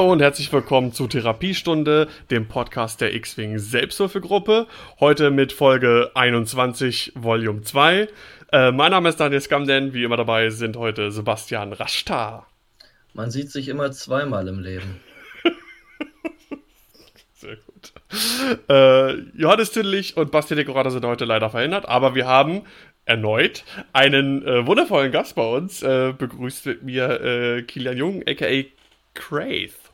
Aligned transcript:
Hallo 0.00 0.12
und 0.12 0.22
herzlich 0.22 0.50
willkommen 0.50 0.94
zu 0.94 1.08
Therapiestunde, 1.08 2.08
dem 2.30 2.48
Podcast 2.48 3.02
der 3.02 3.14
X-Wing 3.14 3.58
Selbsthilfegruppe. 3.58 4.66
Heute 4.98 5.30
mit 5.30 5.52
Folge 5.52 6.10
21, 6.14 7.12
Volume 7.16 7.60
2. 7.60 8.08
Äh, 8.50 8.72
mein 8.72 8.92
Name 8.92 9.10
ist 9.10 9.20
Daniel 9.20 9.42
Skamden, 9.42 9.92
wie 9.92 10.02
immer 10.02 10.16
dabei 10.16 10.48
sind 10.48 10.78
heute 10.78 11.10
Sebastian 11.10 11.74
Raschtar. 11.74 12.46
Man 13.12 13.30
sieht 13.30 13.50
sich 13.50 13.68
immer 13.68 13.92
zweimal 13.92 14.48
im 14.48 14.60
Leben. 14.60 15.02
Sehr 17.34 17.56
gut. 17.56 17.92
Äh, 18.70 19.16
Johannes 19.38 19.70
Tüdlich 19.70 20.16
und 20.16 20.30
Basti 20.30 20.54
Dekorator 20.54 20.92
sind 20.92 21.04
heute 21.04 21.26
leider 21.26 21.50
verhindert, 21.50 21.86
aber 21.86 22.14
wir 22.14 22.26
haben 22.26 22.62
erneut 23.04 23.64
einen 23.92 24.46
äh, 24.46 24.66
wundervollen 24.66 25.12
Gast 25.12 25.34
bei 25.34 25.46
uns. 25.46 25.82
Äh, 25.82 26.14
begrüßt 26.16 26.64
mit 26.64 26.84
mir 26.84 27.20
äh, 27.20 27.62
Kilian 27.64 27.98
Jung, 27.98 28.22
aka 28.26 28.64
Craith. 29.12 29.89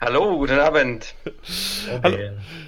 Hallo, 0.00 0.38
guten 0.38 0.60
Abend. 0.60 1.12
Okay. 1.24 2.00
Hallo. 2.04 2.18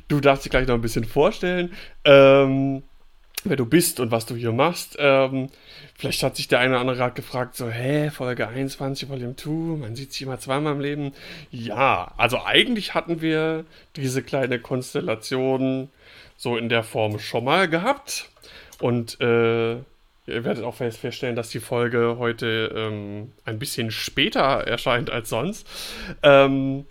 Du 0.09 0.21
darfst 0.21 0.45
dich 0.45 0.51
gleich 0.51 0.67
noch 0.67 0.75
ein 0.75 0.81
bisschen 0.81 1.05
vorstellen, 1.05 1.73
ähm, 2.05 2.83
wer 3.45 3.57
du 3.57 3.67
bist 3.67 4.01
und 4.01 4.11
was 4.11 4.27
du 4.27 4.35
hier 4.35 4.51
machst. 4.51 4.97
Ähm, 4.99 5.49
vielleicht 5.97 6.25
hat 6.25 6.35
sich 6.35 6.49
der 6.49 6.59
eine 6.59 6.73
oder 6.73 6.81
andere 6.81 6.97
gerade 6.97 7.15
gefragt, 7.15 7.55
so, 7.55 7.71
hä, 7.71 8.11
Folge 8.11 8.49
21, 8.49 9.09
Volume 9.09 9.37
2, 9.37 9.51
man 9.79 9.95
sieht 9.95 10.13
sich 10.13 10.23
immer 10.23 10.41
zweimal 10.41 10.73
im 10.73 10.81
Leben. 10.81 11.13
Ja, 11.53 12.13
also 12.17 12.43
eigentlich 12.45 12.95
hatten 12.95 13.21
wir 13.21 13.65
diese 13.95 14.25
kleine 14.25 14.59
Konstellation 14.59 15.89
so 16.37 16.57
in 16.57 16.69
der 16.69 16.83
Form 16.83 17.21
schon 17.21 17.45
mal 17.45 17.69
gehabt. 17.69 18.29
Und 18.81 19.21
äh, 19.21 19.77
Ihr 20.27 20.45
werdet 20.45 20.63
auch 20.63 20.77
feststellen, 20.77 21.35
dass 21.35 21.49
die 21.49 21.61
Folge 21.61 22.17
heute 22.19 22.73
ähm, 22.77 23.33
ein 23.45 23.59
bisschen 23.59 23.91
später 23.91 24.41
erscheint 24.41 25.11
als 25.11 25.29
sonst. 25.29 25.67
Ähm, 26.23 26.87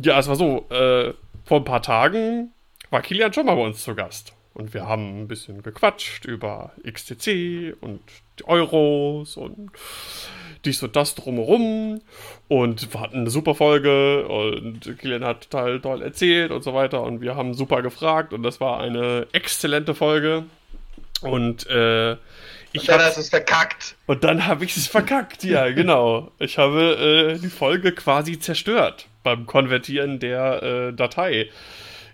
ja, 0.00 0.18
es 0.18 0.28
war 0.28 0.36
so, 0.36 0.66
äh, 0.70 1.12
vor 1.44 1.58
ein 1.58 1.64
paar 1.64 1.82
Tagen 1.82 2.52
war 2.90 3.02
Kilian 3.02 3.32
schon 3.32 3.46
mal 3.46 3.56
bei 3.56 3.62
uns 3.62 3.82
zu 3.82 3.94
Gast. 3.94 4.32
Und 4.54 4.74
wir 4.74 4.86
haben 4.86 5.22
ein 5.22 5.28
bisschen 5.28 5.62
gequatscht 5.62 6.24
über 6.24 6.72
XTC 6.82 7.76
und 7.80 8.00
die 8.38 8.48
Euros 8.48 9.36
und 9.36 9.70
dies 10.64 10.82
und 10.82 10.96
das 10.96 11.14
drumherum. 11.14 12.00
Und 12.48 12.92
wir 12.92 13.00
hatten 13.00 13.18
eine 13.18 13.30
super 13.30 13.54
Folge 13.54 14.26
und 14.26 14.98
Kilian 14.98 15.24
hat 15.24 15.50
total 15.50 15.80
toll 15.80 16.02
erzählt 16.02 16.50
und 16.50 16.62
so 16.62 16.74
weiter. 16.74 17.02
Und 17.02 17.20
wir 17.20 17.36
haben 17.36 17.54
super 17.54 17.82
gefragt 17.82 18.32
und 18.32 18.42
das 18.42 18.60
war 18.60 18.80
eine 18.80 19.26
exzellente 19.32 19.94
Folge. 19.94 20.44
Und 21.22 21.66
äh, 21.68 22.16
ich 22.72 22.82
und 22.82 22.88
dann 22.88 23.00
hast 23.00 23.16
du 23.16 23.20
es 23.20 23.30
verkackt. 23.30 23.96
Und 24.06 24.24
dann 24.24 24.46
habe 24.46 24.64
ich 24.64 24.76
es 24.76 24.86
verkackt, 24.86 25.44
ja, 25.44 25.70
genau. 25.72 26.32
Ich 26.38 26.58
habe 26.58 27.34
äh, 27.36 27.38
die 27.38 27.48
Folge 27.48 27.92
quasi 27.92 28.38
zerstört 28.38 29.06
beim 29.22 29.46
Konvertieren 29.46 30.18
der 30.18 30.62
äh, 30.62 30.92
Datei. 30.92 31.50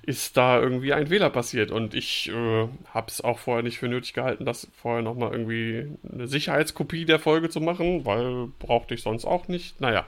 Ist 0.06 0.36
da 0.36 0.60
irgendwie 0.60 0.92
ein 0.92 1.06
Fehler 1.06 1.30
passiert 1.30 1.70
und 1.70 1.94
ich 1.94 2.28
äh, 2.28 2.68
habe 2.92 3.06
es 3.08 3.22
auch 3.22 3.38
vorher 3.38 3.62
nicht 3.62 3.78
für 3.78 3.88
nötig 3.88 4.12
gehalten, 4.12 4.44
das 4.44 4.68
vorher 4.76 5.00
nochmal 5.00 5.32
irgendwie 5.32 5.96
eine 6.12 6.28
Sicherheitskopie 6.28 7.06
der 7.06 7.18
Folge 7.18 7.48
zu 7.48 7.60
machen, 7.62 8.04
weil 8.04 8.48
brauchte 8.58 8.92
ich 8.92 9.00
sonst 9.00 9.24
auch 9.24 9.48
nicht. 9.48 9.80
Naja. 9.80 10.04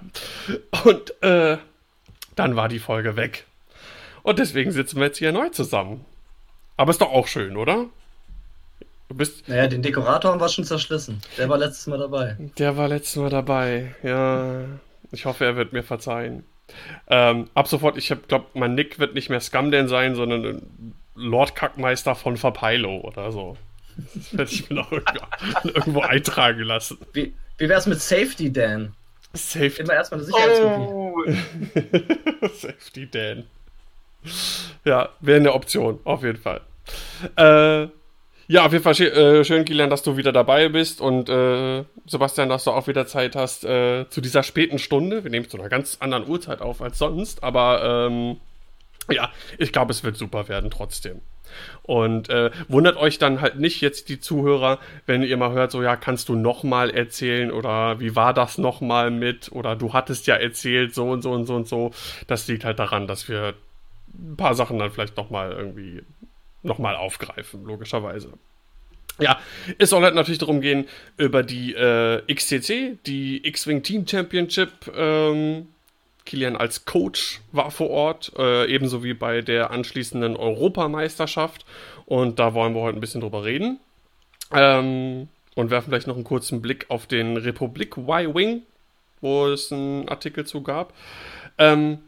Und 0.84 1.22
äh, 1.22 1.56
dann 2.34 2.56
war 2.56 2.68
die 2.68 2.78
Folge 2.78 3.16
weg. 3.16 3.46
Und 4.22 4.38
deswegen 4.38 4.70
sitzen 4.70 4.98
wir 4.98 5.06
jetzt 5.06 5.18
hier 5.18 5.32
neu 5.32 5.48
zusammen. 5.48 6.04
Aber 6.76 6.90
ist 6.90 7.00
doch 7.00 7.12
auch 7.12 7.26
schön, 7.26 7.56
oder? 7.56 7.86
Du 9.08 9.14
bist. 9.14 9.48
Naja, 9.48 9.68
den 9.68 9.82
Dekorator 9.82 10.32
haben 10.32 10.40
wir 10.40 10.48
schon 10.48 10.64
zerschlissen. 10.64 11.20
Der 11.38 11.48
war 11.48 11.58
letztes 11.58 11.86
Mal 11.86 11.98
dabei. 11.98 12.36
Der 12.58 12.76
war 12.76 12.88
letztes 12.88 13.16
Mal 13.16 13.30
dabei, 13.30 13.94
ja. 14.02 14.64
Ich 15.12 15.24
hoffe, 15.24 15.44
er 15.44 15.56
wird 15.56 15.72
mir 15.72 15.84
verzeihen. 15.84 16.44
Ähm, 17.08 17.48
ab 17.54 17.68
sofort, 17.68 17.96
ich 17.96 18.12
glaube, 18.26 18.46
mein 18.54 18.74
Nick 18.74 18.98
wird 18.98 19.14
nicht 19.14 19.30
mehr 19.30 19.40
Scumdan 19.40 19.86
sein, 19.86 20.16
sondern 20.16 20.94
Lord 21.14 21.54
Kackmeister 21.54 22.16
von 22.16 22.36
Verpeilo 22.36 23.00
oder 23.00 23.30
so. 23.30 23.56
Das 24.14 24.36
werde 24.36 24.50
ich 24.50 24.68
mir 24.68 24.76
noch 24.76 24.92
irgendwo, 24.92 25.68
irgendwo 25.68 26.00
eintragen 26.00 26.60
lassen. 26.60 26.98
Wie, 27.12 27.32
wie 27.58 27.64
es 27.64 27.86
mit 27.86 28.00
Safety 28.00 28.52
Dan? 28.52 28.92
Safety. 29.32 29.82
Immer 29.82 29.94
erstmal 29.94 30.20
eine 30.20 30.26
Sicherheitskopie. 30.26 30.82
Oh. 30.82 32.48
Safety 32.54 33.10
Dan. 33.10 33.44
Ja, 34.84 35.10
wäre 35.20 35.40
eine 35.40 35.52
Option, 35.52 36.00
auf 36.04 36.22
jeden 36.24 36.38
Fall. 36.38 36.60
Äh, 37.36 37.88
ja, 38.48 38.64
auf 38.64 38.72
jeden 38.72 38.84
Fall 38.84 39.00
äh, 39.00 39.44
schön, 39.44 39.64
Kilian, 39.64 39.90
dass 39.90 40.02
du 40.02 40.16
wieder 40.16 40.32
dabei 40.32 40.68
bist 40.68 41.00
und 41.00 41.28
äh, 41.28 41.84
Sebastian, 42.06 42.48
dass 42.48 42.64
du 42.64 42.70
auch 42.70 42.86
wieder 42.86 43.06
Zeit 43.06 43.34
hast 43.34 43.64
äh, 43.64 44.08
zu 44.08 44.20
dieser 44.20 44.42
späten 44.42 44.78
Stunde. 44.78 45.24
Wir 45.24 45.30
nehmen 45.30 45.48
zu 45.48 45.58
einer 45.58 45.68
ganz 45.68 45.98
anderen 46.00 46.28
Uhrzeit 46.28 46.60
auf 46.60 46.80
als 46.80 46.98
sonst, 46.98 47.42
aber 47.42 48.08
ähm, 48.08 48.36
ja, 49.10 49.30
ich 49.58 49.72
glaube, 49.72 49.92
es 49.92 50.04
wird 50.04 50.16
super 50.16 50.48
werden 50.48 50.70
trotzdem. 50.70 51.20
Und 51.82 52.28
äh, 52.28 52.50
wundert 52.68 52.96
euch 52.96 53.18
dann 53.18 53.40
halt 53.40 53.58
nicht 53.58 53.80
jetzt 53.80 54.08
die 54.08 54.20
Zuhörer, 54.20 54.78
wenn 55.06 55.22
ihr 55.22 55.36
mal 55.36 55.52
hört, 55.52 55.70
so 55.70 55.82
ja, 55.82 55.96
kannst 55.96 56.28
du 56.28 56.34
noch 56.34 56.64
mal 56.64 56.90
erzählen 56.90 57.50
oder 57.50 58.00
wie 58.00 58.16
war 58.16 58.34
das 58.34 58.58
noch 58.58 58.80
mal 58.80 59.10
mit 59.10 59.52
oder 59.52 59.76
du 59.76 59.92
hattest 59.92 60.26
ja 60.26 60.34
erzählt 60.34 60.94
so 60.94 61.08
und 61.08 61.22
so 61.22 61.32
und 61.32 61.46
so 61.46 61.54
und 61.54 61.68
so. 61.68 61.92
Das 62.26 62.46
liegt 62.48 62.64
halt 62.64 62.78
daran, 62.78 63.06
dass 63.06 63.28
wir 63.28 63.54
ein 64.14 64.36
paar 64.36 64.54
Sachen 64.54 64.78
dann 64.78 64.90
vielleicht 64.90 65.16
noch 65.16 65.30
mal 65.30 65.52
irgendwie 65.52 66.02
nochmal 66.66 66.96
aufgreifen, 66.96 67.64
logischerweise. 67.64 68.32
Ja, 69.18 69.40
es 69.78 69.90
soll 69.90 70.02
halt 70.02 70.14
natürlich 70.14 70.38
darum 70.38 70.60
gehen, 70.60 70.86
über 71.16 71.42
die 71.42 71.74
äh, 71.74 72.22
XCC, 72.32 72.98
die 73.06 73.46
X-Wing 73.46 73.82
Team 73.82 74.06
Championship. 74.06 74.92
Ähm, 74.94 75.68
Kilian 76.26 76.56
als 76.56 76.84
Coach 76.84 77.40
war 77.52 77.70
vor 77.70 77.88
Ort, 77.88 78.32
äh, 78.36 78.66
ebenso 78.66 79.02
wie 79.02 79.14
bei 79.14 79.40
der 79.40 79.70
anschließenden 79.70 80.36
Europameisterschaft. 80.36 81.64
Und 82.04 82.38
da 82.38 82.52
wollen 82.52 82.74
wir 82.74 82.82
heute 82.82 82.98
ein 82.98 83.00
bisschen 83.00 83.22
drüber 83.22 83.44
reden. 83.44 83.80
Ähm, 84.52 85.28
und 85.54 85.70
werfen 85.70 85.88
vielleicht 85.88 86.06
noch 86.06 86.16
einen 86.16 86.24
kurzen 86.24 86.60
Blick 86.60 86.86
auf 86.90 87.06
den 87.06 87.38
Republik 87.38 87.96
Y-Wing, 87.96 88.62
wo 89.22 89.46
es 89.46 89.72
einen 89.72 90.08
Artikel 90.08 90.46
zu 90.46 90.62
gab. 90.62 90.92
Ähm, 91.56 92.00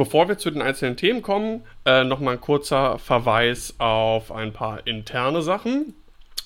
Bevor 0.00 0.30
wir 0.30 0.38
zu 0.38 0.50
den 0.50 0.62
einzelnen 0.62 0.96
Themen 0.96 1.20
kommen, 1.20 1.62
äh, 1.84 2.04
nochmal 2.04 2.36
ein 2.36 2.40
kurzer 2.40 2.98
Verweis 2.98 3.74
auf 3.76 4.32
ein 4.32 4.50
paar 4.50 4.86
interne 4.86 5.42
Sachen. 5.42 5.92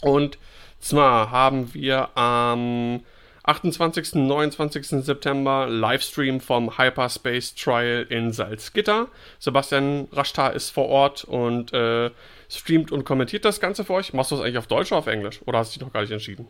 Und 0.00 0.38
zwar 0.80 1.30
haben 1.30 1.72
wir 1.72 2.18
am 2.18 3.04
28. 3.44 4.14
und 4.16 4.26
29. 4.26 5.04
September 5.04 5.68
Livestream 5.68 6.40
vom 6.40 6.78
Hyperspace 6.78 7.54
Trial 7.54 8.04
in 8.08 8.32
Salzgitter. 8.32 9.06
Sebastian 9.38 10.08
Raschtar 10.10 10.52
ist 10.52 10.70
vor 10.70 10.88
Ort 10.88 11.22
und 11.22 11.72
äh, 11.72 12.10
streamt 12.50 12.90
und 12.90 13.04
kommentiert 13.04 13.44
das 13.44 13.60
Ganze 13.60 13.84
für 13.84 13.92
euch. 13.92 14.12
Machst 14.12 14.32
du 14.32 14.34
das 14.34 14.44
eigentlich 14.44 14.58
auf 14.58 14.66
Deutsch 14.66 14.90
oder 14.90 14.98
auf 14.98 15.06
Englisch? 15.06 15.40
Oder 15.46 15.60
hast 15.60 15.76
du 15.76 15.78
dich 15.78 15.86
noch 15.86 15.92
gar 15.92 16.00
nicht 16.00 16.10
entschieden? 16.10 16.48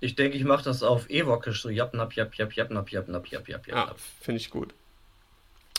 Ich 0.00 0.14
denke, 0.14 0.36
ich 0.36 0.44
mache 0.44 0.64
das 0.64 0.82
auf 0.82 1.08
Evokisch, 1.08 1.62
so 1.62 1.70
japp, 1.70 1.94
napp, 1.94 2.12
japp, 2.12 2.34
japp, 2.34 2.52
japp, 2.52 2.70
napp, 2.70 2.90
japp, 2.90 3.08
napp, 3.08 3.28
japp, 3.28 3.48
japp, 3.48 3.66
japp. 3.66 3.78
Ah, 3.78 3.94
finde 4.20 4.38
ich 4.38 4.50
gut. 4.50 4.74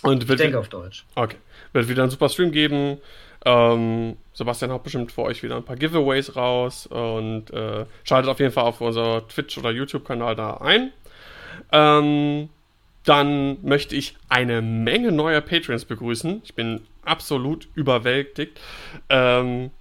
Und 0.03 0.27
wird 0.27 0.39
ich 0.39 0.43
denke 0.45 0.59
auf 0.59 0.69
Deutsch. 0.69 1.05
Okay. 1.15 1.37
Wird 1.71 1.87
wieder 1.87 2.03
einen 2.03 2.11
super 2.11 2.29
Stream 2.29 2.51
geben. 2.51 2.99
Ähm, 3.45 4.17
Sebastian 4.33 4.71
haut 4.71 4.83
bestimmt 4.83 5.11
für 5.11 5.23
euch 5.23 5.43
wieder 5.43 5.57
ein 5.57 5.63
paar 5.63 5.75
Giveaways 5.75 6.35
raus 6.35 6.87
und 6.87 7.51
äh, 7.51 7.85
schaltet 8.03 8.29
auf 8.29 8.39
jeden 8.39 8.51
Fall 8.51 8.65
auf 8.65 8.79
unser 8.81 9.27
Twitch- 9.27 9.57
oder 9.57 9.71
YouTube-Kanal 9.71 10.35
da 10.35 10.57
ein. 10.57 10.91
Ähm, 11.71 12.49
dann 13.03 13.57
möchte 13.63 13.95
ich 13.95 14.15
eine 14.29 14.61
Menge 14.61 15.11
neuer 15.11 15.41
Patrons 15.41 15.85
begrüßen. 15.85 16.41
Ich 16.45 16.53
bin 16.53 16.81
absolut 17.03 17.67
überwältigt. 17.75 18.59
Ähm, 19.09 19.71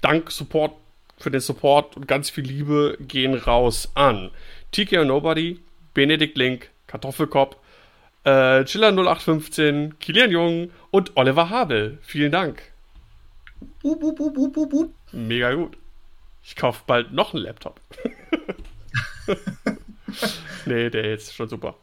dank 0.00 0.30
Support 0.30 0.72
für 1.18 1.30
den 1.30 1.40
Support 1.40 1.96
und 1.96 2.08
ganz 2.08 2.30
viel 2.30 2.44
Liebe 2.44 2.96
gehen 3.00 3.34
raus 3.34 3.90
an 3.94 4.30
TK 4.72 5.04
Nobody, 5.04 5.60
Benedikt 5.92 6.38
Link, 6.38 6.70
Kartoffelkopf, 6.86 7.56
äh, 8.24 8.64
Chiller 8.64 8.92
0815, 8.92 9.98
Kilian 9.98 10.30
Jung 10.30 10.70
und 10.90 11.16
Oliver 11.16 11.50
Habel. 11.50 11.98
Vielen 12.02 12.32
Dank. 12.32 12.62
Bup, 13.82 14.00
bup, 14.00 14.16
bup, 14.16 14.90
Mega 15.12 15.52
gut. 15.54 15.76
Ich 16.42 16.56
kaufe 16.56 16.82
bald 16.86 17.12
noch 17.12 17.34
einen 17.34 17.42
Laptop. 17.44 17.80
nee, 20.66 20.90
der 20.90 21.14
ist 21.14 21.34
schon 21.34 21.48
super. 21.48 21.74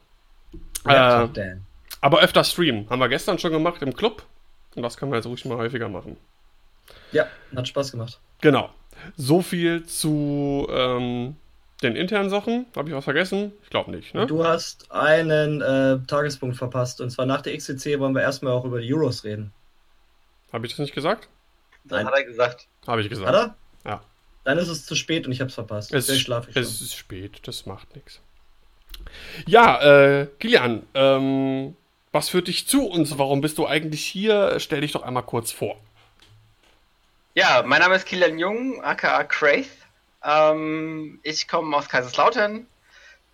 Laptop, 0.83 1.37
äh, 1.37 1.57
aber 2.01 2.21
öfter 2.21 2.43
streamen. 2.43 2.89
Haben 2.89 2.99
wir 2.99 3.09
gestern 3.09 3.39
schon 3.39 3.51
gemacht 3.51 3.81
im 3.81 3.93
Club. 3.93 4.23
Und 4.75 4.83
das 4.83 4.97
können 4.97 5.11
wir 5.11 5.17
jetzt 5.17 5.25
ruhig 5.27 5.43
mal 5.45 5.57
häufiger 5.57 5.89
machen. 5.89 6.17
Ja, 7.11 7.27
hat 7.55 7.67
Spaß 7.67 7.91
gemacht. 7.91 8.19
Genau. 8.41 8.69
So 9.15 9.41
viel 9.41 9.85
zu 9.85 10.67
ähm, 10.69 11.35
den 11.83 11.95
internen 11.95 12.29
Sachen? 12.29 12.65
Habe 12.75 12.89
ich 12.89 12.95
was 12.95 13.03
vergessen? 13.03 13.53
Ich 13.63 13.69
glaube 13.69 13.91
nicht. 13.91 14.13
Ne? 14.13 14.25
Du 14.25 14.43
hast 14.43 14.91
einen 14.91 15.61
äh, 15.61 15.99
Tagespunkt 16.07 16.57
verpasst. 16.57 17.01
Und 17.01 17.09
zwar 17.11 17.25
nach 17.25 17.41
der 17.41 17.55
XCC 17.55 17.99
wollen 17.99 18.15
wir 18.15 18.21
erstmal 18.21 18.53
auch 18.53 18.65
über 18.65 18.81
die 18.81 18.93
Euros 18.93 19.23
reden. 19.23 19.53
Habe 20.51 20.65
ich 20.65 20.73
das 20.73 20.79
nicht 20.79 20.95
gesagt? 20.95 21.27
Nein. 21.83 22.05
hat 22.05 22.13
er 22.15 22.23
gesagt. 22.23 22.67
Habe 22.85 23.01
ich 23.01 23.09
gesagt. 23.09 23.27
Hat 23.27 23.35
er? 23.35 23.55
Ja. 23.89 24.01
Dann 24.43 24.57
ist 24.57 24.69
es 24.69 24.85
zu 24.85 24.95
spät 24.95 25.25
und 25.25 25.33
ich 25.33 25.41
hab's 25.41 25.53
verpasst. 25.53 25.93
Es, 25.93 26.09
es 26.09 26.25
ist 26.25 26.95
spät, 26.95 27.47
das 27.47 27.65
macht 27.65 27.95
nichts. 27.95 28.21
Ja, 29.45 29.81
äh, 29.81 30.27
Kilian, 30.39 30.83
ähm, 30.93 31.75
was 32.11 32.29
führt 32.29 32.47
dich 32.47 32.67
zu 32.67 32.87
uns? 32.87 33.17
Warum 33.17 33.41
bist 33.41 33.57
du 33.57 33.67
eigentlich 33.67 34.05
hier? 34.05 34.59
Stell 34.59 34.81
dich 34.81 34.93
doch 34.93 35.03
einmal 35.03 35.23
kurz 35.23 35.51
vor. 35.51 35.77
Ja, 37.35 37.63
mein 37.65 37.81
Name 37.81 37.95
ist 37.95 38.05
Kilian 38.05 38.39
Jung, 38.39 38.83
aka 38.83 39.23
Craith. 39.25 39.69
Ähm, 40.23 41.19
ich 41.23 41.47
komme 41.47 41.75
aus 41.75 41.89
Kaiserslautern, 41.89 42.67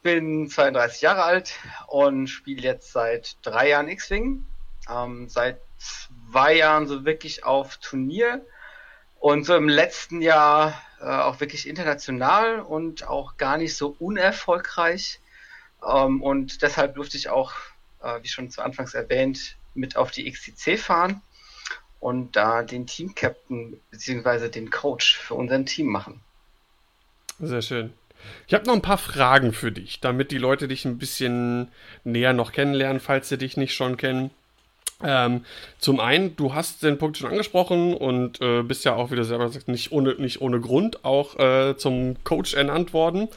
bin 0.02 0.50
32 0.50 1.02
Jahre 1.02 1.24
alt 1.24 1.54
und 1.88 2.28
spiele 2.28 2.62
jetzt 2.62 2.92
seit 2.92 3.38
drei 3.42 3.70
Jahren 3.70 3.88
X-Wing. 3.88 4.46
Ähm, 4.90 5.30
seit 5.30 5.60
zwei 5.78 6.56
Jahren 6.56 6.88
so 6.88 7.06
wirklich 7.06 7.46
auf 7.46 7.78
Turnier 7.78 8.46
und 9.20 9.46
so 9.46 9.56
im 9.56 9.70
letzten 9.70 10.22
Jahr 10.22 10.82
äh, 11.00 11.06
auch 11.06 11.40
wirklich 11.40 11.68
international 11.68 12.60
und 12.60 13.08
auch 13.08 13.38
gar 13.38 13.58
nicht 13.58 13.76
so 13.78 13.96
unerfolgreich. 14.00 15.20
Ähm, 15.88 16.22
und 16.22 16.62
deshalb 16.62 16.96
durfte 16.96 17.18
ich 17.18 17.30
auch, 17.30 17.54
äh, 18.02 18.22
wie 18.22 18.28
schon 18.28 18.50
zu 18.50 18.62
Anfangs 18.62 18.94
erwähnt, 18.94 19.58
mit 19.74 19.96
auf 19.96 20.12
die 20.12 20.30
XTC 20.30 20.78
fahren 20.78 21.22
und 22.00 22.36
da 22.36 22.64
den 22.64 22.86
Team-Captain 22.86 23.80
bzw. 23.92 24.50
den 24.50 24.70
Coach 24.70 25.18
für 25.18 25.36
unser 25.36 25.64
Team 25.64 25.88
machen. 25.88 26.22
Sehr 27.48 27.62
schön. 27.62 27.94
Ich 28.48 28.54
habe 28.54 28.66
noch 28.66 28.74
ein 28.74 28.82
paar 28.82 28.98
Fragen 28.98 29.52
für 29.52 29.72
dich, 29.72 30.00
damit 30.00 30.32
die 30.32 30.38
Leute 30.38 30.68
dich 30.68 30.86
ein 30.86 30.98
bisschen 30.98 31.70
näher 32.04 32.34
noch 32.34 32.54
kennenlernen, 32.54 33.02
falls 33.02 33.30
sie 33.30 33.38
dich 33.38 33.58
nicht 33.58 33.74
schon 33.74 33.98
kennen. 33.98 34.32
Ähm, 35.04 35.44
zum 35.80 36.00
einen, 36.00 36.36
du 36.38 36.54
hast 36.54 36.84
den 36.84 36.98
Punkt 36.98 37.18
schon 37.18 37.30
angesprochen 37.30 37.94
und 37.94 38.40
äh, 38.42 38.64
bist 38.64 38.86
ja 38.86 38.96
auch, 38.96 39.12
wie 39.12 39.18
du 39.18 39.26
selber 39.26 39.50
sagst, 39.50 39.68
nicht 39.68 39.92
ohne, 39.92 40.16
nicht 40.16 40.40
ohne 40.40 40.62
Grund 40.62 41.04
auch 41.04 41.38
äh, 41.38 41.76
zum 41.76 42.16
Coach 42.24 42.54
ernannt 42.54 42.94
worden. 42.94 43.28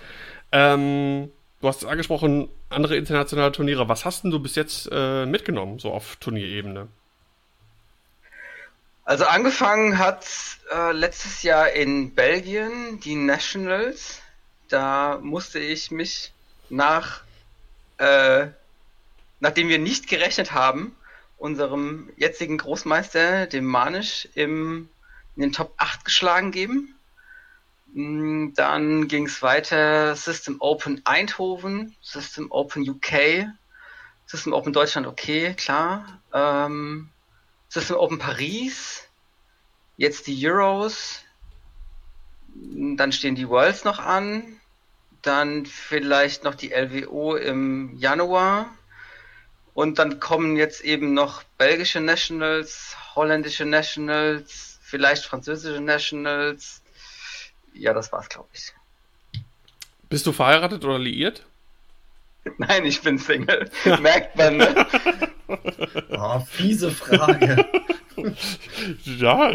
Ähm, 0.53 1.33
du 1.61 1.69
hast 1.69 1.85
angesprochen, 1.85 2.49
andere 2.69 2.97
internationale 2.97 3.51
Turniere. 3.51 3.89
Was 3.89 4.05
hast 4.05 4.23
denn 4.23 4.31
du 4.31 4.39
bis 4.39 4.55
jetzt 4.55 4.89
äh, 4.93 5.27
mitgenommen, 5.27 5.81
so 5.81 5.91
auf 5.91 6.17
Turnierebene? 6.17 6.87
Also 9.07 9.25
angefangen 9.25 9.99
hat 9.99 10.27
äh, 10.75 10.91
letztes 10.91 11.45
Jahr 11.45 11.71
in 11.71 12.13
Belgien 12.17 12.99
die 12.99 13.15
Nationals. 13.15 14.21
Da 14.69 15.21
musste 15.23 15.61
ich 15.61 15.93
mich 15.93 16.33
nach, 16.71 17.21
äh, 17.99 18.49
nachdem 19.39 19.69
wir 19.69 19.79
nicht 19.79 20.09
gerechnet 20.09 20.51
haben, 20.51 20.97
unserem 21.39 22.11
jetzigen 22.17 22.59
Großmeister, 22.59 23.47
dem 23.47 23.65
Manisch, 23.65 24.29
im, 24.35 24.89
in 25.37 25.43
den 25.43 25.53
Top 25.53 25.75
8 25.77 26.05
geschlagen 26.05 26.51
geben. 26.51 26.97
Mm, 27.93 28.55
dann 28.57 29.07
ging 29.07 29.27
es 29.27 29.41
weiter 29.41 30.17
System 30.17 30.57
Open 30.59 31.03
Eindhoven, 31.05 31.95
System 32.03 32.51
Open 32.51 32.83
UK, 32.83 33.47
System 34.27 34.53
Open 34.53 34.73
Deutschland, 34.73 35.07
okay, 35.07 35.55
klar. 35.55 36.21
Ähm, 36.33 37.11
System 37.77 37.97
Open 37.97 38.19
Paris, 38.19 39.07
jetzt 39.99 40.27
die 40.27 40.49
Euros, 40.49 41.21
dann 42.55 43.13
stehen 43.13 43.35
die 43.35 43.49
Worlds 43.49 43.85
noch 43.85 43.99
an, 43.99 44.43
dann 45.21 45.67
vielleicht 45.67 46.43
noch 46.43 46.55
die 46.55 46.71
LWO 46.71 47.37
im 47.37 47.99
Januar 47.99 48.71
und 49.75 49.99
dann 49.99 50.21
kommen 50.21 50.57
jetzt 50.57 50.81
eben 50.81 51.13
noch 51.13 51.43
belgische 51.59 52.01
Nationals, 52.01 52.97
holländische 53.15 53.67
Nationals, 53.67 54.79
vielleicht 54.81 55.27
französische 55.27 55.83
Nationals. 55.83 56.81
Ja, 57.75 57.93
das 57.93 58.11
war's, 58.11 58.31
glaube 58.31 58.49
ich. 58.55 58.73
Bist 60.09 60.27
du 60.27 60.33
verheiratet 60.33 60.83
oder 60.83 60.99
liiert? 60.99 61.45
Nein, 62.59 62.85
ich 62.85 63.01
bin 63.03 63.19
Single. 63.19 63.69
Merkt 64.01 64.37
man. 64.37 64.59
Ne? 64.59 64.87
Oh, 66.11 66.39
fiese 66.51 66.91
Frage. 66.91 67.65
ja, 69.05 69.53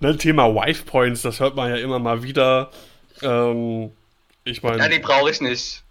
ne, 0.00 0.16
Thema 0.16 0.54
Wife 0.54 0.84
Points, 0.84 1.22
das 1.22 1.40
hört 1.40 1.56
man 1.56 1.70
ja 1.70 1.76
immer 1.76 1.98
mal 1.98 2.22
wieder. 2.22 2.70
Ähm, 3.22 3.92
ich 4.44 4.62
meine. 4.62 4.78
Ja, 4.78 4.88
die 4.88 4.98
brauche 4.98 5.30
ich 5.30 5.40
nicht. 5.40 5.82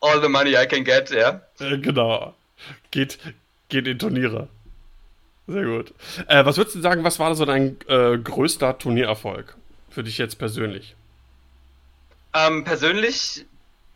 All 0.00 0.22
the 0.22 0.28
money 0.28 0.54
I 0.54 0.66
can 0.66 0.84
get, 0.84 1.10
ja. 1.10 1.42
Äh, 1.60 1.78
genau 1.78 2.34
geht, 2.90 3.18
geht 3.68 3.86
in 3.86 3.98
Turniere. 3.98 4.48
Sehr 5.46 5.64
gut. 5.64 5.92
Äh, 6.28 6.44
was 6.44 6.56
würdest 6.56 6.76
du 6.76 6.80
sagen, 6.80 7.04
was 7.04 7.18
war 7.18 7.34
so 7.34 7.44
dein 7.44 7.76
äh, 7.88 8.18
größter 8.18 8.78
Turniererfolg 8.78 9.56
für 9.90 10.04
dich 10.04 10.18
jetzt 10.18 10.38
persönlich? 10.38 10.94
Ähm, 12.34 12.62
persönlich 12.62 13.46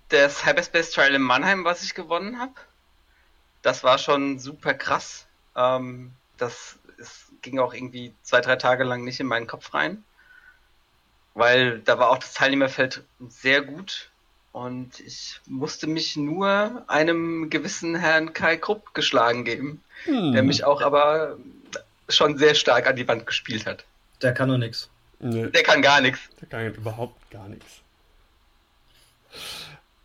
das 0.08 0.46
Hyperspace 0.46 0.90
Trial 0.90 1.14
in 1.14 1.22
Mannheim, 1.22 1.64
was 1.64 1.82
ich 1.82 1.94
gewonnen 1.94 2.38
habe. 2.38 2.54
Das 3.62 3.82
war 3.82 3.98
schon 3.98 4.38
super 4.38 4.74
krass. 4.74 5.26
Ähm, 5.56 6.12
das 6.36 6.78
ist, 6.98 7.26
ging 7.42 7.58
auch 7.58 7.74
irgendwie 7.74 8.12
zwei, 8.22 8.40
drei 8.40 8.56
Tage 8.56 8.84
lang 8.84 9.04
nicht 9.04 9.20
in 9.20 9.26
meinen 9.26 9.46
Kopf 9.46 9.74
rein. 9.74 10.04
Weil 11.34 11.80
da 11.80 11.98
war 11.98 12.10
auch 12.10 12.18
das 12.18 12.34
Teilnehmerfeld 12.34 13.02
sehr 13.28 13.62
gut. 13.62 14.10
Und 14.52 15.00
ich 15.00 15.40
musste 15.46 15.88
mich 15.88 16.16
nur 16.16 16.84
einem 16.86 17.50
gewissen 17.50 17.96
Herrn 17.96 18.32
Kai 18.32 18.56
Krupp 18.56 18.94
geschlagen 18.94 19.44
geben, 19.44 19.82
hm. 20.04 20.32
der 20.32 20.44
mich 20.44 20.64
auch 20.64 20.80
aber 20.80 21.36
schon 22.08 22.38
sehr 22.38 22.54
stark 22.54 22.86
an 22.86 22.94
die 22.94 23.08
Wand 23.08 23.26
gespielt 23.26 23.66
hat. 23.66 23.84
Der 24.22 24.32
kann 24.32 24.48
doch 24.48 24.58
nichts. 24.58 24.90
Nee. 25.18 25.48
Der 25.48 25.62
kann 25.64 25.82
gar 25.82 26.00
nichts. 26.00 26.20
Der 26.40 26.48
kann 26.48 26.72
überhaupt 26.72 27.30
gar 27.30 27.48
nichts. 27.48 27.80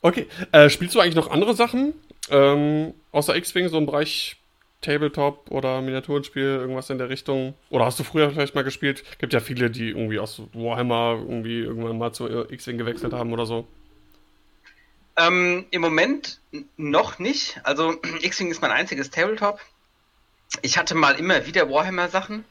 Okay, 0.02 0.28
äh, 0.52 0.70
spielst 0.70 0.96
du 0.96 1.00
eigentlich 1.00 1.16
noch 1.16 1.30
andere 1.30 1.54
Sachen? 1.54 1.94
Ähm, 2.30 2.94
außer 3.12 3.36
X-Wing, 3.36 3.68
so 3.68 3.78
im 3.78 3.86
Bereich 3.86 4.38
Tabletop 4.82 5.52
oder 5.52 5.82
Miniaturenspiel, 5.82 6.44
irgendwas 6.44 6.90
in 6.90 6.98
der 6.98 7.10
Richtung? 7.10 7.54
Oder 7.70 7.86
hast 7.86 8.00
du 8.00 8.04
früher 8.04 8.32
vielleicht 8.32 8.56
mal 8.56 8.64
gespielt? 8.64 9.04
Gibt 9.20 9.34
ja 9.34 9.42
viele, 9.42 9.70
die 9.70 9.90
irgendwie 9.90 10.20
aus 10.20 10.42
Warhammer 10.54 11.18
irgendwie 11.20 11.60
irgendwann 11.60 11.98
mal 11.98 12.14
zu 12.14 12.28
X-Wing 12.50 12.78
gewechselt 12.78 13.14
haben 13.14 13.34
oder 13.34 13.46
so. 13.46 13.68
Ähm, 15.18 15.66
Im 15.72 15.82
Moment 15.82 16.40
noch 16.78 17.20
nicht. 17.20 17.60
Also 17.64 18.00
X-Wing 18.22 18.52
ist 18.52 18.62
mein 18.62 18.72
einziges 18.72 19.10
Tabletop. 19.10 19.60
Ich 20.62 20.78
hatte 20.78 20.96
mal 20.96 21.16
immer 21.16 21.46
wieder 21.46 21.70
Warhammer-Sachen, 21.70 22.46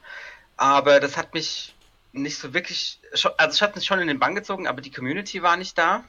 aber 0.57 1.01
das 1.01 1.17
hat 1.17 1.35
mich 1.35 1.75
nicht 2.13 2.39
so 2.39 2.55
wirklich, 2.55 3.01
also 3.39 3.55
ich 3.55 3.63
hatte 3.63 3.77
mich 3.77 3.87
schon 3.87 3.99
in 4.01 4.07
den 4.07 4.19
Bann 4.19 4.35
gezogen, 4.35 4.67
aber 4.67 4.81
die 4.81 4.93
Community 4.93 5.43
war 5.43 5.57
nicht 5.57 5.77
da. 5.77 6.05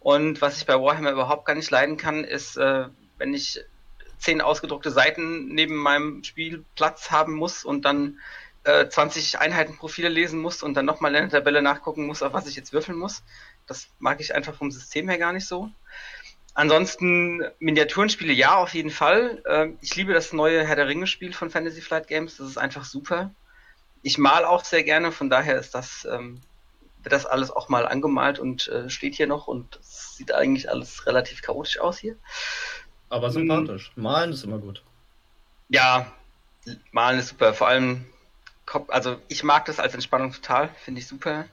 Und 0.00 0.40
was 0.40 0.56
ich 0.56 0.66
bei 0.66 0.74
Warhammer 0.74 1.12
überhaupt 1.12 1.44
gar 1.44 1.54
nicht 1.54 1.70
leiden 1.70 1.96
kann, 1.96 2.24
ist, 2.24 2.56
äh, 2.56 2.86
wenn 3.18 3.34
ich 3.34 3.60
zehn 4.18 4.40
ausgedruckte 4.40 4.90
Seiten 4.90 5.54
neben 5.54 5.76
meinem 5.76 6.24
Spielplatz 6.24 7.10
haben 7.10 7.34
muss 7.34 7.64
und 7.64 7.84
dann 7.84 8.18
äh, 8.64 8.88
20 8.88 9.38
Einheitenprofile 9.38 10.08
lesen 10.08 10.40
muss 10.40 10.62
und 10.62 10.74
dann 10.74 10.84
nochmal 10.84 11.14
in 11.14 11.22
der 11.28 11.40
Tabelle 11.40 11.62
nachgucken 11.62 12.06
muss, 12.06 12.22
auf 12.22 12.32
was 12.32 12.46
ich 12.46 12.56
jetzt 12.56 12.72
würfeln 12.72 12.98
muss. 12.98 13.22
Das 13.66 13.88
mag 13.98 14.20
ich 14.20 14.34
einfach 14.34 14.54
vom 14.54 14.70
System 14.70 15.08
her 15.08 15.18
gar 15.18 15.32
nicht 15.32 15.46
so. 15.46 15.70
Ansonsten 16.54 17.42
Miniaturenspiele 17.58 18.32
ja, 18.32 18.56
auf 18.56 18.74
jeden 18.74 18.90
Fall. 18.90 19.42
Ähm, 19.46 19.78
ich 19.80 19.94
liebe 19.96 20.12
das 20.12 20.32
neue 20.32 20.66
Herr 20.66 20.76
der 20.76 20.88
Ringe 20.88 21.06
Spiel 21.06 21.32
von 21.32 21.50
Fantasy 21.50 21.80
Flight 21.80 22.08
Games. 22.08 22.36
Das 22.36 22.48
ist 22.48 22.58
einfach 22.58 22.84
super. 22.84 23.30
Ich 24.02 24.18
mal 24.18 24.44
auch 24.44 24.64
sehr 24.64 24.82
gerne, 24.82 25.12
von 25.12 25.30
daher 25.30 25.58
ist 25.58 25.74
das, 25.74 26.06
ähm, 26.10 26.40
wird 27.02 27.12
das 27.12 27.26
alles 27.26 27.50
auch 27.50 27.68
mal 27.68 27.86
angemalt 27.86 28.38
und 28.38 28.68
äh, 28.68 28.90
steht 28.90 29.14
hier 29.14 29.26
noch 29.26 29.46
und 29.46 29.76
es 29.76 30.16
sieht 30.16 30.32
eigentlich 30.32 30.68
alles 30.68 31.06
relativ 31.06 31.42
chaotisch 31.42 31.78
aus 31.78 31.98
hier. 31.98 32.16
Aber 33.08 33.30
sympathisch. 33.30 33.92
Hm. 33.94 34.02
Malen 34.02 34.32
ist 34.32 34.44
immer 34.44 34.58
gut. 34.58 34.82
Ja, 35.68 36.12
malen 36.92 37.18
ist 37.18 37.28
super. 37.28 37.54
Vor 37.54 37.68
allem, 37.68 38.06
also 38.88 39.16
ich 39.28 39.42
mag 39.42 39.64
das 39.64 39.80
als 39.80 39.94
Entspannung 39.94 40.32
total, 40.32 40.68
finde 40.84 41.00
ich 41.00 41.06
super. 41.06 41.46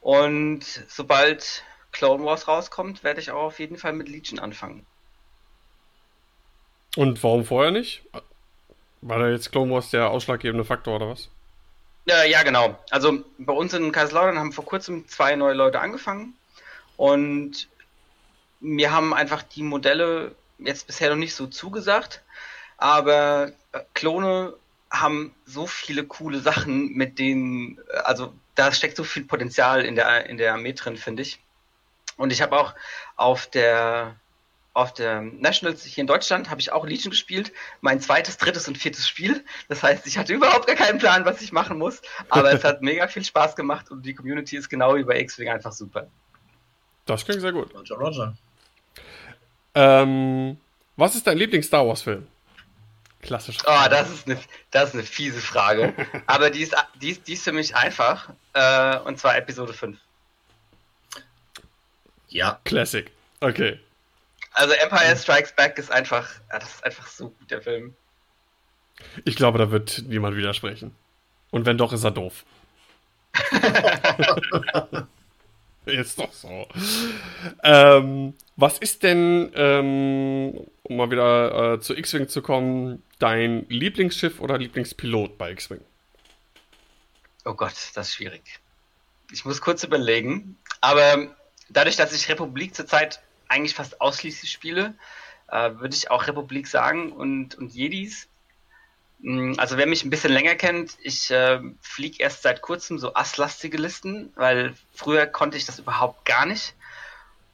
Und 0.00 0.64
sobald 0.88 1.64
Clone 1.92 2.24
Wars 2.24 2.48
rauskommt, 2.48 3.04
werde 3.04 3.20
ich 3.20 3.30
auch 3.30 3.44
auf 3.44 3.58
jeden 3.58 3.78
Fall 3.78 3.92
mit 3.92 4.08
Legion 4.08 4.38
anfangen. 4.38 4.86
Und 6.96 7.22
warum 7.22 7.44
vorher 7.44 7.70
nicht? 7.70 8.02
War 9.02 9.18
da 9.18 9.28
jetzt 9.28 9.52
Clone 9.52 9.72
Wars 9.72 9.90
der 9.90 10.10
ausschlaggebende 10.10 10.64
Faktor 10.64 10.96
oder 10.96 11.08
was? 11.08 11.28
Äh, 12.08 12.30
ja, 12.30 12.42
genau. 12.42 12.78
Also 12.90 13.24
bei 13.38 13.52
uns 13.52 13.72
in 13.74 13.92
Kaiserslautern 13.92 14.38
haben 14.38 14.52
vor 14.52 14.64
kurzem 14.64 15.08
zwei 15.08 15.34
neue 15.34 15.54
Leute 15.54 15.80
angefangen 15.80 16.34
und 16.96 17.68
mir 18.60 18.92
haben 18.92 19.12
einfach 19.12 19.42
die 19.42 19.62
Modelle 19.62 20.34
jetzt 20.58 20.86
bisher 20.86 21.10
noch 21.10 21.16
nicht 21.16 21.34
so 21.34 21.46
zugesagt, 21.46 22.22
aber 22.78 23.52
äh, 23.72 23.80
Klone 23.94 24.54
haben 24.90 25.34
so 25.44 25.66
viele 25.66 26.04
coole 26.04 26.40
Sachen, 26.40 26.92
mit 26.92 27.18
denen, 27.18 27.78
äh, 27.90 27.98
also 27.98 28.32
da 28.54 28.72
steckt 28.72 28.96
so 28.96 29.04
viel 29.04 29.24
Potenzial 29.24 29.84
in 29.84 29.96
der, 29.96 30.26
in 30.26 30.38
der 30.38 30.54
Armee 30.54 30.72
drin, 30.72 30.96
finde 30.96 31.22
ich. 31.22 31.40
Und 32.16 32.32
ich 32.32 32.40
habe 32.40 32.58
auch 32.58 32.74
auf 33.16 33.46
der 33.46 34.16
auf 34.76 34.92
der 34.92 35.22
Nationals 35.22 35.84
hier 35.84 36.02
in 36.02 36.06
Deutschland 36.06 36.50
habe 36.50 36.60
ich 36.60 36.70
auch 36.70 36.84
Legion 36.84 37.10
gespielt. 37.10 37.50
Mein 37.80 37.98
zweites, 37.98 38.36
drittes 38.36 38.68
und 38.68 38.76
viertes 38.76 39.08
Spiel. 39.08 39.42
Das 39.68 39.82
heißt, 39.82 40.06
ich 40.06 40.18
hatte 40.18 40.34
überhaupt 40.34 40.66
gar 40.66 40.76
keinen 40.76 40.98
Plan, 40.98 41.24
was 41.24 41.40
ich 41.40 41.50
machen 41.50 41.78
muss. 41.78 42.02
Aber 42.28 42.52
es 42.52 42.62
hat 42.62 42.82
mega 42.82 43.08
viel 43.08 43.24
Spaß 43.24 43.56
gemacht 43.56 43.90
und 43.90 44.04
die 44.04 44.14
Community 44.14 44.54
ist 44.56 44.68
genau 44.68 44.94
wie 44.94 45.04
bei 45.04 45.18
X-Wing 45.20 45.48
einfach 45.48 45.72
super. 45.72 46.08
Das 47.06 47.24
klingt 47.24 47.40
sehr 47.40 47.52
gut. 47.52 47.74
Roger, 47.74 47.94
Roger. 47.96 48.36
Ähm, 49.74 50.58
was 50.96 51.14
ist 51.14 51.26
dein 51.26 51.38
Lieblings-Star 51.38 51.86
Wars-Film? 51.86 52.26
Klassisch. 53.22 53.56
Oh, 53.66 53.88
das 53.88 54.10
ist 54.10 54.26
eine, 54.26 54.38
das 54.72 54.90
ist 54.90 54.94
eine 54.94 55.04
fiese 55.04 55.40
Frage. 55.40 55.94
Aber 56.26 56.50
die 56.50 56.60
ist, 56.60 56.76
die 57.00 57.12
ist, 57.12 57.26
die 57.26 57.32
ist 57.32 57.44
für 57.44 57.52
mich 57.52 57.74
einfach. 57.74 58.28
Äh, 58.52 58.98
und 58.98 59.18
zwar 59.18 59.38
Episode 59.38 59.72
5. 59.72 59.98
Ja. 62.28 62.60
Classic. 62.64 63.10
Okay. 63.40 63.80
Also 64.56 64.72
Empire 64.72 65.14
Strikes 65.16 65.52
Back 65.52 65.76
ist 65.76 65.92
einfach, 65.92 66.26
ja, 66.50 66.58
das 66.58 66.76
ist 66.76 66.84
einfach 66.84 67.06
so 67.08 67.28
gut, 67.28 67.50
der 67.50 67.60
Film. 67.60 67.94
Ich 69.26 69.36
glaube, 69.36 69.58
da 69.58 69.70
wird 69.70 70.04
niemand 70.06 70.34
widersprechen. 70.34 70.96
Und 71.50 71.66
wenn 71.66 71.76
doch, 71.76 71.92
ist 71.92 72.04
er 72.04 72.10
doof. 72.10 72.44
Ist 75.84 76.18
doch 76.18 76.32
so. 76.32 76.66
Ähm, 77.62 78.34
was 78.56 78.78
ist 78.78 79.04
denn, 79.04 79.52
ähm, 79.54 80.66
um 80.82 80.96
mal 80.96 81.12
wieder 81.12 81.74
äh, 81.74 81.80
zu 81.80 81.94
X-Wing 81.94 82.28
zu 82.28 82.42
kommen, 82.42 83.04
dein 83.20 83.66
Lieblingsschiff 83.68 84.40
oder 84.40 84.58
Lieblingspilot 84.58 85.38
bei 85.38 85.52
X-Wing? 85.52 85.82
Oh 87.44 87.54
Gott, 87.54 87.74
das 87.94 88.08
ist 88.08 88.14
schwierig. 88.14 88.58
Ich 89.30 89.44
muss 89.44 89.60
kurz 89.60 89.84
überlegen. 89.84 90.58
Aber 90.80 91.28
dadurch, 91.68 91.94
dass 91.94 92.12
ich 92.12 92.28
Republik 92.28 92.74
zurzeit 92.74 93.20
eigentlich 93.48 93.74
fast 93.74 94.00
ausschließlich 94.00 94.50
spiele, 94.50 94.94
äh, 95.48 95.70
würde 95.74 95.94
ich 95.94 96.10
auch 96.10 96.26
Republik 96.26 96.66
sagen 96.66 97.12
und, 97.12 97.54
und 97.56 97.72
Jedis. 97.72 98.28
Mm, 99.20 99.54
Also 99.58 99.76
wer 99.76 99.86
mich 99.86 100.04
ein 100.04 100.10
bisschen 100.10 100.32
länger 100.32 100.54
kennt, 100.54 100.96
ich 101.02 101.30
äh, 101.30 101.60
fliege 101.80 102.22
erst 102.22 102.42
seit 102.42 102.62
kurzem 102.62 102.98
so 102.98 103.14
asslastige 103.14 103.78
Listen, 103.78 104.32
weil 104.36 104.74
früher 104.94 105.26
konnte 105.26 105.56
ich 105.56 105.66
das 105.66 105.78
überhaupt 105.78 106.24
gar 106.24 106.46
nicht. 106.46 106.74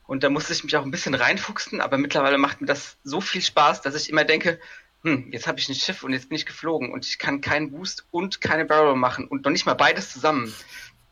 Und 0.06 0.24
da 0.24 0.30
musste 0.30 0.52
ich 0.52 0.64
mich 0.64 0.76
auch 0.76 0.84
ein 0.84 0.90
bisschen 0.90 1.14
reinfuchsen, 1.14 1.80
aber 1.80 1.96
mittlerweile 1.96 2.36
macht 2.36 2.60
mir 2.60 2.66
das 2.66 2.96
so 3.04 3.20
viel 3.20 3.40
Spaß, 3.40 3.82
dass 3.82 3.94
ich 3.94 4.10
immer 4.10 4.24
denke, 4.24 4.60
hm, 5.02 5.32
jetzt 5.32 5.46
habe 5.46 5.58
ich 5.58 5.68
ein 5.68 5.74
Schiff 5.74 6.02
und 6.02 6.12
jetzt 6.12 6.28
bin 6.28 6.36
ich 6.36 6.46
geflogen 6.46 6.92
und 6.92 7.06
ich 7.06 7.18
kann 7.18 7.40
keinen 7.40 7.70
Boost 7.70 8.04
und 8.10 8.40
keine 8.40 8.64
Barrel 8.64 8.94
machen 8.94 9.26
und 9.26 9.44
noch 9.44 9.50
nicht 9.50 9.66
mal 9.66 9.74
beides 9.74 10.12
zusammen. 10.12 10.52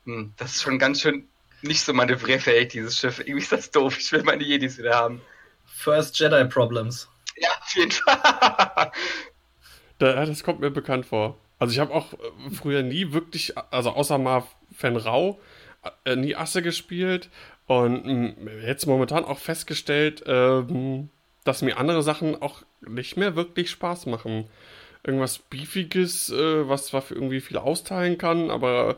Hm, 0.05 0.33
das 0.37 0.53
ist 0.57 0.63
schon 0.63 0.79
ganz 0.79 1.01
schön 1.01 1.29
nicht 1.63 1.83
so 1.83 1.93
manövrierfähig, 1.93 2.69
dieses 2.69 2.99
Schiff. 2.99 3.19
Irgendwie 3.21 3.43
ist 3.43 3.53
das 3.53 3.71
doof. 3.71 3.97
Ich 3.99 4.11
will 4.13 4.23
meine 4.23 4.45
Jedis 4.45 4.79
wieder 4.79 4.95
haben. 4.95 5.21
First 5.65 6.19
Jedi 6.19 6.45
Problems. 6.47 7.09
Ja, 7.37 7.51
auf 7.61 7.75
jeden 7.75 7.93
Fall. 7.93 8.93
Da, 9.99 10.25
das 10.25 10.43
kommt 10.45 10.61
mir 10.61 10.71
bekannt 10.71 11.05
vor. 11.05 11.37
Also 11.59 11.75
ich 11.75 11.79
habe 11.79 11.93
auch 11.93 12.15
äh, 12.15 12.51
früher 12.55 12.83
nie 12.83 13.13
wirklich, 13.13 13.53
also 13.71 13.91
außer 13.91 14.17
mal 14.17 14.45
Fan 14.75 14.97
Rau, 14.97 15.39
äh, 16.07 16.17
nie 16.17 16.35
Asse 16.35 16.63
gespielt 16.63 17.29
und 17.67 18.07
mh, 18.07 18.51
jetzt 18.67 18.87
momentan 18.87 19.27
auch 19.27 19.39
festgestellt, 19.39 20.25
ähm, 20.27 21.11
dass 21.45 21.61
mir 21.61 21.77
andere 21.77 22.03
Sachen 22.03 22.41
auch 22.41 22.63
nicht 22.81 23.19
mehr 23.19 23.37
wirklich 23.37 23.71
Spaß 23.71 24.07
machen. 24.07 24.49
Irgendwas 25.05 25.39
Beefiges, 25.39 26.31
äh, 26.31 26.67
was 26.67 26.87
zwar 26.87 27.03
für 27.03 27.15
irgendwie 27.15 27.41
viel 27.41 27.59
austeilen 27.59 28.17
kann, 28.17 28.51
aber 28.51 28.97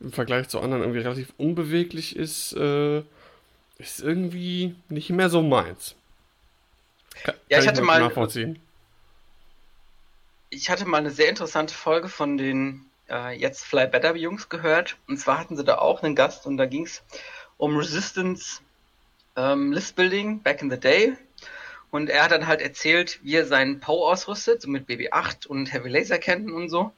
im 0.00 0.12
Vergleich 0.12 0.48
zu 0.48 0.60
anderen 0.60 0.82
irgendwie 0.82 1.00
relativ 1.00 1.32
unbeweglich 1.38 2.16
ist, 2.16 2.52
äh, 2.54 3.02
ist 3.78 4.00
irgendwie 4.00 4.74
nicht 4.88 5.10
mehr 5.10 5.28
so 5.30 5.42
meins. 5.42 5.94
Ka- 7.24 7.34
Ja, 7.48 7.56
kann 7.58 7.62
ich 7.62 7.68
hatte 7.68 7.80
gut 7.80 7.86
mal- 7.86 8.00
nachvollziehen. 8.00 8.58
ich 10.50 10.70
hatte 10.70 10.86
mal 10.86 10.98
eine 10.98 11.10
sehr 11.10 11.28
interessante 11.28 11.74
Folge 11.74 12.08
von 12.08 12.36
den 12.38 12.84
äh, 13.10 13.38
jetzt 13.38 13.64
Fly 13.64 13.86
Better 13.86 14.14
Jungs 14.16 14.48
gehört. 14.48 14.96
Und 15.08 15.18
zwar 15.18 15.38
hatten 15.38 15.56
sie 15.56 15.64
da 15.64 15.78
auch 15.78 16.02
einen 16.02 16.14
Gast 16.14 16.46
und 16.46 16.56
da 16.56 16.66
ging 16.66 16.84
es 16.84 17.02
um 17.56 17.76
Resistance 17.76 18.60
ähm, 19.36 19.72
List 19.72 19.96
Building 19.96 20.42
back 20.42 20.62
in 20.62 20.70
the 20.70 20.78
day. 20.78 21.14
Und 21.90 22.10
er 22.10 22.24
hat 22.24 22.32
dann 22.32 22.46
halt 22.46 22.60
erzählt, 22.60 23.18
wie 23.22 23.34
er 23.36 23.46
seinen 23.46 23.80
Poe 23.80 24.06
ausrüstet, 24.06 24.60
so 24.60 24.68
mit 24.68 24.86
BB-8 24.86 25.46
und 25.46 25.72
Heavy 25.72 25.88
Laser 25.88 26.18
Cannon 26.18 26.52
und 26.52 26.68
so. 26.68 26.92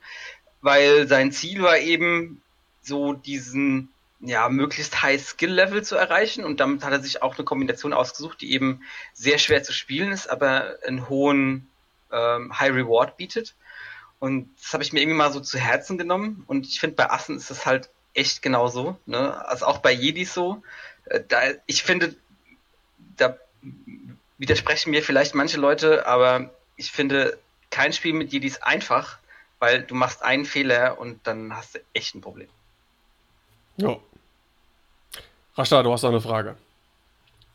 Weil 0.62 1.07
sein 1.07 1.30
Ziel 1.33 1.62
war 1.62 1.78
eben, 1.78 2.42
so 2.83 3.13
diesen 3.13 3.91
ja, 4.21 4.49
möglichst 4.49 5.03
high 5.03 5.23
Skill 5.23 5.53
Level 5.53 5.83
zu 5.83 5.97
erreichen. 5.97 6.45
Und 6.45 6.61
damit 6.61 6.85
hat 6.85 6.93
er 6.93 7.01
sich 7.01 7.23
auch 7.23 7.37
eine 7.37 7.45
Kombination 7.45 7.93
ausgesucht, 7.93 8.41
die 8.41 8.53
eben 8.53 8.83
sehr 9.15 9.39
schwer 9.39 9.63
zu 9.63 9.73
spielen 9.73 10.13
ist, 10.13 10.29
aber 10.29 10.77
einen 10.87 11.09
hohen 11.09 11.69
ähm, 12.13 12.59
High 12.59 12.73
Reward 12.73 13.17
bietet. 13.17 13.55
Und 14.19 14.51
das 14.61 14.75
habe 14.75 14.83
ich 14.83 14.93
mir 14.93 15.01
irgendwie 15.01 15.17
mal 15.17 15.33
so 15.33 15.41
zu 15.41 15.59
Herzen 15.59 15.97
genommen. 15.97 16.45
Und 16.47 16.67
ich 16.67 16.81
finde, 16.81 16.97
bei 16.97 17.11
Assen 17.11 17.37
ist 17.37 17.51
das 17.51 17.65
halt 17.65 17.89
echt 18.13 18.43
genauso. 18.43 18.99
Ne? 19.07 19.47
Also 19.47 19.67
auch 19.67 19.79
bei 19.79 19.93
Jedis 19.93 20.35
so. 20.35 20.63
Äh, 21.07 21.21
Da, 21.27 21.41
ich 21.67 21.83
finde, 21.83 22.15
da 23.17 23.39
widersprechen 24.37 24.91
mir 24.91 25.03
vielleicht 25.03 25.35
manche 25.35 25.59
Leute, 25.59 26.07
aber 26.07 26.51
ich 26.77 26.93
finde 26.93 27.39
kein 27.71 27.93
Spiel 27.93 28.13
mit 28.13 28.33
Jedis 28.33 28.61
einfach, 28.63 29.19
weil 29.59 29.83
du 29.83 29.95
machst 29.95 30.23
einen 30.23 30.45
Fehler 30.45 30.99
und 30.99 31.27
dann 31.27 31.57
hast 31.57 31.77
du 31.77 31.81
echt 31.95 32.15
ein 32.15 32.21
Problem. 32.21 32.49
Ja. 33.77 33.97
Rashta, 35.57 35.83
du 35.83 35.93
hast 35.93 36.03
noch 36.03 36.11
eine 36.11 36.21
Frage. 36.21 36.57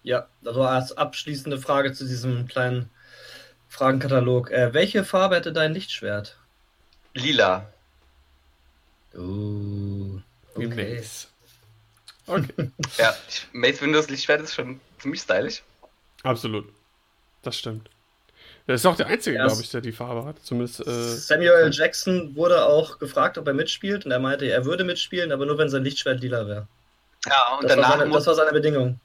Ja, 0.03 0.27
das 0.41 0.55
war 0.55 0.71
als 0.71 0.95
abschließende 0.95 1.57
Frage 1.59 1.93
zu 1.93 2.05
diesem 2.05 2.47
kleinen 2.47 2.89
Fragenkatalog. 3.69 4.51
Äh, 4.51 4.73
welche 4.73 5.03
Farbe 5.03 5.35
hätte 5.35 5.51
dein 5.53 5.73
Lichtschwert? 5.73 6.37
Lila. 7.13 7.67
Uh, 9.15 10.19
okay. 10.55 10.67
Mace. 10.67 11.27
Okay, 12.27 12.71
Ja, 12.97 13.13
Mace 13.53 13.81
Windows 13.83 14.09
Lichtschwert 14.09 14.41
ist 14.41 14.55
schon 14.55 14.81
ziemlich 14.97 15.21
stylisch. 15.21 15.61
absolut. 16.23 16.67
Das 17.43 17.55
stimmt. 17.59 17.87
Der 18.67 18.75
ist 18.75 18.85
auch 18.85 18.95
der 18.95 19.07
Einzige, 19.07 19.37
glaube 19.37 19.61
ich, 19.61 19.69
der 19.69 19.81
die 19.81 19.91
Farbe 19.91 20.25
hat. 20.25 20.39
Zumindest, 20.43 20.79
äh, 20.79 20.91
Samuel 20.91 21.51
L. 21.51 21.71
Jackson 21.71 22.35
wurde 22.35 22.65
auch 22.65 22.97
gefragt, 22.97 23.37
ob 23.37 23.47
er 23.47 23.53
mitspielt 23.53 24.05
und 24.05 24.11
er 24.11 24.19
meinte, 24.19 24.45
er 24.45 24.65
würde 24.65 24.83
mitspielen, 24.83 25.31
aber 25.31 25.45
nur 25.45 25.57
wenn 25.59 25.69
sein 25.69 25.83
Lichtschwert 25.83 26.21
lila 26.21 26.47
wäre. 26.47 26.67
Ja, 27.27 27.57
und 27.59 27.63
Das, 27.69 27.71
war 27.77 27.83
danach 27.83 27.97
seine- 27.99 28.05
muss, 28.09 28.17
das 28.23 28.27
war 28.27 28.35
seine 28.35 28.51
Bedingung. 28.51 28.99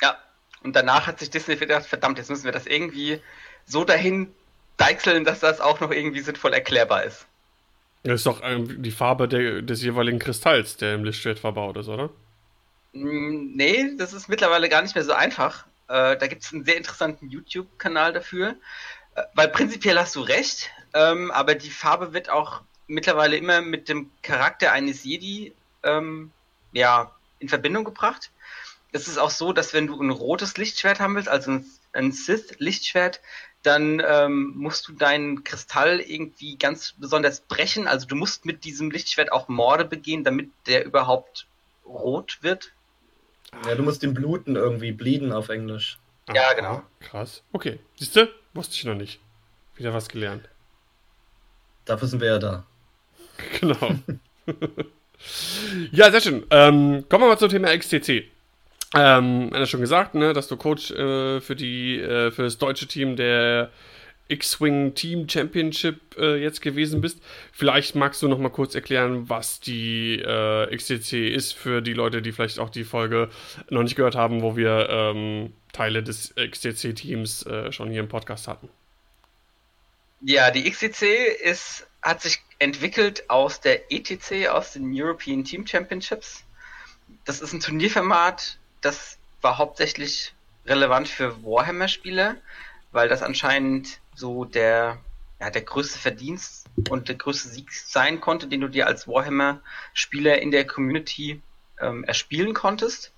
Ja, 0.00 0.16
und 0.62 0.76
danach 0.76 1.06
hat 1.08 1.18
sich 1.18 1.30
Disney 1.30 1.56
gedacht, 1.56 1.86
verdammt, 1.86 2.18
jetzt 2.18 2.30
müssen 2.30 2.44
wir 2.44 2.52
das 2.52 2.66
irgendwie 2.66 3.20
so 3.66 3.84
dahin 3.84 4.32
deichseln, 4.76 5.24
dass 5.24 5.40
das 5.40 5.60
auch 5.60 5.80
noch 5.80 5.90
irgendwie 5.90 6.20
sinnvoll 6.20 6.52
erklärbar 6.52 7.02
ist. 7.02 7.26
das 8.04 8.20
ist 8.20 8.26
doch 8.26 8.40
ähm, 8.44 8.80
die 8.82 8.92
Farbe 8.92 9.26
der, 9.26 9.62
des 9.62 9.82
jeweiligen 9.82 10.20
Kristalls, 10.20 10.76
der 10.76 10.94
im 10.94 11.02
Lichtschwert 11.04 11.40
verbaut 11.40 11.76
ist, 11.78 11.88
oder? 11.88 12.10
Mm, 12.92 13.56
Nee, 13.56 13.96
das 13.98 14.12
ist 14.12 14.28
mittlerweile 14.28 14.68
gar 14.68 14.82
nicht 14.82 14.94
mehr 14.94 15.04
so 15.04 15.12
einfach. 15.12 15.66
Äh, 15.88 16.16
da 16.16 16.26
gibt 16.26 16.44
es 16.44 16.52
einen 16.52 16.64
sehr 16.64 16.76
interessanten 16.76 17.30
YouTube-Kanal 17.30 18.12
dafür. 18.12 18.56
Äh, 19.14 19.22
weil 19.34 19.48
prinzipiell 19.48 19.98
hast 19.98 20.16
du 20.16 20.20
recht, 20.20 20.70
ähm, 20.94 21.30
aber 21.30 21.54
die 21.54 21.70
Farbe 21.70 22.12
wird 22.12 22.30
auch 22.30 22.62
mittlerweile 22.86 23.36
immer 23.36 23.60
mit 23.60 23.88
dem 23.88 24.10
Charakter 24.22 24.72
eines 24.72 25.04
Jedi 25.04 25.54
ähm, 25.82 26.30
ja, 26.72 27.14
in 27.38 27.48
Verbindung 27.48 27.84
gebracht. 27.84 28.30
Es 28.92 29.06
ist 29.06 29.18
auch 29.18 29.30
so, 29.30 29.52
dass 29.52 29.74
wenn 29.74 29.86
du 29.86 30.00
ein 30.00 30.10
rotes 30.10 30.56
Lichtschwert 30.56 31.00
haben 31.00 31.14
willst, 31.14 31.28
also 31.28 31.52
ein, 31.52 31.66
ein 31.92 32.12
Sith-Lichtschwert, 32.12 33.20
dann 33.62 34.02
ähm, 34.06 34.54
musst 34.56 34.88
du 34.88 34.92
deinen 34.92 35.44
Kristall 35.44 36.00
irgendwie 36.00 36.56
ganz 36.56 36.94
besonders 36.96 37.40
brechen. 37.40 37.86
Also 37.86 38.06
du 38.06 38.14
musst 38.14 38.46
mit 38.46 38.64
diesem 38.64 38.90
Lichtschwert 38.90 39.32
auch 39.32 39.48
Morde 39.48 39.84
begehen, 39.84 40.24
damit 40.24 40.50
der 40.66 40.86
überhaupt 40.86 41.46
rot 41.84 42.38
wird. 42.40 42.72
Ja, 43.66 43.74
du 43.74 43.82
musst 43.82 44.02
ihn 44.02 44.14
bluten 44.14 44.56
irgendwie, 44.56 44.92
bleeden 44.92 45.32
auf 45.32 45.48
Englisch. 45.48 45.98
Ja, 46.34 46.42
Aha, 46.42 46.52
genau. 46.54 46.82
Krass. 47.00 47.42
Okay. 47.52 47.78
Siehst 47.96 48.16
du? 48.16 48.28
Wusste 48.54 48.74
ich 48.74 48.84
noch 48.84 48.94
nicht. 48.94 49.20
Wieder 49.76 49.94
was 49.94 50.08
gelernt. 50.08 50.48
Dafür 51.84 52.08
sind 52.08 52.20
wir 52.20 52.28
ja 52.28 52.38
da. 52.38 52.64
Genau. 53.60 53.94
ja, 55.92 56.10
sehr 56.10 56.20
schön. 56.20 56.44
Ähm, 56.50 57.04
kommen 57.08 57.24
wir 57.24 57.28
mal 57.28 57.38
zum 57.38 57.50
Thema 57.50 57.76
XTC. 57.76 58.24
Ähm, 58.94 59.50
er 59.52 59.60
hat 59.60 59.68
schon 59.68 59.80
gesagt, 59.80 60.14
ne, 60.14 60.32
dass 60.32 60.48
du 60.48 60.56
Coach 60.56 60.90
äh, 60.90 61.40
für 61.40 61.54
die 61.54 62.00
äh, 62.00 62.30
für 62.32 62.42
das 62.42 62.58
deutsche 62.58 62.88
Team 62.88 63.14
der 63.14 63.70
X-Wing 64.28 64.94
Team 64.94 65.28
Championship 65.28 66.16
äh, 66.18 66.36
jetzt 66.36 66.60
gewesen 66.60 67.00
bist. 67.00 67.18
Vielleicht 67.52 67.94
magst 67.94 68.22
du 68.22 68.28
noch 68.28 68.38
mal 68.38 68.50
kurz 68.50 68.74
erklären, 68.74 69.28
was 69.28 69.60
die 69.60 70.20
äh, 70.20 70.74
XTC 70.74 71.34
ist 71.34 71.52
für 71.52 71.80
die 71.80 71.94
Leute, 71.94 72.22
die 72.22 72.32
vielleicht 72.32 72.58
auch 72.58 72.70
die 72.70 72.84
Folge 72.84 73.30
noch 73.70 73.82
nicht 73.82 73.96
gehört 73.96 74.14
haben, 74.14 74.42
wo 74.42 74.56
wir 74.56 74.88
ähm, 74.90 75.52
Teile 75.72 76.02
des 76.02 76.34
XTC 76.34 76.94
Teams 76.94 77.44
äh, 77.46 77.72
schon 77.72 77.90
hier 77.90 78.00
im 78.00 78.08
Podcast 78.08 78.48
hatten. 78.48 78.68
Ja, 80.20 80.50
die 80.50 80.68
XCC 80.68 81.28
ist, 81.42 81.86
hat 82.02 82.22
sich 82.22 82.42
entwickelt 82.58 83.30
aus 83.30 83.60
der 83.60 83.92
ETC, 83.92 84.48
aus 84.48 84.72
den 84.72 84.90
European 84.92 85.44
Team 85.44 85.66
Championships. 85.66 86.44
Das 87.24 87.40
ist 87.40 87.52
ein 87.52 87.60
Turnierformat, 87.60 88.58
das 88.80 89.18
war 89.40 89.58
hauptsächlich 89.58 90.34
relevant 90.66 91.08
für 91.08 91.42
Warhammer-Spieler, 91.42 92.36
weil 92.92 93.08
das 93.08 93.22
anscheinend 93.22 94.00
so 94.14 94.44
der, 94.44 94.98
ja, 95.40 95.50
der 95.50 95.62
größte 95.62 95.98
Verdienst 95.98 96.66
und 96.90 97.08
der 97.08 97.16
größte 97.16 97.48
Sieg 97.48 97.72
sein 97.72 98.20
konnte, 98.20 98.48
den 98.48 98.60
du 98.60 98.68
dir 98.68 98.86
als 98.86 99.06
Warhammer-Spieler 99.06 100.40
in 100.40 100.50
der 100.50 100.66
Community 100.66 101.42
ähm, 101.80 102.04
erspielen 102.04 102.54
konntest. 102.54 103.12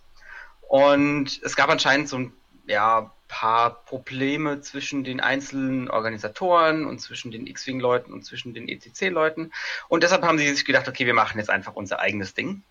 Und 0.69 1.41
es 1.43 1.57
gab 1.57 1.71
anscheinend 1.71 2.09
so 2.09 2.19
ein 2.19 2.33
ja, 2.67 3.11
paar 3.27 3.85
Probleme 3.85 4.61
zwischen 4.61 5.05
den 5.05 5.21
einzelnen 5.21 5.89
Organisatoren 5.89 6.85
und 6.85 7.00
zwischen 7.00 7.31
den 7.31 7.47
X-Wing-Leuten 7.47 8.12
und 8.12 8.25
zwischen 8.25 8.55
den 8.55 8.69
ECC-Leuten. 8.69 9.53
Und 9.89 10.03
deshalb 10.03 10.23
haben 10.23 10.39
sie 10.39 10.49
sich 10.49 10.65
gedacht, 10.65 10.89
okay, 10.89 11.07
wir 11.07 11.15
machen 11.15 11.39
jetzt 11.39 11.50
einfach 11.50 11.75
unser 11.75 12.00
eigenes 12.00 12.35
Ding 12.35 12.62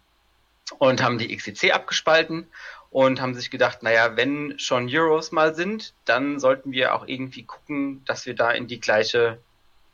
und 0.78 1.02
haben 1.02 1.18
die 1.18 1.36
XCC 1.36 1.72
abgespalten 1.72 2.48
und 2.92 3.22
haben 3.22 3.36
sich 3.36 3.52
gedacht, 3.52 3.84
naja, 3.84 4.16
wenn 4.18 4.58
schon 4.58 4.90
Euros 4.92 5.32
mal 5.32 5.54
sind, 5.54 5.94
dann 6.06 6.40
sollten 6.40 6.72
wir 6.72 6.96
auch 6.96 7.08
irgendwie 7.08 7.44
gucken, 7.44 8.04
dass 8.06 8.26
wir 8.26 8.36
da 8.36 8.52
in 8.52 8.68
die 8.68 8.80
gleiche, 8.80 9.40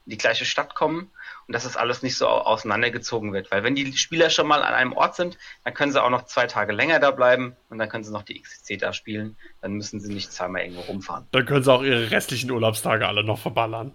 in 0.06 0.12
die 0.12 0.18
gleiche 0.18 0.46
Stadt 0.46 0.76
kommen 0.76 1.12
und 1.48 1.54
dass 1.54 1.64
das 1.64 1.76
alles 1.76 2.04
nicht 2.04 2.16
so 2.18 2.28
auseinandergezogen 2.28 3.34
wird. 3.34 3.52
Weil 3.52 3.64
wenn 3.64 3.76
die 3.76 3.96
Spieler 3.98 4.30
schon 4.30 4.48
mal 4.48 4.64
an 4.64 4.74
einem 4.74 4.94
Ort 4.94 5.16
sind, 5.16 5.38
dann 5.66 5.74
können 5.74 5.92
sie 5.92 6.02
auch 6.02 6.10
noch 6.10 6.26
zwei 6.26 6.48
Tage 6.48 6.72
länger 6.72 7.00
da 7.00 7.12
bleiben 7.12 7.58
und 7.70 7.80
dann 7.80 7.90
können 7.90 8.06
sie 8.06 8.14
noch 8.14 8.24
die 8.24 8.42
XCC 8.42 8.78
da 8.78 8.94
spielen. 8.94 9.36
Dann 9.62 9.74
müssen 9.74 10.00
sie 10.00 10.14
nicht 10.14 10.32
zweimal 10.32 10.62
irgendwo 10.62 10.82
rumfahren. 10.82 11.28
Dann 11.32 11.46
können 11.46 11.64
sie 11.64 11.74
auch 11.74 11.84
ihre 11.84 12.12
restlichen 12.12 12.50
Urlaubstage 12.50 13.08
alle 13.08 13.24
noch 13.26 13.40
verballern. 13.40 13.94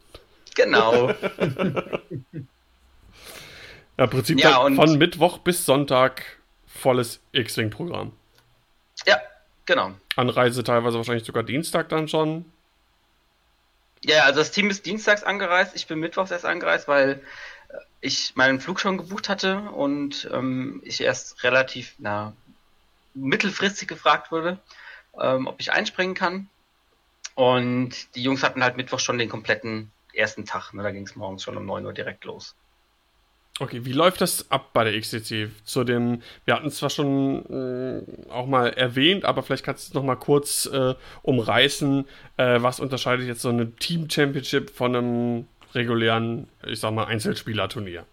Genau. 0.56 1.08
ja, 3.96 4.04
im 4.04 4.10
Prinzip 4.10 4.40
ja, 4.40 4.60
von 4.60 4.98
Mittwoch 4.98 5.38
bis 5.38 5.64
Sonntag 5.64 6.22
volles 6.66 7.22
X-Wing-Programm. 7.32 8.12
Ja, 9.06 9.20
genau. 9.66 9.92
Anreise 10.16 10.64
teilweise 10.64 10.96
wahrscheinlich 10.96 11.24
sogar 11.24 11.42
Dienstag 11.42 11.88
dann 11.88 12.08
schon. 12.08 12.44
Ja, 14.02 14.24
also 14.24 14.40
das 14.40 14.50
Team 14.50 14.70
ist 14.70 14.86
dienstags 14.86 15.22
angereist. 15.22 15.76
Ich 15.76 15.86
bin 15.86 15.98
mittwochs 16.00 16.30
erst 16.30 16.46
angereist, 16.46 16.88
weil 16.88 17.22
äh, 17.68 17.76
ich 18.00 18.34
meinen 18.34 18.60
Flug 18.60 18.80
schon 18.80 18.98
gebucht 18.98 19.28
hatte 19.28 19.60
und 19.70 20.28
ähm, 20.32 20.80
ich 20.84 21.02
erst 21.02 21.42
relativ 21.44 21.94
na, 21.98 22.32
mittelfristig 23.14 23.88
gefragt 23.88 24.32
wurde, 24.32 24.58
ähm, 25.20 25.46
ob 25.46 25.60
ich 25.60 25.72
einspringen 25.72 26.14
kann. 26.14 26.48
Und 27.34 28.14
die 28.14 28.22
Jungs 28.22 28.42
hatten 28.42 28.64
halt 28.64 28.76
Mittwoch 28.76 29.00
schon 29.00 29.18
den 29.18 29.28
kompletten 29.28 29.90
ersten 30.14 30.46
Tag. 30.46 30.72
Ne? 30.72 30.82
Da 30.82 30.90
ging 30.90 31.06
es 31.06 31.16
morgens 31.16 31.42
schon 31.42 31.56
um 31.56 31.66
9 31.66 31.84
Uhr 31.84 31.92
direkt 31.92 32.24
los. 32.24 32.54
Okay, 33.60 33.84
wie 33.84 33.92
läuft 33.92 34.22
das 34.22 34.50
ab 34.50 34.70
bei 34.72 34.84
der 34.84 34.98
XCC? 34.98 35.50
Zu 35.64 35.84
dem, 35.84 36.22
wir 36.46 36.54
hatten 36.54 36.68
es 36.68 36.76
zwar 36.76 36.88
schon 36.88 37.44
äh, 37.50 38.30
auch 38.30 38.46
mal 38.46 38.70
erwähnt, 38.70 39.26
aber 39.26 39.42
vielleicht 39.42 39.66
kannst 39.66 39.84
du 39.84 39.90
es 39.90 39.94
noch 39.94 40.02
mal 40.02 40.16
kurz 40.16 40.64
äh, 40.64 40.94
umreißen. 41.20 42.08
Äh, 42.38 42.62
was 42.62 42.80
unterscheidet 42.80 43.26
jetzt 43.26 43.42
so 43.42 43.50
eine 43.50 43.70
Team 43.76 44.08
Championship 44.08 44.70
von 44.70 44.96
einem 44.96 45.46
regulären, 45.74 46.48
ich 46.66 46.80
sag 46.80 46.94
mal, 46.94 47.04
Einzelspielerturnier? 47.04 48.06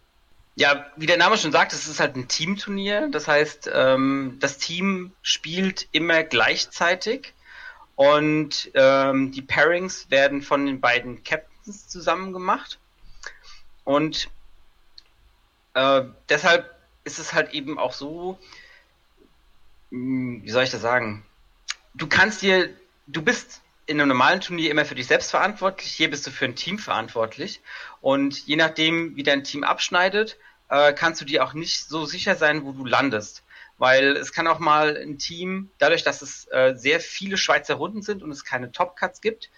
Ja, 0.58 0.86
wie 0.98 1.06
der 1.06 1.18
Name 1.18 1.38
schon 1.38 1.54
sagt, 1.54 1.72
es 1.72 1.88
ist 1.88 2.01
halt 2.01 2.18
ein 2.18 2.27
Teamturnier. 2.27 3.08
Das 3.10 3.30
heißt, 3.30 3.72
ähm, 3.74 4.36
das 4.42 4.58
Team 4.58 5.13
spielt 5.22 5.88
immer 5.94 6.24
gleichzeitig 6.24 7.34
und 7.96 8.70
ähm, 8.74 9.32
die 9.32 9.44
Pairings 9.44 10.12
werden 10.12 10.42
von 10.42 10.66
den 10.66 10.82
beiden 10.82 11.24
Captains 11.24 11.88
zusammen 11.88 12.34
gemacht. 12.34 12.80
Und 13.86 14.30
äh, 15.78 16.06
deshalb 16.28 16.76
ist 17.04 17.20
es 17.20 17.34
halt 17.34 17.54
eben 17.54 17.78
auch 17.78 17.94
so, 17.94 18.40
hm, 19.92 20.42
wie 20.44 20.50
soll 20.50 20.63
ich 20.63 20.72
das 20.72 20.82
sagen? 20.82 21.24
Du 21.94 22.08
kannst 22.08 22.42
dir, 22.42 22.70
du 23.06 23.22
bist 23.22 23.62
in 23.86 24.02
einem 24.02 24.10
normalen 24.10 24.42
Turnier 24.42 24.72
immer 24.72 24.86
für 24.86 24.96
dich 24.96 25.06
selbst 25.06 25.30
verantwortlich, 25.30 25.92
hier 25.92 26.10
bist 26.10 26.26
du 26.26 26.32
für 26.32 26.46
ein 26.46 26.56
Team 26.56 26.80
verantwortlich. 26.80 27.62
Und 28.02 28.48
je 28.48 28.56
nachdem, 28.56 29.16
wie 29.16 29.24
dein 29.24 29.44
Team 29.44 29.63
abschneidet, 29.63 30.38
äh, 30.70 30.94
kannst 30.94 31.22
du 31.22 31.26
dir 31.26 31.44
auch 31.44 31.54
nicht 31.54 31.88
so 31.88 32.06
sicher 32.06 32.36
sein, 32.36 32.66
wo 32.66 32.72
du 32.72 32.84
landest. 32.84 33.44
Weil 33.78 34.18
es 34.18 34.34
kann 34.34 34.48
auch 34.48 34.60
mal 34.60 34.98
ein 34.98 35.20
Team, 35.20 35.70
dadurch, 35.78 36.04
dass 36.04 36.24
es 36.24 36.48
äh, 36.52 36.74
sehr 36.76 37.00
viele 37.00 37.38
Schweizer 37.38 37.76
Runden 37.76 38.02
sind 38.02 38.24
und 38.24 38.32
es 38.32 38.44
keine 38.44 38.72
Top-Cuts 38.72 39.22
gibt, 39.22 39.52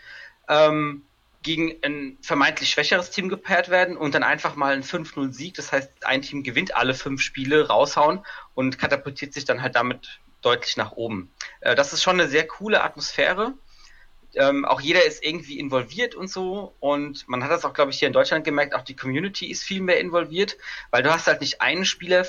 ähm, 0.50 1.06
gegen 1.42 1.76
ein 1.84 2.18
vermeintlich 2.22 2.70
schwächeres 2.70 3.12
Team 3.12 3.30
gepaart 3.30 3.70
werden 3.70 3.96
und 3.96 4.14
dann 4.14 4.24
einfach 4.24 4.56
mal 4.56 4.74
ein 4.74 4.84
5-0-Sieg, 4.84 5.54
das 5.54 5.72
heißt, 5.72 6.06
ein 6.06 6.22
Team 6.22 6.44
gewinnt 6.44 6.76
alle 6.76 6.94
fünf 6.94 7.22
Spiele, 7.22 7.68
raushauen 7.68 8.26
und 8.56 8.78
katapultiert 8.78 9.34
sich 9.34 9.46
dann 9.46 9.62
halt 9.62 9.76
damit 9.76 10.20
deutlich 10.42 10.78
nach 10.78 10.92
oben. 10.92 11.32
Äh, 11.62 11.76
das 11.76 11.94
ist 11.94 12.04
schon 12.04 12.20
eine 12.20 12.30
sehr 12.30 12.46
coole 12.46 12.84
Atmosphäre. 12.84 13.54
Ähm, 14.36 14.66
auch 14.66 14.82
jeder 14.82 15.06
ist 15.06 15.24
irgendwie 15.24 15.60
involviert 15.60 16.14
und 16.14 16.30
so. 16.30 16.76
Und 16.80 17.28
man 17.28 17.44
hat 17.44 17.52
das 17.52 17.66
auch, 17.66 17.74
glaube 17.74 17.92
ich, 17.92 18.00
hier 18.00 18.08
in 18.08 18.14
Deutschland 18.14 18.46
gemerkt, 18.46 18.76
auch 18.76 18.84
die 18.84 18.96
Community 18.96 19.50
ist 19.50 19.64
viel 19.64 19.82
mehr 19.82 20.00
involviert, 20.00 20.58
weil 20.92 21.04
du 21.04 21.12
hast 21.12 21.28
halt 21.28 21.42
nicht 21.42 21.62
einen 21.62 21.86
Spieler, 21.86 22.26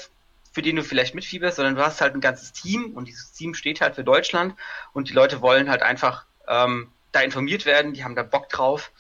für 0.53 0.63
den 0.63 0.77
du 0.77 0.83
vielleicht 0.83 1.15
mitfieberst, 1.15 1.57
sondern 1.57 1.75
du 1.75 1.85
hast 1.85 2.01
halt 2.01 2.15
ein 2.15 2.21
ganzes 2.21 2.53
Team 2.53 2.93
und 2.95 3.07
dieses 3.07 3.33
Team 3.33 3.55
steht 3.55 3.81
halt 3.81 3.95
für 3.95 4.05
Deutschland 4.05 4.55
und 4.93 5.09
die 5.09 5.13
Leute 5.13 5.43
wollen 5.43 5.69
halt 5.69 5.83
einfach 5.83 6.27
ähm, 6.49 6.91
da 7.13 7.21
informiert 7.21 7.67
werden, 7.67 7.93
die 7.93 8.05
haben 8.05 8.15
da 8.15 8.23
Bock 8.23 8.49
drauf 8.49 8.93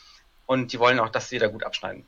und 0.46 0.72
die 0.72 0.78
wollen 0.78 0.98
auch, 0.98 1.10
dass 1.10 1.28
sie 1.28 1.38
da 1.38 1.46
gut 1.46 1.64
abschneiden. 1.64 2.04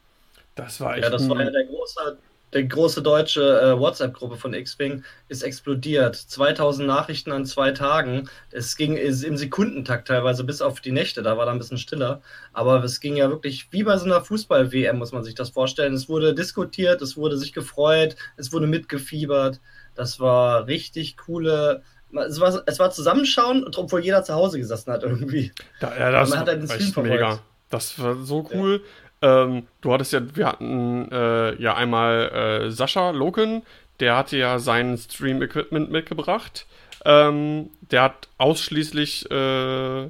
Das 0.55 0.81
war 0.81 0.95
echt. 0.95 1.05
Ja, 1.05 1.11
das 1.11 1.29
war 1.29 1.43
ja 1.43 1.51
der 1.51 1.65
große, 1.65 2.19
der 2.53 2.65
große 2.65 3.01
deutsche 3.03 3.41
äh, 3.41 3.79
WhatsApp-Gruppe 3.79 4.37
von 4.37 4.53
X-Wing 4.53 5.05
ist 5.29 5.43
explodiert. 5.43 6.17
2000 6.17 6.87
Nachrichten 6.87 7.33
an 7.33 7.47
zwei 7.47 7.71
Tagen. 7.71 8.29
Es 8.51 8.77
ging 8.77 8.97
im 8.97 9.37
Sekundentakt 9.37 10.09
teilweise 10.09 10.45
bis 10.45 10.61
auf 10.61 10.81
die 10.81 10.93
Nächte, 10.93 11.23
da 11.23 11.39
war 11.39 11.47
da 11.47 11.53
ein 11.53 11.59
bisschen 11.59 11.79
stiller. 11.79 12.21
Aber 12.53 12.85
es 12.85 13.01
ging 13.01 13.17
ja 13.17 13.31
wirklich 13.31 13.69
wie 13.71 13.85
bei 13.85 13.97
so 13.97 14.05
einer 14.05 14.23
Fußball-WM, 14.23 14.99
muss 14.99 15.13
man 15.13 15.25
sich 15.25 15.35
das 15.35 15.51
vorstellen. 15.51 15.95
Es 15.95 16.09
wurde 16.09 16.35
diskutiert, 16.35 17.01
es 17.01 17.17
wurde 17.17 17.39
sich 17.39 17.55
gefreut, 17.55 18.17
es 18.37 18.53
wurde 18.53 18.67
mitgefiebert. 18.67 19.61
Das 19.95 20.21
war 20.21 20.67
richtig 20.67 21.17
coole 21.17 21.83
es 22.13 22.41
war, 22.41 22.63
es 22.67 22.79
war 22.79 22.91
Zusammenschauen, 22.91 23.67
obwohl 23.77 24.05
jeder 24.05 24.23
zu 24.23 24.35
Hause 24.35 24.59
gesessen 24.59 24.93
hat 24.93 25.03
irgendwie. 25.03 25.53
Da, 25.81 25.97
ja, 25.99 26.11
das 26.11 26.31
man 26.31 26.41
hat 26.41 26.49
halt 26.49 26.71
Stream 26.71 27.09
mega. 27.09 27.41
Das 27.71 27.99
war 27.99 28.17
so 28.17 28.49
cool. 28.55 28.83
Ja. 29.23 29.45
Ähm, 29.45 29.67
du 29.81 29.93
hattest 29.93 30.13
ja, 30.13 30.21
wir 30.35 30.47
hatten 30.47 31.11
äh, 31.11 31.55
ja 31.61 31.75
einmal 31.75 32.65
äh, 32.67 32.71
Sascha 32.71 33.11
Loken, 33.11 33.63
der 34.01 34.17
hatte 34.17 34.37
ja 34.37 34.59
sein 34.59 34.99
Stream-Equipment 34.99 35.91
mitgebracht. 35.91 36.67
Ähm, 37.05 37.71
der 37.91 38.03
hat 38.03 38.29
ausschließlich 38.39 39.31
äh, 39.31 40.09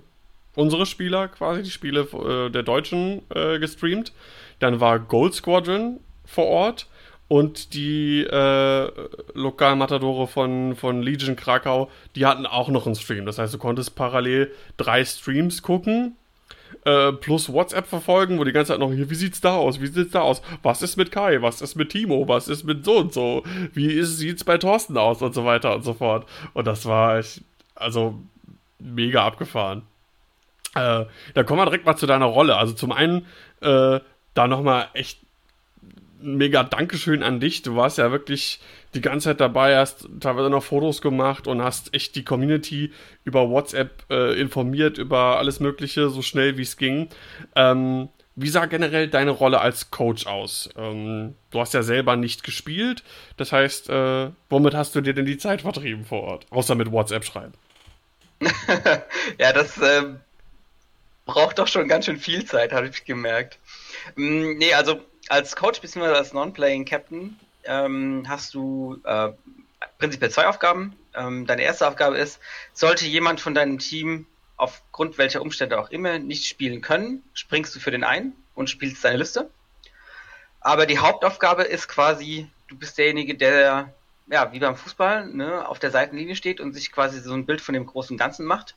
unsere 0.54 0.86
Spieler, 0.86 1.28
quasi 1.28 1.62
die 1.62 1.70
Spiele 1.70 2.00
äh, 2.00 2.50
der 2.50 2.62
Deutschen, 2.62 3.22
äh, 3.34 3.58
gestreamt. 3.58 4.12
Dann 4.58 4.80
war 4.80 4.98
Gold 4.98 5.34
Squadron 5.34 6.00
vor 6.24 6.46
Ort 6.46 6.86
und 7.32 7.72
die 7.72 8.24
äh, 8.24 8.92
Lokalmatadore 9.32 10.26
von, 10.26 10.76
von 10.76 11.02
Legion 11.02 11.34
Krakau, 11.34 11.88
die 12.14 12.26
hatten 12.26 12.44
auch 12.44 12.68
noch 12.68 12.84
einen 12.84 12.94
Stream. 12.94 13.24
Das 13.24 13.38
heißt, 13.38 13.54
du 13.54 13.58
konntest 13.58 13.96
parallel 13.96 14.52
drei 14.76 15.02
Streams 15.02 15.62
gucken, 15.62 16.14
äh, 16.84 17.10
plus 17.10 17.50
WhatsApp 17.50 17.86
verfolgen, 17.86 18.38
wo 18.38 18.44
die 18.44 18.52
ganze 18.52 18.72
Zeit 18.72 18.80
noch, 18.80 18.92
hier, 18.92 19.08
wie 19.08 19.14
sieht's 19.14 19.40
da 19.40 19.56
aus? 19.56 19.80
Wie 19.80 19.86
sieht's 19.86 20.10
da 20.10 20.20
aus? 20.20 20.42
Was 20.62 20.82
ist 20.82 20.98
mit 20.98 21.10
Kai? 21.10 21.40
Was 21.40 21.62
ist 21.62 21.74
mit 21.74 21.88
Timo? 21.88 22.28
Was 22.28 22.48
ist 22.48 22.64
mit 22.64 22.84
so 22.84 22.98
und 22.98 23.14
so? 23.14 23.44
Wie 23.72 23.90
ist, 23.90 24.18
sieht's 24.18 24.44
bei 24.44 24.58
Thorsten 24.58 24.98
aus? 24.98 25.22
Und 25.22 25.32
so 25.32 25.46
weiter 25.46 25.74
und 25.74 25.84
so 25.84 25.94
fort. 25.94 26.26
Und 26.52 26.66
das 26.66 26.84
war 26.84 27.16
echt, 27.16 27.40
also 27.74 28.20
mega 28.78 29.24
abgefahren. 29.24 29.84
Äh, 30.74 31.06
da 31.32 31.44
kommen 31.44 31.60
wir 31.60 31.64
direkt 31.64 31.86
mal 31.86 31.96
zu 31.96 32.04
deiner 32.04 32.26
Rolle. 32.26 32.58
Also 32.58 32.74
zum 32.74 32.92
einen, 32.92 33.24
äh, 33.62 34.00
da 34.34 34.46
nochmal 34.46 34.88
echt 34.92 35.21
mega 36.22 36.62
Dankeschön 36.62 37.22
an 37.22 37.40
dich. 37.40 37.62
Du 37.62 37.76
warst 37.76 37.98
ja 37.98 38.10
wirklich 38.10 38.60
die 38.94 39.00
ganze 39.00 39.30
Zeit 39.30 39.40
dabei, 39.40 39.76
hast 39.76 40.08
teilweise 40.20 40.50
noch 40.50 40.62
Fotos 40.62 41.00
gemacht 41.00 41.46
und 41.46 41.62
hast 41.62 41.94
echt 41.94 42.14
die 42.14 42.24
Community 42.24 42.92
über 43.24 43.48
WhatsApp 43.48 44.04
äh, 44.10 44.38
informiert, 44.40 44.98
über 44.98 45.38
alles 45.38 45.60
Mögliche, 45.60 46.10
so 46.10 46.22
schnell 46.22 46.56
wie 46.56 46.62
es 46.62 46.76
ging. 46.76 47.08
Ähm, 47.56 48.08
wie 48.34 48.48
sah 48.48 48.66
generell 48.66 49.08
deine 49.08 49.30
Rolle 49.30 49.60
als 49.60 49.90
Coach 49.90 50.26
aus? 50.26 50.70
Ähm, 50.76 51.34
du 51.50 51.60
hast 51.60 51.74
ja 51.74 51.82
selber 51.82 52.16
nicht 52.16 52.44
gespielt. 52.44 53.02
Das 53.36 53.52
heißt, 53.52 53.90
äh, 53.90 54.30
womit 54.48 54.74
hast 54.74 54.94
du 54.94 55.00
dir 55.00 55.12
denn 55.12 55.26
die 55.26 55.38
Zeit 55.38 55.62
vertrieben 55.62 56.04
vor 56.04 56.22
Ort? 56.22 56.46
Außer 56.50 56.74
mit 56.74 56.90
WhatsApp 56.90 57.24
schreiben. 57.24 57.52
ja, 59.38 59.52
das 59.52 59.78
äh, 59.78 60.14
braucht 61.26 61.58
doch 61.58 61.68
schon 61.68 61.88
ganz 61.88 62.06
schön 62.06 62.18
viel 62.18 62.44
Zeit, 62.44 62.72
habe 62.72 62.88
ich 62.88 63.04
gemerkt. 63.04 63.58
Mm, 64.16 64.56
nee, 64.58 64.72
also 64.74 65.00
als 65.32 65.56
Coach 65.56 65.80
bzw. 65.80 66.08
als 66.08 66.34
Non-Playing 66.34 66.84
Captain 66.84 67.40
ähm, 67.64 68.26
hast 68.28 68.52
du 68.52 69.00
äh, 69.04 69.30
prinzipiell 69.96 70.30
zwei 70.30 70.46
Aufgaben. 70.46 70.94
Ähm, 71.14 71.46
deine 71.46 71.62
erste 71.62 71.88
Aufgabe 71.88 72.18
ist, 72.18 72.38
sollte 72.74 73.06
jemand 73.06 73.40
von 73.40 73.54
deinem 73.54 73.78
Team 73.78 74.26
aufgrund 74.58 75.16
welcher 75.16 75.40
Umstände 75.40 75.80
auch 75.80 75.88
immer 75.88 76.18
nicht 76.18 76.44
spielen 76.44 76.82
können, 76.82 77.22
springst 77.32 77.74
du 77.74 77.80
für 77.80 77.90
den 77.90 78.04
ein 78.04 78.34
und 78.54 78.68
spielst 78.68 79.02
deine 79.02 79.16
Liste. 79.16 79.50
Aber 80.60 80.84
die 80.84 80.98
Hauptaufgabe 80.98 81.62
ist 81.62 81.88
quasi, 81.88 82.50
du 82.68 82.76
bist 82.76 82.98
derjenige, 82.98 83.34
der, 83.34 83.94
ja, 84.26 84.52
wie 84.52 84.58
beim 84.58 84.76
Fußball, 84.76 85.28
ne, 85.28 85.66
auf 85.66 85.78
der 85.78 85.90
Seitenlinie 85.90 86.36
steht 86.36 86.60
und 86.60 86.74
sich 86.74 86.92
quasi 86.92 87.20
so 87.20 87.32
ein 87.32 87.46
Bild 87.46 87.62
von 87.62 87.72
dem 87.72 87.86
großen 87.86 88.18
Ganzen 88.18 88.44
macht. 88.44 88.76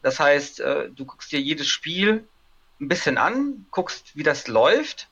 Das 0.00 0.18
heißt, 0.18 0.60
äh, 0.60 0.88
du 0.88 1.04
guckst 1.04 1.30
dir 1.30 1.40
jedes 1.40 1.68
Spiel 1.68 2.26
ein 2.80 2.88
bisschen 2.88 3.18
an, 3.18 3.66
guckst, 3.70 4.16
wie 4.16 4.22
das 4.22 4.48
läuft 4.48 5.08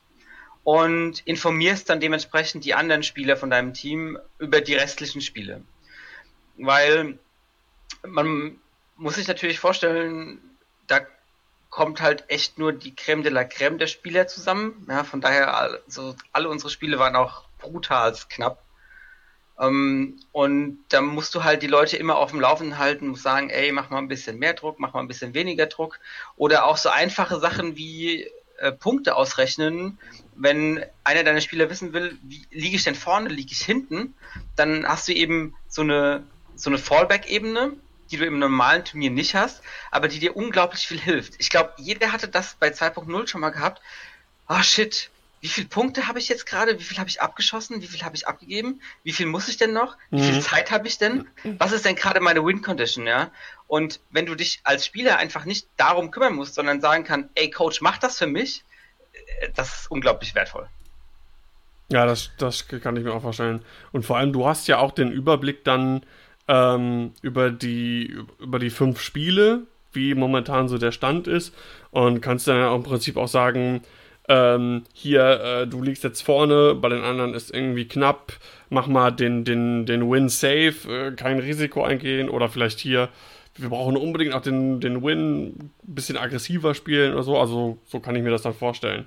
und 0.64 1.20
informierst 1.26 1.88
dann 1.88 2.00
dementsprechend 2.00 2.64
die 2.64 2.74
anderen 2.74 3.02
Spieler 3.02 3.36
von 3.36 3.50
deinem 3.50 3.74
Team 3.74 4.18
über 4.38 4.60
die 4.60 4.74
restlichen 4.74 5.20
Spiele. 5.20 5.62
Weil 6.56 7.18
man 8.06 8.58
muss 8.96 9.16
sich 9.16 9.28
natürlich 9.28 9.58
vorstellen, 9.58 10.38
da 10.86 11.00
kommt 11.70 12.00
halt 12.00 12.24
echt 12.28 12.58
nur 12.58 12.72
die 12.72 12.94
Creme 12.94 13.22
de 13.22 13.32
la 13.32 13.44
Creme 13.44 13.78
der 13.78 13.86
Spieler 13.86 14.26
zusammen. 14.26 14.86
Ja, 14.88 15.04
von 15.04 15.20
daher, 15.20 15.56
also 15.56 16.14
alle 16.32 16.48
unsere 16.48 16.70
Spiele 16.70 16.98
waren 16.98 17.16
auch 17.16 17.44
brutal 17.58 18.14
knapp. 18.28 18.62
Ähm, 19.58 20.20
und 20.32 20.84
da 20.90 21.00
musst 21.00 21.34
du 21.34 21.44
halt 21.44 21.62
die 21.62 21.68
Leute 21.68 21.96
immer 21.96 22.18
auf 22.18 22.30
dem 22.30 22.40
Laufenden 22.40 22.78
halten, 22.78 23.08
musst 23.08 23.22
sagen, 23.22 23.48
ey, 23.50 23.72
mach 23.72 23.90
mal 23.90 23.98
ein 23.98 24.08
bisschen 24.08 24.38
mehr 24.38 24.54
Druck, 24.54 24.78
mach 24.80 24.92
mal 24.92 25.00
ein 25.00 25.08
bisschen 25.08 25.34
weniger 25.34 25.66
Druck. 25.66 25.98
Oder 26.36 26.66
auch 26.66 26.76
so 26.76 26.88
einfache 26.88 27.40
Sachen 27.40 27.76
wie 27.76 28.30
äh, 28.58 28.72
Punkte 28.72 29.16
ausrechnen. 29.16 29.98
Wenn 30.34 30.84
einer 31.04 31.24
deiner 31.24 31.40
Spieler 31.40 31.68
wissen 31.70 31.92
will, 31.92 32.18
wie 32.22 32.46
liege 32.50 32.76
ich 32.76 32.84
denn 32.84 32.94
vorne, 32.94 33.28
liege 33.28 33.52
ich 33.52 33.62
hinten, 33.62 34.14
dann 34.56 34.86
hast 34.86 35.08
du 35.08 35.12
eben 35.12 35.54
so 35.68 35.82
eine, 35.82 36.24
so 36.56 36.70
eine 36.70 36.78
Fallback-Ebene, 36.78 37.72
die 38.10 38.16
du 38.16 38.26
im 38.26 38.38
normalen 38.38 38.84
Turnier 38.84 39.10
nicht 39.10 39.34
hast, 39.34 39.62
aber 39.90 40.08
die 40.08 40.18
dir 40.18 40.36
unglaublich 40.36 40.86
viel 40.86 41.00
hilft. 41.00 41.34
Ich 41.38 41.50
glaube, 41.50 41.72
jeder 41.78 42.12
hatte 42.12 42.28
das 42.28 42.56
bei 42.58 42.68
2.0 42.68 43.26
schon 43.26 43.40
mal 43.40 43.50
gehabt. 43.50 43.80
Ah, 44.46 44.58
oh, 44.60 44.62
shit, 44.62 45.10
wie 45.42 45.48
viele 45.48 45.66
Punkte 45.66 46.06
habe 46.06 46.20
ich 46.20 46.28
jetzt 46.28 46.46
gerade? 46.46 46.78
Wie 46.78 46.84
viel 46.84 46.98
habe 46.98 47.10
ich 47.10 47.20
abgeschossen? 47.20 47.82
Wie 47.82 47.88
viel 47.88 48.02
habe 48.02 48.14
ich 48.14 48.28
abgegeben? 48.28 48.80
Wie 49.02 49.12
viel 49.12 49.26
muss 49.26 49.48
ich 49.48 49.56
denn 49.56 49.72
noch? 49.72 49.96
Wie 50.10 50.20
mhm. 50.20 50.34
viel 50.34 50.40
Zeit 50.40 50.70
habe 50.70 50.86
ich 50.86 50.98
denn? 50.98 51.26
Was 51.58 51.72
ist 51.72 51.84
denn 51.84 51.96
gerade 51.96 52.20
meine 52.20 52.44
Win 52.44 52.62
Condition, 52.62 53.08
ja? 53.08 53.32
Und 53.66 53.98
wenn 54.10 54.24
du 54.24 54.36
dich 54.36 54.60
als 54.62 54.86
Spieler 54.86 55.16
einfach 55.16 55.44
nicht 55.44 55.66
darum 55.76 56.12
kümmern 56.12 56.34
musst, 56.34 56.54
sondern 56.54 56.80
sagen 56.80 57.02
kann, 57.02 57.28
ey 57.34 57.50
Coach, 57.50 57.80
mach 57.80 57.98
das 57.98 58.18
für 58.18 58.28
mich, 58.28 58.62
das 59.54 59.80
ist 59.80 59.90
unglaublich 59.90 60.34
wertvoll. 60.34 60.68
Ja, 61.90 62.06
das, 62.06 62.30
das 62.38 62.68
kann 62.68 62.96
ich 62.96 63.04
mir 63.04 63.12
auch 63.12 63.22
vorstellen. 63.22 63.60
Und 63.92 64.06
vor 64.06 64.16
allem, 64.16 64.32
du 64.32 64.46
hast 64.46 64.66
ja 64.66 64.78
auch 64.78 64.92
den 64.92 65.12
Überblick 65.12 65.64
dann 65.64 66.02
ähm, 66.48 67.12
über, 67.20 67.50
die, 67.50 68.16
über 68.38 68.58
die 68.58 68.70
fünf 68.70 69.00
Spiele, 69.00 69.64
wie 69.92 70.14
momentan 70.14 70.68
so 70.68 70.78
der 70.78 70.92
Stand 70.92 71.26
ist. 71.26 71.54
Und 71.90 72.22
kannst 72.22 72.48
dann 72.48 72.64
auch 72.64 72.76
im 72.76 72.82
Prinzip 72.82 73.16
auch 73.18 73.28
sagen, 73.28 73.82
ähm, 74.28 74.84
hier, 74.94 75.40
äh, 75.40 75.66
du 75.66 75.82
liegst 75.82 76.04
jetzt 76.04 76.22
vorne, 76.22 76.74
bei 76.74 76.88
den 76.88 77.02
anderen 77.02 77.34
ist 77.34 77.52
irgendwie 77.52 77.86
knapp, 77.86 78.32
mach 78.70 78.86
mal 78.86 79.10
den, 79.10 79.44
den, 79.44 79.84
den 79.84 80.10
Win 80.10 80.28
safe, 80.28 80.74
äh, 80.88 81.12
kein 81.12 81.40
Risiko 81.40 81.82
eingehen 81.84 82.28
oder 82.30 82.48
vielleicht 82.48 82.78
hier, 82.78 83.08
wir 83.56 83.68
brauchen 83.68 83.96
unbedingt 83.96 84.34
auch 84.34 84.42
den, 84.42 84.80
den 84.80 85.02
Win 85.02 85.46
ein 85.46 85.72
bisschen 85.82 86.16
aggressiver 86.16 86.74
spielen 86.74 87.12
oder 87.12 87.22
so, 87.22 87.38
also 87.38 87.78
so 87.86 88.00
kann 88.00 88.16
ich 88.16 88.22
mir 88.22 88.30
das 88.30 88.42
dann 88.42 88.54
vorstellen. 88.54 89.06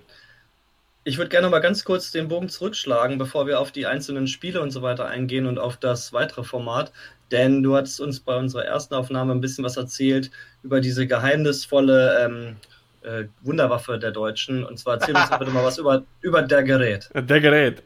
Ich 1.04 1.18
würde 1.18 1.30
gerne 1.30 1.50
mal 1.50 1.60
ganz 1.60 1.84
kurz 1.84 2.12
den 2.12 2.28
Bogen 2.28 2.50
zurückschlagen, 2.50 3.20
bevor 3.20 3.46
wir 3.46 3.60
auf 3.60 3.72
die 3.72 3.86
einzelnen 3.86 4.28
Spiele 4.28 4.62
und 4.62 4.72
so 4.72 4.82
weiter 4.82 5.06
eingehen 5.06 5.46
und 5.46 5.60
auf 5.60 5.78
das 5.78 6.14
weitere 6.14 6.44
Format. 6.44 6.92
Denn 7.32 7.62
du 7.62 7.76
hast 7.76 8.00
uns 8.00 8.20
bei 8.20 8.36
unserer 8.36 8.66
ersten 8.66 8.96
Aufnahme 8.96 9.34
ein 9.34 9.42
bisschen 9.42 9.64
was 9.64 9.78
erzählt 9.78 10.32
über 10.64 10.82
diese 10.82 11.06
geheimnisvolle 11.06 12.26
ähm, 12.26 12.56
äh, 13.04 13.26
Wunderwaffe 13.42 14.00
der 14.00 14.12
Deutschen. 14.12 14.64
Und 14.64 14.80
zwar 14.80 14.96
erzähl 14.96 15.16
uns 15.16 15.30
bitte 15.30 15.52
mal 15.52 15.64
was 15.64 15.78
über, 15.78 16.04
über 16.22 16.42
der 16.42 16.64
Gerät. 16.64 17.10
Der 17.14 17.40
Gerät. 17.40 17.84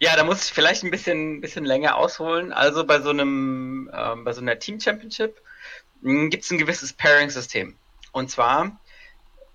Ja, 0.00 0.16
da 0.16 0.24
muss 0.24 0.44
ich 0.44 0.52
vielleicht 0.52 0.82
ein 0.82 0.90
bisschen, 0.90 1.40
bisschen 1.40 1.64
länger 1.64 1.96
ausholen. 1.96 2.52
Also 2.52 2.84
bei 2.84 3.00
so 3.00 3.10
einem, 3.10 3.90
ähm, 3.92 4.24
bei 4.24 4.32
so 4.32 4.40
einer 4.40 4.58
Team 4.58 4.80
Championship 4.80 5.40
hm, 6.02 6.30
gibt 6.30 6.44
es 6.44 6.50
ein 6.50 6.58
gewisses 6.58 6.92
Pairing-System. 6.92 7.76
Und 8.12 8.30
zwar 8.30 8.78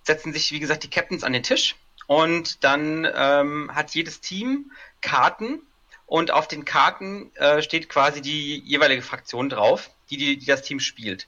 setzen 0.04 0.34
sich, 0.34 0.52
wie 0.52 0.60
gesagt, 0.60 0.84
die 0.84 0.90
Captains 0.90 1.24
an 1.24 1.34
den 1.34 1.44
Tisch 1.44 1.76
und 2.08 2.64
dann 2.64 3.08
ähm, 3.16 3.72
hat 3.74 3.92
jedes 3.96 4.22
Team 4.22 4.72
Karten 5.02 5.62
und 6.06 6.32
auf 6.32 6.48
den 6.48 6.66
Karten 6.66 7.34
äh, 7.36 7.62
steht 7.62 7.90
quasi 7.90 8.22
die 8.22 8.60
jeweilige 8.60 9.02
Fraktion 9.02 9.50
drauf, 9.50 9.90
die, 10.10 10.18
die, 10.18 10.38
die 10.38 10.46
das 10.46 10.62
Team 10.62 10.80
spielt. 10.80 11.28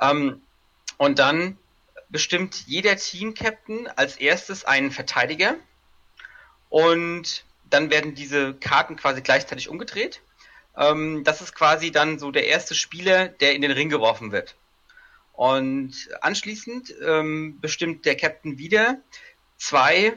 Ähm, 0.00 0.42
und 0.96 1.18
dann 1.18 1.58
bestimmt 2.08 2.64
jeder 2.66 2.96
Team-Captain 2.96 3.88
als 3.88 4.16
erstes 4.16 4.64
einen 4.64 4.92
Verteidiger 4.92 5.56
und 6.68 7.44
dann 7.74 7.90
werden 7.90 8.14
diese 8.14 8.54
Karten 8.54 8.96
quasi 8.96 9.20
gleichzeitig 9.20 9.68
umgedreht. 9.68 10.22
Ähm, 10.76 11.24
das 11.24 11.40
ist 11.40 11.54
quasi 11.54 11.90
dann 11.90 12.18
so 12.18 12.30
der 12.30 12.46
erste 12.46 12.74
Spieler, 12.74 13.28
der 13.28 13.54
in 13.54 13.62
den 13.62 13.72
Ring 13.72 13.88
geworfen 13.88 14.32
wird. 14.32 14.54
Und 15.32 16.08
anschließend 16.20 16.94
ähm, 17.04 17.58
bestimmt 17.60 18.06
der 18.06 18.16
Captain 18.16 18.58
wieder 18.58 18.98
zwei 19.56 20.16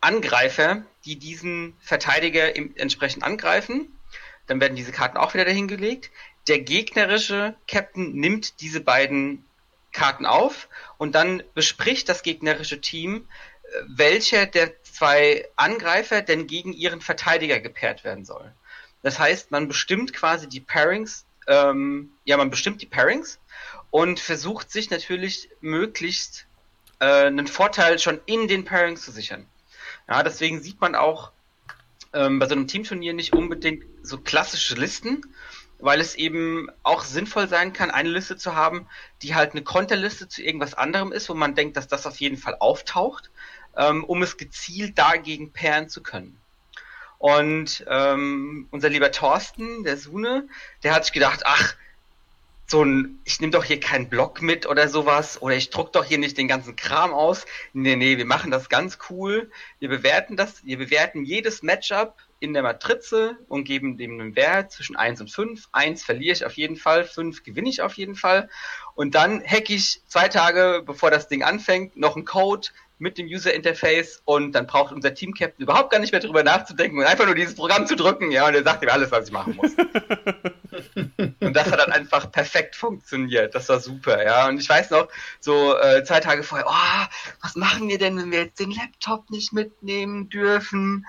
Angreifer, 0.00 0.84
die 1.04 1.16
diesen 1.16 1.76
Verteidiger 1.80 2.54
im, 2.54 2.76
entsprechend 2.76 3.24
angreifen. 3.24 3.98
Dann 4.46 4.60
werden 4.60 4.76
diese 4.76 4.92
Karten 4.92 5.16
auch 5.16 5.34
wieder 5.34 5.44
dahin 5.44 5.66
gelegt. 5.66 6.12
Der 6.46 6.60
gegnerische 6.60 7.56
Captain 7.66 8.12
nimmt 8.12 8.60
diese 8.60 8.80
beiden 8.80 9.44
Karten 9.92 10.26
auf 10.26 10.68
und 10.98 11.14
dann 11.14 11.42
bespricht 11.54 12.08
das 12.08 12.22
gegnerische 12.22 12.80
Team, 12.80 13.26
welcher 13.88 14.46
der 14.46 14.82
zwei 14.82 15.48
Angreifer 15.56 16.22
denn 16.22 16.46
gegen 16.46 16.72
ihren 16.72 17.00
Verteidiger 17.00 17.60
gepaart 17.60 18.04
werden 18.04 18.24
soll. 18.24 18.52
Das 19.02 19.18
heißt, 19.18 19.50
man 19.50 19.68
bestimmt 19.68 20.12
quasi 20.12 20.48
die 20.48 20.60
Pairings, 20.60 21.26
ähm, 21.46 22.10
ja, 22.24 22.36
man 22.36 22.50
bestimmt 22.50 22.80
die 22.80 22.86
Pairings 22.86 23.38
und 23.90 24.20
versucht 24.20 24.70
sich 24.70 24.90
natürlich 24.90 25.50
möglichst 25.60 26.46
äh, 27.00 27.26
einen 27.26 27.46
Vorteil 27.46 27.98
schon 27.98 28.20
in 28.26 28.48
den 28.48 28.64
Pairings 28.64 29.02
zu 29.02 29.12
sichern. 29.12 29.46
Ja, 30.08 30.22
deswegen 30.22 30.62
sieht 30.62 30.80
man 30.80 30.94
auch 30.94 31.32
ähm, 32.12 32.38
bei 32.38 32.46
so 32.46 32.52
einem 32.52 32.68
Teamturnier 32.68 33.12
nicht 33.12 33.34
unbedingt 33.34 33.84
so 34.02 34.18
klassische 34.18 34.74
Listen, 34.74 35.22
weil 35.78 36.00
es 36.00 36.14
eben 36.14 36.68
auch 36.82 37.02
sinnvoll 37.02 37.48
sein 37.48 37.72
kann, 37.72 37.90
eine 37.90 38.08
Liste 38.08 38.36
zu 38.36 38.54
haben, 38.54 38.86
die 39.22 39.34
halt 39.34 39.52
eine 39.52 39.62
Konterliste 39.62 40.28
zu 40.28 40.42
irgendwas 40.42 40.74
anderem 40.74 41.12
ist, 41.12 41.28
wo 41.28 41.34
man 41.34 41.54
denkt, 41.54 41.76
dass 41.76 41.88
das 41.88 42.06
auf 42.06 42.16
jeden 42.20 42.36
Fall 42.36 42.56
auftaucht, 42.58 43.30
ähm, 43.76 44.04
um 44.04 44.22
es 44.22 44.36
gezielt 44.36 44.98
dagegen 44.98 45.52
pairen 45.52 45.88
zu 45.88 46.02
können. 46.02 46.38
Und 47.18 47.84
ähm, 47.88 48.68
unser 48.70 48.90
lieber 48.90 49.10
Thorsten, 49.10 49.82
der 49.84 49.96
Sune, 49.96 50.48
der 50.82 50.94
hat 50.94 51.04
sich 51.04 51.12
gedacht, 51.12 51.42
ach, 51.44 51.74
so 52.66 52.82
ein, 52.82 53.20
ich 53.24 53.40
nehme 53.40 53.50
doch 53.50 53.64
hier 53.64 53.78
keinen 53.78 54.08
Block 54.08 54.40
mit 54.40 54.66
oder 54.66 54.88
sowas, 54.88 55.40
oder 55.40 55.54
ich 55.54 55.70
druck 55.70 55.92
doch 55.92 56.04
hier 56.04 56.18
nicht 56.18 56.38
den 56.38 56.48
ganzen 56.48 56.76
Kram 56.76 57.12
aus. 57.12 57.44
Nee, 57.72 57.96
nee, 57.96 58.16
wir 58.16 58.24
machen 58.24 58.50
das 58.50 58.68
ganz 58.68 58.98
cool. 59.10 59.50
Wir 59.78 59.88
bewerten 59.88 60.36
das, 60.36 60.64
wir 60.64 60.78
bewerten 60.78 61.24
jedes 61.24 61.62
Matchup 61.62 62.16
in 62.40 62.52
der 62.52 62.62
Matrize 62.62 63.36
und 63.48 63.64
geben 63.64 63.96
dem 63.96 64.20
einen 64.20 64.36
Wert 64.36 64.72
zwischen 64.72 64.96
1 64.96 65.20
und 65.20 65.30
5. 65.30 65.68
1 65.72 66.04
verliere 66.04 66.32
ich 66.32 66.44
auf 66.44 66.54
jeden 66.54 66.76
Fall, 66.76 67.04
5 67.04 67.42
gewinne 67.42 67.68
ich 67.68 67.82
auf 67.82 67.94
jeden 67.94 68.14
Fall. 68.14 68.48
Und 68.94 69.14
dann 69.14 69.42
hack 69.42 69.70
ich 69.70 70.02
zwei 70.08 70.28
Tage, 70.28 70.82
bevor 70.84 71.10
das 71.10 71.28
Ding 71.28 71.42
anfängt, 71.42 71.96
noch 71.96 72.16
einen 72.16 72.24
Code 72.24 72.68
mit 72.98 73.18
dem 73.18 73.26
User 73.26 73.52
Interface 73.52 74.22
und 74.24 74.52
dann 74.52 74.66
braucht 74.66 74.92
unser 74.92 75.14
Team 75.14 75.34
Captain 75.34 75.62
überhaupt 75.62 75.90
gar 75.90 75.98
nicht 75.98 76.12
mehr 76.12 76.20
drüber 76.20 76.42
nachzudenken 76.42 76.98
und 76.98 77.04
einfach 77.04 77.26
nur 77.26 77.34
dieses 77.34 77.54
Programm 77.54 77.86
zu 77.86 77.96
drücken, 77.96 78.30
ja, 78.30 78.46
und 78.46 78.54
er 78.54 78.62
sagt 78.62 78.82
ihm 78.82 78.88
alles, 78.88 79.10
was 79.10 79.26
ich 79.26 79.32
machen 79.32 79.56
muss. 79.56 79.72
und 81.40 81.56
das 81.56 81.70
hat 81.70 81.80
dann 81.80 81.92
einfach 81.92 82.30
perfekt 82.30 82.76
funktioniert. 82.76 83.54
Das 83.54 83.68
war 83.68 83.80
super, 83.80 84.24
ja. 84.24 84.48
Und 84.48 84.60
ich 84.60 84.68
weiß 84.68 84.90
noch, 84.90 85.08
so 85.40 85.76
äh, 85.76 86.04
zwei 86.04 86.20
Tage 86.20 86.42
vorher, 86.42 86.66
oh, 86.68 87.06
was 87.42 87.56
machen 87.56 87.88
wir 87.88 87.98
denn, 87.98 88.16
wenn 88.16 88.30
wir 88.30 88.44
jetzt 88.44 88.60
den 88.60 88.70
Laptop 88.70 89.30
nicht 89.30 89.52
mitnehmen 89.52 90.28
dürfen? 90.28 91.04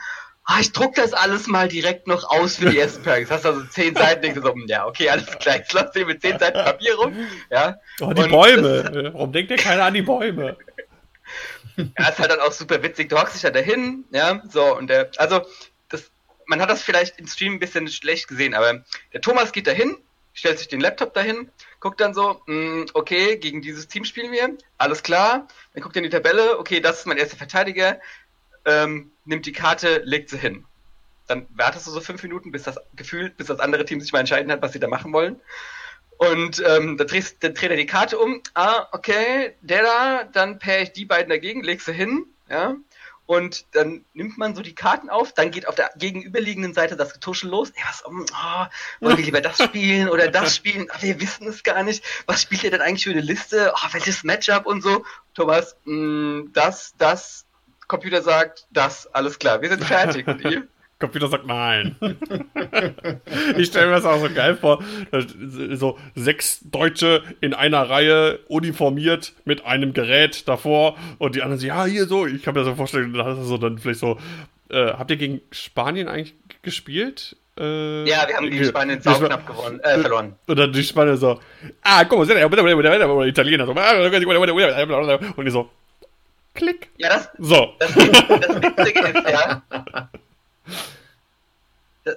ah, 0.45 0.59
ich 0.61 0.71
druck 0.71 0.95
das 0.95 1.13
alles 1.13 1.47
mal 1.47 1.67
direkt 1.67 2.07
noch 2.07 2.29
aus 2.29 2.57
für 2.57 2.69
die 2.69 2.79
ersten 2.79 3.03
Perks. 3.03 3.29
Hast 3.31 3.45
also 3.45 3.63
zehn 3.63 3.95
Seiten, 3.95 4.21
denkst 4.21 4.39
du 4.39 4.45
so, 4.45 4.53
ja, 4.67 4.85
okay, 4.85 5.09
alles 5.09 5.25
klar, 5.39 5.57
ich 5.59 5.73
lasse 5.73 5.91
hier 5.93 6.05
mit 6.05 6.21
zehn 6.21 6.39
Seiten 6.39 6.63
Papier 6.63 6.95
rum, 6.95 7.15
ja. 7.49 7.75
Oh, 7.99 8.13
die 8.13 8.23
und 8.23 8.31
Bäume. 8.31 8.83
Das, 8.83 9.13
Warum 9.13 9.31
denkt 9.31 9.51
der 9.51 9.57
keiner 9.57 9.85
an 9.85 9.93
die 9.93 10.03
Bäume? 10.03 10.57
Ja, 11.77 12.09
ist 12.09 12.19
halt 12.19 12.31
dann 12.31 12.39
auch 12.39 12.51
super 12.51 12.81
witzig. 12.83 13.09
Du 13.09 13.19
hockst 13.19 13.35
dich 13.35 13.43
ja 13.43 13.51
dahin, 13.51 14.05
ja, 14.11 14.41
so, 14.49 14.75
und 14.75 14.87
der, 14.87 15.11
also, 15.17 15.41
das, 15.89 16.11
man 16.45 16.61
hat 16.61 16.69
das 16.69 16.83
vielleicht 16.83 17.19
im 17.19 17.27
Stream 17.27 17.53
ein 17.53 17.59
bisschen 17.59 17.87
schlecht 17.87 18.27
gesehen, 18.27 18.53
aber 18.53 18.83
der 19.13 19.21
Thomas 19.21 19.51
geht 19.51 19.67
dahin, 19.67 19.97
stellt 20.33 20.59
sich 20.59 20.67
den 20.67 20.81
Laptop 20.81 21.13
dahin, 21.13 21.49
guckt 21.79 22.01
dann 22.01 22.13
so, 22.13 22.41
mh, 22.45 22.53
hm, 22.53 22.85
okay, 22.93 23.37
gegen 23.37 23.61
dieses 23.61 23.87
Team 23.87 24.05
spielen 24.05 24.31
wir, 24.31 24.57
alles 24.77 25.03
klar, 25.03 25.47
dann 25.73 25.83
guckt 25.83 25.95
er 25.95 26.03
in 26.03 26.09
die 26.09 26.15
Tabelle, 26.15 26.59
okay, 26.59 26.79
das 26.79 26.99
ist 26.99 27.07
mein 27.07 27.17
erster 27.17 27.37
Verteidiger, 27.37 27.99
ähm, 28.65 29.11
nimmt 29.25 29.45
die 29.45 29.51
Karte, 29.51 30.01
legt 30.03 30.29
sie 30.29 30.37
hin. 30.37 30.65
Dann 31.27 31.47
wartest 31.55 31.87
du 31.87 31.91
so 31.91 32.01
fünf 32.01 32.21
Minuten, 32.21 32.51
bis 32.51 32.63
das 32.63 32.77
gefühlt, 32.95 33.37
bis 33.37 33.47
das 33.47 33.59
andere 33.59 33.85
Team 33.85 33.99
sich 33.99 34.11
mal 34.11 34.19
entscheiden 34.19 34.51
hat, 34.51 34.61
was 34.61 34.73
sie 34.73 34.79
da 34.79 34.87
machen 34.87 35.11
wollen. 35.11 35.41
Und 36.17 36.63
ähm, 36.65 36.97
dann, 36.97 37.07
drehst, 37.07 37.43
dann 37.43 37.53
dreht 37.53 37.71
er 37.71 37.77
die 37.77 37.85
Karte 37.85 38.17
um. 38.17 38.41
Ah, 38.53 38.87
okay, 38.91 39.53
der 39.61 39.83
da, 39.83 40.23
dann 40.23 40.59
pair 40.59 40.81
ich 40.81 40.93
die 40.93 41.05
beiden 41.05 41.29
dagegen, 41.29 41.63
leg 41.63 41.81
sie 41.81 41.93
hin, 41.93 42.25
ja. 42.49 42.75
und 43.25 43.65
dann 43.71 44.05
nimmt 44.13 44.37
man 44.37 44.55
so 44.55 44.61
die 44.61 44.75
Karten 44.75 45.09
auf, 45.09 45.33
dann 45.33 45.51
geht 45.51 45.67
auf 45.67 45.75
der 45.75 45.89
gegenüberliegenden 45.97 46.73
Seite 46.73 46.95
das 46.95 47.13
Getuschel 47.13 47.49
los. 47.49 47.71
Ey, 47.75 47.83
was, 47.87 48.05
oh, 48.05 48.11
wollen 48.11 49.17
wir 49.17 49.25
lieber 49.25 49.41
das 49.41 49.61
spielen 49.61 50.07
oder 50.07 50.29
das 50.29 50.55
spielen? 50.55 50.87
Ach, 50.91 51.01
wir 51.01 51.19
wissen 51.19 51.47
es 51.47 51.63
gar 51.63 51.83
nicht. 51.83 52.03
Was 52.27 52.41
spielt 52.41 52.63
ihr 52.63 52.71
denn 52.71 52.81
eigentlich 52.81 53.03
für 53.03 53.11
eine 53.11 53.21
Liste? 53.21 53.73
Oh, 53.75 53.87
welches 53.91 54.23
Matchup 54.23 54.65
und 54.65 54.81
so? 54.81 55.03
Thomas, 55.33 55.75
mh, 55.83 55.93
mm, 55.93 56.53
das, 56.53 56.93
das, 56.97 57.45
Computer 57.87 58.21
sagt, 58.21 58.65
das, 58.71 59.07
alles 59.07 59.37
klar, 59.37 59.61
wir 59.61 59.69
sind 59.69 59.83
fertig. 59.83 60.27
Und 60.27 60.43
ihr? 60.43 60.67
Computer 60.99 61.27
sagt 61.27 61.45
nein. 61.45 61.95
ich 63.57 63.67
stelle 63.67 63.87
mir 63.87 63.93
das 63.93 64.05
auch 64.05 64.19
so 64.19 64.29
geil 64.33 64.55
vor. 64.55 64.83
So 65.73 65.97
sechs 66.15 66.59
Deutsche 66.63 67.21
in 67.41 67.53
einer 67.53 67.89
Reihe 67.89 68.39
uniformiert 68.47 69.33
mit 69.43 69.65
einem 69.65 69.93
Gerät 69.93 70.47
davor 70.47 70.95
und 71.17 71.35
die 71.35 71.41
anderen 71.41 71.59
so, 71.59 71.67
ja, 71.67 71.85
hier 71.85 72.05
so. 72.05 72.25
Ich 72.25 72.43
kann 72.43 72.53
mir 72.53 72.61
das 72.61 72.69
so 72.69 72.75
vorstellen, 72.75 73.13
da 73.13 73.25
hast 73.25 73.39
du 73.39 73.43
so 73.43 73.57
dann 73.57 73.77
vielleicht 73.77 73.99
so. 73.99 74.17
Äh, 74.69 74.93
habt 74.93 75.11
ihr 75.11 75.17
gegen 75.17 75.41
Spanien 75.51 76.07
eigentlich 76.07 76.33
gespielt? 76.61 77.35
Äh, 77.57 78.07
ja, 78.07 78.27
wir 78.27 78.35
haben 78.35 78.49
gegen 78.49 78.65
Spanien 78.65 79.01
sau 79.01 79.19
knapp 79.19 79.45
gewonnen, 79.47 79.79
äh, 79.81 79.99
verloren. 79.99 80.35
Und 80.47 80.59
dann 80.59 80.73
die 80.73 80.83
Spanier 80.83 81.15
so, 81.15 81.39
ah, 81.83 82.03
guck 82.03 82.19
mal, 82.19 82.45
oder 82.45 83.25
Italiener 83.25 83.65
so, 83.65 83.71
und 85.35 85.45
die 85.45 85.51
so, 85.51 85.69
klick. 86.53 86.89
Ja, 86.97 87.09
das, 87.09 87.29
so. 87.37 87.73
das, 87.79 87.93
das 87.93 88.61
Witzige 88.61 88.99
ist 89.07 89.29
ja, 89.29 89.61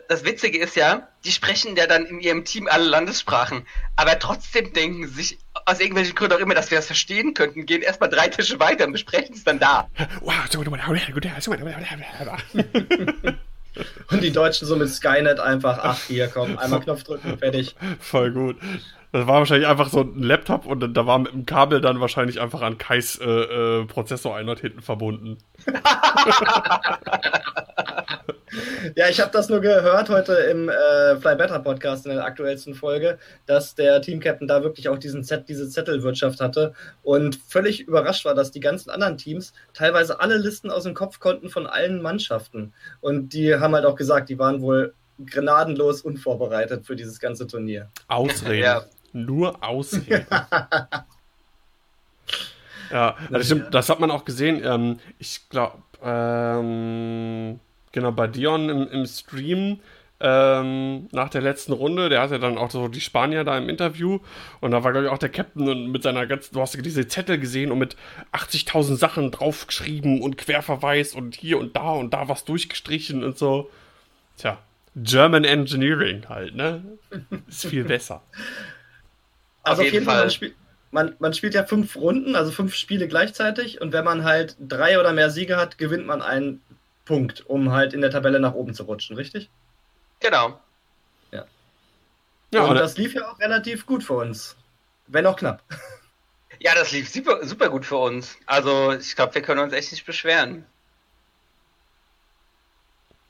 das 0.08 0.24
Witzige 0.24 0.58
ist 0.58 0.76
ja, 0.76 1.08
die 1.24 1.32
sprechen 1.32 1.74
ja 1.76 1.86
dann 1.86 2.04
in 2.04 2.20
ihrem 2.20 2.44
Team 2.44 2.68
alle 2.70 2.84
Landessprachen, 2.84 3.66
aber 3.96 4.18
trotzdem 4.18 4.72
denken 4.74 5.06
sie 5.08 5.14
sich 5.14 5.38
aus 5.64 5.80
irgendwelchen 5.80 6.14
Gründen 6.14 6.36
auch 6.36 6.40
immer, 6.40 6.54
dass 6.54 6.70
wir 6.70 6.76
das 6.76 6.86
verstehen 6.86 7.32
könnten, 7.32 7.64
gehen 7.64 7.80
erstmal 7.80 8.10
drei 8.10 8.28
Tische 8.28 8.60
weiter 8.60 8.86
und 8.86 8.92
besprechen 8.92 9.34
es 9.34 9.44
dann 9.44 9.58
da. 9.58 9.88
und 14.10 14.22
die 14.22 14.30
Deutschen 14.30 14.66
so 14.66 14.76
mit 14.76 14.90
Skynet 14.90 15.40
einfach, 15.40 15.78
ach 15.82 16.02
hier, 16.06 16.28
komm, 16.28 16.58
einmal 16.58 16.80
Knopf 16.80 17.04
drücken, 17.04 17.38
fertig. 17.38 17.74
Voll 17.98 18.32
gut. 18.32 18.56
Das 19.10 19.26
war 19.26 19.38
wahrscheinlich 19.38 19.66
einfach 19.66 19.88
so 19.88 20.02
ein 20.02 20.22
Laptop 20.22 20.66
und 20.66 20.94
da 20.94 21.06
war 21.06 21.18
mit 21.18 21.32
dem 21.32 21.46
Kabel 21.46 21.80
dann 21.80 21.98
wahrscheinlich 22.00 22.40
einfach 22.40 22.60
an 22.60 22.76
Kais 22.76 23.18
äh, 23.18 23.24
äh, 23.24 23.86
Prozessoreinheit 23.86 24.60
hinten 24.60 24.82
verbunden. 24.82 25.38
ja, 28.96 29.08
ich 29.08 29.18
habe 29.20 29.30
das 29.32 29.48
nur 29.48 29.60
gehört 29.60 30.10
heute 30.10 30.34
im 30.34 30.68
äh, 30.68 31.16
Fly 31.16 31.36
Better 31.36 31.58
Podcast 31.60 32.04
in 32.04 32.12
der 32.12 32.24
aktuellsten 32.24 32.74
Folge, 32.74 33.18
dass 33.46 33.74
der 33.74 34.02
Team-Captain 34.02 34.46
da 34.46 34.62
wirklich 34.62 34.90
auch 34.90 34.98
diesen 34.98 35.24
Set, 35.24 35.48
diese 35.48 35.70
Zettelwirtschaft 35.70 36.40
hatte 36.40 36.74
und 37.02 37.36
völlig 37.36 37.80
überrascht 37.80 38.26
war, 38.26 38.34
dass 38.34 38.50
die 38.50 38.60
ganzen 38.60 38.90
anderen 38.90 39.16
Teams 39.16 39.54
teilweise 39.72 40.20
alle 40.20 40.36
Listen 40.36 40.70
aus 40.70 40.82
dem 40.82 40.92
Kopf 40.92 41.18
konnten 41.18 41.48
von 41.48 41.66
allen 41.66 42.02
Mannschaften. 42.02 42.74
Und 43.00 43.32
die 43.32 43.54
haben 43.54 43.74
halt 43.74 43.86
auch 43.86 43.96
gesagt, 43.96 44.28
die 44.28 44.38
waren 44.38 44.60
wohl 44.60 44.92
grenadenlos 45.24 46.02
unvorbereitet 46.02 46.86
für 46.86 46.94
dieses 46.94 47.18
ganze 47.18 47.46
Turnier. 47.46 47.88
Ausreden. 48.06 48.62
ja. 48.62 48.84
Nur 49.12 49.64
Ausreden. 49.64 50.26
ja, 52.90 53.16
also 53.32 53.44
stimmt, 53.44 53.74
das 53.74 53.88
hat 53.88 54.00
man 54.00 54.10
auch 54.10 54.24
gesehen. 54.24 54.62
Ähm, 54.64 54.98
ich 55.18 55.48
glaube, 55.48 55.78
ähm, 56.02 57.60
genau, 57.92 58.12
bei 58.12 58.26
Dion 58.26 58.68
im, 58.68 58.88
im 58.88 59.06
Stream 59.06 59.80
ähm, 60.20 61.08
nach 61.12 61.28
der 61.28 61.42
letzten 61.42 61.72
Runde, 61.72 62.08
der 62.08 62.22
hatte 62.22 62.40
dann 62.40 62.58
auch 62.58 62.70
so 62.70 62.88
die 62.88 63.00
Spanier 63.00 63.44
da 63.44 63.56
im 63.56 63.68
Interview 63.68 64.18
und 64.60 64.72
da 64.72 64.82
war, 64.82 64.90
glaube 64.90 65.06
ich, 65.06 65.12
auch 65.12 65.18
der 65.18 65.28
Captain 65.28 65.68
und 65.68 65.92
mit 65.92 66.02
seiner 66.02 66.26
ganzen, 66.26 66.54
du 66.54 66.60
hast 66.60 66.74
diese 66.84 67.06
Zettel 67.06 67.38
gesehen 67.38 67.70
und 67.70 67.78
mit 67.78 67.96
80.000 68.32 68.96
Sachen 68.96 69.30
draufgeschrieben 69.30 70.20
und 70.20 70.36
Querverweis 70.36 71.14
und 71.14 71.36
hier 71.36 71.58
und 71.58 71.76
da 71.76 71.92
und 71.92 72.14
da 72.14 72.28
was 72.28 72.44
durchgestrichen 72.44 73.22
und 73.22 73.38
so. 73.38 73.70
Tja, 74.36 74.58
German 74.96 75.44
Engineering 75.44 76.28
halt, 76.28 76.56
ne? 76.56 76.82
Ist 77.46 77.66
viel 77.66 77.84
besser. 77.84 78.22
Also 79.70 79.82
auf 79.82 79.92
jeden, 79.92 80.04
Fall, 80.04 80.14
Fall 80.14 80.24
man, 80.24 80.30
spiel, 80.30 80.54
man, 80.90 81.16
man, 81.18 81.34
spielt 81.34 81.54
ja 81.54 81.64
fünf 81.64 81.96
Runden, 81.96 82.36
also 82.36 82.50
fünf 82.50 82.74
Spiele 82.74 83.08
gleichzeitig 83.08 83.80
und 83.80 83.92
wenn 83.92 84.04
man 84.04 84.24
halt 84.24 84.56
drei 84.58 84.98
oder 84.98 85.12
mehr 85.12 85.30
Siege 85.30 85.56
hat, 85.56 85.78
gewinnt 85.78 86.06
man 86.06 86.22
einen 86.22 86.62
Punkt, 87.04 87.44
um 87.46 87.72
halt 87.72 87.94
in 87.94 88.00
der 88.00 88.10
Tabelle 88.10 88.40
nach 88.40 88.54
oben 88.54 88.74
zu 88.74 88.84
rutschen, 88.84 89.16
richtig? 89.16 89.48
Genau. 90.20 90.60
Ja. 91.30 91.44
ja 92.52 92.64
und 92.64 92.76
das 92.76 92.96
lief 92.96 93.14
ja 93.14 93.30
auch 93.30 93.38
relativ 93.38 93.86
gut 93.86 94.04
für 94.04 94.14
uns. 94.14 94.56
Wenn 95.06 95.26
auch 95.26 95.36
knapp. 95.36 95.62
Ja, 96.60 96.74
das 96.74 96.90
lief 96.90 97.08
super, 97.08 97.44
super 97.46 97.68
gut 97.68 97.86
für 97.86 97.98
uns. 97.98 98.36
Also 98.46 98.92
ich 98.92 99.14
glaube, 99.14 99.34
wir 99.34 99.42
können 99.42 99.60
uns 99.60 99.72
echt 99.72 99.92
nicht 99.92 100.04
beschweren. 100.04 100.66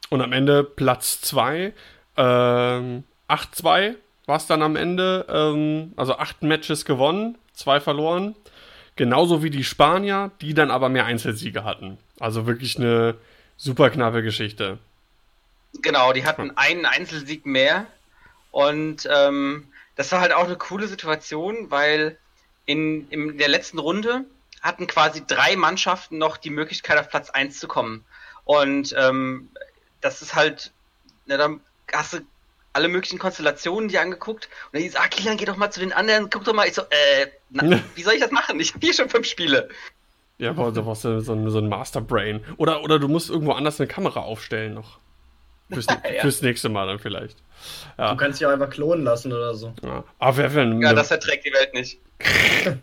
Und 0.08 0.22
am 0.22 0.32
Ende 0.32 0.64
Platz 0.64 1.20
2, 1.20 1.74
ähm, 2.16 3.04
8-2 3.28 3.96
war 4.28 4.36
es 4.36 4.46
dann 4.46 4.62
am 4.62 4.76
Ende. 4.76 5.24
Ähm, 5.28 5.92
also 5.96 6.16
acht 6.18 6.42
Matches 6.42 6.84
gewonnen, 6.84 7.38
zwei 7.54 7.80
verloren. 7.80 8.36
Genauso 8.94 9.42
wie 9.42 9.50
die 9.50 9.64
Spanier, 9.64 10.30
die 10.40 10.54
dann 10.54 10.70
aber 10.70 10.88
mehr 10.88 11.06
Einzelsiege 11.06 11.64
hatten. 11.64 11.98
Also 12.20 12.46
wirklich 12.46 12.76
eine 12.76 13.14
super 13.56 13.90
knappe 13.90 14.22
Geschichte. 14.22 14.78
Genau, 15.80 16.12
die 16.12 16.26
hatten 16.26 16.56
einen 16.56 16.84
Einzelsieg 16.84 17.46
mehr. 17.46 17.86
Und 18.50 19.08
ähm, 19.10 19.68
das 19.96 20.12
war 20.12 20.20
halt 20.20 20.32
auch 20.32 20.44
eine 20.44 20.56
coole 20.56 20.88
Situation, 20.88 21.70
weil 21.70 22.18
in, 22.66 23.08
in 23.10 23.38
der 23.38 23.48
letzten 23.48 23.78
Runde 23.78 24.24
hatten 24.60 24.86
quasi 24.86 25.24
drei 25.26 25.56
Mannschaften 25.56 26.18
noch 26.18 26.36
die 26.36 26.50
Möglichkeit, 26.50 26.98
auf 26.98 27.08
Platz 27.08 27.30
1 27.30 27.58
zu 27.58 27.68
kommen. 27.68 28.04
Und 28.44 28.94
ähm, 28.98 29.48
das 30.00 30.20
ist 30.20 30.34
halt, 30.34 30.72
na, 31.26 31.36
dann 31.36 31.60
hast 31.92 32.12
du 32.12 32.18
alle 32.72 32.88
möglichen 32.88 33.18
Konstellationen 33.18 33.88
die 33.88 33.98
angeguckt 33.98 34.48
und 34.66 34.74
dann 34.74 34.82
hieß, 34.82 34.96
ah, 34.96 35.08
Kilian, 35.08 35.36
geh 35.36 35.44
doch 35.44 35.56
mal 35.56 35.70
zu 35.70 35.80
den 35.80 35.92
anderen, 35.92 36.30
guck 36.30 36.44
doch 36.44 36.54
mal. 36.54 36.66
Ich 36.66 36.74
so, 36.74 36.82
äh, 36.82 37.26
na, 37.50 37.80
wie 37.94 38.02
soll 38.02 38.14
ich 38.14 38.20
das 38.20 38.30
machen? 38.30 38.60
Ich 38.60 38.74
habe 38.74 38.84
hier 38.84 38.94
schon 38.94 39.08
fünf 39.08 39.26
Spiele. 39.26 39.68
Ja, 40.38 40.50
aber 40.50 40.70
du 40.70 40.82
brauchst 40.82 41.02
so, 41.02 41.18
so, 41.20 41.32
ein 41.32 41.68
Masterbrain. 41.68 42.44
Oder, 42.56 42.84
oder 42.84 42.98
du 42.98 43.08
musst 43.08 43.28
irgendwo 43.28 43.52
anders 43.52 43.80
eine 43.80 43.88
Kamera 43.88 44.20
aufstellen 44.20 44.74
noch. 44.74 44.98
Fürs, 45.70 45.86
ja. 46.14 46.20
fürs 46.20 46.42
nächste 46.42 46.68
Mal 46.68 46.86
dann 46.86 46.98
vielleicht. 46.98 47.38
Ja. 47.98 48.12
Du 48.12 48.16
kannst 48.16 48.40
dich 48.40 48.46
auch 48.46 48.52
einfach 48.52 48.70
klonen 48.70 49.04
lassen 49.04 49.32
oder 49.32 49.54
so. 49.54 49.72
Ja, 49.82 50.04
aber 50.18 50.36
wer, 50.36 50.54
wer, 50.54 50.64
ja 50.64 50.94
das 50.94 51.10
erträgt 51.10 51.44
die 51.44 51.52
Welt 51.52 51.74
nicht. 51.74 51.98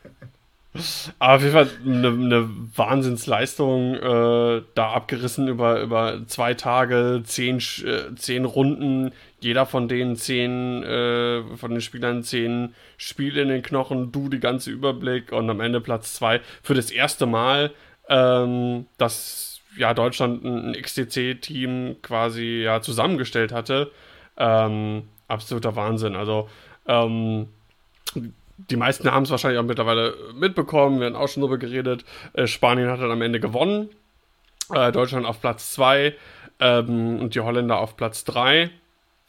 Aber 1.19 1.35
auf 1.35 1.41
jeden 1.41 1.53
Fall 1.53 1.69
eine, 1.85 2.07
eine 2.09 2.49
Wahnsinnsleistung 2.75 3.95
äh, 3.95 4.61
da 4.75 4.91
abgerissen 4.91 5.47
über, 5.47 5.81
über 5.81 6.27
zwei 6.27 6.53
Tage, 6.53 7.23
zehn, 7.23 7.59
äh, 7.59 8.13
zehn 8.15 8.45
Runden, 8.45 9.13
jeder 9.39 9.65
von 9.65 9.87
denen 9.87 10.15
zehn, 10.15 10.83
äh, 10.83 11.43
von 11.57 11.71
den 11.71 11.81
Spielern 11.81 12.23
zehn 12.23 12.73
Spiele 12.97 13.41
in 13.41 13.49
den 13.49 13.61
Knochen, 13.61 14.11
du 14.11 14.29
die 14.29 14.39
ganze 14.39 14.71
Überblick 14.71 15.31
und 15.31 15.49
am 15.49 15.59
Ende 15.59 15.81
Platz 15.81 16.13
zwei. 16.13 16.41
Für 16.63 16.73
das 16.73 16.91
erste 16.91 17.25
Mal, 17.25 17.71
ähm, 18.09 18.85
dass 18.97 19.61
ja 19.77 19.93
Deutschland 19.93 20.43
ein, 20.43 20.71
ein 20.71 20.81
XTC-Team 20.81 21.97
quasi 22.01 22.61
ja 22.63 22.81
zusammengestellt 22.81 23.51
hatte. 23.51 23.91
Ähm, 24.37 25.03
absoluter 25.27 25.75
Wahnsinn. 25.75 26.15
Also 26.15 26.49
ähm, 26.87 27.47
die 28.57 28.77
meisten 28.77 29.11
haben 29.11 29.23
es 29.23 29.31
wahrscheinlich 29.31 29.59
auch 29.59 29.65
mittlerweile 29.65 30.15
mitbekommen, 30.33 30.99
wir 30.99 31.07
haben 31.07 31.15
auch 31.15 31.27
schon 31.27 31.41
darüber 31.41 31.57
geredet. 31.57 32.05
Äh, 32.33 32.47
Spanien 32.47 32.89
hat 32.89 33.01
dann 33.01 33.11
am 33.11 33.21
Ende 33.21 33.39
gewonnen. 33.39 33.89
Äh, 34.73 34.91
Deutschland 34.91 35.25
auf 35.25 35.41
Platz 35.41 35.71
2 35.73 36.15
ähm, 36.59 37.19
und 37.19 37.35
die 37.35 37.41
Holländer 37.41 37.79
auf 37.79 37.97
Platz 37.97 38.23
3. 38.23 38.71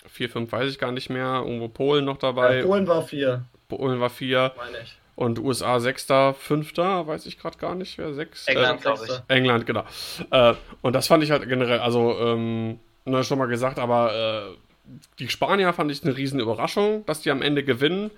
4, 0.08 0.30
5 0.30 0.52
weiß 0.52 0.70
ich 0.70 0.78
gar 0.78 0.92
nicht 0.92 1.10
mehr. 1.10 1.42
Irgendwo 1.44 1.68
Polen 1.68 2.04
noch 2.04 2.18
dabei. 2.18 2.58
Ja, 2.58 2.64
Polen 2.64 2.86
war 2.86 3.02
4. 3.02 3.44
Polen 3.68 4.00
war 4.00 4.10
4. 4.10 4.52
Meine 4.56 4.78
ich. 4.82 4.96
Und 5.16 5.38
USA 5.38 5.80
6., 5.80 6.06
5., 6.38 6.76
weiß 6.76 7.24
ich 7.24 7.38
gerade 7.38 7.56
gar 7.56 7.74
nicht, 7.74 7.96
wer 7.96 8.12
6. 8.12 8.48
England, 8.48 8.80
äh, 8.80 8.82
glaube 8.82 9.04
ich. 9.06 9.22
England, 9.28 9.66
genau. 9.66 9.84
Äh, 10.30 10.54
und 10.82 10.92
das 10.92 11.06
fand 11.06 11.24
ich 11.24 11.30
halt 11.30 11.48
generell, 11.48 11.78
also, 11.78 12.18
ähm, 12.20 12.78
ne, 13.06 13.24
schon 13.24 13.38
mal 13.38 13.46
gesagt, 13.46 13.78
aber 13.78 14.14
äh, 14.14 14.56
die 15.18 15.28
Spanier 15.28 15.72
fand 15.72 15.90
ich 15.90 16.04
eine 16.04 16.16
riesen 16.16 16.38
Überraschung, 16.38 17.04
dass 17.06 17.22
die 17.22 17.30
am 17.30 17.40
Ende 17.40 17.64
gewinnen. 17.64 18.10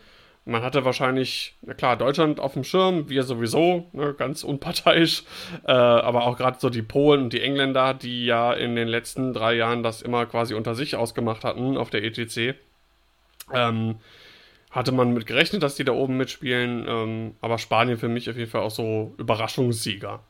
Man 0.49 0.63
hatte 0.63 0.87
wahrscheinlich, 0.87 1.55
na 1.61 1.75
klar, 1.75 1.99
Deutschland 1.99 2.41
auf 2.41 2.55
dem 2.55 2.65
Schirm, 2.65 3.11
wir 3.11 3.23
sowieso, 3.23 3.87
ne, 3.93 4.15
ganz 4.15 4.45
unparteiisch, 4.45 5.25
äh, 5.67 5.73
aber 5.73 6.25
auch 6.25 6.39
gerade 6.39 6.57
so 6.59 6.71
die 6.71 6.81
Polen 6.81 7.25
und 7.25 7.35
die 7.35 7.43
Engländer, 7.43 7.93
die 7.93 8.25
ja 8.25 8.55
in 8.55 8.75
den 8.75 8.89
letzten 8.89 9.35
drei 9.35 9.53
Jahren 9.53 9.83
das 9.83 10.01
immer 10.01 10.25
quasi 10.25 10.55
unter 10.55 10.75
sich 10.75 10.97
ausgemacht 10.97 11.45
hatten 11.45 11.77
auf 11.77 11.91
der 11.91 12.03
ETC. 12.03 12.55
Ähm, 13.53 13.97
hatte 14.71 14.93
man 14.93 15.13
mit 15.13 15.27
gerechnet, 15.27 15.63
dass 15.63 15.75
die 15.75 15.85
da 15.85 15.93
oben 15.93 16.17
mitspielen, 16.17 16.87
ähm, 16.89 17.35
aber 17.43 17.59
Spanien 17.59 17.99
für 17.99 18.09
mich 18.09 18.31
auf 18.31 18.37
jeden 18.39 18.51
Fall 18.51 18.63
auch 18.63 18.71
so 18.71 19.13
Überraschungssieger. 19.19 20.21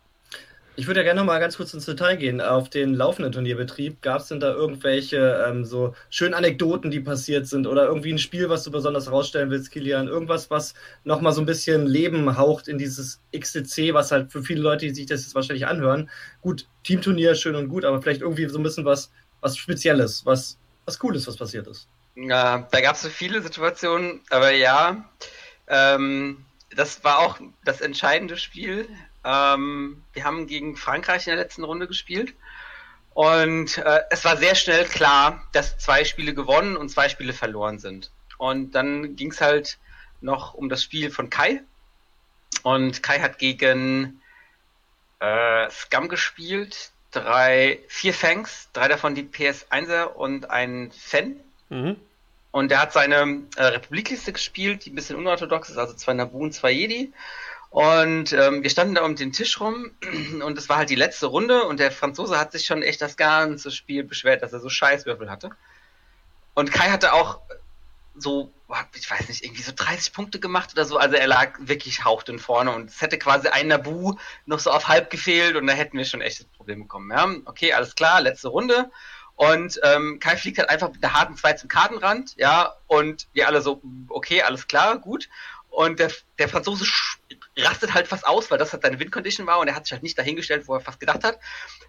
Ich 0.79 0.87
würde 0.87 1.01
ja 1.01 1.05
gerne 1.05 1.19
noch 1.19 1.27
mal 1.27 1.41
ganz 1.41 1.57
kurz 1.57 1.75
ins 1.75 1.87
Detail 1.87 2.15
gehen. 2.15 2.41
Auf 2.41 2.71
den 2.71 2.95
laufenden 2.95 3.33
Turnierbetrieb 3.33 4.01
gab 4.01 4.21
es 4.21 4.29
denn 4.29 4.39
da 4.39 4.53
irgendwelche 4.53 5.45
ähm, 5.45 5.65
so 5.65 5.97
schönen 6.09 6.35
Anekdoten, 6.35 6.93
die 6.93 7.01
passiert 7.01 7.49
sind 7.49 7.67
oder 7.67 7.87
irgendwie 7.87 8.13
ein 8.13 8.19
Spiel, 8.21 8.49
was 8.49 8.63
du 8.63 8.71
besonders 8.71 9.11
rausstellen 9.11 9.51
willst, 9.51 9.73
Kilian? 9.73 10.07
Irgendwas, 10.07 10.53
was 10.53 10.75
noch 11.03 11.21
mal 11.21 11.33
so 11.33 11.43
ein 11.43 11.47
bisschen 11.47 11.85
Leben 11.85 12.39
haucht 12.39 12.69
in 12.69 12.79
dieses 12.79 13.21
XTC, 13.37 13.93
was 13.93 14.13
halt 14.13 14.31
für 14.31 14.45
viele 14.45 14.61
Leute, 14.61 14.87
die 14.87 14.95
sich 14.95 15.07
das 15.07 15.23
jetzt 15.23 15.35
wahrscheinlich 15.35 15.67
anhören, 15.67 16.09
gut, 16.43 16.69
Teamturnier 16.85 17.35
schön 17.35 17.57
und 17.57 17.69
gut, 17.69 17.85
aber 17.85 18.01
vielleicht 18.01 18.21
irgendwie 18.21 18.49
so 18.49 18.61
ein 18.61 18.63
bisschen 18.63 18.85
was, 18.85 19.11
was 19.41 19.57
Spezielles, 19.57 20.27
was, 20.27 20.59
was 20.85 21.01
Cooles, 21.01 21.27
was 21.27 21.37
passiert 21.37 21.67
ist. 21.67 21.89
Ja, 22.15 22.69
da 22.71 22.81
gab 22.81 22.95
es 22.95 23.03
so 23.03 23.09
viele 23.09 23.43
Situationen, 23.43 24.21
aber 24.31 24.53
ja, 24.53 25.11
ähm, 25.67 26.45
das 26.77 27.03
war 27.03 27.19
auch 27.19 27.41
das 27.65 27.81
entscheidende 27.81 28.37
Spiel. 28.37 28.87
Ähm, 29.25 30.03
wir 30.13 30.25
haben 30.25 30.47
gegen 30.47 30.77
Frankreich 30.77 31.27
in 31.27 31.35
der 31.35 31.43
letzten 31.43 31.65
Runde 31.65 31.87
gespielt. 31.87 32.35
Und 33.15 33.79
äh, 33.79 34.03
es 34.11 34.25
war 34.25 34.37
sehr 34.37 34.55
schnell 34.55 34.85
klar, 34.85 35.45
dass 35.53 35.77
zwei 35.79 36.05
Spiele 36.05 36.35
gewonnen 36.35 36.77
und 36.77 36.89
zwei 36.89 37.09
Spiele 37.09 37.33
verloren 37.33 37.79
sind. 37.79 38.11
Und 38.37 38.73
dann 38.73 39.17
ging 39.17 39.33
es 39.33 39.41
halt 39.41 39.79
noch 40.21 40.55
um 40.55 40.69
das 40.69 40.83
Spiel 40.83 41.11
von 41.11 41.29
Kai. 41.29 41.63
Und 42.63 43.03
Kai 43.03 43.21
hat 43.21 43.39
gegen 43.39 44.21
äh, 45.19 45.69
Scum 45.71 46.09
gespielt. 46.09 46.93
Drei, 47.11 47.81
vier 47.89 48.15
Fangs, 48.15 48.69
drei 48.73 48.87
davon 48.87 49.15
die 49.15 49.23
PS1er 49.23 50.05
und 50.05 50.51
ein 50.51 50.93
Fan. 50.93 51.41
Mhm. 51.71 51.97
Und 52.51 52.73
er 52.73 52.81
hat 52.81 52.93
seine 52.93 53.43
äh, 53.57 53.63
Republikliste 53.63 54.33
gespielt, 54.33 54.85
die 54.85 54.91
ein 54.91 54.95
bisschen 54.95 55.17
unorthodox 55.17 55.71
ist, 55.71 55.79
also 55.79 55.95
zwei 55.95 56.15
Nabu 56.15 56.39
und 56.39 56.53
zwei 56.53 56.71
Jedi. 56.71 57.13
Und 57.71 58.33
ähm, 58.33 58.63
wir 58.63 58.71
standen 58.71 58.95
da 58.95 59.05
um 59.05 59.15
den 59.15 59.33
Tisch 59.33 59.61
rum 59.61 59.91
und 60.43 60.57
es 60.57 60.69
war 60.69 60.79
halt 60.79 60.91
die 60.91 60.95
letzte 60.95 61.27
Runde 61.27 61.65
und 61.65 61.81
der 61.81 61.93
Franzose 61.93 62.39
hat 62.39 62.53
sich 62.53 62.65
schon 62.65 62.83
echt 62.83 63.03
das 63.03 63.17
ganze 63.17 63.71
Spiel 63.71 64.05
beschwert, 64.05 64.43
dass 64.43 64.53
er 64.53 64.61
so 64.61 64.69
Scheißwürfel 64.69 65.31
hatte. 65.31 65.51
Und 66.55 66.73
Kai 66.73 66.91
hatte 66.91 67.13
auch 67.13 67.41
so, 68.17 68.53
ich 68.95 69.11
weiß 69.11 69.29
nicht, 69.29 69.45
irgendwie 69.45 69.63
so 69.63 69.73
30 69.75 70.13
Punkte 70.13 70.41
gemacht 70.41 70.71
oder 70.73 70.85
so. 70.85 70.97
Also 70.97 71.17
er 71.17 71.27
lag 71.27 71.53
wirklich 71.61 72.05
hauchdünn 72.05 72.39
vorne 72.39 72.73
und 72.73 72.91
es 72.91 73.01
hätte 73.01 73.19
quasi 73.19 73.49
ein 73.49 73.69
Nabu 73.69 74.17
noch 74.47 74.59
so 74.59 74.71
auf 74.71 74.89
halb 74.89 75.11
gefehlt 75.11 75.57
und 75.57 75.67
da 75.67 75.73
hätten 75.75 75.97
wir 75.97 76.05
schon 76.05 76.21
echtes 76.21 76.47
Problem 76.47 76.83
bekommen. 76.83 77.11
Ja, 77.11 77.29
okay, 77.45 77.73
alles 77.73 77.95
klar, 77.95 78.21
letzte 78.21 78.49
Runde. 78.49 78.91
Und 79.37 79.79
ähm, 79.85 80.19
Kai 80.19 80.37
fliegt 80.37 80.59
halt 80.59 80.69
einfach 80.69 80.91
mit 80.91 81.01
der 81.01 81.13
harten 81.13 81.37
2 81.37 81.53
zum 81.53 81.69
Kartenrand, 81.69 82.35
ja, 82.37 82.75
und 82.89 83.29
wir 83.35 83.47
alle 83.47 83.63
so, 83.63 83.81
okay, 84.09 84.43
alles 84.43 84.67
klar, 84.67 84.99
gut. 84.99 85.29
Und 85.71 86.01
der, 86.01 86.11
der 86.41 86.49
Franzose 86.49 86.85
rastet 87.65 87.95
halt 87.95 88.09
fast 88.09 88.27
aus, 88.27 88.51
weil 88.51 88.59
das 88.59 88.73
halt 88.73 88.83
seine 88.83 88.99
Windcondition 88.99 89.47
war 89.47 89.59
und 89.59 89.69
er 89.69 89.75
hat 89.75 89.87
sich 89.87 89.93
halt 89.93 90.03
nicht 90.03 90.19
dahingestellt, 90.19 90.69
wo 90.69 90.75
er 90.75 90.81
fast 90.81 91.01
gedacht 91.01 91.25
hat. 91.25 91.39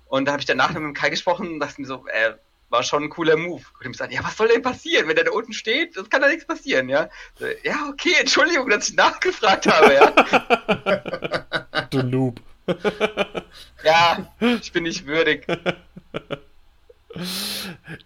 Und 0.07 0.25
da 0.25 0.31
habe 0.33 0.41
ich 0.41 0.45
danach 0.45 0.69
mit 0.69 0.77
dem 0.77 0.93
Kai 0.93 1.09
gesprochen 1.09 1.53
und 1.53 1.59
dachte 1.59 1.81
mir 1.81 1.87
so, 1.87 2.05
äh, 2.07 2.33
war 2.69 2.83
schon 2.83 3.03
ein 3.03 3.09
cooler 3.09 3.35
Move. 3.35 3.63
Und 3.79 3.85
ihm 3.85 3.93
sagen, 3.93 4.13
ja, 4.13 4.23
was 4.23 4.37
soll 4.37 4.47
denn 4.47 4.61
passieren, 4.61 5.07
wenn 5.07 5.15
der 5.15 5.25
da 5.25 5.31
unten 5.31 5.53
steht? 5.53 5.97
Das 5.97 6.09
kann 6.09 6.21
da 6.21 6.27
nichts 6.27 6.45
passieren, 6.45 6.89
ja. 6.89 7.09
So, 7.35 7.45
ja, 7.63 7.89
okay, 7.89 8.13
Entschuldigung, 8.19 8.69
dass 8.69 8.89
ich 8.89 8.95
nachgefragt 8.95 9.67
habe, 9.67 9.93
ja. 9.93 11.85
du 11.89 12.03
Noob. 12.03 12.39
ja, 13.83 14.31
ich 14.39 14.71
bin 14.71 14.83
nicht 14.83 15.07
würdig. 15.07 15.47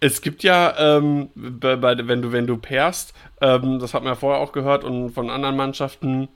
Es 0.00 0.22
gibt 0.22 0.42
ja, 0.42 0.96
ähm, 0.96 1.30
bei, 1.34 1.76
bei, 1.76 2.08
wenn 2.08 2.22
du, 2.22 2.32
wenn 2.32 2.46
du 2.46 2.56
pairst, 2.56 3.12
ähm, 3.42 3.78
das 3.78 3.92
hat 3.92 4.02
man 4.02 4.14
ja 4.14 4.18
vorher 4.18 4.40
auch 4.40 4.52
gehört 4.52 4.84
und 4.84 5.10
von 5.10 5.28
anderen 5.28 5.56
Mannschaften, 5.56 6.28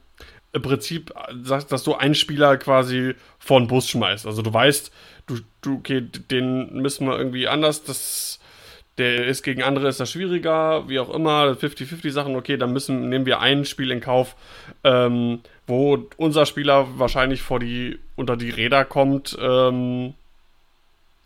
im 0.53 0.63
Prinzip, 0.63 1.13
dass 1.45 1.85
du 1.85 1.95
einen 1.95 2.15
Spieler 2.15 2.57
quasi 2.57 3.15
vor 3.39 3.61
den 3.61 3.69
Bus 3.69 3.89
schmeißt. 3.89 4.27
Also 4.27 4.43
du 4.43 4.53
weißt, 4.53 4.91
du, 5.27 5.39
du, 5.61 5.77
okay, 5.77 6.01
den 6.01 6.73
müssen 6.75 7.07
wir 7.07 7.19
irgendwie 7.19 7.49
anders, 7.49 7.85
das, 7.85 8.41
der 8.97 9.27
ist 9.27 9.43
gegen 9.43 9.63
andere, 9.63 9.89
ist 9.89 10.01
das 10.01 10.11
schwieriger, 10.11 10.89
wie 10.89 10.99
auch 10.99 11.11
immer, 11.11 11.53
50-50 11.53 12.11
Sachen, 12.11 12.35
okay, 12.35 12.57
dann 12.57 12.73
müssen, 12.73 13.09
nehmen 13.09 13.27
wir 13.27 13.41
ein 13.41 13.65
Spiel 13.65 13.91
in 13.91 14.01
Kauf, 14.01 14.37
ähm, 14.85 15.41
wo 15.67 16.07
unser 16.17 16.47
Spieler 16.47 16.99
wahrscheinlich 16.99 17.43
vor 17.43 17.61
die, 17.61 17.99
unter 18.17 18.37
die 18.37 18.51
Räder 18.51 18.85
kommt, 18.87 19.37
ähm, 19.41 20.15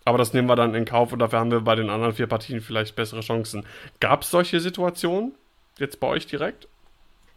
aber 0.05 0.19
das 0.19 0.33
nehmen 0.33 0.49
wir 0.49 0.57
dann 0.57 0.75
in 0.75 0.85
Kauf 0.85 1.13
und 1.13 1.21
dafür 1.21 1.39
haben 1.39 1.53
wir 1.53 1.61
bei 1.61 1.77
den 1.77 1.91
anderen 1.91 2.15
vier 2.15 2.27
Partien 2.27 2.61
vielleicht 2.61 2.97
bessere 2.97 3.21
Chancen. 3.21 3.65
Gab 4.01 4.23
es 4.23 4.31
solche 4.31 4.59
Situationen 4.59 5.33
jetzt 5.79 6.01
bei 6.01 6.09
euch 6.09 6.27
direkt? 6.27 6.67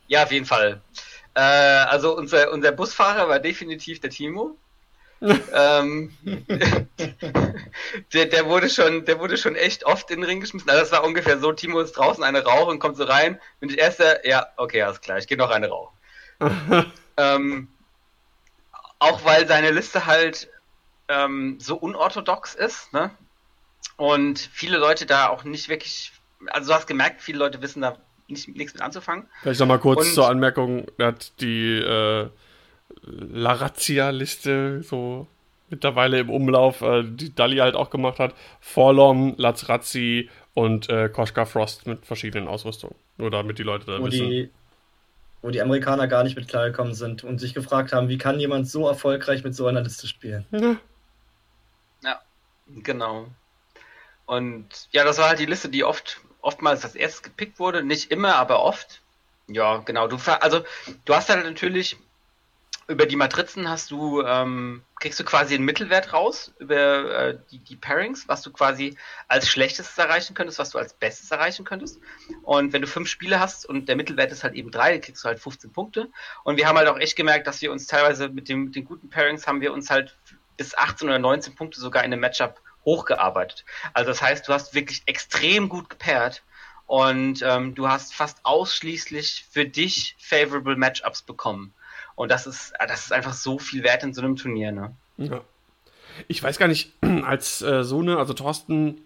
Ja, 0.07 0.23
auf 0.23 0.31
jeden 0.31 0.45
Fall. 0.45 0.81
Äh, 1.35 1.41
also 1.41 2.17
unser, 2.17 2.51
unser 2.51 2.71
Busfahrer 2.71 3.27
war 3.29 3.39
definitiv 3.39 3.99
der 3.99 4.09
Timo. 4.09 4.57
ähm, 5.53 6.15
der, 8.13 8.25
der, 8.25 8.45
wurde 8.45 8.69
schon, 8.69 9.05
der 9.05 9.19
wurde 9.19 9.37
schon 9.37 9.55
echt 9.55 9.85
oft 9.85 10.09
in 10.11 10.21
den 10.21 10.29
Ring 10.29 10.39
geschmissen. 10.39 10.69
Also 10.69 10.81
das 10.81 10.91
war 10.91 11.03
ungefähr 11.03 11.39
so, 11.39 11.51
Timo 11.51 11.79
ist 11.81 11.93
draußen, 11.93 12.23
eine 12.23 12.43
rauchen 12.43 12.71
und 12.71 12.79
kommt 12.79 12.97
so 12.97 13.03
rein. 13.03 13.39
Bin 13.59 13.69
ich 13.69 13.77
erster, 13.77 14.25
ja, 14.27 14.47
okay, 14.57 14.81
alles 14.81 15.01
klar, 15.01 15.17
ich 15.17 15.27
gehe 15.27 15.37
noch 15.37 15.51
eine 15.51 15.69
rauchen. 15.69 15.95
ähm, 17.17 17.69
auch 18.99 19.23
weil 19.25 19.47
seine 19.47 19.71
Liste 19.71 20.05
halt 20.05 20.49
ähm, 21.07 21.57
so 21.59 21.75
unorthodox 21.75 22.55
ist, 22.55 22.91
ne? 22.93 23.11
Und 23.97 24.39
viele 24.39 24.77
Leute 24.77 25.05
da 25.05 25.29
auch 25.29 25.43
nicht 25.43 25.69
wirklich, 25.69 26.11
also 26.47 26.69
du 26.69 26.75
hast 26.75 26.87
gemerkt, 26.87 27.21
viele 27.21 27.39
Leute 27.39 27.61
wissen 27.61 27.81
da 27.81 27.97
nicht, 28.27 28.47
nichts 28.55 28.73
mit 28.73 28.81
anzufangen. 28.81 29.27
Vielleicht 29.41 29.59
nochmal 29.59 29.79
kurz 29.79 30.07
Und, 30.07 30.13
zur 30.13 30.29
Anmerkung, 30.29 30.85
er 30.97 31.07
hat 31.07 31.39
die 31.41 31.77
äh, 31.77 32.29
Larazia-Liste 33.03 34.83
so 34.83 35.27
mittlerweile 35.69 36.19
im 36.19 36.29
Umlauf, 36.29 36.81
äh, 36.81 37.03
die 37.03 37.33
Dali 37.33 37.57
halt 37.57 37.75
auch 37.75 37.89
gemacht 37.89 38.19
hat. 38.19 38.33
Forlom, 38.59 39.35
Lazrazzi 39.37 40.29
und 40.53 40.89
äh, 40.89 41.09
Koschka 41.09 41.45
Frost 41.45 41.87
mit 41.87 42.05
verschiedenen 42.05 42.47
Ausrüstungen. 42.47 42.95
Nur 43.17 43.31
damit 43.31 43.59
die 43.59 43.63
Leute 43.63 43.85
da 43.85 43.99
wo 43.99 44.05
wissen. 44.05 44.29
Die, 44.29 44.49
wo 45.41 45.49
die 45.49 45.61
Amerikaner 45.61 46.07
gar 46.07 46.23
nicht 46.23 46.35
mit 46.35 46.47
klargekommen 46.47 46.93
sind 46.93 47.23
und 47.23 47.39
sich 47.39 47.53
gefragt 47.53 47.93
haben, 47.93 48.09
wie 48.09 48.17
kann 48.17 48.39
jemand 48.39 48.67
so 48.67 48.87
erfolgreich 48.87 49.43
mit 49.43 49.55
so 49.55 49.67
einer 49.67 49.81
Liste 49.81 50.07
spielen? 50.07 50.45
Ja. 50.51 50.77
Ja, 52.03 52.21
genau. 52.67 53.27
Und 54.25 54.65
ja, 54.91 55.03
das 55.03 55.17
war 55.19 55.29
halt 55.29 55.39
die 55.39 55.45
Liste, 55.45 55.69
die 55.69 55.83
oft, 55.83 56.19
oftmals 56.45 56.83
als 56.83 56.95
erstes 56.95 57.23
gepickt 57.23 57.59
wurde. 57.59 57.83
Nicht 57.83 58.11
immer, 58.11 58.35
aber 58.35 58.61
oft. 58.61 59.01
Ja, 59.47 59.77
genau. 59.77 60.07
Du, 60.07 60.17
also, 60.39 60.63
du 61.05 61.15
hast 61.15 61.29
halt 61.29 61.43
natürlich 61.43 61.97
über 62.87 63.07
die 63.07 63.15
Matrizen 63.15 63.67
hast 63.67 63.89
du, 63.89 64.21
ähm, 64.21 64.83
kriegst 64.99 65.19
du 65.19 65.23
quasi 65.23 65.55
einen 65.55 65.65
Mittelwert 65.65 66.13
raus 66.13 66.53
über 66.59 67.29
äh, 67.29 67.37
die, 67.49 67.57
die 67.57 67.75
Pairings, 67.75 68.27
was 68.27 68.43
du 68.43 68.51
quasi 68.51 68.95
als 69.27 69.49
Schlechtestes 69.49 69.97
erreichen 69.97 70.35
könntest, 70.35 70.59
was 70.59 70.69
du 70.69 70.77
als 70.77 70.93
Bestes 70.93 71.31
erreichen 71.31 71.65
könntest. 71.65 71.99
Und 72.43 72.73
wenn 72.73 72.83
du 72.83 72.87
fünf 72.87 73.09
Spiele 73.09 73.39
hast 73.39 73.65
und 73.65 73.89
der 73.89 73.95
Mittelwert 73.95 74.31
ist 74.31 74.43
halt 74.43 74.53
eben 74.53 74.69
drei, 74.69 74.99
kriegst 74.99 75.23
du 75.23 75.27
halt 75.27 75.39
15 75.39 75.73
Punkte. 75.73 76.09
Und 76.43 76.57
wir 76.57 76.67
haben 76.67 76.77
halt 76.77 76.87
auch 76.87 76.99
echt 76.99 77.15
gemerkt, 77.15 77.47
dass 77.47 77.61
wir 77.61 77.71
uns 77.71 77.87
teilweise 77.87 78.29
mit, 78.29 78.49
dem, 78.49 78.65
mit 78.65 78.75
den 78.75 78.85
guten 78.85 79.09
Pairings 79.09 79.47
haben 79.47 79.61
wir 79.61 79.73
uns 79.73 79.89
halt 79.89 80.15
bis 80.55 80.77
18 80.77 81.07
oder 81.07 81.19
19 81.19 81.55
Punkte 81.55 81.79
sogar 81.79 82.03
in 82.03 82.13
einem 82.13 82.21
Matchup 82.21 82.61
hochgearbeitet. 82.85 83.65
Also 83.93 84.11
das 84.11 84.21
heißt, 84.21 84.47
du 84.47 84.53
hast 84.53 84.73
wirklich 84.73 85.03
extrem 85.05 85.69
gut 85.69 85.89
gepairt 85.89 86.43
und 86.87 87.41
ähm, 87.41 87.75
du 87.75 87.87
hast 87.87 88.13
fast 88.13 88.39
ausschließlich 88.43 89.45
für 89.49 89.65
dich 89.65 90.15
favorable 90.19 90.75
Matchups 90.75 91.23
bekommen. 91.23 91.73
Und 92.15 92.31
das 92.31 92.47
ist, 92.47 92.73
das 92.87 93.05
ist 93.05 93.11
einfach 93.11 93.33
so 93.33 93.59
viel 93.59 93.83
wert 93.83 94.03
in 94.03 94.13
so 94.13 94.21
einem 94.21 94.35
Turnier, 94.35 94.71
ne? 94.71 94.95
Ja. 95.17 95.41
Ich 96.27 96.41
weiß 96.41 96.57
gar 96.57 96.67
nicht, 96.67 96.93
als 97.23 97.61
äh, 97.61 97.83
so 97.83 97.99
eine, 97.99 98.17
also 98.17 98.33
Thorsten 98.33 99.01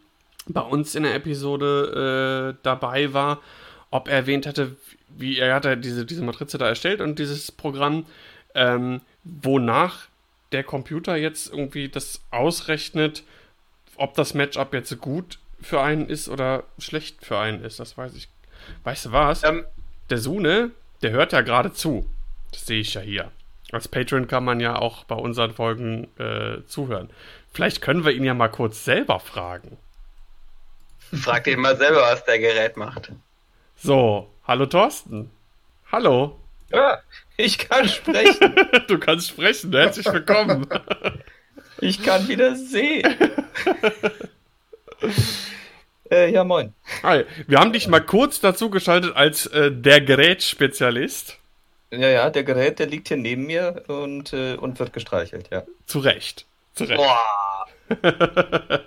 bei 0.47 0.61
uns 0.61 0.95
in 0.95 1.03
der 1.03 1.15
Episode 1.15 2.55
äh, 2.55 2.59
dabei 2.63 3.13
war, 3.13 3.39
ob 3.91 4.07
er 4.07 4.15
erwähnt 4.15 4.45
hatte, 4.45 4.75
wie 5.07 5.37
er 5.37 5.55
hat 5.55 5.65
ja 5.65 5.75
diese, 5.75 6.05
diese 6.05 6.23
Matrize 6.23 6.57
da 6.57 6.67
erstellt 6.67 7.01
und 7.01 7.17
dieses 7.17 7.51
Programm, 7.51 8.05
ähm, 8.53 9.01
wonach 9.23 10.07
der 10.51 10.63
Computer 10.63 11.15
jetzt 11.15 11.51
irgendwie 11.51 11.89
das 11.89 12.21
ausrechnet, 12.31 13.23
ob 13.99 14.15
das 14.15 14.33
Matchup 14.33 14.73
jetzt 14.73 14.97
gut 14.99 15.39
für 15.61 15.81
einen 15.81 16.07
ist 16.07 16.29
oder 16.29 16.63
schlecht 16.77 17.25
für 17.25 17.37
einen 17.37 17.63
ist. 17.63 17.79
Das 17.79 17.97
weiß 17.97 18.15
ich. 18.15 18.29
Weißt 18.83 19.05
du 19.05 19.11
was? 19.11 19.43
Ähm, 19.43 19.65
der 20.09 20.17
Sune, 20.17 20.71
der 21.01 21.11
hört 21.11 21.33
ja 21.33 21.41
gerade 21.41 21.73
zu. 21.73 22.09
Das 22.51 22.65
sehe 22.65 22.79
ich 22.79 22.93
ja 22.93 23.01
hier. 23.01 23.31
Als 23.71 23.87
Patron 23.87 24.27
kann 24.27 24.43
man 24.43 24.59
ja 24.59 24.75
auch 24.77 25.03
bei 25.03 25.15
unseren 25.15 25.53
Folgen 25.53 26.07
äh, 26.17 26.65
zuhören. 26.65 27.09
Vielleicht 27.53 27.81
können 27.81 28.05
wir 28.05 28.11
ihn 28.11 28.23
ja 28.23 28.33
mal 28.33 28.49
kurz 28.49 28.83
selber 28.83 29.19
fragen. 29.19 29.77
Frag 31.13 31.47
ihn 31.47 31.59
mal 31.59 31.77
selber, 31.77 32.01
was 32.01 32.23
der 32.25 32.39
Gerät 32.39 32.77
macht. 32.77 33.11
So, 33.75 34.29
hallo 34.47 34.65
Thorsten. 34.65 35.29
Hallo. 35.91 36.39
Ja, 36.71 36.99
ich 37.37 37.57
kann 37.57 37.87
sprechen. 37.87 38.55
du 38.87 38.99
kannst 38.99 39.29
sprechen, 39.29 39.71
herzlich 39.71 40.05
willkommen. 40.05 40.67
ich 41.81 42.03
kann 42.03 42.27
wieder 42.27 42.55
sehen. 42.55 43.03
äh, 46.11 46.31
ja, 46.31 46.43
moin. 46.43 46.73
Hi, 47.03 47.25
wir 47.47 47.59
haben 47.59 47.73
dich 47.73 47.87
mal 47.87 48.01
kurz 48.01 48.39
dazu 48.39 48.69
geschaltet 48.69 49.15
als 49.15 49.45
äh, 49.47 49.71
der 49.71 50.01
Gerätspezialist. 50.01 51.37
Ja, 51.91 52.09
ja, 52.09 52.29
der 52.29 52.43
Gerät, 52.43 52.79
der 52.79 52.87
liegt 52.87 53.07
hier 53.07 53.17
neben 53.17 53.47
mir 53.47 53.83
und, 53.87 54.33
äh, 54.33 54.55
und 54.55 54.79
wird 54.79 54.93
gestreichelt, 54.93 55.49
ja. 55.51 55.63
Zu 55.85 55.99
Recht. 55.99 56.45
Boah. 56.77 57.65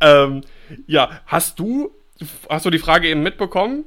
ähm, 0.00 0.42
ja, 0.86 1.20
hast 1.26 1.58
du, 1.58 1.90
hast 2.48 2.66
du 2.66 2.70
die 2.70 2.78
Frage 2.78 3.08
eben 3.08 3.22
mitbekommen? 3.22 3.84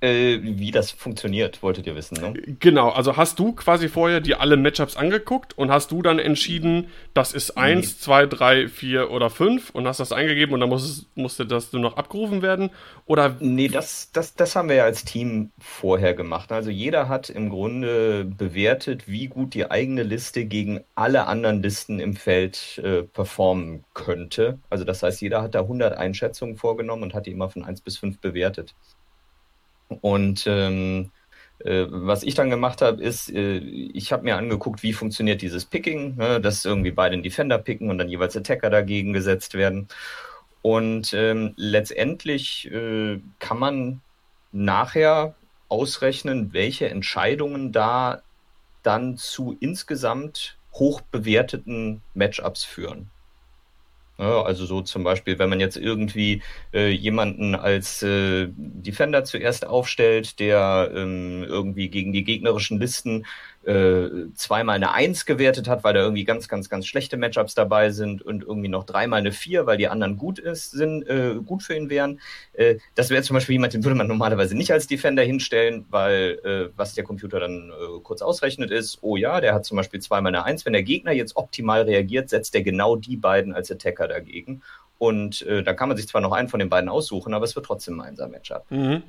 Äh, 0.00 0.38
wie 0.42 0.70
das 0.70 0.90
funktioniert, 0.90 1.62
wolltet 1.62 1.86
ihr 1.86 1.96
wissen, 1.96 2.20
ne? 2.20 2.34
Genau, 2.60 2.90
also 2.90 3.16
hast 3.16 3.38
du 3.38 3.52
quasi 3.52 3.88
vorher 3.88 4.20
dir 4.20 4.40
alle 4.40 4.56
Matchups 4.56 4.96
angeguckt 4.96 5.56
und 5.56 5.70
hast 5.70 5.90
du 5.90 6.02
dann 6.02 6.18
entschieden, 6.18 6.88
das 7.14 7.32
ist 7.32 7.56
1, 7.56 8.00
2, 8.00 8.26
3, 8.26 8.68
4 8.68 9.10
oder 9.10 9.30
5 9.30 9.70
und 9.70 9.86
hast 9.86 10.00
das 10.00 10.12
eingegeben 10.12 10.52
und 10.52 10.60
dann 10.60 10.68
muss, 10.68 11.06
musste 11.14 11.46
das 11.46 11.72
nur 11.72 11.80
noch 11.82 11.96
abgerufen 11.96 12.42
werden? 12.42 12.70
Oder 13.06 13.36
Nee, 13.40 13.68
das, 13.68 14.10
das, 14.12 14.34
das 14.34 14.56
haben 14.56 14.68
wir 14.68 14.76
ja 14.76 14.84
als 14.84 15.04
Team 15.04 15.50
vorher 15.58 16.14
gemacht. 16.14 16.52
Also 16.52 16.70
jeder 16.70 17.08
hat 17.08 17.30
im 17.30 17.48
Grunde 17.48 18.24
bewertet, 18.24 19.08
wie 19.08 19.28
gut 19.28 19.54
die 19.54 19.70
eigene 19.70 20.02
Liste 20.02 20.44
gegen 20.44 20.80
alle 20.94 21.26
anderen 21.26 21.62
Listen 21.62 22.00
im 22.00 22.16
Feld 22.16 22.80
äh, 22.84 23.02
performen 23.02 23.84
könnte. 23.94 24.58
Also 24.68 24.84
das 24.84 25.02
heißt, 25.02 25.20
jeder 25.20 25.42
hat 25.42 25.54
da 25.54 25.60
100 25.60 25.96
Einschätzungen 25.96 26.56
vorgenommen 26.56 27.02
und 27.02 27.14
hat 27.14 27.26
die 27.26 27.30
immer 27.30 27.48
von 27.48 27.64
1 27.64 27.80
bis 27.80 27.98
5 27.98 28.18
bewertet. 28.20 28.74
Und 29.88 30.44
ähm, 30.46 31.10
äh, 31.60 31.86
was 31.88 32.22
ich 32.22 32.34
dann 32.34 32.50
gemacht 32.50 32.82
habe, 32.82 33.02
ist, 33.02 33.30
äh, 33.32 33.58
ich 33.58 34.12
habe 34.12 34.24
mir 34.24 34.36
angeguckt, 34.36 34.82
wie 34.82 34.92
funktioniert 34.92 35.42
dieses 35.42 35.64
Picking, 35.64 36.16
ne, 36.16 36.40
dass 36.40 36.64
irgendwie 36.64 36.90
beide 36.90 37.14
einen 37.14 37.22
Defender 37.22 37.58
picken 37.58 37.90
und 37.90 37.98
dann 37.98 38.08
jeweils 38.08 38.36
Attacker 38.36 38.70
dagegen 38.70 39.12
gesetzt 39.12 39.54
werden. 39.54 39.88
Und 40.62 41.12
ähm, 41.14 41.54
letztendlich 41.56 42.70
äh, 42.72 43.20
kann 43.38 43.58
man 43.58 44.00
nachher 44.52 45.34
ausrechnen, 45.68 46.52
welche 46.52 46.88
Entscheidungen 46.88 47.72
da 47.72 48.22
dann 48.82 49.16
zu 49.16 49.56
insgesamt 49.60 50.58
hoch 50.74 51.00
bewerteten 51.00 52.02
Matchups 52.14 52.64
führen. 52.64 53.10
Also 54.18 54.64
so 54.64 54.80
zum 54.80 55.04
Beispiel, 55.04 55.38
wenn 55.38 55.50
man 55.50 55.60
jetzt 55.60 55.76
irgendwie 55.76 56.42
äh, 56.72 56.88
jemanden 56.90 57.54
als 57.54 58.02
äh, 58.02 58.48
Defender 58.56 59.24
zuerst 59.24 59.66
aufstellt, 59.66 60.40
der 60.40 60.90
ähm, 60.94 61.44
irgendwie 61.44 61.88
gegen 61.88 62.12
die 62.12 62.24
gegnerischen 62.24 62.78
Listen 62.80 63.26
äh, 63.66 64.32
zweimal 64.34 64.76
eine 64.76 64.92
Eins 64.92 65.26
gewertet 65.26 65.68
hat, 65.68 65.82
weil 65.82 65.94
da 65.94 66.00
irgendwie 66.00 66.24
ganz, 66.24 66.48
ganz, 66.48 66.68
ganz 66.68 66.86
schlechte 66.86 67.16
Matchups 67.16 67.54
dabei 67.54 67.90
sind 67.90 68.22
und 68.22 68.44
irgendwie 68.44 68.68
noch 68.68 68.84
dreimal 68.84 69.18
eine 69.18 69.32
Vier, 69.32 69.66
weil 69.66 69.76
die 69.76 69.88
anderen 69.88 70.16
gut 70.16 70.38
ist, 70.38 70.70
sind, 70.70 71.02
äh, 71.08 71.34
gut 71.44 71.62
für 71.62 71.74
ihn 71.74 71.90
wären. 71.90 72.20
Äh, 72.52 72.76
das 72.94 73.10
wäre 73.10 73.22
zum 73.22 73.34
Beispiel 73.34 73.54
jemand, 73.54 73.74
den 73.74 73.84
würde 73.84 73.96
man 73.96 74.06
normalerweise 74.06 74.56
nicht 74.56 74.72
als 74.72 74.86
Defender 74.86 75.22
hinstellen, 75.22 75.84
weil 75.90 76.38
äh, 76.44 76.76
was 76.76 76.94
der 76.94 77.04
Computer 77.04 77.40
dann 77.40 77.70
äh, 77.70 78.00
kurz 78.02 78.22
ausrechnet 78.22 78.70
ist, 78.70 78.98
oh 79.02 79.16
ja, 79.16 79.40
der 79.40 79.52
hat 79.52 79.64
zum 79.64 79.76
Beispiel 79.76 80.00
zweimal 80.00 80.30
eine 80.30 80.44
Eins. 80.44 80.64
Wenn 80.64 80.72
der 80.72 80.84
Gegner 80.84 81.12
jetzt 81.12 81.36
optimal 81.36 81.82
reagiert, 81.82 82.28
setzt 82.28 82.54
er 82.54 82.62
genau 82.62 82.96
die 82.96 83.16
beiden 83.16 83.52
als 83.52 83.70
Attacker 83.70 84.06
dagegen. 84.06 84.62
Und 84.98 85.42
äh, 85.42 85.62
da 85.62 85.74
kann 85.74 85.88
man 85.88 85.96
sich 85.96 86.08
zwar 86.08 86.20
noch 86.20 86.32
einen 86.32 86.48
von 86.48 86.60
den 86.60 86.70
beiden 86.70 86.88
aussuchen, 86.88 87.34
aber 87.34 87.44
es 87.44 87.54
wird 87.54 87.66
trotzdem 87.66 88.00
ein 88.00 88.08
Einser-Matchup. 88.08 88.70
Mhm. 88.70 89.02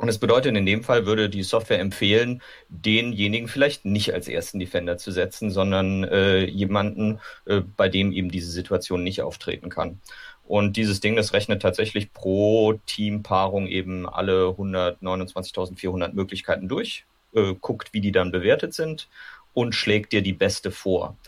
Und 0.00 0.08
es 0.08 0.16
bedeutet, 0.16 0.56
in 0.56 0.64
dem 0.64 0.82
Fall 0.82 1.04
würde 1.04 1.28
die 1.28 1.42
Software 1.42 1.78
empfehlen, 1.78 2.40
denjenigen 2.70 3.48
vielleicht 3.48 3.84
nicht 3.84 4.14
als 4.14 4.28
ersten 4.28 4.58
Defender 4.58 4.96
zu 4.96 5.12
setzen, 5.12 5.50
sondern 5.50 6.04
äh, 6.04 6.44
jemanden, 6.44 7.20
äh, 7.44 7.60
bei 7.76 7.90
dem 7.90 8.10
eben 8.10 8.30
diese 8.30 8.50
Situation 8.50 9.02
nicht 9.04 9.20
auftreten 9.20 9.68
kann. 9.68 10.00
Und 10.42 10.78
dieses 10.78 11.00
Ding, 11.00 11.16
das 11.16 11.34
rechnet 11.34 11.60
tatsächlich 11.60 12.14
pro 12.14 12.80
Teampaarung 12.86 13.66
eben 13.66 14.08
alle 14.08 14.46
129.400 14.46 16.14
Möglichkeiten 16.14 16.66
durch, 16.66 17.04
äh, 17.34 17.52
guckt, 17.60 17.92
wie 17.92 18.00
die 18.00 18.10
dann 18.10 18.32
bewertet 18.32 18.72
sind 18.72 19.06
und 19.52 19.74
schlägt 19.74 20.14
dir 20.14 20.22
die 20.22 20.32
beste 20.32 20.70
vor. 20.70 21.18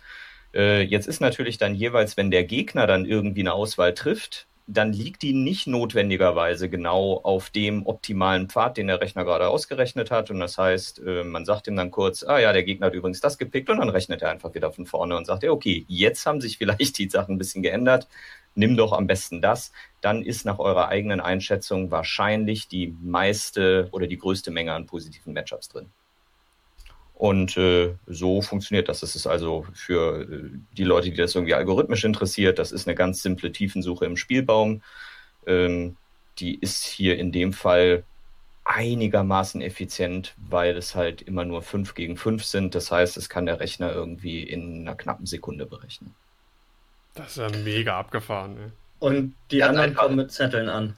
Äh, 0.54 0.80
jetzt 0.84 1.08
ist 1.08 1.20
natürlich 1.20 1.58
dann 1.58 1.74
jeweils, 1.74 2.16
wenn 2.16 2.30
der 2.30 2.44
Gegner 2.44 2.86
dann 2.86 3.04
irgendwie 3.04 3.40
eine 3.40 3.52
Auswahl 3.52 3.92
trifft, 3.92 4.46
dann 4.72 4.92
liegt 4.92 5.22
die 5.22 5.34
nicht 5.34 5.66
notwendigerweise 5.66 6.68
genau 6.70 7.20
auf 7.22 7.50
dem 7.50 7.86
optimalen 7.86 8.48
Pfad, 8.48 8.76
den 8.76 8.86
der 8.86 9.00
Rechner 9.00 9.24
gerade 9.24 9.48
ausgerechnet 9.48 10.10
hat. 10.10 10.30
Und 10.30 10.40
das 10.40 10.56
heißt, 10.56 11.00
äh, 11.00 11.24
man 11.24 11.44
sagt 11.44 11.66
ihm 11.66 11.76
dann 11.76 11.90
kurz, 11.90 12.22
ah 12.22 12.38
ja, 12.38 12.52
der 12.52 12.62
Gegner 12.62 12.86
hat 12.86 12.94
übrigens 12.94 13.20
das 13.20 13.38
gepickt 13.38 13.68
und 13.70 13.78
dann 13.78 13.90
rechnet 13.90 14.22
er 14.22 14.30
einfach 14.30 14.54
wieder 14.54 14.72
von 14.72 14.86
vorne 14.86 15.16
und 15.16 15.26
sagt, 15.26 15.42
ja, 15.42 15.50
okay, 15.50 15.84
jetzt 15.88 16.24
haben 16.26 16.40
sich 16.40 16.58
vielleicht 16.58 16.98
die 16.98 17.08
Sachen 17.08 17.34
ein 17.34 17.38
bisschen 17.38 17.62
geändert. 17.62 18.08
Nimm 18.54 18.76
doch 18.76 18.92
am 18.92 19.06
besten 19.06 19.40
das. 19.40 19.72
Dann 20.00 20.22
ist 20.22 20.44
nach 20.44 20.58
eurer 20.58 20.88
eigenen 20.88 21.20
Einschätzung 21.20 21.90
wahrscheinlich 21.90 22.68
die 22.68 22.96
meiste 23.00 23.88
oder 23.92 24.06
die 24.06 24.18
größte 24.18 24.50
Menge 24.50 24.72
an 24.72 24.86
positiven 24.86 25.32
Matchups 25.32 25.68
drin. 25.68 25.90
Und 27.22 27.56
äh, 27.56 27.94
so 28.08 28.42
funktioniert 28.42 28.88
das. 28.88 28.98
Das 28.98 29.14
ist 29.14 29.28
also 29.28 29.64
für 29.74 30.22
äh, 30.22 30.50
die 30.76 30.82
Leute, 30.82 31.08
die 31.08 31.16
das 31.16 31.36
irgendwie 31.36 31.54
algorithmisch 31.54 32.02
interessiert, 32.02 32.58
das 32.58 32.72
ist 32.72 32.88
eine 32.88 32.96
ganz 32.96 33.22
simple 33.22 33.52
Tiefensuche 33.52 34.06
im 34.06 34.16
Spielbaum. 34.16 34.82
Ähm, 35.46 35.96
die 36.40 36.56
ist 36.56 36.82
hier 36.82 37.16
in 37.20 37.30
dem 37.30 37.52
Fall 37.52 38.02
einigermaßen 38.64 39.60
effizient, 39.62 40.34
weil 40.50 40.76
es 40.76 40.96
halt 40.96 41.22
immer 41.22 41.44
nur 41.44 41.62
5 41.62 41.94
gegen 41.94 42.16
5 42.16 42.44
sind. 42.44 42.74
Das 42.74 42.90
heißt, 42.90 43.16
es 43.16 43.28
kann 43.28 43.46
der 43.46 43.60
Rechner 43.60 43.92
irgendwie 43.92 44.42
in 44.42 44.80
einer 44.80 44.96
knappen 44.96 45.26
Sekunde 45.26 45.64
berechnen. 45.64 46.16
Das 47.14 47.28
ist 47.28 47.36
ja 47.36 47.56
mega 47.56 48.00
abgefahren. 48.00 48.54
Ne? 48.54 48.72
Und 48.98 49.36
die 49.52 49.58
Ganz 49.58 49.68
anderen 49.68 49.90
einfach. 49.90 50.02
kommen 50.02 50.16
mit 50.16 50.32
Zetteln 50.32 50.68
an. 50.68 50.96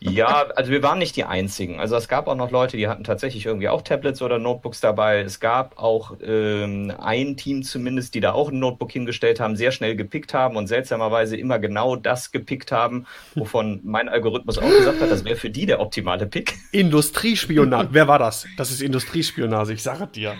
Ja, 0.00 0.46
also 0.56 0.70
wir 0.70 0.82
waren 0.82 0.98
nicht 0.98 1.16
die 1.16 1.24
Einzigen. 1.24 1.80
Also 1.80 1.96
es 1.96 2.08
gab 2.08 2.26
auch 2.28 2.34
noch 2.34 2.50
Leute, 2.50 2.76
die 2.76 2.88
hatten 2.88 3.04
tatsächlich 3.04 3.46
irgendwie 3.46 3.68
auch 3.68 3.82
Tablets 3.82 4.20
oder 4.22 4.38
Notebooks 4.38 4.80
dabei. 4.80 5.20
Es 5.20 5.40
gab 5.40 5.78
auch 5.78 6.16
ähm, 6.22 6.92
ein 6.98 7.36
Team 7.36 7.62
zumindest, 7.62 8.14
die 8.14 8.20
da 8.20 8.32
auch 8.32 8.50
ein 8.50 8.58
Notebook 8.58 8.92
hingestellt 8.92 9.40
haben, 9.40 9.56
sehr 9.56 9.72
schnell 9.72 9.96
gepickt 9.96 10.34
haben 10.34 10.56
und 10.56 10.66
seltsamerweise 10.66 11.36
immer 11.36 11.58
genau 11.58 11.96
das 11.96 12.32
gepickt 12.32 12.72
haben, 12.72 13.06
wovon 13.34 13.80
mein 13.84 14.08
Algorithmus 14.08 14.58
auch 14.58 14.68
gesagt 14.68 15.00
hat, 15.00 15.10
das 15.10 15.24
wäre 15.24 15.36
für 15.36 15.50
die 15.50 15.66
der 15.66 15.80
optimale 15.80 16.26
Pick. 16.26 16.54
Industriespionage. 16.72 17.88
Wer 17.92 18.08
war 18.08 18.18
das? 18.18 18.46
Das 18.56 18.70
ist 18.70 18.82
Industriespionage, 18.82 19.72
ich 19.72 19.82
sage 19.82 20.06
dir. 20.06 20.34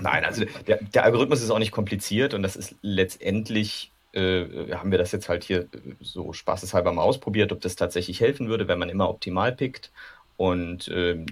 Nein, 0.00 0.24
also 0.24 0.44
der, 0.66 0.78
der 0.82 1.04
Algorithmus 1.04 1.42
ist 1.42 1.50
auch 1.50 1.58
nicht 1.58 1.72
kompliziert 1.72 2.34
und 2.34 2.42
das 2.42 2.56
ist 2.56 2.74
letztendlich, 2.82 3.91
äh, 4.12 4.72
haben 4.74 4.90
wir 4.90 4.98
das 4.98 5.12
jetzt 5.12 5.28
halt 5.28 5.44
hier 5.44 5.60
äh, 5.60 5.68
so 6.00 6.32
spaßeshalber 6.32 6.92
mal 6.92 7.02
ausprobiert, 7.02 7.52
ob 7.52 7.60
das 7.60 7.76
tatsächlich 7.76 8.20
helfen 8.20 8.48
würde, 8.48 8.68
wenn 8.68 8.78
man 8.78 8.88
immer 8.88 9.08
optimal 9.08 9.52
pickt. 9.52 9.90
Und 10.36 10.90
ähm, 10.92 11.26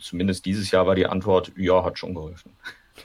zumindest 0.00 0.46
dieses 0.46 0.70
Jahr 0.70 0.86
war 0.86 0.94
die 0.94 1.06
Antwort, 1.06 1.52
ja, 1.56 1.84
hat 1.84 1.98
schon 1.98 2.14
geholfen. 2.14 2.52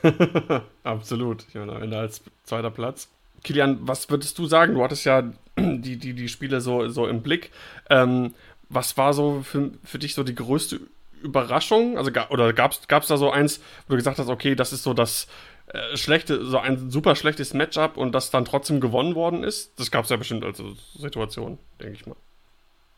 Absolut. 0.84 1.46
Ich 1.48 1.56
meine, 1.56 1.74
am 1.74 1.82
Ende 1.82 1.98
als 1.98 2.22
zweiter 2.44 2.72
Platz. 2.72 3.10
Kilian, 3.44 3.80
was 3.82 4.10
würdest 4.10 4.38
du 4.38 4.48
sagen? 4.48 4.76
Du 4.76 4.84
hattest 4.84 5.06
ja 5.06 5.24
die, 5.58 5.98
die, 5.98 6.14
die 6.14 6.30
Spiele 6.30 6.62
so, 6.62 6.88
so 6.88 7.08
im 7.08 7.22
Blick. 7.22 7.52
Ähm, 7.90 8.34
was 8.70 8.98
war 8.98 9.14
so 9.14 9.42
für, 9.44 9.72
für 9.84 10.00
dich 10.00 10.16
so 10.16 10.24
die 10.24 10.36
größte 10.36 10.80
Überraschung? 11.22 11.98
Also, 11.98 12.12
oder 12.30 12.54
gab 12.54 12.72
es 12.74 13.08
da 13.08 13.18
so 13.18 13.32
eins, 13.32 13.60
wo 13.88 13.92
du 13.92 13.98
gesagt 13.98 14.20
hast, 14.20 14.30
okay, 14.30 14.56
das 14.56 14.74
ist 14.74 14.84
so 14.84 14.94
das 14.94 15.28
äh, 15.68 15.98
schlechte, 15.98 16.46
so 16.46 16.60
ein 16.60 16.92
super 16.92 17.16
schlechtes 17.16 17.54
Matchup 17.54 17.98
und 17.98 18.12
das 18.12 18.30
dann 18.30 18.46
trotzdem 18.46 18.80
gewonnen 18.80 19.16
worden 19.16 19.44
ist? 19.44 19.80
Das 19.80 19.90
gab 19.90 20.04
es 20.04 20.12
ja 20.12 20.18
bestimmt 20.18 20.44
als 20.44 20.62
Situation, 20.94 21.58
denke 21.80 21.96
ich 21.96 22.06
mal. 22.06 22.16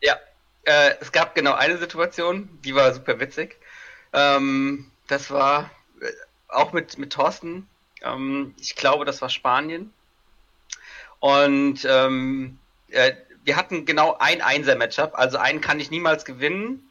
Ja, 0.01 0.17
äh, 0.63 0.95
es 0.99 1.13
gab 1.13 1.33
genau 1.33 1.53
eine 1.53 1.77
Situation, 1.77 2.49
die 2.65 2.75
war 2.75 2.93
super 2.93 3.21
witzig. 3.21 3.57
Ähm, 4.11 4.91
das 5.07 5.31
war 5.31 5.71
äh, 6.01 6.11
auch 6.49 6.73
mit, 6.73 6.97
mit 6.97 7.13
Thorsten. 7.13 7.69
Ähm, 8.01 8.53
ich 8.59 8.75
glaube, 8.75 9.05
das 9.05 9.21
war 9.21 9.29
Spanien. 9.29 9.93
Und 11.19 11.87
ähm, 11.89 12.59
äh, 12.89 13.13
wir 13.45 13.55
hatten 13.55 13.85
genau 13.85 14.17
ein 14.19 14.41
Einser-Matchup, 14.41 15.13
also 15.13 15.37
einen 15.37 15.61
kann 15.61 15.79
ich 15.79 15.89
niemals 15.89 16.25
gewinnen. 16.25 16.83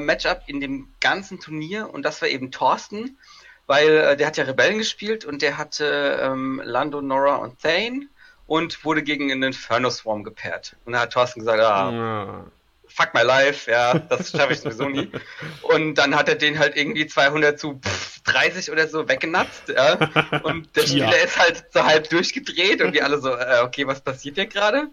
Matchup 0.00 0.42
in 0.46 0.60
dem 0.60 0.88
ganzen 0.98 1.38
Turnier 1.38 1.90
und 1.92 2.02
das 2.02 2.20
war 2.20 2.28
eben 2.28 2.50
Thorsten, 2.50 3.18
weil 3.66 3.88
äh, 3.96 4.16
der 4.16 4.26
hat 4.28 4.36
ja 4.36 4.44
Rebellen 4.44 4.78
gespielt 4.78 5.24
und 5.24 5.42
der 5.42 5.58
hatte 5.58 6.18
ähm, 6.22 6.60
Lando, 6.64 7.00
Nora 7.02 7.36
und 7.36 7.60
Thane 7.60 8.08
und 8.46 8.84
wurde 8.84 9.02
gegen 9.02 9.30
einen 9.30 9.42
Inferno 9.42 9.90
Swarm 9.90 10.22
gepaart. 10.24 10.76
Und 10.84 10.92
da 10.92 11.00
hat 11.00 11.12
Thorsten 11.12 11.40
gesagt, 11.40 11.60
ah, 11.60 11.90
Ja. 11.90 12.44
fuck 12.88 13.12
my 13.12 13.22
life, 13.22 13.70
ja, 13.70 13.98
das 13.98 14.30
schaffe 14.30 14.52
ich 14.52 14.60
sowieso 14.60 14.88
nie. 14.88 15.10
Und 15.62 15.96
dann 15.96 16.14
hat 16.14 16.28
er 16.28 16.36
den 16.36 16.58
halt 16.58 16.76
irgendwie 16.76 17.06
200 17.06 17.58
zu 17.58 17.80
pff, 17.84 18.20
30 18.22 18.70
oder 18.70 18.86
so 18.88 19.08
weggenatzt, 19.08 19.68
ja. 19.68 19.98
Und 20.44 20.74
der 20.76 20.82
Spieler 20.82 21.18
Ja. 21.18 21.24
ist 21.24 21.38
halt 21.38 21.64
so 21.72 21.84
halb 21.84 22.08
durchgedreht 22.08 22.80
und 22.80 22.92
wir 22.94 23.04
alle 23.04 23.20
so, 23.20 23.30
äh, 23.34 23.60
okay, 23.62 23.86
was 23.86 24.00
passiert 24.00 24.36
hier 24.36 24.46
gerade? 24.46 24.88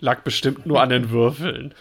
Lag 0.00 0.20
bestimmt 0.20 0.66
nur 0.66 0.80
an 0.82 0.90
den 0.90 1.10
Würfeln. 1.10 1.74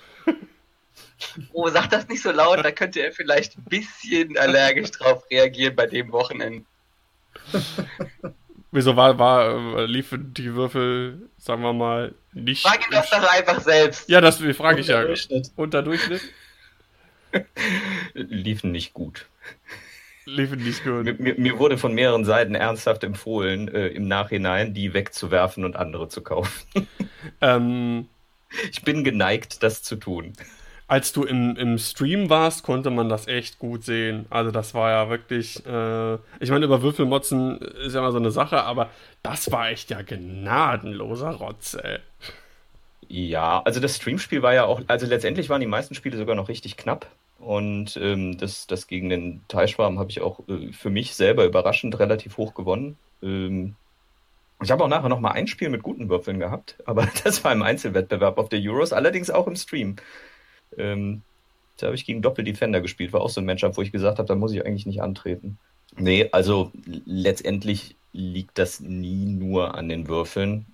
Oh, 1.51 1.67
sag 1.69 1.89
das 1.89 2.07
nicht 2.07 2.21
so 2.21 2.31
laut, 2.31 2.63
da 2.63 2.71
könnte 2.71 2.99
er 2.99 3.11
vielleicht 3.11 3.57
ein 3.57 3.63
bisschen 3.63 4.37
allergisch 4.37 4.91
drauf 4.91 5.23
reagieren 5.31 5.75
bei 5.75 5.87
dem 5.87 6.11
Wochenende. 6.11 6.65
Wieso 8.71 8.95
war, 8.95 9.17
war, 9.17 9.77
äh, 9.77 9.85
liefen 9.85 10.33
die 10.33 10.53
Würfel, 10.53 11.29
sagen 11.37 11.61
wir 11.61 11.73
mal, 11.73 12.13
nicht. 12.33 12.63
Frag 12.63 12.85
ihn 12.85 12.91
das 12.91 13.09
doch 13.09 13.23
einfach 13.31 13.61
selbst. 13.61 14.09
Ja, 14.09 14.21
das 14.21 14.37
frage 14.55 14.81
ich 14.81 14.87
ja. 14.87 15.03
Durchschnitt. 15.03 15.51
Unter 15.55 15.81
Durchschnitt? 15.81 16.21
Liefen 18.13 18.71
nicht 18.71 18.93
gut. 18.93 19.25
liefen 20.25 20.61
nicht 20.63 20.83
gut. 20.83 21.05
Mir, 21.05 21.13
mir, 21.13 21.35
mir, 21.37 21.59
wurde 21.59 21.77
von 21.77 21.93
mehreren 21.93 22.25
Seiten 22.25 22.55
ernsthaft 22.55 23.03
empfohlen, 23.03 23.73
äh, 23.73 23.87
im 23.87 24.07
Nachhinein 24.07 24.73
die 24.73 24.93
wegzuwerfen 24.93 25.63
und 25.63 25.75
andere 25.75 26.09
zu 26.09 26.21
kaufen. 26.21 26.87
Ähm, 27.41 28.07
ich 28.71 28.83
bin 28.83 29.03
geneigt, 29.03 29.63
das 29.63 29.83
zu 29.83 29.95
tun. 29.95 30.33
Als 30.89 31.11
du 31.11 31.23
im, 31.23 31.57
im 31.57 31.77
Stream 31.77 32.29
warst, 32.29 32.63
konnte 32.63 32.89
man 32.89 33.09
das 33.09 33.27
echt 33.27 33.59
gut 33.59 33.83
sehen. 33.83 34.25
Also 34.29 34.51
das 34.51 34.73
war 34.73 34.89
ja 34.89 35.09
wirklich, 35.09 35.65
äh, 35.65 36.15
ich 36.39 36.49
meine, 36.49 36.65
über 36.65 36.81
Würfelmotzen 36.81 37.59
ist 37.59 37.93
ja 37.93 37.99
immer 37.99 38.13
so 38.13 38.19
eine 38.19 38.31
Sache, 38.31 38.63
aber 38.63 38.89
das 39.21 39.51
war 39.51 39.69
echt 39.69 39.89
ja 39.89 40.01
gnadenloser 40.01 41.31
Rotz, 41.31 41.73
ey. 41.73 41.99
Ja, 43.09 43.61
also 43.63 43.79
das 43.79 43.97
Streamspiel 43.97 44.41
war 44.41 44.53
ja 44.53 44.65
auch, 44.65 44.81
also 44.87 45.05
letztendlich 45.05 45.49
waren 45.49 45.61
die 45.61 45.67
meisten 45.67 45.95
Spiele 45.95 46.17
sogar 46.17 46.35
noch 46.35 46.49
richtig 46.49 46.77
knapp. 46.77 47.07
Und 47.39 47.97
ähm, 47.97 48.37
das, 48.37 48.67
das 48.67 48.87
gegen 48.87 49.09
den 49.09 49.41
Teilschwarm 49.47 49.99
habe 49.99 50.09
ich 50.09 50.21
auch 50.21 50.39
äh, 50.47 50.71
für 50.71 50.89
mich 50.89 51.15
selber 51.15 51.45
überraschend 51.45 51.99
relativ 51.99 52.37
hoch 52.37 52.53
gewonnen. 52.53 52.97
Ähm, 53.21 53.75
ich 54.61 54.71
habe 54.71 54.83
auch 54.83 54.87
nachher 54.87 55.09
noch 55.09 55.19
mal 55.19 55.31
ein 55.31 55.47
Spiel 55.47 55.69
mit 55.69 55.83
guten 55.83 56.09
Würfeln 56.09 56.39
gehabt, 56.39 56.77
aber 56.85 57.07
das 57.23 57.43
war 57.43 57.51
im 57.51 57.61
Einzelwettbewerb 57.61 58.37
auf 58.37 58.49
der 58.49 58.59
Euros, 58.61 58.93
allerdings 58.93 59.29
auch 59.29 59.47
im 59.47 59.55
Stream. 59.55 59.97
Ähm, 60.77 61.21
da 61.77 61.87
habe 61.87 61.95
ich 61.95 62.05
gegen 62.05 62.21
Doppeldefender 62.21 62.81
gespielt, 62.81 63.13
war 63.13 63.21
auch 63.21 63.29
so 63.29 63.41
ein 63.41 63.45
Matchup, 63.45 63.77
wo 63.77 63.81
ich 63.81 63.91
gesagt 63.91 64.17
habe, 64.17 64.27
da 64.27 64.35
muss 64.35 64.51
ich 64.51 64.65
eigentlich 64.65 64.85
nicht 64.85 65.01
antreten. 65.01 65.59
Nee, 65.95 66.29
also 66.31 66.71
letztendlich 67.05 67.95
liegt 68.13 68.57
das 68.57 68.79
nie 68.79 69.25
nur 69.25 69.75
an 69.75 69.89
den 69.89 70.07
Würfeln, 70.07 70.65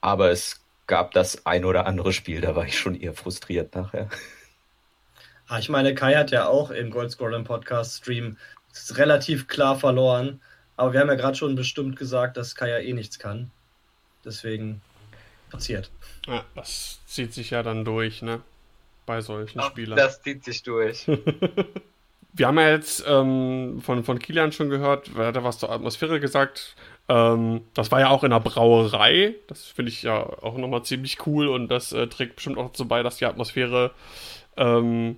aber 0.00 0.30
es 0.30 0.60
gab 0.86 1.12
das 1.12 1.46
ein 1.46 1.64
oder 1.64 1.86
andere 1.86 2.12
Spiel, 2.12 2.40
da 2.40 2.56
war 2.56 2.66
ich 2.66 2.78
schon 2.78 2.94
eher 2.94 3.14
frustriert 3.14 3.74
nachher. 3.74 4.08
Ah, 5.46 5.58
ich 5.58 5.70
meine, 5.70 5.94
Kai 5.94 6.14
hat 6.14 6.30
ja 6.30 6.46
auch 6.46 6.70
im 6.70 6.90
Goldscorer 6.90 7.42
Podcast 7.42 7.96
Stream 7.96 8.36
relativ 8.90 9.48
klar 9.48 9.78
verloren. 9.78 10.40
Aber 10.76 10.92
wir 10.92 11.00
haben 11.00 11.08
ja 11.08 11.14
gerade 11.14 11.36
schon 11.36 11.56
bestimmt 11.56 11.96
gesagt, 11.96 12.36
dass 12.36 12.54
Kai 12.54 12.68
ja 12.68 12.78
eh 12.78 12.92
nichts 12.92 13.18
kann. 13.18 13.50
Deswegen 14.24 14.80
passiert. 15.50 15.90
Ja, 16.26 16.44
das 16.54 17.00
zieht 17.06 17.32
sich 17.32 17.50
ja 17.50 17.62
dann 17.62 17.84
durch, 17.84 18.22
ne? 18.22 18.42
Bei 19.08 19.22
solchen 19.22 19.58
Ach, 19.58 19.70
Spielern. 19.70 19.96
Das 19.96 20.20
zieht 20.20 20.44
sich 20.44 20.62
durch. 20.62 21.06
wir 22.34 22.46
haben 22.46 22.58
ja 22.58 22.68
jetzt 22.68 23.02
ähm, 23.08 23.80
von, 23.80 24.04
von 24.04 24.18
Kilian 24.18 24.52
schon 24.52 24.68
gehört, 24.68 25.08
er 25.16 25.28
hat 25.28 25.34
ja 25.34 25.42
was 25.42 25.58
zur 25.58 25.70
Atmosphäre 25.70 26.20
gesagt. 26.20 26.76
Ähm, 27.08 27.62
das 27.72 27.90
war 27.90 28.00
ja 28.00 28.10
auch 28.10 28.22
in 28.22 28.32
der 28.32 28.40
Brauerei. 28.40 29.34
Das 29.46 29.64
finde 29.64 29.90
ich 29.92 30.02
ja 30.02 30.18
auch 30.18 30.58
nochmal 30.58 30.82
ziemlich 30.82 31.26
cool 31.26 31.48
und 31.48 31.68
das 31.68 31.92
äh, 31.92 32.06
trägt 32.08 32.36
bestimmt 32.36 32.58
auch 32.58 32.66
dazu 32.66 32.86
bei, 32.86 33.02
dass 33.02 33.16
die 33.16 33.24
Atmosphäre 33.24 33.92
ähm, 34.58 35.16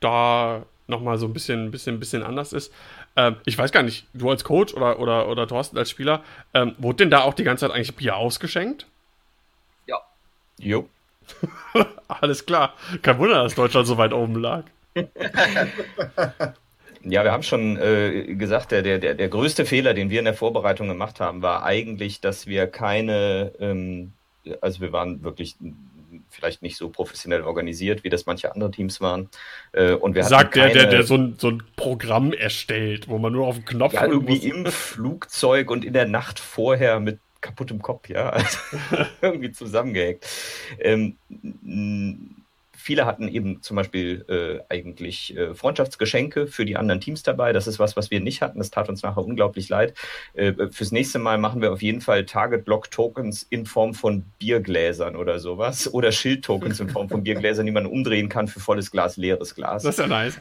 da 0.00 0.66
nochmal 0.88 1.16
so 1.16 1.26
ein 1.26 1.32
bisschen, 1.32 1.70
bisschen, 1.70 2.00
bisschen 2.00 2.24
anders 2.24 2.52
ist. 2.52 2.72
Ähm, 3.14 3.36
ich 3.44 3.56
weiß 3.56 3.70
gar 3.70 3.84
nicht, 3.84 4.08
du 4.14 4.30
als 4.30 4.42
Coach 4.42 4.74
oder, 4.74 4.98
oder, 4.98 5.28
oder 5.28 5.46
Thorsten 5.46 5.78
als 5.78 5.90
Spieler, 5.90 6.24
ähm, 6.54 6.74
wurde 6.78 6.96
denn 6.96 7.10
da 7.10 7.20
auch 7.20 7.34
die 7.34 7.44
ganze 7.44 7.68
Zeit 7.68 7.76
eigentlich 7.76 7.94
Bier 7.94 8.16
ausgeschenkt? 8.16 8.88
Ja. 9.86 10.00
Jo. 10.58 10.88
Alles 12.08 12.46
klar. 12.46 12.74
Kein 13.02 13.18
Wunder, 13.18 13.42
dass 13.42 13.54
Deutschland 13.54 13.86
so 13.86 13.98
weit 13.98 14.12
oben 14.12 14.36
lag. 14.36 14.64
Ja, 17.06 17.22
wir 17.22 17.32
haben 17.32 17.42
schon 17.42 17.76
äh, 17.76 18.34
gesagt, 18.34 18.72
der, 18.72 18.82
der, 18.82 19.14
der 19.14 19.28
größte 19.28 19.66
Fehler, 19.66 19.92
den 19.92 20.08
wir 20.08 20.20
in 20.20 20.24
der 20.24 20.32
Vorbereitung 20.32 20.88
gemacht 20.88 21.20
haben, 21.20 21.42
war 21.42 21.62
eigentlich, 21.62 22.22
dass 22.22 22.46
wir 22.46 22.66
keine, 22.66 23.52
ähm, 23.60 24.12
also 24.62 24.80
wir 24.80 24.90
waren 24.92 25.22
wirklich 25.22 25.56
vielleicht 26.30 26.62
nicht 26.62 26.76
so 26.76 26.88
professionell 26.88 27.42
organisiert, 27.42 28.04
wie 28.04 28.08
das 28.08 28.26
manche 28.26 28.52
andere 28.52 28.70
Teams 28.70 29.00
waren. 29.00 29.28
Äh, 29.72 29.92
und 29.92 30.14
wir 30.14 30.24
Sagt 30.24 30.56
der, 30.56 30.70
der, 30.70 30.86
der 30.86 31.02
so 31.02 31.16
ein, 31.16 31.36
so 31.38 31.50
ein 31.50 31.62
Programm 31.76 32.32
erstellt, 32.32 33.08
wo 33.08 33.18
man 33.18 33.32
nur 33.32 33.46
auf 33.46 33.56
den 33.56 33.64
Knopf 33.66 33.94
ja, 33.94 34.06
irgendwie 34.06 34.36
muss. 34.36 34.44
im 34.44 34.66
Flugzeug 34.66 35.70
und 35.70 35.84
in 35.84 35.92
der 35.92 36.06
Nacht 36.06 36.40
vorher 36.40 37.00
mit 37.00 37.18
kaputtem 37.44 37.82
Kopf, 37.82 38.08
ja, 38.08 38.30
also 38.30 38.58
irgendwie 39.20 39.52
zusammengehackt. 39.52 40.26
Ähm, 40.80 41.16
Viele 42.76 43.06
hatten 43.06 43.28
eben 43.28 43.62
zum 43.62 43.76
Beispiel 43.76 44.26
äh, 44.28 44.62
eigentlich 44.70 45.34
äh, 45.34 45.54
Freundschaftsgeschenke 45.54 46.46
für 46.46 46.66
die 46.66 46.76
anderen 46.76 47.00
Teams 47.00 47.22
dabei. 47.22 47.54
Das 47.54 47.66
ist 47.66 47.78
was, 47.78 47.96
was 47.96 48.10
wir 48.10 48.20
nicht 48.20 48.42
hatten. 48.42 48.58
Das 48.58 48.70
tat 48.70 48.90
uns 48.90 49.02
nachher 49.02 49.24
unglaublich 49.24 49.70
leid. 49.70 49.94
Äh, 50.34 50.52
fürs 50.70 50.92
nächste 50.92 51.18
Mal 51.18 51.38
machen 51.38 51.62
wir 51.62 51.72
auf 51.72 51.80
jeden 51.80 52.02
Fall 52.02 52.26
Target-Block-Tokens 52.26 53.46
in 53.48 53.64
Form 53.64 53.94
von 53.94 54.24
Biergläsern 54.38 55.16
oder 55.16 55.38
sowas. 55.38 55.94
Oder 55.94 56.12
Schild-Tokens 56.12 56.78
in 56.78 56.90
Form 56.90 57.08
von 57.08 57.22
Biergläsern, 57.22 57.64
die 57.64 57.72
man 57.72 57.86
umdrehen 57.86 58.28
kann 58.28 58.48
für 58.48 58.60
volles 58.60 58.90
Glas, 58.90 59.16
leeres 59.16 59.54
Glas. 59.54 59.82
Das 59.84 59.94
ist 59.94 60.00
ja 60.00 60.06
nice. 60.06 60.38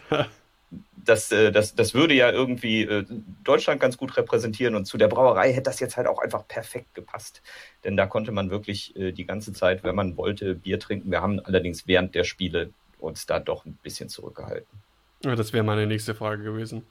Das, 1.05 1.31
äh, 1.31 1.51
das, 1.51 1.75
das 1.75 1.93
würde 1.93 2.13
ja 2.13 2.31
irgendwie 2.31 2.83
äh, 2.83 3.05
Deutschland 3.43 3.81
ganz 3.81 3.97
gut 3.97 4.15
repräsentieren 4.17 4.75
und 4.75 4.85
zu 4.85 4.97
der 4.97 5.07
Brauerei 5.07 5.51
hätte 5.51 5.63
das 5.63 5.79
jetzt 5.79 5.97
halt 5.97 6.07
auch 6.07 6.19
einfach 6.19 6.47
perfekt 6.47 6.93
gepasst. 6.95 7.41
Denn 7.83 7.97
da 7.97 8.05
konnte 8.05 8.31
man 8.31 8.49
wirklich 8.49 8.95
äh, 8.95 9.11
die 9.11 9.25
ganze 9.25 9.53
Zeit, 9.53 9.83
wenn 9.83 9.95
man 9.95 10.17
wollte, 10.17 10.55
Bier 10.55 10.79
trinken. 10.79 11.11
Wir 11.11 11.21
haben 11.21 11.39
allerdings 11.39 11.87
während 11.87 12.15
der 12.15 12.23
Spiele 12.23 12.69
uns 12.99 13.25
da 13.25 13.39
doch 13.39 13.65
ein 13.65 13.77
bisschen 13.83 14.09
zurückgehalten. 14.09 14.79
Ja, 15.23 15.35
das 15.35 15.53
wäre 15.53 15.63
meine 15.63 15.87
nächste 15.87 16.15
Frage 16.15 16.43
gewesen. 16.43 16.85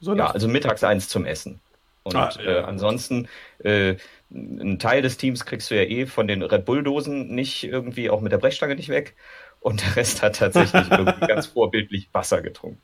So 0.00 0.14
ja, 0.14 0.30
also 0.30 0.48
mittags 0.48 0.84
eins 0.84 1.08
zum 1.08 1.24
Essen. 1.24 1.60
Und 2.02 2.16
ah, 2.16 2.30
ja. 2.38 2.58
äh, 2.58 2.58
ansonsten, 2.60 3.28
äh, 3.60 3.96
ein 4.30 4.78
Teil 4.78 5.00
des 5.00 5.16
Teams 5.16 5.46
kriegst 5.46 5.70
du 5.70 5.74
ja 5.74 5.82
eh 5.82 6.06
von 6.06 6.26
den 6.26 6.42
Red 6.42 6.66
Bull-Dosen 6.66 7.34
nicht 7.34 7.64
irgendwie, 7.64 8.10
auch 8.10 8.20
mit 8.20 8.30
der 8.30 8.38
Brechstange 8.38 8.76
nicht 8.76 8.90
weg. 8.90 9.14
Und 9.64 9.80
der 9.80 9.96
Rest 9.96 10.20
hat 10.20 10.36
tatsächlich 10.36 10.86
irgendwie 10.90 11.26
ganz 11.26 11.46
vorbildlich 11.46 12.10
Wasser 12.12 12.42
getrunken. 12.42 12.82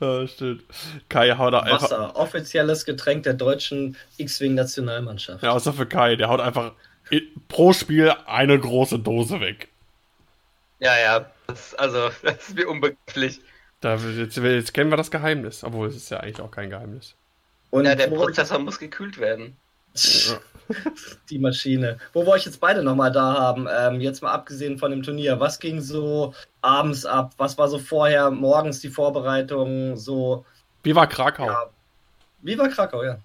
Ja, 0.00 0.26
stimmt. 0.26 0.62
Kai 1.10 1.32
haut 1.36 1.52
da 1.52 1.60
einfach. 1.60 1.82
Wasser, 1.82 2.16
offizielles 2.16 2.86
Getränk 2.86 3.24
der 3.24 3.34
deutschen 3.34 3.94
X-Wing-Nationalmannschaft. 4.16 5.42
Ja, 5.42 5.50
außer 5.50 5.74
für 5.74 5.84
Kai, 5.84 6.16
der 6.16 6.30
haut 6.30 6.40
einfach 6.40 6.72
pro 7.46 7.74
Spiel 7.74 8.14
eine 8.24 8.58
große 8.58 8.98
Dose 9.00 9.42
weg. 9.42 9.68
Ja, 10.80 10.98
ja, 10.98 11.30
das, 11.46 11.74
also, 11.74 12.08
das 12.22 12.48
ist 12.48 12.56
mir 12.56 12.66
unbegreiflich. 12.66 13.42
Da, 13.82 13.96
jetzt, 13.96 14.38
jetzt, 14.38 14.72
kennen 14.72 14.90
wir 14.90 14.96
das 14.96 15.10
Geheimnis, 15.10 15.62
obwohl 15.62 15.88
es 15.88 15.96
ist 15.96 16.10
ja 16.10 16.20
eigentlich 16.20 16.40
auch 16.40 16.50
kein 16.50 16.70
Geheimnis. 16.70 17.16
Und 17.68 17.84
ja, 17.84 17.94
der 17.94 18.06
Prozessor 18.06 18.60
muss 18.60 18.78
gekühlt 18.78 19.18
werden. 19.18 19.58
Die 21.30 21.38
Maschine. 21.38 21.98
Wo 22.12 22.24
wir 22.24 22.32
euch 22.32 22.46
jetzt 22.46 22.60
beide 22.60 22.82
nochmal 22.82 23.12
da 23.12 23.34
haben, 23.34 23.68
ähm, 23.70 24.00
jetzt 24.00 24.22
mal 24.22 24.32
abgesehen 24.32 24.78
von 24.78 24.90
dem 24.90 25.02
Turnier, 25.02 25.40
was 25.40 25.58
ging 25.58 25.80
so 25.80 26.34
abends 26.62 27.04
ab? 27.04 27.34
Was 27.36 27.58
war 27.58 27.68
so 27.68 27.78
vorher, 27.78 28.30
morgens 28.30 28.80
die 28.80 28.88
Vorbereitung? 28.88 29.96
So. 29.96 30.44
Wie 30.82 30.94
war 30.94 31.06
Krakau? 31.06 31.46
Ja. 31.46 31.70
Wie 32.42 32.58
war 32.58 32.68
Krakau, 32.68 33.02
ja. 33.02 33.18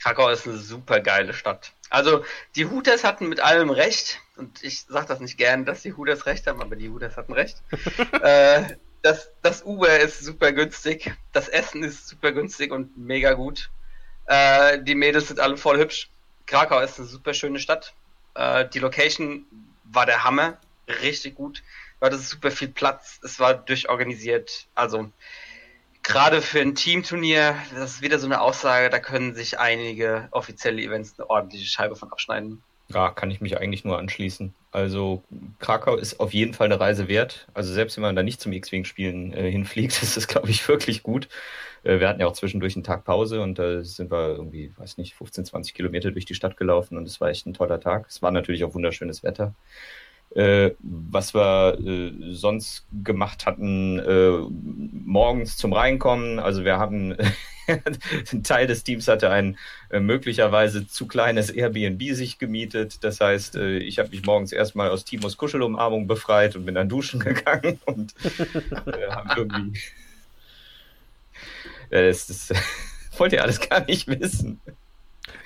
Krakau 0.00 0.28
ist 0.28 0.46
eine 0.46 0.58
super 0.58 1.00
geile 1.00 1.32
Stadt. 1.32 1.72
Also 1.90 2.24
die 2.56 2.66
Hooters 2.66 3.04
hatten 3.04 3.28
mit 3.28 3.40
allem 3.40 3.70
recht 3.70 4.20
und 4.36 4.62
ich 4.64 4.82
sage 4.82 5.06
das 5.06 5.20
nicht 5.20 5.38
gern, 5.38 5.64
dass 5.64 5.82
die 5.82 5.94
Hooters 5.94 6.26
recht 6.26 6.46
haben, 6.46 6.60
aber 6.60 6.76
die 6.76 6.90
Hooters 6.90 7.16
hatten 7.16 7.32
recht. 7.32 7.62
äh, 8.22 8.62
das, 9.02 9.30
das 9.42 9.62
Uber 9.62 10.00
ist 10.00 10.20
super 10.20 10.52
günstig, 10.52 11.14
das 11.32 11.48
Essen 11.48 11.84
ist 11.84 12.08
super 12.08 12.32
günstig 12.32 12.72
und 12.72 12.96
mega 12.96 13.34
gut. 13.34 13.70
Äh, 14.26 14.82
die 14.82 14.94
Mädels 14.94 15.28
sind 15.28 15.40
alle 15.40 15.56
voll 15.56 15.78
hübsch. 15.78 16.08
Krakau 16.46 16.80
ist 16.80 16.98
eine 16.98 17.08
super 17.08 17.34
schöne 17.34 17.58
Stadt. 17.58 17.94
Äh, 18.34 18.68
die 18.68 18.78
Location 18.78 19.46
war 19.84 20.06
der 20.06 20.24
Hammer, 20.24 20.58
richtig 21.02 21.34
gut. 21.34 21.62
War 22.00 22.10
das 22.10 22.28
super 22.28 22.50
viel 22.50 22.68
Platz, 22.68 23.20
es 23.22 23.40
war 23.40 23.54
durchorganisiert. 23.54 24.66
Also 24.74 25.10
gerade 26.02 26.42
für 26.42 26.60
ein 26.60 26.74
Teamturnier, 26.74 27.56
das 27.74 27.94
ist 27.94 28.02
wieder 28.02 28.18
so 28.18 28.26
eine 28.26 28.40
Aussage, 28.40 28.90
da 28.90 28.98
können 28.98 29.34
sich 29.34 29.58
einige 29.58 30.28
offizielle 30.30 30.82
Events 30.82 31.14
eine 31.18 31.30
ordentliche 31.30 31.66
Scheibe 31.66 31.96
von 31.96 32.12
abschneiden. 32.12 32.62
Ja, 32.88 33.10
kann 33.10 33.30
ich 33.30 33.40
mich 33.40 33.56
eigentlich 33.58 33.84
nur 33.84 33.98
anschließen. 33.98 34.52
Also 34.70 35.22
Krakau 35.58 35.96
ist 35.96 36.20
auf 36.20 36.34
jeden 36.34 36.52
Fall 36.52 36.66
eine 36.66 36.78
Reise 36.78 37.08
wert. 37.08 37.46
Also 37.54 37.72
selbst 37.72 37.96
wenn 37.96 38.02
man 38.02 38.14
da 38.14 38.22
nicht 38.22 38.40
zum 38.40 38.52
X-Wing-Spielen 38.52 39.32
äh, 39.32 39.50
hinfliegt, 39.50 40.02
ist 40.02 40.16
es, 40.16 40.28
glaube 40.28 40.50
ich, 40.50 40.66
wirklich 40.68 41.02
gut. 41.02 41.28
Äh, 41.84 42.00
wir 42.00 42.08
hatten 42.08 42.20
ja 42.20 42.26
auch 42.26 42.32
zwischendurch 42.32 42.74
einen 42.76 42.84
Tag 42.84 43.04
Pause 43.04 43.40
und 43.40 43.58
da 43.58 43.84
sind 43.84 44.10
wir 44.10 44.36
irgendwie, 44.36 44.72
weiß 44.76 44.98
nicht, 44.98 45.14
15, 45.14 45.44
20 45.44 45.74
Kilometer 45.74 46.10
durch 46.10 46.24
die 46.24 46.34
Stadt 46.34 46.56
gelaufen 46.56 46.96
und 46.96 47.06
es 47.06 47.20
war 47.20 47.28
echt 47.28 47.46
ein 47.46 47.54
toller 47.54 47.80
Tag. 47.80 48.06
Es 48.08 48.22
war 48.22 48.30
natürlich 48.30 48.64
auch 48.64 48.74
wunderschönes 48.74 49.22
Wetter. 49.22 49.54
Äh, 50.34 50.72
was 50.80 51.32
wir 51.32 51.78
äh, 51.78 52.12
sonst 52.32 52.86
gemacht 53.04 53.46
hatten, 53.46 54.00
äh, 54.00 54.38
morgens 54.50 55.56
zum 55.56 55.72
Reinkommen. 55.72 56.40
Also 56.40 56.64
wir 56.64 56.78
haben 56.78 57.14
ein 58.32 58.42
Teil 58.42 58.66
des 58.66 58.82
Teams 58.82 59.06
hatte 59.06 59.30
ein 59.30 59.56
äh, 59.90 60.00
möglicherweise 60.00 60.88
zu 60.88 61.06
kleines 61.06 61.50
Airbnb 61.50 62.02
sich 62.14 62.38
gemietet. 62.38 63.04
Das 63.04 63.20
heißt, 63.20 63.54
äh, 63.56 63.78
ich 63.78 64.00
habe 64.00 64.08
mich 64.08 64.24
morgens 64.24 64.50
erstmal 64.50 64.90
aus 64.90 65.04
Timos 65.04 65.36
Kuschelumarmung 65.36 66.08
befreit 66.08 66.56
und 66.56 66.64
bin 66.64 66.74
dann 66.74 66.88
duschen 66.88 67.20
gegangen 67.24 67.78
und 67.84 68.14
haben 69.10 69.30
irgendwie. 69.36 69.80
Das, 72.02 72.26
das 72.26 72.52
wollt 73.18 73.32
ihr 73.32 73.42
alles 73.42 73.60
gar 73.60 73.84
nicht 73.84 74.08
wissen. 74.08 74.60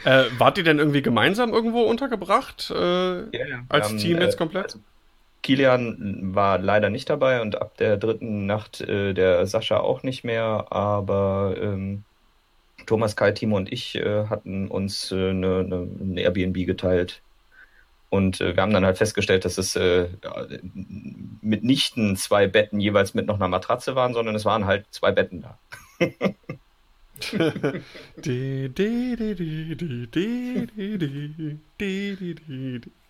Äh, 0.04 0.24
wart 0.38 0.58
ihr 0.58 0.64
denn 0.64 0.78
irgendwie 0.78 1.02
gemeinsam 1.02 1.52
irgendwo 1.52 1.82
untergebracht? 1.82 2.70
Äh, 2.70 2.74
ja, 3.36 3.46
ja. 3.46 3.64
Als 3.68 3.88
haben, 3.88 3.98
Team 3.98 4.20
jetzt 4.20 4.36
komplett? 4.36 4.64
Also 4.64 4.80
Kilian 5.42 6.34
war 6.34 6.58
leider 6.58 6.90
nicht 6.90 7.08
dabei 7.08 7.40
und 7.40 7.60
ab 7.60 7.76
der 7.76 7.96
dritten 7.96 8.46
Nacht 8.46 8.80
äh, 8.80 9.14
der 9.14 9.46
Sascha 9.46 9.78
auch 9.78 10.02
nicht 10.02 10.24
mehr, 10.24 10.66
aber 10.70 11.54
ähm, 11.60 12.04
Thomas, 12.86 13.16
Kai, 13.16 13.32
Timo 13.32 13.56
und 13.56 13.72
ich 13.72 13.94
äh, 13.96 14.26
hatten 14.26 14.68
uns 14.68 15.12
äh, 15.12 15.30
eine, 15.30 15.60
eine, 15.60 15.76
ein 16.00 16.16
Airbnb 16.16 16.66
geteilt. 16.66 17.22
Und 18.10 18.40
äh, 18.40 18.56
wir 18.56 18.62
haben 18.62 18.72
dann 18.72 18.86
halt 18.86 18.98
festgestellt, 18.98 19.44
dass 19.44 19.58
es 19.58 19.76
äh, 19.76 20.08
mitnichten 21.42 22.16
zwei 22.16 22.46
Betten 22.46 22.80
jeweils 22.80 23.14
mit 23.14 23.26
noch 23.26 23.36
einer 23.36 23.48
Matratze 23.48 23.94
waren, 23.94 24.14
sondern 24.14 24.34
es 24.34 24.44
waren 24.44 24.64
halt 24.64 24.86
zwei 24.90 25.12
Betten 25.12 25.42
da. 25.42 25.58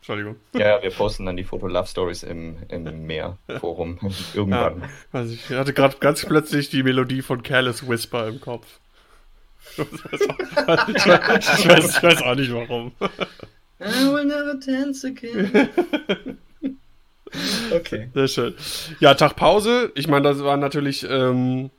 Entschuldigung. 0.01 0.37
Ja, 0.55 0.83
wir 0.83 0.91
posten 0.91 1.27
dann 1.27 1.37
die 1.37 1.45
Foto-Love-Stories 1.45 2.23
im, 2.23 2.57
im 2.69 3.07
Meer-Forum 3.07 3.99
irgendwann. 4.35 4.81
Ja, 4.81 4.89
also 5.13 5.35
ich 5.35 5.51
hatte 5.51 5.75
gerade 5.75 5.99
ganz 5.99 6.25
plötzlich 6.25 6.71
die 6.71 6.83
Melodie 6.83 7.21
von 7.21 7.43
Careless 7.43 7.87
Whisper 7.87 8.29
im 8.29 8.41
Kopf. 8.41 8.67
Ich 9.73 9.79
weiß, 9.79 10.29
auch, 10.31 10.89
ich, 10.89 11.07
weiß, 11.07 11.59
ich, 11.59 11.69
weiß, 11.69 11.97
ich 11.97 12.03
weiß 12.03 12.23
auch 12.23 12.35
nicht 12.37 12.53
warum. 12.53 12.93
I 13.81 14.13
will 14.13 14.25
never 14.25 14.55
dance 14.55 15.07
again. 15.07 15.69
okay. 17.73 18.09
Sehr 18.15 18.29
schön. 18.29 18.55
Ja, 19.01 19.15
Tag 19.15 19.37
Pause. 19.37 19.93
Ich 19.95 20.09
meine, 20.09 20.23
das 20.29 20.43
war 20.43 20.57
natürlich 20.57 21.07
ähm, 21.09 21.71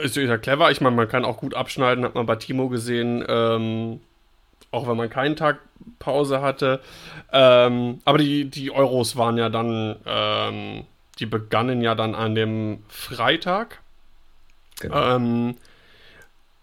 ist 0.00 0.16
ja 0.16 0.38
clever. 0.38 0.70
Ich 0.70 0.80
meine, 0.80 0.96
man 0.96 1.08
kann 1.08 1.24
auch 1.24 1.38
gut 1.38 1.54
abschneiden, 1.54 2.04
hat 2.04 2.14
man 2.14 2.26
bei 2.26 2.36
Timo 2.36 2.68
gesehen. 2.68 3.24
Ähm, 3.28 4.00
auch 4.70 4.88
wenn 4.88 4.96
man 4.96 5.10
keinen 5.10 5.36
Tag 5.36 5.60
Pause 5.98 6.40
hatte. 6.40 6.80
Ähm, 7.32 8.00
aber 8.04 8.18
die, 8.18 8.46
die 8.46 8.70
Euros 8.70 9.16
waren 9.16 9.38
ja 9.38 9.48
dann, 9.48 9.96
ähm, 10.06 10.84
die 11.18 11.26
begannen 11.26 11.82
ja 11.82 11.94
dann 11.94 12.14
an 12.14 12.34
dem 12.34 12.82
Freitag. 12.88 13.80
Genau. 14.80 15.16
Ähm, 15.16 15.56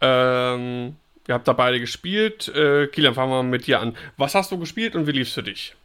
ähm, 0.01 0.95
ihr 1.27 1.33
habt 1.33 1.47
da 1.47 1.53
beide 1.53 1.79
gespielt. 1.79 2.49
Äh, 2.49 2.87
Kilian, 2.87 3.15
fangen 3.15 3.31
wir 3.31 3.41
mal 3.41 3.49
mit 3.49 3.67
dir 3.67 3.79
an. 3.79 3.95
Was 4.17 4.35
hast 4.35 4.51
du 4.51 4.59
gespielt 4.59 4.95
und 4.95 5.07
wie 5.07 5.11
lief 5.11 5.27
es 5.29 5.33
für 5.33 5.43
dich? 5.43 5.75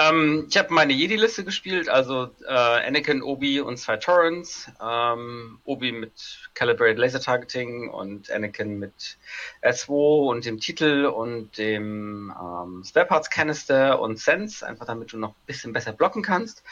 Ähm, 0.00 0.46
ich 0.48 0.56
habe 0.56 0.72
meine 0.72 0.94
Jedi-Liste 0.94 1.44
gespielt, 1.44 1.90
also 1.90 2.30
äh, 2.46 2.52
Anakin, 2.52 3.22
Obi 3.22 3.60
und 3.60 3.76
zwei 3.76 3.98
Torrents. 3.98 4.70
Ähm, 4.82 5.58
Obi 5.64 5.92
mit 5.92 6.48
Calibrated 6.54 6.98
Laser 6.98 7.20
Targeting 7.20 7.90
und 7.90 8.30
Anakin 8.30 8.78
mit 8.78 9.18
S2 9.62 10.28
und 10.30 10.46
dem 10.46 10.58
Titel 10.58 11.04
und 11.04 11.58
dem 11.58 12.32
ähm, 12.40 12.82
Spare 12.86 13.06
Parts 13.06 13.28
Canister 13.28 14.00
und 14.00 14.18
Sense, 14.18 14.66
einfach 14.66 14.86
damit 14.86 15.12
du 15.12 15.18
noch 15.18 15.30
ein 15.30 15.46
bisschen 15.46 15.74
besser 15.74 15.92
blocken 15.92 16.22
kannst. 16.22 16.62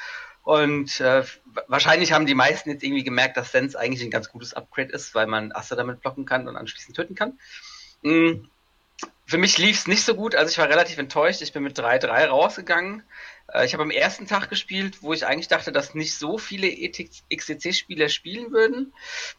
Und 0.43 0.99
äh, 1.01 1.25
wahrscheinlich 1.67 2.13
haben 2.13 2.25
die 2.25 2.35
meisten 2.35 2.71
jetzt 2.71 2.83
irgendwie 2.83 3.05
gemerkt, 3.05 3.37
dass 3.37 3.53
Sense 3.53 3.79
eigentlich 3.79 4.03
ein 4.03 4.11
ganz 4.11 4.31
gutes 4.31 4.55
Upgrade 4.55 4.93
ist, 4.93 5.15
weil 5.15 5.27
man 5.27 5.53
Asse 5.53 5.77
damit 5.77 6.01
blocken 6.01 6.25
kann 6.25 6.49
und 6.49 6.57
anschließend 6.57 6.97
töten 6.97 7.15
kann. 7.15 7.39
Mhm. 8.01 8.49
Für 9.29 9.37
mich 9.37 9.59
lief 9.59 9.77
es 9.81 9.87
nicht 9.87 10.07
so 10.07 10.15
gut, 10.15 10.35
also 10.35 10.51
ich 10.51 10.57
war 10.57 10.71
relativ 10.71 10.97
enttäuscht. 10.97 11.43
Ich 11.43 11.53
bin 11.53 11.63
mit 11.63 11.79
3-3 11.79 12.29
rausgegangen. 12.29 13.03
Äh, 13.53 13.67
ich 13.67 13.75
habe 13.75 13.83
am 13.83 13.91
ersten 13.91 14.27
Tag 14.27 14.49
gespielt, 14.49 15.03
wo 15.03 15.13
ich 15.13 15.27
eigentlich 15.27 15.49
dachte, 15.49 15.71
dass 15.71 15.95
nicht 15.95 16.17
so 16.17 16.39
viele 16.39 16.69
XCC-Spieler 16.71 18.09
spielen 18.09 18.53
würden. 18.53 18.95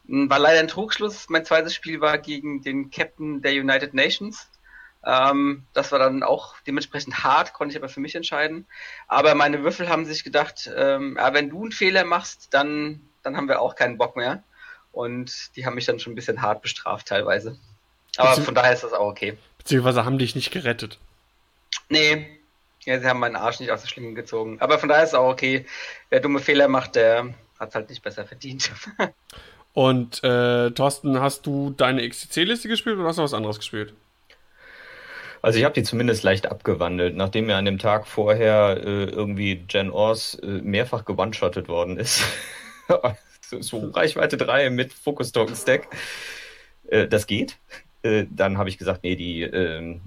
Hm, 0.08 0.30
war 0.30 0.38
leider 0.38 0.60
ein 0.60 0.68
Trugschluss. 0.68 1.28
Mein 1.30 1.44
zweites 1.44 1.74
Spiel 1.74 2.02
war 2.02 2.20
gegen 2.20 2.62
den 2.62 2.92
Captain 2.92 3.42
der 3.42 3.54
United 3.54 3.96
Nations. 3.96 4.48
Ähm, 5.04 5.66
das 5.74 5.92
war 5.92 5.98
dann 5.98 6.22
auch 6.22 6.54
dementsprechend 6.68 7.24
hart, 7.24 7.54
konnte 7.54 7.72
ich 7.74 7.82
aber 7.82 7.90
für 7.90 8.00
mich 8.00 8.14
entscheiden. 8.14 8.68
Aber 9.08 9.34
meine 9.34 9.64
Würfel 9.64 9.90
haben 9.90 10.06
sich 10.06 10.24
gedacht, 10.24 10.70
ähm, 10.76 11.18
wenn 11.32 11.50
du 11.50 11.64
einen 11.64 11.72
Fehler 11.72 12.04
machst, 12.04 12.50
dann, 12.52 13.02
dann 13.24 13.36
haben 13.36 13.48
wir 13.48 13.60
auch 13.60 13.74
keinen 13.74 13.98
Bock 13.98 14.16
mehr. 14.16 14.44
Und 14.92 15.56
die 15.56 15.66
haben 15.66 15.74
mich 15.74 15.86
dann 15.86 16.00
schon 16.00 16.14
ein 16.14 16.16
bisschen 16.16 16.44
hart 16.44 16.62
bestraft 16.62 17.08
teilweise. 17.08 17.58
Aber 18.18 18.40
von 18.40 18.54
daher 18.54 18.74
ist 18.74 18.84
das 18.84 18.94
auch 18.94 19.08
okay. 19.08 19.36
Beziehungsweise 19.70 20.04
haben 20.04 20.18
dich 20.18 20.34
nicht 20.34 20.50
gerettet. 20.50 20.98
Nee, 21.90 22.26
ja, 22.86 23.00
sie 23.00 23.06
haben 23.06 23.20
meinen 23.20 23.36
Arsch 23.36 23.60
nicht 23.60 23.70
aus 23.70 23.82
der 23.82 23.88
Schlinge 23.88 24.16
gezogen. 24.16 24.58
Aber 24.62 24.80
von 24.80 24.90
daher 24.90 25.04
ist 25.04 25.10
es 25.10 25.16
auch 25.16 25.30
okay. 25.30 25.64
Wer 26.10 26.22
dumme 26.22 26.40
Fehler 26.40 26.68
macht, 26.68 26.96
der 26.96 27.36
hat 27.60 27.70
es 27.70 27.76
halt 27.76 27.88
nicht 27.88 28.02
besser 28.02 28.26
verdient. 28.26 28.72
Und 29.74 30.24
äh, 30.24 30.72
Thorsten, 30.72 31.22
hast 31.22 31.46
du 31.46 31.70
deine 31.70 32.10
XTC-Liste 32.10 32.68
gespielt 32.68 32.98
oder 32.98 33.10
hast 33.10 33.20
du 33.20 33.22
was 33.22 33.36
anderes 33.36 33.60
gespielt? 33.60 33.94
Also 35.44 35.60
ich 35.60 35.66
habe 35.66 35.76
die 35.76 35.84
zumindest 35.84 36.24
leicht 36.24 36.48
abgewandelt, 36.48 37.16
nachdem 37.16 37.46
mir 37.46 37.56
an 37.56 37.66
dem 37.66 37.78
Tag 37.78 38.08
vorher 38.08 38.78
äh, 38.84 39.04
irgendwie 39.04 39.64
Jen 39.70 39.92
Ors 39.92 40.34
äh, 40.34 40.48
mehrfach 40.48 41.06
gewandshottet 41.06 41.68
worden 41.68 41.98
ist. 41.98 42.24
so, 43.42 43.62
so, 43.62 43.90
Reichweite 43.92 44.36
3 44.36 44.72
mit 44.72 44.94
Focus 44.94 45.32
Token 45.32 45.56
Stack. 45.56 45.96
Äh, 46.88 47.08
das 47.08 47.28
geht. 47.28 47.58
Äh, 48.02 48.26
dann 48.30 48.58
habe 48.58 48.70
ich 48.70 48.78
gesagt, 48.78 49.04
nee, 49.04 49.16
die, 49.16 49.42
ähm, 49.42 50.02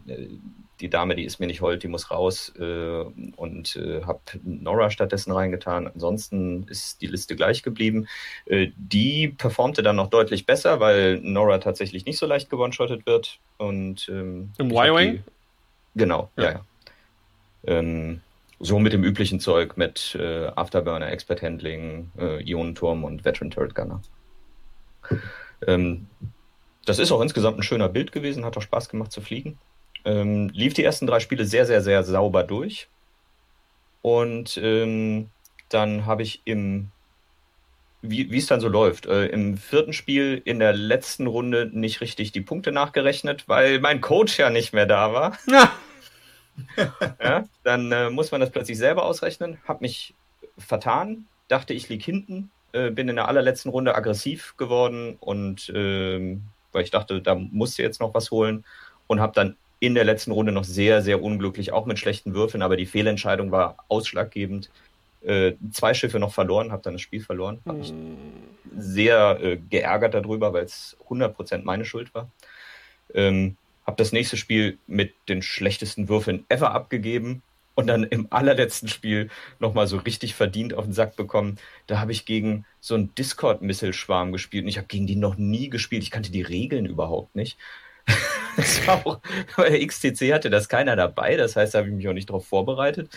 die 0.80 0.90
Dame, 0.90 1.14
die 1.14 1.24
ist 1.24 1.38
mir 1.38 1.47
nicht 1.47 1.61
hold, 1.61 1.82
die 1.82 1.88
muss 1.88 2.11
raus 2.11 2.53
äh, 2.59 3.05
und 3.36 3.76
äh, 3.76 4.03
habe 4.03 4.20
Nora 4.43 4.90
stattdessen 4.90 5.32
reingetan. 5.32 5.86
Ansonsten 5.86 6.64
ist 6.68 7.01
die 7.03 7.07
Liste 7.07 7.36
gleich 7.36 7.62
geblieben. 7.62 8.09
Äh, 8.47 8.68
die 8.76 9.28
performte 9.28 9.82
dann 9.82 9.97
noch 9.97 10.09
deutlich 10.09 10.45
besser, 10.47 10.80
weil 10.80 11.20
Nora 11.20 11.59
tatsächlich 11.59 12.05
nicht 12.05 12.18
so 12.18 12.26
leicht 12.26 12.51
gewonshottet 12.51 13.07
wird. 13.07 13.38
Und, 13.59 14.09
ähm, 14.09 14.51
Im 14.59 14.70
Y-Wing? 14.70 15.22
Genau, 15.95 16.30
ja, 16.36 16.45
ja. 16.45 16.51
ja. 16.51 16.64
Ähm, 17.64 18.20
so 18.59 18.78
mit 18.78 18.93
dem 18.93 19.05
üblichen 19.05 19.40
Zeug 19.40 19.76
mit 19.76 20.16
äh, 20.18 20.47
Afterburner, 20.47 21.11
Expert 21.11 21.43
Handling, 21.43 22.11
äh, 22.18 22.43
Ionenturm 22.43 23.05
und 23.05 23.24
Veteran 23.24 23.51
Turret 23.51 23.74
Gunner. 23.74 24.01
Ähm, 25.66 26.07
das 26.85 26.99
ist 26.99 27.12
auch 27.12 27.20
insgesamt 27.20 27.59
ein 27.59 27.62
schöner 27.62 27.89
Bild 27.89 28.12
gewesen, 28.12 28.45
hat 28.45 28.57
auch 28.57 28.62
Spaß 28.62 28.89
gemacht 28.89 29.12
zu 29.12 29.20
fliegen. 29.20 29.59
Ähm, 30.05 30.49
lief 30.53 30.74
die 30.74 30.85
ersten 30.85 31.07
drei 31.07 31.20
Spiele 31.20 31.45
sehr, 31.45 31.66
sehr, 31.66 31.83
sehr 31.83 32.03
sauber 32.03 32.43
durch. 32.43 32.89
Und 34.03 34.59
ähm, 34.61 35.30
dann 35.68 36.07
habe 36.07 36.22
ich 36.22 36.43
im, 36.45 36.91
wie 38.03 38.37
es 38.37 38.47
dann 38.47 38.61
so 38.61 38.68
läuft, 38.68 39.07
äh, 39.07 39.26
im 39.26 39.57
vierten 39.57 39.93
Spiel 39.93 40.43
in 40.45 40.59
der 40.59 40.72
letzten 40.72 41.28
Runde 41.28 41.70
nicht 41.72 42.01
richtig 42.01 42.33
die 42.33 42.41
Punkte 42.41 42.72
nachgerechnet, 42.72 43.49
weil 43.49 43.78
mein 43.80 44.01
Coach 44.01 44.39
ja 44.39 44.51
nicht 44.51 44.72
mehr 44.72 44.87
da 44.87 45.12
war. 45.12 45.39
Ja. 45.49 45.72
ja 47.22 47.45
dann 47.62 47.93
äh, 47.93 48.11
muss 48.11 48.33
man 48.33 48.41
das 48.41 48.51
plötzlich 48.51 48.76
selber 48.76 49.05
ausrechnen. 49.05 49.59
Hab 49.68 49.80
mich 49.80 50.14
vertan, 50.59 51.26
dachte 51.47 51.74
ich 51.74 51.89
lieg 51.89 52.03
hinten, 52.03 52.51
äh, 52.72 52.91
bin 52.91 53.09
in 53.09 53.16
der 53.16 53.28
allerletzten 53.28 53.70
Runde 53.70 53.95
aggressiv 53.95 54.57
geworden 54.57 55.16
und 55.20 55.70
ähm, 55.74 56.43
weil 56.73 56.85
ich 56.85 56.91
dachte, 56.91 57.20
da 57.20 57.35
musste 57.35 57.83
jetzt 57.83 58.01
noch 58.01 58.14
was 58.14 58.31
holen 58.31 58.64
und 59.07 59.20
habe 59.20 59.33
dann 59.35 59.57
in 59.81 59.95
der 59.95 60.05
letzten 60.05 60.31
Runde 60.31 60.53
noch 60.53 60.64
sehr, 60.64 61.03
sehr 61.03 61.23
unglücklich, 61.23 61.73
auch 61.73 61.87
mit 61.87 61.99
schlechten 61.99 62.35
Würfeln, 62.35 62.62
aber 62.62 62.77
die 62.77 62.87
Fehlentscheidung 62.87 63.51
war 63.51 63.77
ausschlaggebend. 63.89 64.70
Äh, 65.25 65.53
zwei 65.73 65.95
Schiffe 65.95 66.18
noch 66.18 66.33
verloren, 66.33 66.73
habe 66.73 66.83
dann 66.83 66.95
das 66.95 67.03
Spiel 67.03 67.20
verloren. 67.20 67.61
Habe 67.66 67.79
mich 67.79 67.93
sehr 68.77 69.39
äh, 69.43 69.57
geärgert 69.57 70.14
darüber, 70.14 70.53
weil 70.53 70.64
es 70.64 70.97
100% 71.09 71.62
meine 71.64 71.85
Schuld 71.85 72.14
war. 72.14 72.31
Ähm, 73.14 73.57
habe 73.87 73.97
das 73.97 74.12
nächste 74.12 74.37
Spiel 74.37 74.79
mit 74.87 75.14
den 75.29 75.43
schlechtesten 75.43 76.09
Würfeln 76.09 76.45
ever 76.49 76.73
abgegeben 76.73 77.43
und 77.75 77.87
dann 77.87 78.05
im 78.05 78.29
allerletzten 78.31 78.89
Spiel 78.89 79.31
nochmal 79.59 79.87
so 79.87 79.97
richtig 79.99 80.35
verdient 80.35 80.75
auf 80.75 80.85
den 80.85 80.93
Sack 80.93 81.16
bekommen. 81.16 81.59
Da 81.87 82.01
habe 82.01 82.12
ich 82.12 82.27
gegen 82.27 82.64
so 82.81 82.95
einen 82.95 83.14
Discord-Missile-Schwarm 83.14 84.33
gespielt 84.33 84.64
und 84.64 84.68
ich 84.68 84.79
habe 84.79 84.89
gegen 84.89 85.07
die 85.07 85.16
noch 85.16 85.37
nie 85.37 85.70
gespielt. 85.70 86.03
Ich 86.03 86.11
kannte 86.11 86.33
die 86.33 86.43
Regeln 86.43 86.87
überhaupt 86.87 87.35
nicht. 87.35 87.59
das 88.57 88.87
war 88.87 89.07
auch, 89.07 89.20
bei 89.57 89.70
der 89.70 89.87
XTC 89.87 90.33
hatte 90.33 90.51
das 90.51 90.68
keiner 90.68 90.97
dabei, 90.97 91.37
das 91.37 91.57
heißt, 91.57 91.75
da 91.75 91.79
habe 91.79 91.89
ich 91.89 91.95
mich 91.95 92.09
auch 92.09 92.12
nicht 92.12 92.29
darauf 92.29 92.47
vorbereitet. 92.47 93.11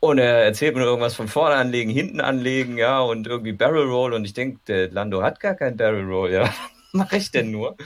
Und 0.00 0.18
er 0.18 0.44
erzählt 0.44 0.74
mir 0.74 0.82
irgendwas 0.82 1.14
von 1.14 1.28
vorne 1.28 1.56
anlegen, 1.56 1.90
hinten 1.90 2.22
anlegen, 2.22 2.78
ja, 2.78 3.00
und 3.00 3.26
irgendwie 3.26 3.52
Barrel 3.52 3.86
Roll. 3.86 4.14
Und 4.14 4.24
ich 4.24 4.32
denke, 4.32 4.58
der 4.66 4.90
Lando 4.90 5.22
hat 5.22 5.40
gar 5.40 5.54
kein 5.54 5.76
Barrel 5.76 6.04
Roll, 6.04 6.32
ja. 6.32 6.44
Was 6.92 6.94
mache 6.94 7.16
ich 7.18 7.30
denn 7.30 7.50
nur? 7.50 7.76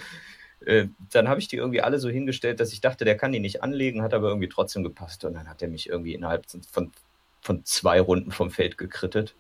Äh, 0.67 0.89
dann 1.13 1.29
habe 1.29 1.41
ich 1.41 1.49
die 1.49 1.57
irgendwie 1.57 1.81
alle 1.81 1.99
so 1.99 2.09
hingestellt, 2.09 2.61
dass 2.61 2.73
ich 2.73 2.81
dachte, 2.81 3.05
der 3.05 3.17
kann 3.17 3.33
die 3.33 3.41
nicht 3.41 3.63
anlegen, 3.63 4.03
hat 4.03 4.15
aber 4.15 4.29
irgendwie 4.29 4.49
trotzdem 4.49 4.83
gepasst. 4.83 5.25
Und 5.25 5.35
dann 5.35 5.49
hat 5.49 5.63
er 5.63 5.69
mich 5.69 5.89
irgendwie 5.89 6.15
innerhalb 6.15 6.47
von, 6.71 6.93
von 7.41 7.65
zwei 7.65 8.01
Runden 8.01 8.33
vom 8.33 8.51
Feld 8.51 8.79
gekrittet. 8.79 9.35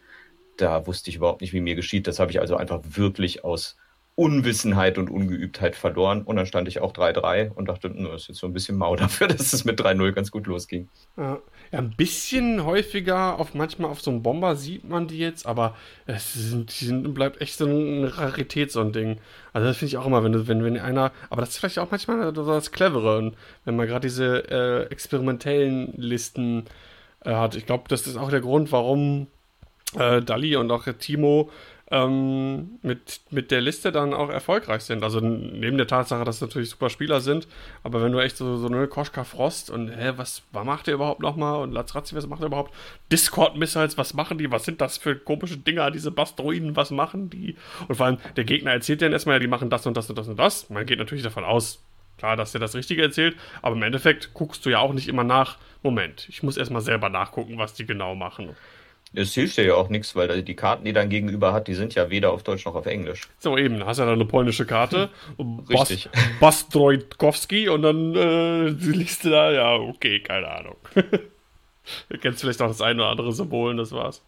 Da 0.57 0.87
wusste 0.87 1.11
ich 1.11 1.17
überhaupt 1.17 1.41
nicht, 1.41 1.53
wie 1.53 1.61
mir 1.61 1.75
geschieht. 1.75 2.07
Das 2.07 2.19
habe 2.19 2.31
ich 2.31 2.41
also 2.41 2.57
einfach 2.57 2.81
wirklich 2.85 3.45
aus 3.45 3.77
Unwissenheit 4.17 4.97
und 4.97 5.11
Ungeübtheit 5.11 5.75
verloren. 5.75 6.23
Und 6.23 6.37
dann 6.37 6.47
stand 6.47 6.69
ich 6.69 6.81
auch 6.81 6.93
3-3 6.93 7.51
und 7.51 7.69
dachte, 7.69 7.91
das 7.91 8.23
ist 8.23 8.29
jetzt 8.29 8.39
so 8.39 8.47
ein 8.47 8.53
bisschen 8.53 8.77
mau 8.77 8.95
dafür, 8.97 9.27
dass 9.27 9.53
es 9.53 9.65
mit 9.65 9.81
3-0 9.81 10.13
ganz 10.13 10.31
gut 10.31 10.47
losging. 10.47 10.89
Ja, 11.17 11.41
ein 11.73 11.91
bisschen 11.91 12.65
häufiger, 12.65 13.41
auf 13.41 13.55
manchmal 13.55 13.91
auf 13.91 14.01
so 14.01 14.13
einem 14.13 14.23
Bomber 14.23 14.55
sieht 14.55 14.89
man 14.89 15.09
die 15.09 15.19
jetzt, 15.19 15.47
aber 15.47 15.77
es 16.07 16.33
sind, 16.33 16.81
die 16.81 16.85
sind, 16.85 17.13
bleibt 17.15 17.41
echt 17.41 17.57
so 17.57 17.65
eine 17.67 18.17
Rarität, 18.17 18.71
so 18.71 18.81
ein 18.81 18.93
Ding. 18.93 19.19
Also 19.53 19.67
das 19.67 19.79
finde 19.79 19.89
ich 19.89 19.97
auch 19.97 20.07
immer, 20.07 20.23
wenn, 20.23 20.47
wenn, 20.47 20.63
wenn 20.63 20.79
einer, 20.79 21.11
aber 21.31 21.41
das 21.41 21.51
ist 21.51 21.59
vielleicht 21.59 21.81
auch 21.81 21.91
manchmal 21.91 22.33
das 22.33 22.71
Clevere, 22.71 23.33
wenn 23.65 23.77
man 23.77 23.87
gerade 23.89 24.07
diese 24.07 24.49
äh, 24.49 24.93
experimentellen 24.93 25.93
Listen 25.97 26.67
äh, 27.25 27.33
hat. 27.33 27.57
Ich 27.57 27.67
glaube, 27.67 27.85
das 27.89 28.07
ist 28.07 28.17
auch 28.17 28.31
der 28.31 28.41
Grund, 28.41 28.71
warum 28.71 29.27
äh, 29.99 30.23
Dali 30.23 30.55
und 30.57 30.71
auch 30.71 30.85
Timo 30.99 31.51
ähm, 31.91 32.79
mit, 32.83 33.21
mit 33.31 33.51
der 33.51 33.61
Liste 33.61 33.93
dann 33.93 34.15
auch 34.15 34.31
erfolgreich 34.31 34.83
sind. 34.83 35.03
Also 35.03 35.21
neben 35.21 35.77
der 35.77 35.87
Tatsache, 35.87 36.25
dass 36.25 36.41
natürlich 36.41 36.71
super 36.71 36.89
Spieler 36.89 37.21
sind, 37.21 37.47
aber 37.83 38.03
wenn 38.03 38.13
du 38.13 38.19
echt 38.19 38.37
so, 38.37 38.57
so 38.57 38.67
eine 38.67 38.87
Koschka 38.89 39.25
Frost 39.25 39.71
und 39.71 39.89
hä, 39.89 40.13
was, 40.17 40.43
was 40.53 40.65
macht 40.65 40.89
ihr 40.89 40.95
überhaupt 40.95 41.21
nochmal? 41.21 41.63
Und 41.63 41.73
Lazrazzi, 41.73 42.15
was 42.15 42.27
macht 42.27 42.41
ihr 42.41 42.47
überhaupt? 42.47 42.75
Discord-Missiles, 43.13 43.99
was 43.99 44.15
machen 44.15 44.39
die? 44.39 44.51
Was 44.51 44.65
sind 44.65 44.81
das 44.81 44.97
für 44.97 45.17
komische 45.17 45.59
Dinger, 45.59 45.91
diese 45.91 46.11
Bastroiden, 46.11 46.75
was 46.75 46.91
machen 46.91 47.29
die? 47.29 47.57
Und 47.89 47.97
vor 47.97 48.07
allem, 48.07 48.19
der 48.37 48.45
Gegner 48.45 48.73
erzählt 48.73 49.01
dir 49.01 49.07
dann 49.07 49.13
erstmal, 49.13 49.37
ja, 49.37 49.41
die 49.41 49.47
machen 49.47 49.71
das 49.71 49.87
und 49.87 49.97
das 49.97 50.09
und 50.09 50.17
das 50.17 50.29
und 50.29 50.39
das. 50.39 50.71
Man 50.71 50.87
geht 50.87 50.99
natürlich 50.99 51.25
davon 51.25 51.45
aus, 51.45 51.83
klar, 52.17 52.37
dass 52.37 52.55
er 52.55 52.61
das 52.61 52.75
Richtige 52.75 53.03
erzählt, 53.03 53.37
aber 53.61 53.77
im 53.77 53.83
Endeffekt 53.83 54.33
guckst 54.33 54.65
du 54.65 54.71
ja 54.71 54.79
auch 54.79 54.95
nicht 54.95 55.09
immer 55.09 55.25
nach, 55.25 55.59
Moment, 55.83 56.27
ich 56.31 56.43
muss 56.43 56.57
erstmal 56.57 56.81
selber 56.81 57.11
nachgucken, 57.11 57.59
was 57.59 57.75
die 57.75 57.85
genau 57.85 58.15
machen. 58.15 58.57
Es 59.15 59.35
hilft 59.35 59.57
dir 59.57 59.65
ja 59.65 59.75
auch 59.75 59.89
nichts, 59.89 60.17
weil 60.17 60.43
die 60.43 60.57
Karten, 60.57 60.85
die 60.85 60.93
dein 60.93 61.09
Gegenüber 61.09 61.53
hat, 61.53 61.69
die 61.69 61.75
sind 61.75 61.95
ja 61.95 62.11
weder 62.11 62.33
auf 62.33 62.43
Deutsch 62.43 62.65
noch 62.65 62.75
auf 62.75 62.87
Englisch. 62.87 63.23
So, 63.39 63.57
eben, 63.57 63.85
hast 63.85 63.99
ja 63.99 64.05
dann 64.05 64.15
eine 64.15 64.25
polnische 64.25 64.67
Karte. 64.67 65.11
Richtig. 65.69 66.09
Bas 66.41 66.65
Bastrojkowski 66.65 67.69
und 67.69 67.83
dann 67.83 68.15
äh, 68.15 68.69
liest 68.69 69.25
du 69.25 69.31
da, 69.31 69.53
ja, 69.53 69.75
okay, 69.77 70.21
keine 70.21 70.49
Ahnung. 70.49 70.77
du 70.95 72.19
kennst 72.21 72.41
vielleicht 72.41 72.61
auch 72.61 72.69
das 72.69 72.81
eine 72.81 73.03
oder 73.03 73.11
andere 73.11 73.33
Symbol 73.33 73.71
und 73.71 73.77
das 73.77 73.93
war's. 73.93 74.23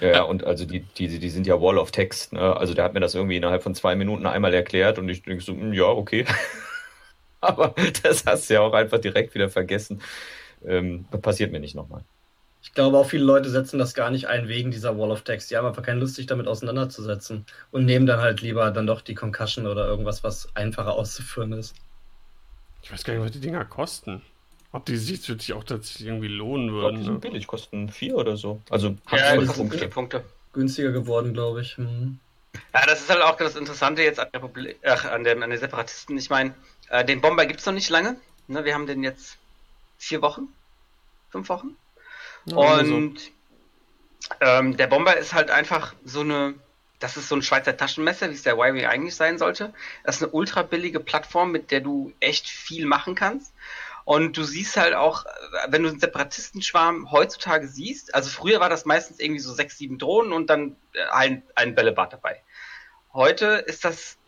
Ja, 0.00 0.22
und 0.22 0.44
also 0.44 0.64
die, 0.64 0.80
die, 0.80 1.18
die 1.18 1.30
sind 1.30 1.46
ja 1.46 1.60
Wall 1.60 1.78
of 1.78 1.90
Text, 1.90 2.32
ne? 2.32 2.56
Also 2.56 2.74
der 2.74 2.84
hat 2.84 2.94
mir 2.94 3.00
das 3.00 3.14
irgendwie 3.14 3.36
innerhalb 3.36 3.62
von 3.62 3.74
zwei 3.74 3.96
Minuten 3.96 4.26
einmal 4.26 4.52
erklärt 4.54 4.98
und 4.98 5.08
ich 5.08 5.22
denke 5.22 5.42
so, 5.42 5.52
hm, 5.52 5.72
ja, 5.72 5.84
okay. 5.84 6.26
Aber 7.40 7.74
das 8.02 8.26
hast 8.26 8.50
du 8.50 8.54
ja 8.54 8.60
auch 8.60 8.74
einfach 8.74 8.98
direkt 8.98 9.34
wieder 9.34 9.48
vergessen. 9.48 10.02
Ähm, 10.66 11.06
passiert 11.22 11.52
mir 11.52 11.60
nicht 11.60 11.74
nochmal. 11.74 12.04
Ich 12.62 12.74
glaube, 12.74 12.98
auch 12.98 13.08
viele 13.08 13.24
Leute 13.24 13.48
setzen 13.48 13.78
das 13.78 13.94
gar 13.94 14.10
nicht 14.10 14.28
ein 14.28 14.48
wegen 14.48 14.70
dieser 14.70 14.98
Wall 14.98 15.10
of 15.10 15.22
Text. 15.22 15.50
Die 15.50 15.56
haben 15.56 15.66
einfach 15.66 15.82
keine 15.82 16.00
Lust, 16.00 16.16
sich 16.16 16.26
damit 16.26 16.46
auseinanderzusetzen 16.46 17.46
und 17.70 17.86
nehmen 17.86 18.06
dann 18.06 18.20
halt 18.20 18.42
lieber 18.42 18.70
dann 18.70 18.86
doch 18.86 19.00
die 19.00 19.14
Concussion 19.14 19.66
oder 19.66 19.86
irgendwas, 19.86 20.22
was 20.22 20.54
einfacher 20.54 20.92
auszuführen 20.94 21.52
ist. 21.52 21.74
Ich 22.82 22.92
weiß 22.92 23.04
gar 23.04 23.14
nicht, 23.14 23.22
was 23.22 23.32
die 23.32 23.40
Dinger 23.40 23.64
kosten. 23.64 24.22
Ob 24.72 24.86
die 24.86 24.96
sich 24.96 25.28
wirklich 25.28 25.52
auch 25.52 25.64
tatsächlich 25.64 26.06
irgendwie 26.06 26.28
lohnen 26.28 26.72
würden. 26.72 26.76
Ich 26.76 26.82
glaub, 26.82 26.96
die 26.98 27.04
sind 27.04 27.14
ne? 27.14 27.20
billig, 27.20 27.46
kosten 27.46 27.88
vier 27.88 28.16
oder 28.16 28.36
so. 28.36 28.60
Also 28.70 28.96
ja, 29.10 29.36
das 29.36 29.56
Punkte. 29.56 29.78
Vier 29.78 29.90
Punkte. 29.90 30.24
Günstiger 30.52 30.92
geworden, 30.92 31.32
glaube 31.32 31.62
ich. 31.62 31.76
Hm. 31.76 32.18
Ja, 32.74 32.86
das 32.86 33.00
ist 33.00 33.10
halt 33.10 33.22
auch 33.22 33.36
das 33.36 33.56
Interessante 33.56 34.02
jetzt 34.02 34.18
an, 34.18 34.28
Republik, 34.34 34.78
ach, 34.84 35.04
an, 35.04 35.24
den, 35.24 35.42
an 35.42 35.50
den 35.50 35.58
Separatisten. 35.58 36.16
Ich 36.18 36.30
meine, 36.30 36.54
äh, 36.88 37.04
den 37.04 37.20
Bomber 37.20 37.46
gibt 37.46 37.60
es 37.60 37.66
noch 37.66 37.72
nicht 37.72 37.90
lange. 37.90 38.16
Ne, 38.48 38.64
wir 38.64 38.74
haben 38.74 38.86
den 38.86 39.02
jetzt 39.02 39.38
vier 39.98 40.22
Wochen, 40.22 40.48
fünf 41.30 41.48
Wochen. 41.48 41.76
Ja, 42.46 42.56
und 42.56 43.18
so. 43.18 43.30
ähm, 44.40 44.76
der 44.76 44.86
Bomber 44.86 45.16
ist 45.16 45.34
halt 45.34 45.50
einfach 45.50 45.94
so 46.04 46.20
eine, 46.20 46.54
das 46.98 47.16
ist 47.16 47.28
so 47.28 47.36
ein 47.36 47.42
Schweizer 47.42 47.76
Taschenmesser, 47.76 48.30
wie 48.30 48.34
es 48.34 48.42
der 48.42 48.56
Huawei 48.56 48.88
eigentlich 48.88 49.16
sein 49.16 49.38
sollte. 49.38 49.72
Das 50.04 50.16
ist 50.16 50.22
eine 50.22 50.32
ultra 50.32 50.62
billige 50.62 51.00
Plattform, 51.00 51.52
mit 51.52 51.70
der 51.70 51.80
du 51.80 52.12
echt 52.20 52.48
viel 52.48 52.86
machen 52.86 53.14
kannst. 53.14 53.52
Und 54.04 54.36
du 54.36 54.42
siehst 54.42 54.76
halt 54.76 54.94
auch, 54.94 55.24
wenn 55.68 55.82
du 55.82 55.88
einen 55.88 56.00
Separatistenschwarm 56.00 57.12
heutzutage 57.12 57.68
siehst, 57.68 58.14
also 58.14 58.28
früher 58.30 58.58
war 58.58 58.68
das 58.68 58.84
meistens 58.84 59.20
irgendwie 59.20 59.40
so 59.40 59.52
sechs, 59.52 59.78
sieben 59.78 59.98
Drohnen 59.98 60.32
und 60.32 60.48
dann 60.48 60.76
äh, 60.94 61.04
ein, 61.12 61.42
ein 61.54 61.74
Bällebad 61.74 62.12
dabei. 62.12 62.42
Heute 63.12 63.46
ist 63.66 63.84
das 63.84 64.18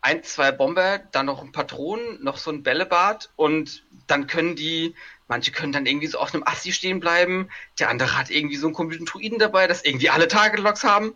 ein, 0.00 0.22
zwei 0.24 0.52
Bomber, 0.52 0.98
dann 0.98 1.26
noch 1.26 1.42
ein 1.42 1.52
paar 1.52 1.64
Drohnen, 1.64 2.22
noch 2.22 2.36
so 2.36 2.50
ein 2.50 2.62
Bällebad 2.62 3.30
und 3.36 3.84
dann 4.06 4.26
können 4.26 4.56
die 4.56 4.94
Manche 5.32 5.50
können 5.50 5.72
dann 5.72 5.86
irgendwie 5.86 6.08
so 6.08 6.18
auf 6.18 6.34
einem 6.34 6.42
Assi 6.46 6.72
stehen 6.72 7.00
bleiben. 7.00 7.48
Der 7.78 7.88
andere 7.88 8.18
hat 8.18 8.28
irgendwie 8.28 8.56
so 8.56 8.66
einen 8.66 8.74
komischen 8.74 9.06
Druiden 9.06 9.38
dabei, 9.38 9.66
dass 9.66 9.82
irgendwie 9.82 10.10
alle 10.10 10.28
Target-Logs 10.28 10.84
haben. 10.84 11.14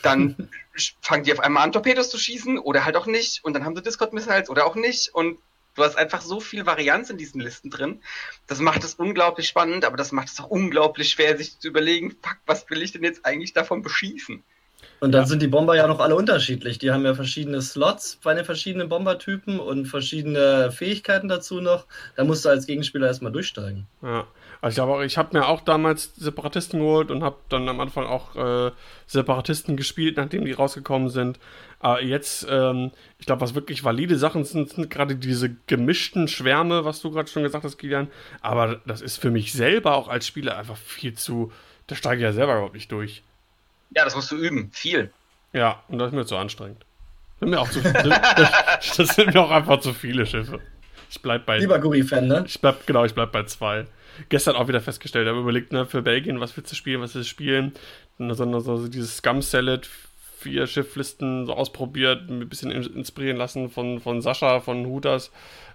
Dann 0.00 0.48
fangen 1.02 1.24
die 1.24 1.34
auf 1.34 1.40
einmal 1.40 1.64
an, 1.64 1.72
Torpedos 1.72 2.08
zu 2.08 2.16
schießen 2.16 2.58
oder 2.58 2.86
halt 2.86 2.96
auch 2.96 3.04
nicht. 3.04 3.44
Und 3.44 3.52
dann 3.52 3.66
haben 3.66 3.76
sie 3.76 3.82
Discord-Missiles 3.82 4.48
oder 4.48 4.64
auch 4.64 4.74
nicht. 4.74 5.14
Und 5.14 5.38
du 5.74 5.84
hast 5.84 5.98
einfach 5.98 6.22
so 6.22 6.40
viel 6.40 6.64
Varianz 6.64 7.10
in 7.10 7.18
diesen 7.18 7.42
Listen 7.42 7.68
drin. 7.68 8.02
Das 8.46 8.58
macht 8.58 8.84
es 8.84 8.94
unglaublich 8.94 9.46
spannend, 9.46 9.84
aber 9.84 9.98
das 9.98 10.12
macht 10.12 10.28
es 10.28 10.40
auch 10.40 10.48
unglaublich 10.48 11.10
schwer, 11.10 11.36
sich 11.36 11.58
zu 11.58 11.68
überlegen, 11.68 12.16
fuck, 12.22 12.38
was 12.46 12.70
will 12.70 12.80
ich 12.80 12.92
denn 12.92 13.04
jetzt 13.04 13.26
eigentlich 13.26 13.52
davon 13.52 13.82
beschießen? 13.82 14.42
Und 15.00 15.12
dann 15.12 15.22
ja. 15.22 15.26
sind 15.26 15.42
die 15.42 15.48
Bomber 15.48 15.76
ja 15.76 15.86
noch 15.86 16.00
alle 16.00 16.16
unterschiedlich. 16.16 16.78
Die 16.78 16.90
haben 16.90 17.04
ja 17.04 17.14
verschiedene 17.14 17.62
Slots 17.62 18.18
bei 18.22 18.34
den 18.34 18.44
verschiedenen 18.44 18.88
Bombertypen 18.88 19.60
und 19.60 19.86
verschiedene 19.86 20.72
Fähigkeiten 20.72 21.28
dazu 21.28 21.60
noch. 21.60 21.86
Da 22.16 22.24
musst 22.24 22.44
du 22.44 22.48
als 22.48 22.66
Gegenspieler 22.66 23.06
erstmal 23.06 23.32
durchsteigen. 23.32 23.86
Ja. 24.02 24.26
Also 24.60 25.00
ich 25.02 25.16
habe 25.16 25.38
mir 25.38 25.46
auch 25.46 25.60
damals 25.60 26.16
Separatisten 26.16 26.80
geholt 26.80 27.12
und 27.12 27.22
habe 27.22 27.36
dann 27.48 27.68
am 27.68 27.78
Anfang 27.78 28.06
auch 28.06 28.34
äh, 28.34 28.72
Separatisten 29.06 29.76
gespielt, 29.76 30.16
nachdem 30.16 30.44
die 30.44 30.52
rausgekommen 30.52 31.10
sind. 31.10 31.38
Aber 31.78 32.02
jetzt, 32.02 32.44
ähm, 32.50 32.90
ich 33.20 33.26
glaube, 33.26 33.40
was 33.40 33.54
wirklich 33.54 33.84
valide 33.84 34.18
Sachen 34.18 34.42
sind, 34.42 34.70
sind 34.70 34.90
gerade 34.90 35.14
diese 35.14 35.54
gemischten 35.68 36.26
Schwärme, 36.26 36.84
was 36.84 37.00
du 37.00 37.12
gerade 37.12 37.28
schon 37.28 37.44
gesagt 37.44 37.62
hast, 37.62 37.78
Kilian. 37.78 38.08
Aber 38.40 38.80
das 38.84 39.00
ist 39.00 39.18
für 39.18 39.30
mich 39.30 39.52
selber 39.52 39.94
auch 39.94 40.08
als 40.08 40.26
Spieler 40.26 40.58
einfach 40.58 40.76
viel 40.76 41.14
zu. 41.14 41.52
Da 41.86 41.94
steige 41.94 42.16
ich 42.16 42.24
ja 42.24 42.32
selber 42.32 42.54
überhaupt 42.54 42.74
nicht 42.74 42.90
durch. 42.90 43.22
Ja, 43.94 44.04
das 44.04 44.14
musst 44.14 44.30
du 44.30 44.36
üben. 44.36 44.70
Viel. 44.72 45.10
Ja, 45.52 45.82
und 45.88 45.98
das 45.98 46.08
ist 46.08 46.14
mir 46.14 46.26
zu 46.26 46.36
anstrengend. 46.36 46.84
Sind 47.40 47.50
mir 47.50 47.60
auch 47.60 47.70
zu, 47.70 47.80
das, 47.82 48.96
das 48.96 49.08
sind 49.14 49.34
mir 49.34 49.40
auch 49.40 49.50
einfach 49.50 49.80
zu 49.80 49.92
viele 49.92 50.26
Schiffe. 50.26 50.60
Ich 51.10 51.22
bleib 51.22 51.46
bei. 51.46 51.58
Lieber 51.58 51.78
Guri-Fan, 51.78 52.26
ne? 52.26 52.44
Ich 52.46 52.60
bleib, 52.60 52.86
genau, 52.86 53.04
ich 53.04 53.14
bleib 53.14 53.32
bei 53.32 53.44
zwei. 53.44 53.86
Gestern 54.28 54.56
auch 54.56 54.66
wieder 54.66 54.80
festgestellt, 54.80 55.26
ich 55.26 55.30
habe 55.30 55.40
überlegt, 55.40 55.72
ne, 55.72 55.86
für 55.86 56.02
Belgien, 56.02 56.40
was 56.40 56.56
willst 56.56 56.72
du 56.72 56.76
spielen, 56.76 57.00
was 57.00 57.14
willst 57.14 57.28
du 57.28 57.30
spielen? 57.30 57.72
Und 58.18 58.34
so, 58.34 58.60
so, 58.60 58.76
so 58.76 58.88
dieses 58.88 59.18
Scum 59.18 59.42
Salad, 59.42 59.88
vier 60.38 60.66
Schifflisten 60.66 61.46
so 61.46 61.54
ausprobiert, 61.54 62.28
ein 62.28 62.48
bisschen 62.48 62.70
inspirieren 62.70 63.36
lassen 63.36 63.70
von, 63.70 64.00
von 64.00 64.20
Sascha, 64.20 64.60
von 64.60 64.86
Hutas, 64.86 65.30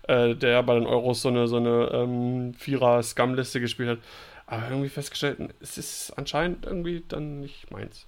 äh, 0.08 0.36
der 0.36 0.62
bei 0.64 0.76
den 0.76 0.86
Euros 0.86 1.22
so 1.22 1.30
eine, 1.30 1.48
so 1.48 1.58
eine 1.58 1.90
ähm, 1.94 2.54
Vierer-Scum-Liste 2.56 3.62
gespielt 3.62 3.90
hat. 3.90 3.98
Aber 4.46 4.70
irgendwie 4.70 4.90
festgestellt, 4.90 5.40
es 5.62 5.78
ist 5.78 6.12
anscheinend 6.18 6.66
irgendwie 6.66 7.04
dann 7.08 7.40
nicht 7.40 7.72
meins. 7.72 8.06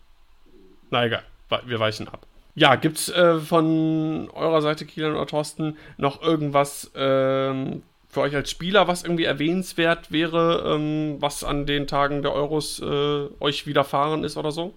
Na 0.90 1.06
egal, 1.06 1.24
wir 1.66 1.80
weichen 1.80 2.08
ab. 2.08 2.26
Ja, 2.56 2.76
gibt's 2.76 3.10
äh, 3.10 3.40
von 3.40 4.30
eurer 4.32 4.62
Seite, 4.62 4.86
Kielan 4.86 5.14
oder 5.16 5.28
Thorsten, 5.28 5.78
noch 5.98 6.22
irgendwas 6.22 6.90
ähm, 6.96 7.84
für 8.10 8.22
euch 8.22 8.34
als 8.34 8.50
Spieler, 8.50 8.88
was 8.88 9.04
irgendwie 9.04 9.26
erwähnenswert 9.26 10.12
wäre, 10.12 10.64
ähm, 10.74 11.18
was 11.20 11.44
an 11.44 11.66
den 11.66 11.86
Tagen 11.86 12.22
der 12.22 12.32
Euros 12.32 12.80
äh, 12.80 13.28
euch 13.42 13.68
widerfahren 13.68 14.24
ist 14.24 14.38
oder 14.38 14.52
so? 14.52 14.74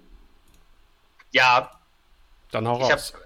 Ja. 1.31 1.71
Dann 2.51 2.67
hau 2.67 2.75
raus. 2.75 3.15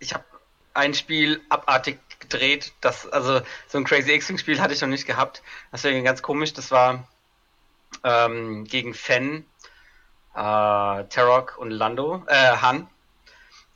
Ich 0.00 0.12
habe 0.12 0.24
hab 0.24 0.40
ein 0.74 0.92
Spiel 0.92 1.40
abartig 1.48 1.98
gedreht. 2.20 2.72
Das, 2.80 3.06
also 3.06 3.40
so 3.68 3.78
ein 3.78 3.84
Crazy 3.84 4.12
X-Wing-Spiel 4.12 4.60
hatte 4.60 4.74
ich 4.74 4.80
noch 4.82 4.88
nicht 4.88 5.06
gehabt. 5.06 5.42
Deswegen 5.72 6.04
ganz 6.04 6.20
komisch. 6.20 6.52
Das 6.52 6.70
war 6.70 7.08
ähm, 8.04 8.64
gegen 8.64 8.94
Fen, 8.94 9.44
äh, 10.34 11.04
Terok 11.04 11.56
und 11.58 11.70
Lando, 11.70 12.22
äh, 12.26 12.56
Han. 12.58 12.88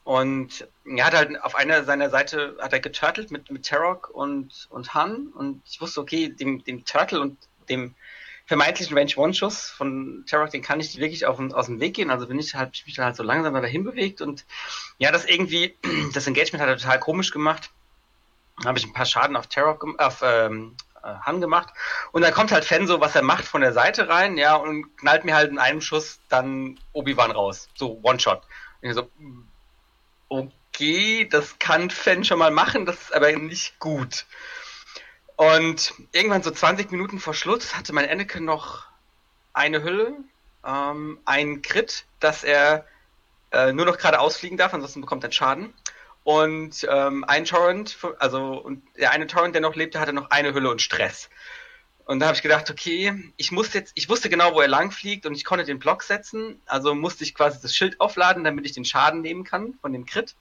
Und 0.05 0.67
er 0.85 1.05
hat 1.05 1.15
halt 1.15 1.43
auf 1.43 1.55
einer 1.55 1.85
seiner 1.85 2.09
Seite 2.09 2.57
hat 2.61 2.73
er 2.73 2.81
geturtelt 2.81 3.31
mit, 3.31 3.51
mit 3.51 3.65
Terok 3.65 4.09
und, 4.11 4.67
und 4.71 4.95
Han. 4.95 5.29
Und 5.29 5.63
ich 5.69 5.81
wusste, 5.81 6.01
okay, 6.01 6.29
dem, 6.29 6.65
dem 6.65 6.85
Turtle 6.85 7.21
und 7.21 7.37
dem 7.69 7.95
vermeintlichen 8.47 8.97
Range-One-Schuss 8.97 9.69
von 9.69 10.25
Terok, 10.27 10.51
den 10.51 10.63
kann 10.63 10.81
ich 10.81 10.97
wirklich 10.97 11.27
auf, 11.27 11.39
aus 11.39 11.67
dem 11.67 11.81
Weg 11.81 11.95
gehen. 11.95 12.11
Also 12.11 12.27
bin 12.27 12.39
ich 12.39 12.55
halt, 12.55 12.83
mich 12.87 12.95
dann 12.95 13.05
halt 13.05 13.17
so 13.17 13.23
langsam 13.23 13.53
dahin 13.53 13.85
bewegt. 13.85 14.23
Und 14.23 14.47
ja, 14.97 15.13
das 15.13 15.27
irgendwie, 15.27 15.77
das 16.15 16.27
Engagement 16.27 16.63
hat 16.63 16.71
er 16.71 16.79
total 16.79 17.01
komisch 17.01 17.31
gemacht. 17.31 17.71
Dann 18.57 18.69
habe 18.69 18.79
ich 18.79 18.87
ein 18.87 18.95
paar 18.95 19.05
Schaden 19.05 19.37
auf 19.37 19.47
Terok, 19.49 19.87
auf 20.01 20.23
ähm, 20.25 20.75
äh, 20.88 20.88
Han 21.25 21.41
gemacht. 21.41 21.69
Und 22.13 22.23
dann 22.23 22.33
kommt 22.33 22.53
halt 22.53 22.65
Fan 22.65 22.87
so, 22.87 23.01
was 23.01 23.15
er 23.15 23.23
macht, 23.23 23.45
von 23.45 23.61
der 23.61 23.73
Seite 23.73 24.09
rein, 24.09 24.37
ja, 24.37 24.57
und 24.57 24.97
knallt 24.99 25.25
mir 25.25 25.35
halt 25.35 25.51
in 25.51 25.59
einem 25.59 25.81
Schuss 25.81 26.21
dann 26.29 26.79
Obi-Wan 26.93 27.31
raus. 27.31 27.69
So 27.75 28.01
One-Shot. 28.03 28.43
Und 28.81 28.89
ich 28.89 28.95
so, 28.95 29.11
okay, 30.29 31.29
das 31.31 31.59
kann 31.59 31.91
Fan 31.91 32.25
schon 32.25 32.39
mal 32.39 32.51
machen, 32.51 32.87
das 32.87 32.97
ist 32.97 33.15
aber 33.15 33.33
nicht 33.33 33.79
gut. 33.79 34.27
Und 35.37 35.95
irgendwann 36.13 36.43
so 36.43 36.51
20 36.51 36.91
Minuten 36.91 37.21
vor 37.21 37.35
Schluss 37.35 37.77
hatte 37.77 37.93
mein 37.93 38.09
Anakin 38.09 38.45
noch 38.45 38.87
eine 39.53 39.83
Hülle, 39.83 40.17
ähm, 40.67 41.21
ein 41.25 41.63
Crit, 41.63 42.05
dass 42.21 42.45
er 42.45 42.85
äh, 43.53 43.73
nur 43.73 43.87
noch 43.87 43.99
gerade 43.99 44.21
ausfliegen 44.21 44.59
darf, 44.59 44.75
ansonsten 44.75 45.01
bekommt 45.01 45.25
er 45.25 45.33
Schaden. 45.33 45.73
Und 46.29 46.87
ähm, 46.91 47.25
ein 47.25 47.47
Torrent, 47.47 47.97
also 48.19 48.71
der 48.99 49.13
eine 49.13 49.27
Torrent, 49.27 49.55
der 49.55 49.63
noch 49.63 49.75
lebte, 49.75 49.99
hatte 49.99 50.13
noch 50.13 50.29
eine 50.29 50.53
Hülle 50.53 50.71
und 50.71 50.83
Stress. 50.83 51.31
Und 52.05 52.21
da 52.21 52.27
habe 52.27 52.37
ich 52.37 52.43
gedacht, 52.43 52.69
okay, 52.69 53.33
ich 53.39 53.51
muss 53.51 53.73
jetzt, 53.73 53.93
ich 53.95 54.11
wusste 54.11 54.29
genau, 54.29 54.53
wo 54.53 54.61
er 54.61 54.69
lang 54.69 54.91
fliegt 54.91 55.25
und 55.25 55.35
ich 55.35 55.47
konnte 55.47 55.65
den 55.65 55.79
Block 55.79 56.03
setzen, 56.03 56.61
also 56.67 56.95
musste 56.95 57.25
ich 57.25 57.35
quasi 57.35 57.63
das 57.63 57.75
Schild 57.75 57.99
aufladen, 57.99 58.45
damit 58.45 58.67
ich 58.67 58.73
den 58.73 58.85
Schaden 58.85 59.23
nehmen 59.23 59.43
kann 59.43 59.79
von 59.81 59.91
dem 59.91 60.05
Crit. 60.05 60.35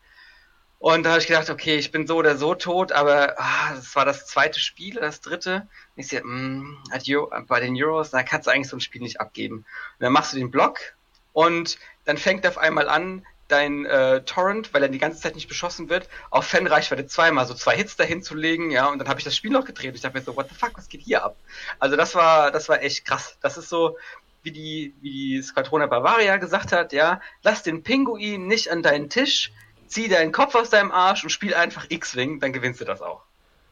Und 0.80 1.04
da 1.04 1.12
habe 1.12 1.22
ich 1.22 1.28
gedacht, 1.28 1.50
okay, 1.50 1.78
ich 1.78 1.90
bin 1.90 2.06
so 2.06 2.18
oder 2.18 2.36
so 2.36 2.54
tot, 2.54 2.92
aber 2.92 3.36
ah, 3.38 3.74
das 3.74 3.96
war 3.96 4.04
das 4.04 4.28
zweite 4.28 4.60
Spiel, 4.60 4.96
das 4.96 5.22
dritte. 5.22 5.70
Und 5.96 6.02
ich 6.02 6.10
sehe, 6.10 6.22
mm, 6.22 6.84
bei 7.48 7.62
den 7.62 7.82
Euros, 7.82 8.10
da 8.10 8.24
kannst 8.24 8.48
du 8.48 8.52
eigentlich 8.52 8.68
so 8.68 8.76
ein 8.76 8.82
Spiel 8.82 9.02
nicht 9.02 9.22
abgeben. 9.22 9.60
Und 9.60 9.66
dann 10.00 10.12
machst 10.12 10.34
du 10.34 10.38
den 10.38 10.52
Block 10.52 10.80
und 11.32 11.78
dann 12.04 12.18
fängt 12.18 12.46
auf 12.46 12.58
einmal 12.58 12.90
an, 12.90 13.26
dein 13.48 13.86
äh, 13.86 14.22
Torrent, 14.24 14.74
weil 14.74 14.84
er 14.84 14.90
die 14.90 14.98
ganze 14.98 15.20
Zeit 15.22 15.36
nicht 15.36 15.48
beschossen 15.48 15.90
wird, 15.90 16.10
auf 16.30 16.46
Fanreichweite 16.46 17.08
zweimal 17.08 17.46
so 17.46 17.54
zwei 17.54 17.76
Hits 17.76 17.96
dahin 17.96 18.22
zu 18.22 18.36
legen, 18.36 18.72
ja, 18.72 18.88
und 18.88 19.00
dann 19.00 19.08
habe 19.08 19.20
ich 19.20 19.24
das 19.24 19.36
Spiel 19.36 19.52
noch 19.52 19.66
gedreht. 19.66 19.96
Ich 19.96 20.02
dachte 20.02 20.18
mir 20.18 20.24
so, 20.24 20.36
what 20.36 20.50
the 20.50 20.56
fuck, 20.56 20.78
was 20.78 20.90
geht 20.90 21.02
hier 21.02 21.24
ab? 21.24 21.38
Also 21.80 21.96
das 21.96 22.16
war, 22.16 22.52
das 22.52 22.70
war 22.70 22.82
echt 22.82 23.06
krass. 23.06 23.38
Das 23.42 23.58
ist 23.58 23.70
so, 23.70 23.98
wie 24.44 24.52
die, 24.52 24.94
wie 25.02 25.12
die 25.12 25.42
Squadrona 25.42 25.88
Bavaria 25.88 26.38
gesagt 26.38 26.72
hat, 26.72 26.94
ja, 26.94 27.22
lass 27.44 27.64
den 27.64 27.84
Pinguin 27.84 28.48
nicht 28.48 28.70
an 28.70 28.84
deinen 28.84 29.10
Tisch, 29.10 29.52
zieh 29.88 30.08
deinen 30.08 30.32
Kopf 30.32 30.56
aus 30.56 30.70
deinem 30.70 30.92
Arsch 30.92 31.24
und 31.24 31.30
spiel 31.30 31.54
einfach 31.54 31.86
X-Wing, 31.90 32.40
dann 32.40 32.54
gewinnst 32.54 32.82
du 32.82 32.86
das 32.86 33.02
auch. 33.02 33.24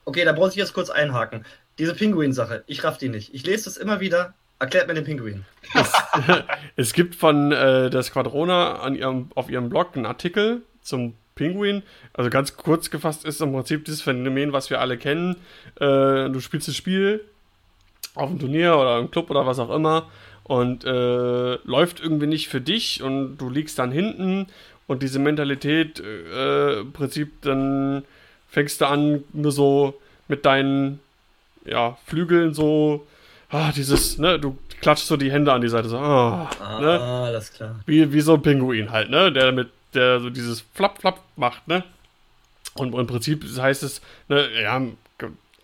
Okay, 0.06 0.24
da 0.24 0.34
muss 0.34 0.52
ich 0.52 0.58
jetzt 0.58 0.74
kurz 0.74 0.90
einhaken. 0.90 1.46
Diese 1.78 1.96
Pinguin-Sache, 1.96 2.64
ich 2.68 2.84
raff 2.84 2.98
die 2.98 3.10
nicht. 3.10 3.34
Ich 3.34 3.46
lese 3.46 3.66
das 3.66 3.78
immer 3.78 4.00
wieder. 4.00 4.34
Erklärt 4.60 4.88
mir 4.88 4.94
den 4.94 5.04
Pinguin. 5.04 5.46
Es, 5.74 5.92
es 6.76 6.94
gibt 6.94 7.16
von 7.16 7.52
äh, 7.52 7.90
der 7.90 8.04
Squadrona 8.04 8.80
an 8.80 8.96
ihrem, 8.96 9.30
auf 9.36 9.50
ihrem 9.50 9.70
Blog 9.70 9.96
einen 9.96 10.06
Artikel 10.06 10.62
zum 10.82 11.16
Pinguin. 11.36 11.84
Also 12.14 12.30
ganz 12.30 12.56
kurz 12.56 12.90
gefasst 12.90 13.26
ist 13.26 13.42
im 13.42 13.52
Prinzip 13.52 13.86
dieses 13.86 14.02
Phänomen, 14.02 14.54
was 14.54 14.70
wir 14.70 14.80
alle 14.80 14.98
kennen. 14.98 15.36
Äh, 15.76 16.30
du 16.30 16.40
spielst 16.40 16.68
das 16.68 16.76
Spiel 16.76 17.22
auf 18.16 18.30
dem 18.30 18.40
Turnier 18.40 18.78
oder 18.78 19.00
im 19.00 19.12
Club 19.12 19.30
oder 19.30 19.46
was 19.46 19.60
auch 19.60 19.74
immer 19.74 20.10
und 20.44 20.86
äh, 20.86 21.56
läuft 21.64 22.00
irgendwie 22.00 22.28
nicht 22.28 22.48
für 22.48 22.62
dich 22.62 23.02
und 23.02 23.38
du 23.38 23.50
liegst 23.50 23.78
dann 23.78 23.92
hinten 23.92 24.48
und 24.88 25.02
diese 25.02 25.20
Mentalität, 25.20 26.00
äh, 26.00 26.80
im 26.80 26.92
Prinzip, 26.92 27.42
dann 27.42 28.04
fängst 28.50 28.82
du 28.82 28.88
an, 28.88 29.24
nur 29.34 29.52
so 29.52 30.00
mit 30.28 30.46
deinen 30.46 31.00
ja, 31.66 31.98
Flügeln 32.06 32.54
so, 32.54 33.08
ah, 33.56 33.72
dieses, 33.76 34.18
ne, 34.18 34.40
du 34.40 34.58
klatschst 34.82 35.08
so 35.08 35.18
die 35.18 35.32
Hände 35.32 35.52
an 35.54 35.62
die 35.62 35.70
Seite, 35.70 35.90
so, 35.90 35.98
ah, 35.98 36.50
Ah, 36.60 36.80
ne? 36.82 37.00
alles 37.00 37.52
klar. 37.54 37.80
Wie, 37.86 38.12
wie 38.14 38.22
so 38.22 38.36
ein 38.36 38.42
Pinguin 38.42 38.92
halt, 38.92 39.10
ne? 39.10 39.32
Der 39.32 39.52
mit, 39.52 39.70
der 39.94 40.20
so 40.20 40.30
dieses 40.30 40.62
Flap, 40.74 41.00
Flap 41.00 41.20
macht, 41.36 41.68
ne? 41.68 41.84
Und 42.76 42.94
im 42.94 43.08
Prinzip 43.08 43.46
heißt 43.58 43.84
es, 43.84 44.02
ne, 44.28 44.46
ja, 44.62 44.82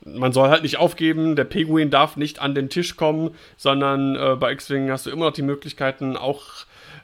man 0.05 0.31
soll 0.31 0.49
halt 0.49 0.63
nicht 0.63 0.77
aufgeben, 0.77 1.35
der 1.35 1.43
Pinguin 1.43 1.89
darf 1.91 2.15
nicht 2.17 2.39
an 2.39 2.55
den 2.55 2.69
Tisch 2.69 2.95
kommen, 2.95 3.35
sondern 3.57 4.15
äh, 4.15 4.35
bei 4.35 4.51
X-Wing 4.53 4.89
hast 4.89 5.05
du 5.05 5.11
immer 5.11 5.25
noch 5.25 5.33
die 5.33 5.41
Möglichkeiten, 5.43 6.17
auch 6.17 6.41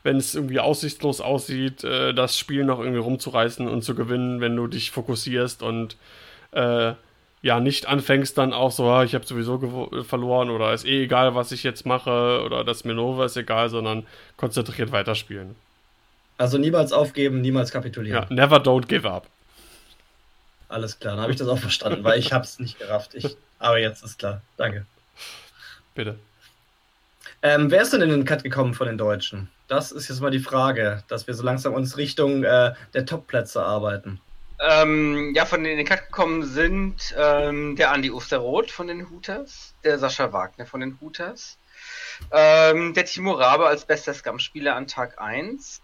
wenn 0.04 0.18
es 0.18 0.34
irgendwie 0.34 0.60
aussichtslos 0.60 1.22
aussieht, 1.22 1.84
äh, 1.84 2.14
das 2.14 2.40
Spiel 2.40 2.64
noch 2.64 2.80
irgendwie 2.80 3.00
rumzureißen 3.00 3.68
und 3.68 3.84
zu 3.84 3.94
gewinnen, 3.94 4.42
wenn 4.42 4.56
du 4.56 4.66
dich 4.68 4.90
fokussierst 4.92 5.62
und 5.62 5.98
äh, 6.54 6.94
ja 7.42 7.60
nicht 7.60 7.86
anfängst 7.86 8.38
dann 8.38 8.54
auch 8.54 8.72
so, 8.72 8.90
ah, 8.90 9.04
ich 9.04 9.14
habe 9.16 9.26
sowieso 9.26 9.90
verloren 10.04 10.50
oder 10.50 10.74
ist 10.74 10.86
eh 10.86 11.04
egal, 11.04 11.36
was 11.36 11.52
ich 11.52 11.64
jetzt 11.64 11.86
mache 11.86 12.42
oder 12.44 12.64
das 12.64 12.84
Manöver 12.84 13.26
ist 13.26 13.38
egal, 13.38 13.70
sondern 13.70 14.06
konzentriert 14.38 14.92
weiterspielen. 14.92 15.56
Also 16.38 16.58
niemals 16.58 16.92
aufgeben, 16.92 17.42
niemals 17.42 17.70
Ja, 17.70 17.74
kapitulieren. 17.74 18.26
never 18.30 18.58
don't 18.58 18.88
give 18.88 19.10
up. 19.10 19.28
Alles 20.70 21.00
klar, 21.00 21.14
dann 21.16 21.22
habe 21.24 21.32
ich 21.32 21.38
das 21.38 21.48
auch 21.48 21.58
verstanden, 21.60 22.04
weil 22.04 22.20
ich 22.20 22.34
habe 22.34 22.44
es 22.44 22.60
nicht 22.60 22.78
gerafft. 22.80 23.16
Ich, 23.16 23.38
aber 23.60 23.78
jetzt 23.80 24.04
ist 24.04 24.20
klar. 24.20 24.42
Danke. 24.58 24.86
Bitte. 25.96 26.20
Ähm, 27.42 27.72
wer 27.72 27.82
ist 27.82 27.94
denn 27.94 28.02
in 28.02 28.10
den 28.10 28.26
Cut 28.26 28.44
gekommen 28.44 28.74
von 28.74 28.88
den 28.88 28.98
Deutschen? 28.98 29.50
Das 29.68 29.92
ist 29.92 30.10
jetzt 30.10 30.22
mal 30.22 30.32
die 30.32 30.40
Frage, 30.40 31.04
dass 31.08 31.28
wir 31.28 31.34
so 31.34 31.44
langsam 31.44 31.74
uns 31.74 31.98
Richtung 31.98 32.44
äh, 32.44 32.74
der 32.94 33.06
Top-Plätze 33.06 33.62
arbeiten. 33.64 34.20
Ähm, 34.60 35.34
ja, 35.36 35.46
von 35.46 35.64
denen 35.64 35.74
in 35.74 35.86
den 35.86 35.88
Cut 35.88 36.08
gekommen 36.08 36.44
sind 36.44 37.14
ähm, 37.16 37.76
der 37.76 37.92
Andi 37.92 38.10
Osterroth 38.10 38.72
von 38.72 38.88
den 38.88 39.10
Hooters, 39.10 39.76
der 39.84 40.00
Sascha 40.00 40.34
Wagner 40.34 40.66
von 40.66 40.80
den 40.80 40.98
Hooters, 41.00 41.58
ähm, 42.32 42.96
der 42.96 43.06
Timo 43.06 43.34
Rabe 43.34 43.68
als 43.68 43.86
bester 43.86 44.14
Scum-Spieler 44.14 44.76
an 44.76 44.88
Tag 44.88 45.22
1. 45.22 45.82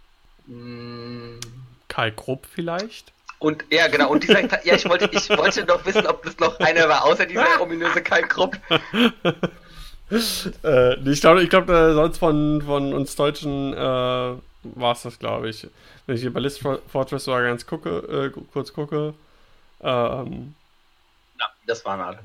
Mm, 0.47 1.39
Kai 1.87 2.11
Krupp 2.11 2.47
vielleicht? 2.51 3.13
Und 3.37 3.63
ja, 3.69 3.87
genau, 3.87 4.09
und 4.09 4.23
dieser, 4.23 4.41
ja, 4.65 4.73
ich 4.73 4.89
wollte, 4.89 5.09
ich 5.11 5.29
wollte 5.29 5.65
noch 5.65 5.85
wissen, 5.85 6.07
ob 6.07 6.23
das 6.23 6.39
noch 6.39 6.59
einer 6.59 6.89
war, 6.89 7.05
außer 7.05 7.25
dieser 7.25 7.45
ominöse 7.61 8.01
Kai 8.01 8.23
Krupp. 8.23 8.57
äh, 8.71 11.09
ich 11.09 11.21
glaube, 11.21 11.43
ich 11.43 11.49
glaub, 11.49 11.69
äh, 11.69 11.93
sonst 11.93 12.17
von, 12.17 12.61
von 12.61 12.93
uns 12.93 13.15
Deutschen 13.15 13.73
äh, 13.73 14.33
war 14.63 14.93
es 14.93 15.03
das, 15.03 15.19
glaube 15.19 15.49
ich. 15.49 15.67
Wenn 16.05 16.15
ich 16.15 16.21
hier 16.21 16.33
bei 16.33 16.39
List 16.39 16.59
For- 16.61 16.79
Fortress 16.91 17.25
sogar 17.25 17.43
ganz 17.43 17.65
gucke, 17.65 17.89
äh, 18.35 18.41
kurz 18.51 18.73
gucke. 18.73 19.13
Ähm, 19.81 20.55
Ja, 21.39 21.45
das 21.67 21.83
waren 21.85 21.99
alle. 22.01 22.19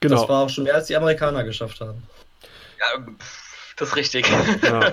genau. 0.00 0.16
Das 0.20 0.28
war 0.28 0.44
auch 0.44 0.48
schon 0.50 0.64
mehr, 0.64 0.74
als 0.74 0.86
die 0.86 0.96
Amerikaner 0.96 1.44
geschafft 1.44 1.80
haben. 1.80 2.02
Ja, 2.78 3.02
pff, 3.18 3.74
das 3.76 3.88
ist 3.90 3.96
richtig. 3.96 4.26
Ja, 4.62 4.90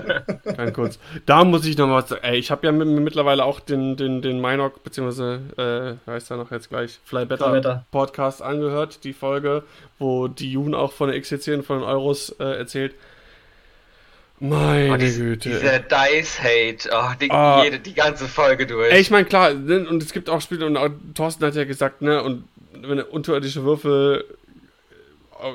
ganz 0.56 0.72
kurz. 0.74 0.98
Da 1.26 1.44
muss 1.44 1.64
ich 1.66 1.76
noch 1.76 1.88
was 1.90 2.08
sagen. 2.08 2.24
Ey, 2.24 2.36
ich 2.38 2.50
habe 2.50 2.66
ja 2.66 2.72
mit, 2.72 2.86
mittlerweile 2.88 3.44
auch 3.44 3.60
den, 3.60 3.96
den, 3.96 4.22
den 4.22 4.40
Minoc, 4.40 4.82
beziehungsweise, 4.82 5.98
äh, 6.06 6.10
heißt 6.10 6.30
er 6.30 6.36
noch 6.38 6.50
jetzt 6.50 6.68
gleich, 6.70 6.98
Fly 7.04 7.26
Better, 7.26 7.44
Fly 7.50 7.54
Better. 7.60 7.84
Podcast 7.90 8.42
angehört, 8.42 9.04
die 9.04 9.12
Folge, 9.12 9.62
wo 9.98 10.28
die 10.28 10.52
Jun 10.52 10.74
auch 10.74 10.92
von 10.92 11.10
der 11.10 11.20
XCC 11.20 11.54
und 11.54 11.62
von 11.64 11.80
den 11.80 11.88
Euros 11.88 12.30
äh, 12.40 12.44
erzählt. 12.58 12.94
Meine 14.38 14.92
Oh, 14.92 14.96
dies- 14.96 15.16
Güte. 15.16 15.48
Dieser 15.48 15.78
Dice-Hate, 15.78 16.90
oh, 16.92 17.12
die, 17.20 17.30
Ah. 17.30 17.62
jede, 17.64 17.78
die 17.78 17.94
ganze 17.94 18.26
Folge 18.26 18.66
durch. 18.66 18.92
Ey, 18.92 19.00
ich 19.00 19.10
meine, 19.10 19.24
klar, 19.24 19.54
ne, 19.54 19.86
und 19.88 20.02
es 20.02 20.12
gibt 20.12 20.28
auch 20.28 20.40
Spiele, 20.42 20.66
und 20.66 20.76
auch 20.76 20.90
Thorsten 21.14 21.44
hat 21.46 21.54
ja 21.54 21.64
gesagt, 21.64 22.02
ne, 22.02 22.22
und 22.22 22.44
wenn 22.74 22.98
er 22.98 23.10
unterirdische 23.12 23.64
Würfel, 23.64 24.24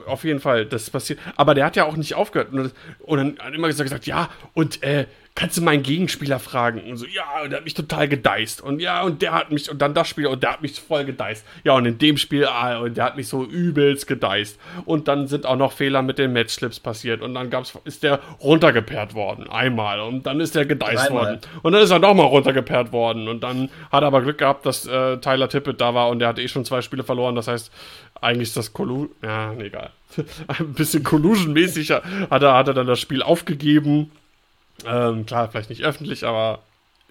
auf 0.07 0.23
jeden 0.23 0.39
Fall, 0.39 0.65
das 0.65 0.89
passiert. 0.89 1.19
Aber 1.35 1.53
der 1.53 1.65
hat 1.65 1.75
ja 1.75 1.85
auch 1.85 1.95
nicht 1.95 2.15
aufgehört. 2.15 2.51
Und, 2.51 2.73
und 2.99 3.17
dann 3.17 3.45
hat 3.45 3.53
immer 3.53 3.67
gesagt, 3.67 3.89
gesagt, 3.89 4.05
ja, 4.05 4.29
und 4.53 4.81
äh, 4.83 5.05
kannst 5.35 5.57
du 5.57 5.61
meinen 5.61 5.83
Gegenspieler 5.83 6.39
fragen? 6.39 6.81
Und 6.89 6.97
so, 6.97 7.05
ja, 7.05 7.41
und 7.43 7.51
der 7.51 7.57
hat 7.57 7.63
mich 7.63 7.73
total 7.73 8.07
gedeist. 8.07 8.61
Und 8.61 8.79
ja, 8.79 9.01
und 9.01 9.21
der 9.21 9.31
hat 9.31 9.51
mich, 9.51 9.69
und 9.69 9.81
dann 9.81 9.93
das 9.93 10.07
Spiel, 10.07 10.27
und 10.27 10.43
der 10.43 10.53
hat 10.53 10.61
mich 10.61 10.79
voll 10.79 11.05
gedeist. 11.05 11.45
Ja, 11.63 11.73
und 11.73 11.85
in 11.85 11.97
dem 11.97 12.17
Spiel, 12.17 12.45
ah, 12.45 12.79
und 12.79 12.97
der 12.97 13.05
hat 13.05 13.15
mich 13.15 13.27
so 13.27 13.43
übelst 13.43 14.07
gedeist. 14.07 14.59
Und 14.85 15.07
dann 15.07 15.27
sind 15.27 15.45
auch 15.45 15.55
noch 15.55 15.71
Fehler 15.71 16.01
mit 16.01 16.17
den 16.17 16.33
Matchslips 16.33 16.79
passiert. 16.79 17.21
Und 17.21 17.33
dann 17.33 17.49
gab's, 17.49 17.77
ist 17.85 18.03
der 18.03 18.19
runtergeperrt 18.41 19.13
worden. 19.13 19.49
Einmal. 19.49 20.01
Und 20.01 20.25
dann 20.25 20.39
ist 20.39 20.55
der 20.55 20.65
gedeist 20.65 21.09
Dreimal. 21.09 21.25
worden. 21.25 21.39
Und 21.63 21.73
dann 21.73 21.81
ist 21.81 21.91
er 21.91 21.99
nochmal 21.99 22.27
runtergeperrt 22.27 22.91
worden. 22.91 23.27
Und 23.27 23.41
dann 23.41 23.69
hat 23.91 24.03
er 24.03 24.07
aber 24.07 24.21
Glück 24.21 24.37
gehabt, 24.37 24.65
dass 24.65 24.85
äh, 24.85 25.17
Tyler 25.17 25.49
Tippett 25.49 25.79
da 25.79 25.93
war 25.93 26.09
und 26.09 26.19
der 26.19 26.27
hatte 26.27 26.41
eh 26.41 26.47
schon 26.47 26.65
zwei 26.65 26.81
Spiele 26.81 27.03
verloren. 27.03 27.35
Das 27.35 27.47
heißt, 27.47 27.71
eigentlich 28.21 28.49
ist 28.49 28.57
das 28.57 28.71
Collusion. 28.73 29.09
Ja, 29.21 29.53
nee, 29.53 29.65
egal. 29.65 29.91
Ein 30.47 30.73
bisschen 30.73 31.03
Collusion-mäßig 31.03 31.91
hat 31.91 32.43
er, 32.43 32.53
hat 32.53 32.67
er 32.67 32.73
dann 32.73 32.87
das 32.87 32.99
Spiel 32.99 33.21
aufgegeben. 33.23 34.11
Ähm, 34.85 35.25
klar, 35.25 35.49
vielleicht 35.49 35.69
nicht 35.69 35.83
öffentlich, 35.83 36.25
aber 36.25 36.59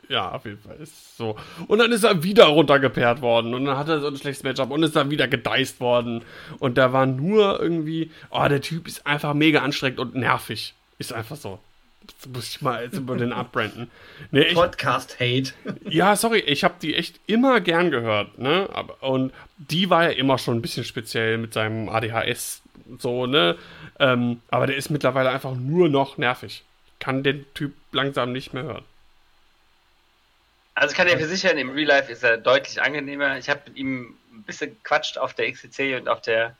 ja, 0.09 0.33
auf 0.33 0.45
jeden 0.45 0.59
Fall 0.59 0.77
ist 0.77 1.17
so. 1.17 1.37
Und 1.69 1.79
dann 1.79 1.93
ist 1.93 2.03
er 2.03 2.23
wieder 2.25 2.47
runtergeperrt 2.47 3.23
worden 3.23 3.55
und 3.55 3.65
dann 3.65 3.77
hat 3.77 3.89
er 3.89 4.01
so 4.01 4.09
ein 4.09 4.17
schlechtes 4.17 4.43
Matchup 4.43 4.71
und 4.71 4.83
ist 4.83 4.97
dann 4.97 5.11
wieder 5.11 5.29
gedeist 5.29 5.81
worden. 5.81 6.23
Und 6.59 6.79
da 6.79 6.93
war 6.93 7.07
nur 7.07 7.61
irgendwie, 7.61 8.11
oh, 8.31 8.47
der 8.49 8.61
Typ 8.61 8.89
ist 8.89 9.07
einfach 9.07 9.35
mega 9.35 9.61
anstrengend 9.61 10.01
und 10.01 10.17
nervig. 10.17 10.75
Ist 10.99 11.13
einfach 11.13 11.37
so. 11.37 11.61
Das 12.07 12.29
muss 12.29 12.49
ich 12.49 12.63
mal 12.63 12.85
jetzt 12.85 12.97
über 12.99 13.17
den 13.17 13.33
abbranden. 13.33 13.91
Nee, 14.31 14.53
Podcast-Hate. 14.53 15.53
ja, 15.89 16.17
sorry, 16.17 16.41
ich 16.41 16.65
habe 16.65 16.75
die 16.81 16.95
echt 16.95 17.21
immer 17.27 17.61
gern 17.61 17.91
gehört, 17.91 18.39
ne? 18.39 18.69
Aber, 18.73 19.03
und 19.03 19.33
die 19.59 19.91
war 19.91 20.05
ja 20.05 20.11
immer 20.11 20.39
schon 20.39 20.57
ein 20.57 20.63
bisschen 20.63 20.85
speziell 20.85 21.39
mit 21.39 21.53
seinem 21.53 21.89
ADHS, 21.89 22.63
so, 22.99 23.27
ne? 23.27 23.57
Ähm, 23.99 24.41
aber 24.51 24.67
der 24.67 24.77
ist 24.77 24.91
mittlerweile 24.91 25.31
einfach 25.31 25.55
nur 25.55 25.89
noch 25.89 26.19
nervig. 26.19 26.65
Kann 26.99 27.23
den 27.23 27.47
Typ 27.55 27.75
langsam 27.93 28.33
nicht 28.33 28.53
mehr 28.53 28.65
hören. 28.65 28.85
Also 30.75 30.93
ich 30.93 30.97
kann 30.97 31.07
dir 31.07 31.19
versichern, 31.19 31.59
im 31.59 31.71
Real 31.71 31.89
Life 31.89 32.11
ist 32.11 32.25
er 32.25 32.39
deutlich 32.39 32.81
angenehmer. 32.81 33.37
Ich 33.37 33.51
habe 33.51 33.61
mit 33.67 33.77
ihm 33.77 34.17
ein 34.33 34.43
bisschen 34.45 34.71
gequatscht 34.71 35.19
auf 35.19 35.35
der 35.35 35.53
XCC 35.53 35.97
und 36.01 36.09
auf 36.09 36.23
der 36.23 36.57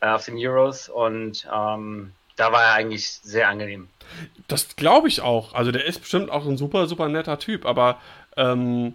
äh, 0.00 0.06
auf 0.06 0.24
den 0.24 0.36
Euros 0.38 0.88
und 0.88 1.46
ähm, 1.52 2.12
da 2.38 2.52
war 2.52 2.62
er 2.62 2.72
eigentlich 2.74 3.08
sehr 3.10 3.48
angenehm. 3.48 3.88
Das 4.46 4.76
glaube 4.76 5.08
ich 5.08 5.20
auch. 5.20 5.52
Also 5.54 5.70
der 5.72 5.84
ist 5.84 6.00
bestimmt 6.00 6.30
auch 6.30 6.46
ein 6.46 6.56
super, 6.56 6.86
super 6.86 7.08
netter 7.08 7.38
Typ, 7.38 7.66
aber 7.66 8.00
ähm, 8.36 8.94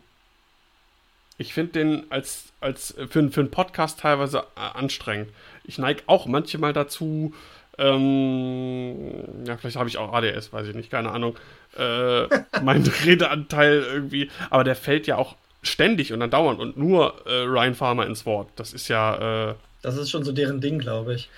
ich 1.38 1.54
finde 1.54 1.74
den 1.74 2.12
als, 2.12 2.46
als 2.62 2.96
für, 3.10 3.30
für 3.30 3.42
einen 3.42 3.52
Podcast 3.52 4.00
teilweise 4.00 4.40
äh, 4.56 4.60
anstrengend. 4.60 5.30
Ich 5.64 5.78
neige 5.78 6.04
auch 6.08 6.26
manchmal 6.26 6.74
dazu, 6.74 7.34
ähm, 7.78 9.46
ja, 9.46 9.58
vielleicht 9.58 9.78
habe 9.78 9.90
ich 9.90 9.98
auch 9.98 10.14
ADS, 10.14 10.54
weiß 10.54 10.68
ich 10.68 10.76
nicht, 10.76 10.92
keine 10.92 11.12
Ahnung, 11.12 11.38
äh, 11.78 12.28
mein 12.64 12.84
Redeanteil 13.06 13.84
irgendwie, 13.84 14.30
aber 14.50 14.64
der 14.64 14.76
fällt 14.76 15.08
ja 15.08 15.18
auch 15.18 15.36
ständig 15.62 16.14
und 16.14 16.20
dann 16.20 16.30
dauernd 16.32 16.60
und 16.60 16.78
nur 16.78 17.26
äh, 17.26 17.44
Ryan 17.44 17.76
Farmer 17.76 18.06
ins 18.06 18.26
Wort. 18.26 18.50
Das 18.56 18.74
ist 18.74 18.88
ja, 18.90 19.50
äh, 19.52 19.56
Das 19.82 19.98
ist 19.98 20.12
schon 20.12 20.24
so 20.24 20.32
deren 20.32 20.62
Ding, 20.62 20.80
glaube 20.80 21.16
ich. 21.16 21.30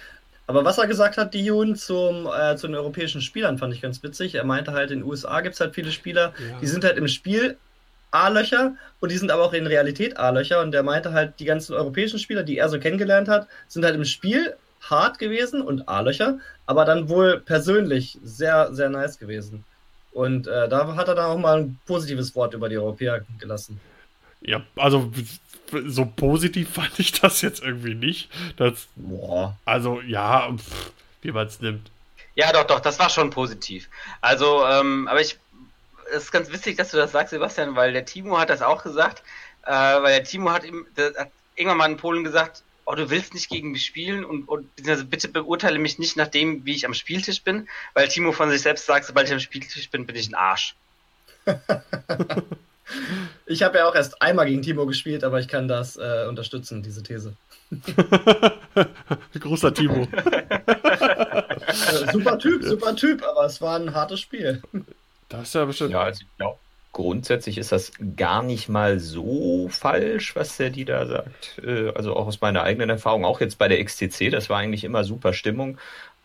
Aber 0.48 0.64
was 0.64 0.78
er 0.78 0.88
gesagt 0.88 1.18
hat, 1.18 1.34
Dion, 1.34 1.76
zum, 1.76 2.28
äh, 2.28 2.56
zu 2.56 2.68
den 2.68 2.76
europäischen 2.76 3.22
Spielern, 3.22 3.58
fand 3.58 3.74
ich 3.74 3.82
ganz 3.82 4.04
witzig. 4.04 4.36
Er 4.36 4.44
meinte 4.44 4.74
halt, 4.74 4.92
in 4.92 5.00
den 5.00 5.10
USA 5.10 5.42
gibt 5.42 5.56
es 5.56 5.62
halt 5.62 5.74
viele 5.74 5.92
Spieler, 5.92 6.34
Ja. 6.38 6.60
die 6.62 6.68
sind 6.68 6.84
halt 6.84 6.98
im 6.98 7.08
Spiel 7.08 7.58
A-Löcher 8.12 8.76
und 9.00 9.12
die 9.12 9.18
sind 9.18 9.32
aber 9.32 9.44
auch 9.44 9.54
in 9.54 9.66
Realität 9.68 10.18
A-Löcher. 10.18 10.62
Und 10.62 10.72
der 10.72 10.84
meinte 10.84 11.14
halt, 11.14 11.40
die 11.40 11.46
ganzen 11.46 11.74
europäischen 11.74 12.20
Spieler, 12.20 12.44
die 12.44 12.58
er 12.58 12.70
so 12.70 12.80
kennengelernt 12.80 13.28
hat, 13.28 13.48
sind 13.68 13.84
halt 13.84 13.96
im 13.96 14.06
Spiel 14.06 14.56
hart 14.82 15.18
gewesen 15.18 15.62
und 15.62 15.90
A-Löcher, 15.90 16.38
aber 16.68 16.86
dann 16.86 17.10
wohl 17.10 17.40
persönlich 17.40 18.20
sehr, 18.24 18.72
sehr 18.74 18.90
nice 18.90 19.18
gewesen. 19.18 19.64
Und 20.12 20.48
äh, 20.48 20.70
da 20.70 20.96
hat 20.96 21.08
er 21.08 21.16
dann 21.16 21.26
auch 21.26 21.38
mal 21.40 21.58
ein 21.60 21.80
positives 21.88 22.36
Wort 22.36 22.54
über 22.54 22.70
die 22.70 22.78
Europäer 22.78 23.26
gelassen. 23.40 23.82
Ja, 24.42 24.62
also 24.76 25.12
so 25.86 26.06
positiv 26.06 26.70
fand 26.74 27.00
ich 27.00 27.12
das 27.14 27.42
jetzt 27.42 27.64
irgendwie 27.64 27.96
nicht. 27.96 28.30
Das, 28.58 28.88
Boah. 28.96 29.58
Also 29.66 30.02
ja, 30.02 30.52
pff, 30.56 30.92
wie 31.22 31.32
man 31.32 31.48
es 31.48 31.62
nimmt. 31.62 31.90
Ja, 32.36 32.52
doch, 32.52 32.66
doch, 32.66 32.80
das 32.82 33.00
war 33.00 33.10
schon 33.10 33.30
positiv. 33.30 33.90
Also, 34.22 34.66
ähm, 34.66 35.08
aber 35.08 35.22
ich, 35.22 35.38
es 36.12 36.24
ist 36.24 36.32
ganz 36.32 36.52
witzig, 36.52 36.78
dass 36.78 36.92
du 36.92 36.98
das 36.98 37.14
sagst, 37.14 37.32
Sebastian, 37.32 37.76
weil 37.76 37.94
der 37.94 38.06
Timo 38.06 38.38
hat 38.38 38.50
das 38.50 38.62
auch 38.62 38.84
gesagt, 38.84 39.24
äh, 39.64 39.72
weil 39.72 40.14
der 40.14 40.24
Timo 40.24 40.52
hat, 40.52 40.66
ihm, 40.66 40.86
der, 40.98 41.14
hat 41.18 41.32
irgendwann 41.56 41.78
mal 41.78 41.92
in 41.92 41.98
Polen 41.98 42.24
gesagt, 42.26 42.62
oh, 42.86 42.94
du 42.94 43.10
willst 43.10 43.34
nicht 43.34 43.50
gegen 43.50 43.72
mich 43.72 43.86
spielen 43.86 44.26
und, 44.26 44.48
und 44.48 44.70
bitte 45.10 45.28
beurteile 45.30 45.80
mich 45.80 45.98
nicht 45.98 46.18
nach 46.18 46.28
dem, 46.28 46.66
wie 46.66 46.76
ich 46.76 46.86
am 46.86 46.94
Spieltisch 46.94 47.42
bin, 47.42 47.68
weil 47.94 48.10
Timo 48.10 48.32
von 48.32 48.52
sich 48.52 48.62
selbst 48.62 48.86
sagt, 48.86 49.06
sobald 49.06 49.28
ich 49.28 49.34
am 49.34 49.40
Spieltisch 49.40 49.90
bin, 49.90 50.06
bin 50.06 50.16
ich 50.16 50.30
ein 50.30 50.36
Arsch. 50.36 50.76
ich 53.46 53.64
habe 53.64 53.80
ja 53.80 53.88
auch 53.88 53.96
erst 53.96 54.22
einmal 54.22 54.46
gegen 54.46 54.62
Timo 54.62 54.86
gespielt, 54.86 55.24
aber 55.24 55.40
ich 55.40 55.48
kann 55.48 55.68
das 55.68 55.98
äh, 55.98 56.26
unterstützen, 56.28 56.84
diese 56.84 57.04
These. 57.04 57.34
Großer 59.40 59.74
Timo. 59.74 60.08
Super 62.14 62.38
Typ, 62.38 62.64
super 62.64 62.96
Typ, 62.96 63.24
aber 63.24 63.46
es 63.46 63.60
war 63.60 63.80
ein 63.80 63.94
hartes 63.94 64.20
Spiel. 64.20 64.62
Das 65.30 65.50
ist 65.50 65.56
ja 65.56 65.66
bestimmt. 65.66 65.92
Ja, 65.92 66.04
also 66.04 66.22
ich 66.22 66.38
glaube, 66.38 66.60
grundsätzlich 66.92 67.58
ist 67.58 67.72
das 67.72 67.92
gar 68.16 68.44
nicht 68.44 68.70
mal 68.70 69.00
so 69.00 69.68
falsch, 69.70 70.36
was 70.36 70.58
der 70.58 70.70
die 70.70 70.86
da 70.86 71.06
sagt. 71.06 71.60
Äh, 71.64 71.90
also 71.90 72.16
auch 72.16 72.28
aus 72.28 72.42
meiner 72.42 72.64
eigenen 72.64 72.90
Erfahrung, 72.90 73.26
auch 73.26 73.42
jetzt 73.42 73.58
bei 73.58 73.68
der 73.68 73.84
XTC, 73.84 74.32
das 74.32 74.50
war 74.50 74.60
eigentlich 74.60 74.84
immer 74.84 75.04
super 75.04 75.34
Stimmung, 75.34 75.78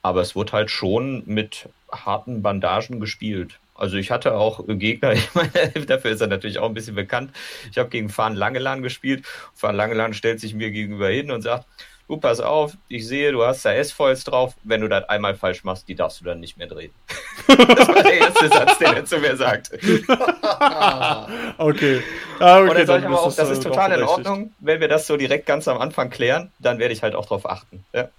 aber 0.02 0.20
es 0.20 0.36
wurde 0.36 0.52
halt 0.52 0.70
schon 0.70 1.22
mit 1.26 1.68
harten 1.90 2.42
Bandagen 2.42 3.00
gespielt. 3.00 3.58
Also 3.80 3.96
ich 3.96 4.10
hatte 4.10 4.34
auch 4.34 4.62
Gegner, 4.66 5.12
ich 5.14 5.34
meine, 5.34 5.86
dafür 5.86 6.10
ist 6.10 6.20
er 6.20 6.26
natürlich 6.26 6.58
auch 6.58 6.68
ein 6.68 6.74
bisschen 6.74 6.94
bekannt. 6.94 7.32
Ich 7.70 7.78
habe 7.78 7.88
gegen 7.88 8.10
Fahren 8.10 8.34
Langelan 8.34 8.82
gespielt. 8.82 9.24
Fahren 9.54 9.76
Langelan 9.76 10.14
stellt 10.14 10.38
sich 10.40 10.54
mir 10.54 10.70
gegenüber 10.70 11.08
hin 11.08 11.30
und 11.30 11.42
sagt, 11.42 11.66
du 12.06 12.18
pass 12.18 12.40
auf, 12.40 12.72
ich 12.88 13.06
sehe, 13.06 13.32
du 13.32 13.44
hast 13.44 13.64
da 13.64 13.72
S-Foils 13.72 14.24
drauf. 14.24 14.54
Wenn 14.64 14.82
du 14.82 14.88
das 14.88 15.08
einmal 15.08 15.34
falsch 15.34 15.64
machst, 15.64 15.88
die 15.88 15.94
darfst 15.94 16.20
du 16.20 16.24
dann 16.26 16.40
nicht 16.40 16.58
mehr 16.58 16.66
drehen. 16.66 16.92
das 17.46 17.88
war 17.88 18.02
der 18.02 18.18
erste 18.18 18.48
Satz, 18.48 18.78
den 18.78 18.94
er 18.94 19.04
zu 19.06 19.18
mir 19.18 19.36
sagte. 19.36 19.76
okay. 21.58 22.02
Ah, 22.38 22.58
okay. 22.58 22.68
Und 22.68 22.78
dann 22.78 22.86
sage 22.86 23.00
ich 23.00 23.06
aber 23.06 23.22
auch, 23.22 23.34
das 23.34 23.50
ist 23.50 23.62
total 23.62 23.92
in 23.92 24.02
Ordnung. 24.02 24.52
Wenn 24.58 24.80
wir 24.80 24.88
das 24.88 25.06
so 25.06 25.16
direkt 25.16 25.46
ganz 25.46 25.68
am 25.68 25.78
Anfang 25.78 26.10
klären, 26.10 26.52
dann 26.58 26.78
werde 26.78 26.92
ich 26.92 27.02
halt 27.02 27.14
auch 27.14 27.26
drauf 27.26 27.48
achten. 27.48 27.84
Ja. 27.94 28.10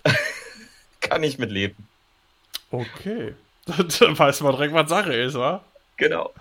Kann 1.02 1.22
ich 1.22 1.38
mit 1.38 1.52
leben. 1.52 1.88
Okay. 2.72 3.36
Dann 4.00 4.18
weiß 4.18 4.42
man 4.42 4.54
direkt, 4.54 4.74
was 4.74 4.90
Sache 4.90 5.14
ist, 5.14 5.36
wa? 5.36 5.64
Genau. 5.98 6.34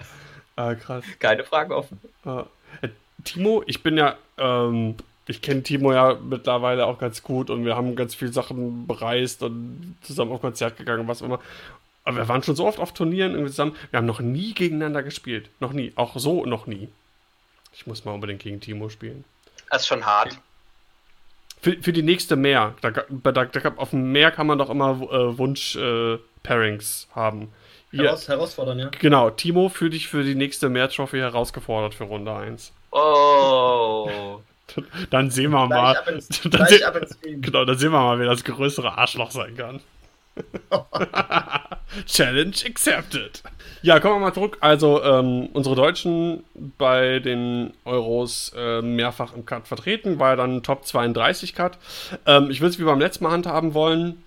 Ah, 0.57 0.75
krass. 0.75 1.05
Keine 1.19 1.45
Fragen 1.45 1.73
offen. 1.73 2.01
Ah. 2.25 2.45
Timo, 3.25 3.63
ich 3.67 3.83
bin 3.83 3.99
ja, 3.99 4.17
ähm, 4.39 4.97
ich 5.27 5.43
kenne 5.43 5.63
Timo 5.63 5.93
ja 5.93 6.19
mittlerweile 6.23 6.87
auch 6.87 6.99
ganz 6.99 7.23
gut 7.23 7.51
und 7.51 7.65
wir 7.65 7.77
haben 7.77 7.97
ganz 7.97 8.15
viele 8.15 8.33
Sachen 8.33 8.87
bereist 8.87 9.43
und 9.43 9.97
zusammen 10.03 10.33
auf 10.33 10.41
Konzert 10.41 10.77
gegangen, 10.77 11.07
was 11.07 11.21
immer. 11.21 11.41
Aber 12.05 12.17
wir 12.17 12.29
waren 12.29 12.43
schon 12.43 12.57
so 12.57 12.67
oft 12.67 12.79
auf 12.79 12.95
Turnieren 12.95 13.33
irgendwie 13.33 13.51
zusammen. 13.51 13.77
Wir 13.91 13.99
haben 13.99 14.07
noch 14.07 14.21
nie 14.21 14.55
gegeneinander 14.55 15.03
gespielt. 15.03 15.51
Noch 15.61 15.73
nie. 15.73 15.93
Auch 15.97 16.17
so 16.17 16.47
noch 16.47 16.67
nie. 16.67 16.89
Ich 17.73 17.87
muss 17.87 18.05
mal 18.05 18.13
unbedingt 18.13 18.43
gegen 18.43 18.61
Timo 18.61 18.89
spielen. 18.89 19.25
Das 19.71 19.83
ist 19.83 19.89
schon 19.89 20.05
hart. 20.05 20.39
Für, 21.61 21.77
für 21.81 21.93
die 21.93 22.03
nächste 22.03 22.37
Meer. 22.37 22.75
Da, 22.81 22.91
da, 22.91 23.45
da, 23.45 23.73
auf 23.77 23.91
dem 23.91 24.13
Meer 24.13 24.31
kann 24.31 24.47
man 24.47 24.59
doch 24.59 24.71
immer 24.71 24.93
äh, 25.11 25.39
Wunsch-Pairings 25.39 25.77
äh, 25.77 26.19
haben. 27.15 27.53
Heraus, 27.93 28.29
herausfordern, 28.29 28.79
ja. 28.79 28.91
Genau, 29.01 29.31
Timo, 29.31 29.69
fühl 29.69 29.91
dich 29.91 30.09
für 30.09 30.23
die 30.23 30.35
nächste 30.35 30.69
Meer-Trophy 30.69 31.19
herausgefordert 31.19 31.95
für 31.95 32.05
Runde 32.05 32.33
1. 32.33 32.73
Oh. 32.93 34.41
dann 35.11 35.31
sehen 35.31 35.51
wir 35.51 35.67
mal. 35.67 35.97
Ins, 36.07 36.29
dann 36.45 36.67
sehen, 36.67 37.43
genau, 37.43 37.65
dann 37.65 37.77
sehen 37.77 37.93
wir 37.93 38.01
mal, 38.01 38.19
wer 38.19 38.27
das 38.27 38.45
größere 38.45 38.97
Arschloch 38.97 39.31
sein 39.31 39.57
kann. 39.57 39.81
Challenge 42.07 42.55
accepted. 42.65 43.43
Ja, 43.83 43.99
kommen 43.99 44.17
wir 44.17 44.21
mal 44.21 44.35
zurück. 44.35 44.59
Also, 44.61 45.03
ähm, 45.03 45.49
unsere 45.53 45.75
Deutschen 45.75 46.45
bei 46.79 47.19
den 47.19 47.73
Euros 47.85 48.53
äh, 48.57 48.81
mehrfach 48.83 49.35
im 49.35 49.45
Cut 49.45 49.67
vertreten, 49.67 50.19
war 50.19 50.31
ja 50.31 50.37
dann 50.37 50.63
Top 50.63 50.87
32 50.87 51.55
Cut. 51.55 51.79
Ähm, 52.27 52.51
ich 52.51 52.61
würde 52.61 52.71
es 52.71 52.79
wie 52.79 52.85
beim 52.85 53.01
letzten 53.01 53.25
Mal 53.25 53.33
handhaben 53.33 53.75
wollen, 53.75 54.23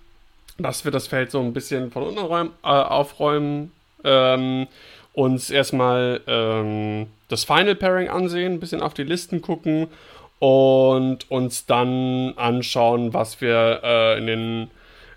dass 0.58 0.84
wir 0.84 0.92
das 0.92 1.06
Feld 1.06 1.30
so 1.30 1.40
ein 1.40 1.52
bisschen 1.52 1.90
von 1.90 2.04
unten 2.04 2.20
räumen, 2.20 2.50
äh, 2.62 2.68
aufräumen. 2.68 3.72
Ähm, 4.04 4.66
uns 5.12 5.50
erstmal 5.50 6.20
ähm, 6.26 7.06
das 7.28 7.44
Final 7.44 7.76
Pairing 7.76 8.08
ansehen, 8.08 8.54
ein 8.54 8.60
bisschen 8.60 8.82
auf 8.82 8.94
die 8.94 9.04
Listen 9.04 9.40
gucken 9.40 9.86
und 10.40 11.30
uns 11.30 11.66
dann 11.66 12.34
anschauen, 12.36 13.14
was 13.14 13.40
wir 13.40 13.80
äh, 13.82 14.18
in 14.18 14.26
den 14.26 14.70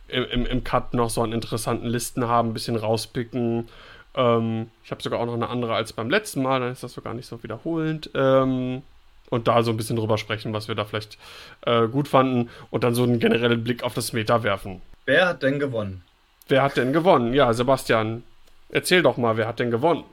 im, 0.07 0.45
im 0.45 0.63
Cut 0.63 0.93
noch 0.93 1.09
so 1.09 1.21
an 1.21 1.33
interessanten 1.33 1.87
Listen 1.87 2.27
haben, 2.27 2.49
ein 2.49 2.53
bisschen 2.53 2.77
rauspicken. 2.77 3.67
Ähm, 4.15 4.71
ich 4.85 4.91
habe 4.91 5.03
sogar 5.03 5.19
auch 5.19 5.25
noch 5.25 5.33
eine 5.33 5.49
andere 5.49 5.75
als 5.75 5.91
beim 5.91 6.09
letzten 6.09 6.43
Mal, 6.43 6.61
dann 6.61 6.71
ist 6.71 6.83
das 6.83 6.93
sogar 6.93 7.13
nicht 7.13 7.27
so 7.27 7.43
wiederholend. 7.43 8.09
Ähm, 8.15 8.83
und 9.29 9.49
da 9.49 9.61
so 9.63 9.71
ein 9.71 9.77
bisschen 9.77 9.97
drüber 9.97 10.17
sprechen, 10.17 10.53
was 10.53 10.69
wir 10.69 10.75
da 10.75 10.85
vielleicht 10.85 11.17
äh, 11.65 11.87
gut 11.87 12.07
fanden 12.07 12.49
und 12.71 12.85
dann 12.85 12.95
so 12.95 13.03
einen 13.03 13.19
generellen 13.19 13.63
Blick 13.63 13.83
auf 13.83 13.93
das 13.93 14.13
Meta 14.13 14.43
werfen. 14.43 14.81
Wer 15.07 15.25
hat 15.25 15.41
denn 15.41 15.57
gewonnen? 15.57 16.03
Wer 16.49 16.61
hat 16.63 16.75
denn 16.75 16.91
gewonnen? 16.91 17.33
Ja, 17.33 17.53
Sebastian, 17.53 18.23
erzähl 18.67 19.01
doch 19.01 19.15
mal, 19.15 19.37
wer 19.37 19.47
hat 19.47 19.57
denn 19.59 19.71
gewonnen? 19.71 20.03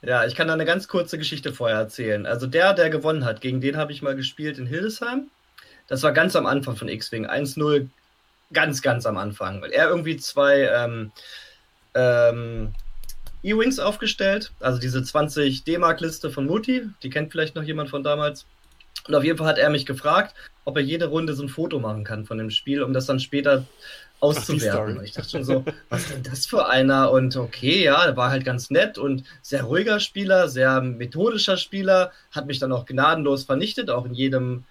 Ja, 0.00 0.24
ich 0.24 0.36
kann 0.36 0.46
da 0.46 0.54
eine 0.54 0.64
ganz 0.64 0.86
kurze 0.86 1.18
Geschichte 1.18 1.52
vorher 1.52 1.78
erzählen. 1.78 2.24
Also 2.24 2.46
der, 2.46 2.72
der 2.72 2.88
gewonnen 2.88 3.24
hat, 3.24 3.40
gegen 3.40 3.60
den 3.60 3.76
habe 3.76 3.90
ich 3.90 4.00
mal 4.00 4.14
gespielt 4.14 4.58
in 4.58 4.66
Hildesheim. 4.66 5.28
Das 5.88 6.04
war 6.04 6.12
ganz 6.12 6.36
am 6.36 6.46
Anfang 6.46 6.76
von 6.76 6.86
X-Wing. 6.86 7.26
1-0 7.26 7.88
ganz, 8.52 8.80
ganz 8.80 9.06
am 9.06 9.16
Anfang, 9.16 9.60
weil 9.60 9.72
er 9.72 9.88
irgendwie 9.88 10.16
zwei 10.16 10.70
ähm, 10.72 11.10
ähm, 11.94 12.74
E-Wings 13.42 13.80
aufgestellt, 13.80 14.52
also 14.60 14.78
diese 14.78 15.02
20 15.02 15.64
D-Mark-Liste 15.64 16.30
von 16.30 16.46
Muti, 16.46 16.88
die 17.02 17.10
kennt 17.10 17.32
vielleicht 17.32 17.56
noch 17.56 17.64
jemand 17.64 17.90
von 17.90 18.04
damals. 18.04 18.46
Und 19.08 19.14
auf 19.14 19.24
jeden 19.24 19.38
Fall 19.38 19.48
hat 19.48 19.58
er 19.58 19.70
mich 19.70 19.84
gefragt, 19.84 20.34
ob 20.64 20.76
er 20.76 20.82
jede 20.82 21.06
Runde 21.06 21.34
so 21.34 21.42
ein 21.42 21.48
Foto 21.48 21.80
machen 21.80 22.04
kann 22.04 22.24
von 22.26 22.38
dem 22.38 22.50
Spiel, 22.50 22.82
um 22.82 22.92
das 22.92 23.06
dann 23.06 23.20
später 23.20 23.64
auszuwerten. 24.20 24.98
Ach, 24.98 25.02
ich 25.02 25.12
dachte 25.12 25.30
schon 25.30 25.44
so, 25.44 25.64
was 25.88 26.02
ist 26.02 26.14
denn 26.14 26.22
das 26.22 26.46
für 26.46 26.68
einer? 26.68 27.10
Und 27.10 27.36
okay, 27.36 27.84
ja, 27.84 28.04
der 28.04 28.16
war 28.16 28.30
halt 28.30 28.44
ganz 28.44 28.70
nett 28.70 28.98
und 28.98 29.24
sehr 29.42 29.64
ruhiger 29.64 30.00
Spieler, 30.00 30.48
sehr 30.48 30.80
methodischer 30.80 31.56
Spieler, 31.56 32.12
hat 32.30 32.46
mich 32.46 32.58
dann 32.58 32.72
auch 32.72 32.86
gnadenlos 32.86 33.44
vernichtet, 33.44 33.90
auch 33.90 34.04
in 34.04 34.14
jedem 34.14 34.64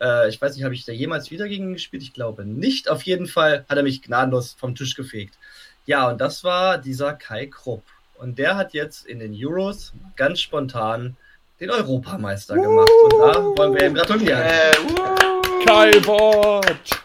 äh, 0.00 0.28
ich 0.28 0.40
weiß 0.40 0.54
nicht, 0.54 0.64
habe 0.64 0.74
ich 0.74 0.84
da 0.84 0.92
jemals 0.92 1.30
wieder 1.30 1.48
gegen 1.48 1.68
ihn 1.68 1.72
gespielt? 1.74 2.02
Ich 2.02 2.12
glaube 2.12 2.44
nicht. 2.44 2.88
Auf 2.88 3.02
jeden 3.02 3.26
Fall 3.26 3.64
hat 3.68 3.76
er 3.76 3.82
mich 3.82 4.02
gnadenlos 4.02 4.54
vom 4.58 4.74
Tisch 4.74 4.94
gefegt. 4.94 5.38
Ja, 5.86 6.08
und 6.08 6.20
das 6.20 6.44
war 6.44 6.78
dieser 6.78 7.12
Kai 7.14 7.46
Krupp. 7.46 7.82
Und 8.18 8.38
der 8.38 8.56
hat 8.56 8.72
jetzt 8.72 9.06
in 9.06 9.18
den 9.18 9.34
Euros 9.34 9.92
ganz 10.16 10.40
spontan 10.40 11.16
den 11.60 11.70
Europameister 11.70 12.56
uh, 12.56 12.62
gemacht. 12.62 12.90
Und 13.04 13.18
da 13.18 13.44
wollen 13.56 13.74
wir 13.74 13.86
ihm 13.86 13.94
gratulieren. 13.94 14.40
Äh, 14.40 14.72
uh, 14.80 15.64
Kai 15.66 15.98
Bot! 16.00 17.03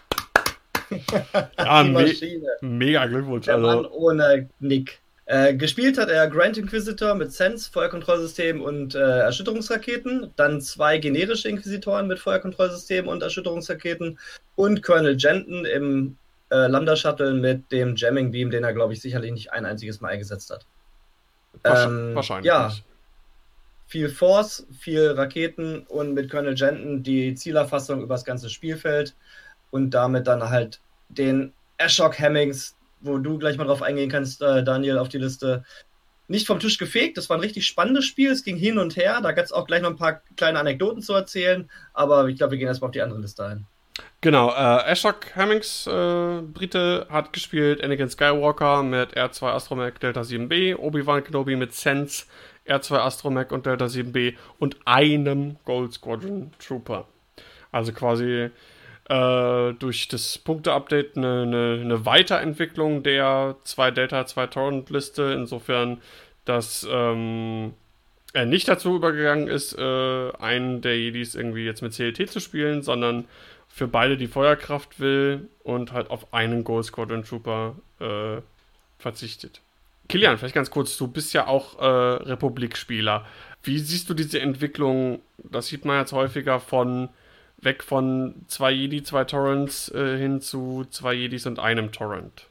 ja, 1.58 1.84
me 1.84 2.14
mega 2.62 3.06
Glückwunsch. 3.06 3.46
Der 3.46 3.56
also. 3.56 3.68
Mann 3.68 3.86
ohne 3.86 4.50
Nick. 4.60 5.00
Äh, 5.26 5.54
gespielt 5.54 6.00
hat 6.00 6.10
er 6.10 6.28
Grand 6.28 6.58
Inquisitor 6.58 7.14
mit 7.14 7.32
Sense, 7.32 7.70
Feuerkontrollsystem 7.72 8.64
und 8.64 8.96
äh, 8.96 9.20
Erschütterungsraketen. 9.20 10.32
Dann 10.36 10.60
zwei 10.60 10.98
generische 10.98 11.48
Inquisitoren 11.50 12.08
mit 12.08 12.18
Feuerkontrollsystem 12.18 13.08
und 13.08 13.22
Erschütterungsraketen. 13.22 14.18
Und 14.56 14.82
Colonel 14.82 15.16
Jenton 15.20 15.66
im 15.66 16.18
äh, 16.50 16.66
Lambda 16.66 16.96
Shuttle 16.96 17.36
mit 17.36 17.72
dem 17.72 17.96
Jamming 17.96 18.32
Beam, 18.32 18.50
den 18.50 18.64
er, 18.64 18.74
glaube 18.74 18.94
ich, 18.94 19.02
sicherlich 19.02 19.32
nicht 19.32 19.52
ein 19.54 19.66
einziges 19.66 20.02
Mal 20.02 20.10
eingesetzt 20.10 20.50
hat. 20.50 20.66
Ähm, 21.64 22.16
Wahrscheinlich. 22.16 22.48
Ja. 22.48 22.74
Viel 23.86 24.10
Force, 24.10 24.66
viel 24.80 25.12
Raketen 25.12 25.84
und 25.90 26.16
mit 26.16 26.32
Colonel 26.32 26.56
Jenton 26.56 27.04
die 27.04 27.36
Zielerfassung 27.36 28.02
über 28.02 28.16
das 28.16 28.26
ganze 28.26 28.50
Spielfeld 28.50 29.16
und 29.72 29.92
damit 29.92 30.28
dann 30.28 30.50
halt 30.50 30.80
den 31.10 31.54
Ashok 31.78 32.20
Hemmings, 32.20 32.76
wo 33.02 33.18
du 33.18 33.38
gleich 33.38 33.58
mal 33.58 33.66
drauf 33.66 33.82
eingehen 33.82 34.10
kannst, 34.10 34.42
äh, 34.42 34.64
Daniel, 34.64 34.98
auf 34.98 35.10
die 35.10 35.18
Liste. 35.18 35.64
Nicht 36.28 36.46
vom 36.46 36.60
Tisch 36.60 36.78
gefegt, 36.78 37.18
das 37.18 37.30
war 37.30 37.38
ein 37.38 37.42
richtig 37.42 37.66
spannendes 37.66 38.06
Spiel, 38.06 38.32
es 38.32 38.44
ging 38.44 38.56
hin 38.56 38.78
und 38.78 38.96
her, 38.96 39.20
da 39.22 39.32
gab 39.32 39.46
es 39.46 39.52
auch 39.52 39.66
gleich 39.66 39.82
noch 39.82 39.90
ein 39.90 39.96
paar 39.96 40.22
kleine 40.36 40.60
Anekdoten 40.60 41.02
zu 41.02 41.14
erzählen, 41.14 41.70
aber 41.94 42.28
ich 42.28 42.38
glaube, 42.38 42.52
wir 42.52 42.60
gehen 42.60 42.68
erstmal 42.68 42.90
auf 42.90 42.94
die 42.94 43.02
andere 43.02 43.20
Liste 43.20 43.46
ein. 43.46 43.66
Genau, 44.22 44.50
äh, 44.50 44.92
Ashok 44.92 45.36
Hemmings, 45.36 45.88
äh, 45.88 46.42
Brite, 46.42 47.08
hat 47.10 47.34
gespielt 47.34 47.84
Anakin 47.84 48.10
Skywalker 48.10 48.84
mit 48.84 49.18
R2 49.18 49.48
Astromech 49.48 49.94
Delta 49.96 50.22
7B, 50.22 50.76
Obi-Wan 50.76 51.24
Kenobi 51.24 51.56
mit 51.56 51.74
Sense 51.74 52.26
R2 52.68 52.98
Astromech 52.98 53.52
und 53.52 53.66
Delta 53.66 53.86
7B 53.86 54.36
und 54.60 54.78
einem 54.86 55.58
Gold 55.66 55.94
Squadron 55.94 56.52
Trooper. 56.60 57.08
Also 57.72 57.94
quasi 57.94 58.52
äh, 59.10 59.74
durch 59.74 60.08
das 60.08 60.38
Punkte-Update 60.38 61.18
eine, 61.18 61.42
eine, 61.42 61.80
eine, 61.82 62.06
Weiterentwicklung 62.06 63.04
der 63.04 63.56
2 63.64 63.92
Delta 63.92 64.26
2 64.26 64.48
Torrent-Liste, 64.48 65.34
insofern, 65.36 66.00
dass 66.46 66.88
ähm, 66.90 67.74
er 68.34 68.46
nicht 68.46 68.68
dazu 68.68 68.96
übergegangen 68.96 69.48
ist, 69.48 69.78
äh, 69.78 70.32
einen 70.40 70.82
der 70.82 70.98
Jedis 70.98 71.36
irgendwie 71.36 71.66
jetzt 71.66 71.82
mit 71.82 71.94
CLT 71.94 72.30
zu 72.30 72.40
spielen, 72.40 72.84
sondern 72.84 73.26
für 73.68 73.88
beide 73.88 74.16
die 74.16 74.28
Feuerkraft 74.28 75.00
will 75.00 75.50
und 75.64 75.92
halt 75.92 76.10
auf 76.12 76.34
einen 76.34 76.64
Gold 76.64 76.86
Squadron 76.86 77.24
Trooper 77.24 77.76
äh, 78.00 78.42
verzichtet. 79.00 79.62
Kilian, 80.08 80.38
vielleicht 80.38 80.56
ganz 80.56 80.72
kurz, 80.72 80.98
du 80.98 81.08
bist 81.08 81.34
ja 81.34 81.48
auch 81.48 81.80
äh, 81.80 81.86
Republik-Spieler. 81.86 83.26
Wie 83.64 83.80
siehst 83.80 84.10
du 84.10 84.14
diese 84.14 84.40
Entwicklung? 84.40 85.22
Das 85.38 85.68
sieht 85.68 85.86
man 85.86 86.00
jetzt 86.00 86.14
häufiger 86.14 86.60
von 86.60 87.10
weg 87.62 87.84
von 87.84 88.46
zwei 88.48 88.72
Jedi, 88.72 89.04
zwei 89.04 89.24
Torrents 89.24 89.90
äh, 89.90 90.18
hin 90.18 90.42
zu 90.42 90.86
zwei 90.90 91.14
Jedis 91.14 91.46
und 91.46 91.60
einem 91.60 91.92
Torrent. 91.92 92.48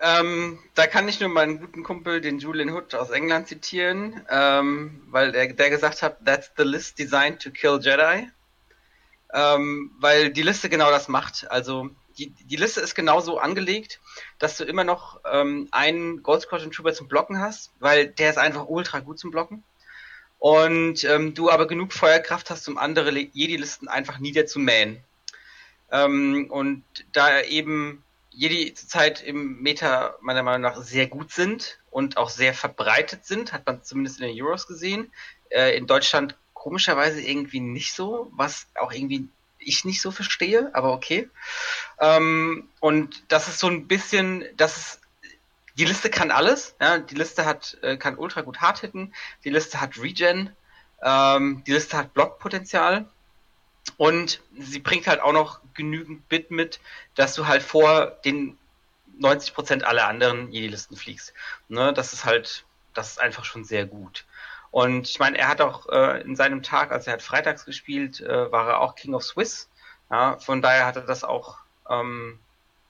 Ähm, 0.00 0.58
da 0.74 0.88
kann 0.88 1.08
ich 1.08 1.20
nur 1.20 1.28
meinen 1.28 1.60
guten 1.60 1.84
Kumpel, 1.84 2.20
den 2.20 2.40
Julian 2.40 2.70
Hood 2.70 2.94
aus 2.94 3.10
England 3.10 3.46
zitieren, 3.46 4.20
ähm, 4.28 5.00
weil 5.10 5.30
der, 5.30 5.52
der 5.52 5.70
gesagt 5.70 6.02
hat, 6.02 6.24
that's 6.24 6.50
the 6.56 6.64
list 6.64 6.98
designed 6.98 7.40
to 7.40 7.50
kill 7.50 7.78
Jedi. 7.80 8.28
Ähm, 9.32 9.92
weil 10.00 10.30
die 10.30 10.42
Liste 10.42 10.68
genau 10.68 10.90
das 10.90 11.08
macht. 11.08 11.50
Also 11.50 11.88
die, 12.18 12.30
die 12.30 12.56
Liste 12.56 12.80
ist 12.80 12.94
genauso 12.94 13.38
angelegt, 13.38 14.00
dass 14.38 14.56
du 14.56 14.64
immer 14.64 14.84
noch 14.84 15.20
ähm, 15.30 15.68
einen 15.70 16.22
Gold 16.22 16.42
Squadron 16.42 16.72
Trooper 16.72 16.92
zum 16.92 17.08
Blocken 17.08 17.38
hast, 17.38 17.70
weil 17.78 18.08
der 18.08 18.30
ist 18.30 18.38
einfach 18.38 18.66
ultra 18.66 19.00
gut 19.00 19.18
zum 19.18 19.30
Blocken 19.30 19.62
und 20.42 21.04
ähm, 21.04 21.34
du 21.34 21.50
aber 21.50 21.68
genug 21.68 21.92
Feuerkraft 21.92 22.50
hast, 22.50 22.66
um 22.66 22.76
andere 22.76 23.12
Jedi-Listen 23.12 23.86
einfach 23.86 24.18
niederzumähen. 24.18 24.98
Ähm, 25.92 26.48
und 26.50 26.82
da 27.12 27.42
eben 27.42 28.02
Jedi 28.30 28.74
zurzeit 28.74 29.22
im 29.22 29.62
Meta 29.62 30.16
meiner 30.20 30.42
Meinung 30.42 30.62
nach 30.62 30.82
sehr 30.82 31.06
gut 31.06 31.30
sind 31.30 31.78
und 31.92 32.16
auch 32.16 32.28
sehr 32.28 32.54
verbreitet 32.54 33.24
sind, 33.24 33.52
hat 33.52 33.66
man 33.66 33.84
zumindest 33.84 34.18
in 34.18 34.26
den 34.26 34.42
Euros 34.42 34.66
gesehen. 34.66 35.12
Äh, 35.50 35.76
in 35.76 35.86
Deutschland 35.86 36.34
komischerweise 36.54 37.22
irgendwie 37.22 37.60
nicht 37.60 37.94
so, 37.94 38.28
was 38.32 38.66
auch 38.74 38.90
irgendwie 38.90 39.28
ich 39.60 39.84
nicht 39.84 40.02
so 40.02 40.10
verstehe, 40.10 40.74
aber 40.74 40.92
okay. 40.92 41.30
Ähm, 42.00 42.68
und 42.80 43.22
das 43.28 43.46
ist 43.46 43.60
so 43.60 43.68
ein 43.68 43.86
bisschen, 43.86 44.44
das 44.56 44.76
ist 44.76 45.01
die 45.78 45.84
Liste 45.84 46.10
kann 46.10 46.30
alles. 46.30 46.74
Ja? 46.80 46.98
Die 46.98 47.14
Liste 47.14 47.44
hat, 47.44 47.78
äh, 47.82 47.96
kann 47.96 48.18
ultra 48.18 48.42
gut 48.42 48.60
hart 48.60 48.80
hitten. 48.80 49.12
Die 49.44 49.50
Liste 49.50 49.80
hat 49.80 49.98
Regen. 49.98 50.54
Ähm, 51.02 51.62
die 51.66 51.72
Liste 51.72 51.96
hat 51.96 52.14
Blockpotenzial. 52.14 53.06
Und 53.96 54.40
sie 54.58 54.78
bringt 54.78 55.06
halt 55.06 55.20
auch 55.20 55.32
noch 55.32 55.60
genügend 55.74 56.28
Bit 56.28 56.50
mit, 56.50 56.80
dass 57.14 57.34
du 57.34 57.46
halt 57.46 57.62
vor 57.62 58.06
den 58.24 58.56
90% 59.20 59.82
aller 59.82 60.06
anderen 60.06 60.52
Jedi-Listen 60.52 60.96
fliegst. 60.96 61.34
Ne? 61.68 61.92
Das 61.92 62.12
ist 62.12 62.24
halt, 62.24 62.64
das 62.94 63.12
ist 63.12 63.20
einfach 63.20 63.44
schon 63.44 63.64
sehr 63.64 63.86
gut. 63.86 64.24
Und 64.70 65.08
ich 65.08 65.18
meine, 65.18 65.36
er 65.36 65.48
hat 65.48 65.60
auch 65.60 65.88
äh, 65.88 66.22
in 66.22 66.36
seinem 66.36 66.62
Tag, 66.62 66.92
als 66.92 67.06
er 67.06 67.14
hat 67.14 67.22
freitags 67.22 67.64
gespielt, 67.64 68.20
äh, 68.20 68.50
war 68.50 68.68
er 68.68 68.80
auch 68.80 68.94
King 68.94 69.14
of 69.14 69.24
Swiss. 69.24 69.68
Ja? 70.10 70.38
Von 70.38 70.62
daher 70.62 70.86
hat 70.86 70.96
er 70.96 71.02
das 71.02 71.24
auch 71.24 71.58
ähm, 71.90 72.38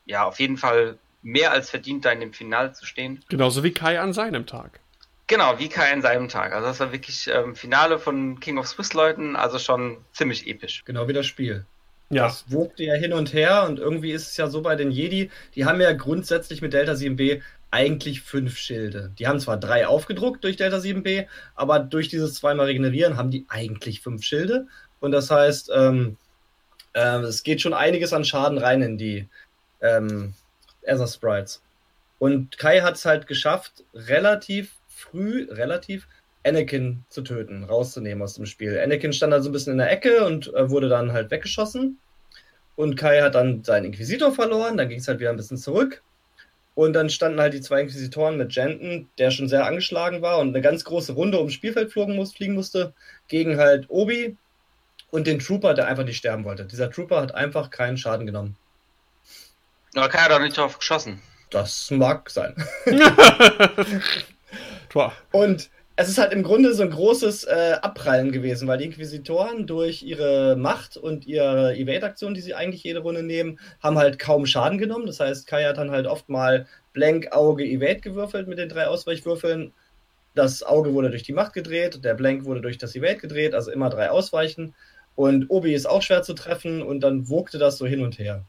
ja 0.04 0.24
auf 0.24 0.38
jeden 0.38 0.56
Fall 0.56 0.98
mehr 1.22 1.52
als 1.52 1.70
verdient, 1.70 2.04
da 2.04 2.12
in 2.12 2.20
dem 2.20 2.32
Finale 2.32 2.72
zu 2.72 2.84
stehen. 2.86 3.24
Genauso 3.28 3.62
wie 3.62 3.72
Kai 3.72 4.00
an 4.00 4.12
seinem 4.12 4.46
Tag. 4.46 4.80
Genau, 5.28 5.58
wie 5.58 5.68
Kai 5.68 5.92
an 5.92 6.02
seinem 6.02 6.28
Tag. 6.28 6.52
Also 6.52 6.66
das 6.66 6.80
war 6.80 6.92
wirklich 6.92 7.30
ähm, 7.32 7.56
Finale 7.56 7.98
von 7.98 8.40
King 8.40 8.58
of 8.58 8.66
Swiss 8.66 8.92
Leuten, 8.92 9.36
also 9.36 9.58
schon 9.58 9.98
ziemlich 10.12 10.46
episch. 10.46 10.82
Genau 10.84 11.08
wie 11.08 11.12
das 11.12 11.26
Spiel. 11.26 11.64
Ja. 12.10 12.24
Das 12.24 12.44
wogte 12.48 12.84
ja 12.84 12.94
hin 12.94 13.14
und 13.14 13.32
her 13.32 13.64
und 13.66 13.78
irgendwie 13.78 14.12
ist 14.12 14.28
es 14.28 14.36
ja 14.36 14.48
so 14.48 14.60
bei 14.60 14.76
den 14.76 14.90
Jedi, 14.90 15.30
die 15.54 15.64
haben 15.64 15.80
ja 15.80 15.92
grundsätzlich 15.92 16.60
mit 16.60 16.74
Delta 16.74 16.92
7b 16.92 17.40
eigentlich 17.70 18.20
fünf 18.20 18.58
Schilde. 18.58 19.12
Die 19.18 19.26
haben 19.26 19.40
zwar 19.40 19.56
drei 19.56 19.86
aufgedruckt 19.86 20.44
durch 20.44 20.56
Delta 20.56 20.76
7b, 20.76 21.26
aber 21.54 21.78
durch 21.78 22.08
dieses 22.08 22.34
zweimal 22.34 22.66
Regenerieren 22.66 23.16
haben 23.16 23.30
die 23.30 23.46
eigentlich 23.48 24.02
fünf 24.02 24.24
Schilde. 24.24 24.66
Und 25.00 25.12
das 25.12 25.30
heißt, 25.30 25.70
ähm, 25.74 26.18
äh, 26.92 27.20
es 27.20 27.42
geht 27.42 27.62
schon 27.62 27.72
einiges 27.72 28.12
an 28.12 28.26
Schaden 28.26 28.58
rein 28.58 28.82
in 28.82 28.98
die, 28.98 29.28
ähm, 29.80 30.34
Ether 30.82 31.06
Sprites. 31.06 31.62
Und 32.18 32.58
Kai 32.58 32.80
hat 32.80 32.94
es 32.94 33.04
halt 33.04 33.26
geschafft, 33.26 33.84
relativ 33.94 34.76
früh, 34.86 35.48
relativ 35.50 36.06
Anakin 36.44 37.04
zu 37.08 37.22
töten, 37.22 37.64
rauszunehmen 37.64 38.22
aus 38.22 38.34
dem 38.34 38.46
Spiel. 38.46 38.78
Anakin 38.78 39.12
stand 39.12 39.32
also 39.32 39.48
ein 39.48 39.52
bisschen 39.52 39.72
in 39.72 39.78
der 39.78 39.90
Ecke 39.90 40.24
und 40.24 40.52
äh, 40.54 40.70
wurde 40.70 40.88
dann 40.88 41.12
halt 41.12 41.30
weggeschossen. 41.30 41.98
Und 42.76 42.96
Kai 42.96 43.20
hat 43.20 43.34
dann 43.34 43.64
seinen 43.64 43.86
Inquisitor 43.86 44.32
verloren, 44.32 44.76
dann 44.76 44.88
ging 44.88 44.98
es 44.98 45.08
halt 45.08 45.20
wieder 45.20 45.30
ein 45.30 45.36
bisschen 45.36 45.58
zurück. 45.58 46.02
Und 46.74 46.94
dann 46.94 47.10
standen 47.10 47.40
halt 47.40 47.52
die 47.52 47.60
zwei 47.60 47.82
Inquisitoren 47.82 48.38
mit 48.38 48.54
Jenton, 48.54 49.08
der 49.18 49.30
schon 49.30 49.48
sehr 49.48 49.66
angeschlagen 49.66 50.22
war 50.22 50.38
und 50.38 50.48
eine 50.48 50.62
ganz 50.62 50.84
große 50.84 51.12
Runde 51.12 51.38
ums 51.38 51.52
Spielfeld 51.52 51.94
muss, 51.94 52.32
fliegen 52.32 52.54
musste, 52.54 52.94
gegen 53.28 53.58
halt 53.58 53.90
Obi 53.90 54.36
und 55.10 55.26
den 55.26 55.38
Trooper, 55.38 55.74
der 55.74 55.86
einfach 55.86 56.04
nicht 56.04 56.16
sterben 56.16 56.44
wollte. 56.44 56.64
Dieser 56.64 56.90
Trooper 56.90 57.20
hat 57.20 57.34
einfach 57.34 57.70
keinen 57.70 57.98
Schaden 57.98 58.26
genommen. 58.26 58.56
Aber 59.94 60.08
Kai 60.08 60.18
hat 60.18 60.30
doch 60.30 60.40
nicht 60.40 60.56
drauf 60.56 60.78
geschossen. 60.78 61.20
Das 61.50 61.90
mag 61.90 62.30
sein. 62.30 62.54
und 65.32 65.70
es 65.96 66.08
ist 66.08 66.18
halt 66.18 66.32
im 66.32 66.42
Grunde 66.42 66.72
so 66.72 66.82
ein 66.82 66.90
großes 66.90 67.44
äh, 67.44 67.76
Abprallen 67.82 68.32
gewesen, 68.32 68.66
weil 68.66 68.78
die 68.78 68.86
Inquisitoren 68.86 69.66
durch 69.66 70.02
ihre 70.02 70.56
Macht 70.56 70.96
und 70.96 71.26
ihre 71.26 71.76
Evade-Aktion, 71.76 72.32
die 72.32 72.40
sie 72.40 72.54
eigentlich 72.54 72.82
jede 72.82 73.00
Runde 73.00 73.22
nehmen, 73.22 73.60
haben 73.80 73.98
halt 73.98 74.18
kaum 74.18 74.46
Schaden 74.46 74.78
genommen. 74.78 75.06
Das 75.06 75.20
heißt, 75.20 75.46
Kai 75.46 75.64
hat 75.64 75.76
dann 75.76 75.90
halt 75.90 76.06
oft 76.06 76.30
mal 76.30 76.66
Blank, 76.94 77.32
Auge, 77.32 77.64
Evade 77.64 78.00
gewürfelt 78.00 78.48
mit 78.48 78.58
den 78.58 78.70
drei 78.70 78.86
Ausweichwürfeln. 78.86 79.74
Das 80.34 80.62
Auge 80.62 80.94
wurde 80.94 81.10
durch 81.10 81.24
die 81.24 81.34
Macht 81.34 81.52
gedreht, 81.52 82.02
der 82.02 82.14
Blank 82.14 82.46
wurde 82.46 82.62
durch 82.62 82.78
das 82.78 82.96
Evade 82.96 83.18
gedreht, 83.18 83.54
also 83.54 83.70
immer 83.70 83.90
drei 83.90 84.10
Ausweichen. 84.10 84.74
Und 85.14 85.50
Obi 85.50 85.74
ist 85.74 85.86
auch 85.86 86.00
schwer 86.00 86.22
zu 86.22 86.32
treffen 86.32 86.80
und 86.80 87.00
dann 87.00 87.28
wogte 87.28 87.58
das 87.58 87.76
so 87.76 87.86
hin 87.86 88.02
und 88.02 88.18
her. 88.18 88.46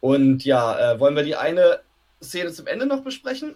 Und 0.00 0.44
ja, 0.44 0.92
äh, 0.92 1.00
wollen 1.00 1.14
wir 1.14 1.22
die 1.22 1.36
eine 1.36 1.80
Szene 2.22 2.52
zum 2.52 2.66
Ende 2.66 2.86
noch 2.86 3.02
besprechen? 3.02 3.54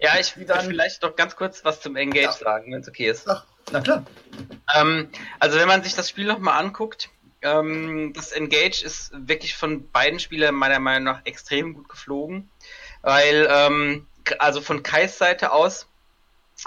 Ja, 0.00 0.18
ich 0.18 0.36
will 0.36 0.46
vielleicht 0.46 1.02
noch 1.02 1.16
ganz 1.16 1.36
kurz 1.36 1.64
was 1.64 1.80
zum 1.80 1.96
Engage 1.96 2.24
ja. 2.24 2.32
sagen, 2.32 2.72
wenn 2.72 2.80
es 2.80 2.88
okay 2.88 3.08
ist. 3.08 3.28
Ach, 3.28 3.44
na 3.70 3.80
klar. 3.80 4.04
Ähm, 4.74 5.08
also 5.38 5.58
wenn 5.58 5.68
man 5.68 5.82
sich 5.82 5.94
das 5.94 6.08
Spiel 6.08 6.26
nochmal 6.26 6.62
anguckt, 6.62 7.10
ähm, 7.42 8.12
das 8.14 8.32
Engage 8.32 8.82
ist 8.84 9.12
wirklich 9.14 9.54
von 9.54 9.88
beiden 9.90 10.18
Spielern 10.18 10.54
meiner 10.54 10.80
Meinung 10.80 11.04
nach 11.04 11.24
extrem 11.24 11.74
gut 11.74 11.88
geflogen, 11.88 12.50
weil 13.02 13.46
ähm, 13.50 14.06
also 14.38 14.60
von 14.60 14.82
Kais 14.82 15.18
Seite 15.18 15.52
aus, 15.52 15.86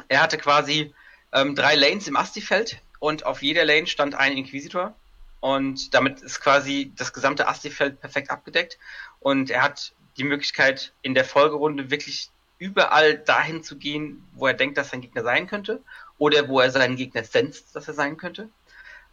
er 0.07 0.21
hatte 0.21 0.38
quasi 0.38 0.93
ähm, 1.33 1.55
drei 1.55 1.75
Lanes 1.75 2.07
im 2.07 2.15
Asti-Feld 2.15 2.79
und 2.99 3.25
auf 3.25 3.41
jeder 3.41 3.65
Lane 3.65 3.88
stand 3.88 4.15
ein 4.15 4.38
Inquisitor 4.38 4.95
und 5.39 5.93
damit 5.93 6.22
ist 6.22 6.39
quasi 6.39 6.91
das 6.95 7.14
gesamte 7.14 7.47
Asti-Feld 7.47 7.99
perfekt 7.99 8.31
abgedeckt. 8.31 8.77
Und 9.19 9.49
er 9.49 9.61
hat 9.61 9.93
die 10.18 10.23
Möglichkeit, 10.23 10.93
in 11.01 11.14
der 11.14 11.26
Folgerunde 11.26 11.91
wirklich 11.91 12.30
überall 12.57 13.18
dahin 13.18 13.64
zu 13.64 13.77
gehen, 13.77 14.27
wo 14.34 14.47
er 14.47 14.53
denkt, 14.53 14.77
dass 14.77 14.89
sein 14.89 15.01
Gegner 15.01 15.23
sein 15.23 15.47
könnte. 15.47 15.81
Oder 16.18 16.47
wo 16.47 16.59
er 16.59 16.72
seinen 16.72 16.95
Gegner 16.95 17.23
senzt, 17.23 17.76
dass 17.76 17.88
er 17.88 17.93
sein 17.93 18.18
könnte. 18.18 18.49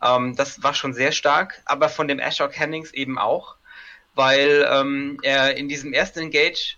Ähm, 0.03 0.37
das 0.37 0.63
war 0.63 0.75
schon 0.75 0.95
sehr 0.95 1.13
stark, 1.13 1.63
aber 1.65 1.89
von 1.89 2.09
dem 2.09 2.19
Ashok 2.19 2.59
Hennings 2.59 2.93
eben 2.93 3.19
auch, 3.19 3.57
weil 4.15 4.67
ähm, 4.71 5.19
er 5.23 5.57
in 5.57 5.69
diesem 5.69 5.93
ersten 5.93 6.21
Engage 6.21 6.77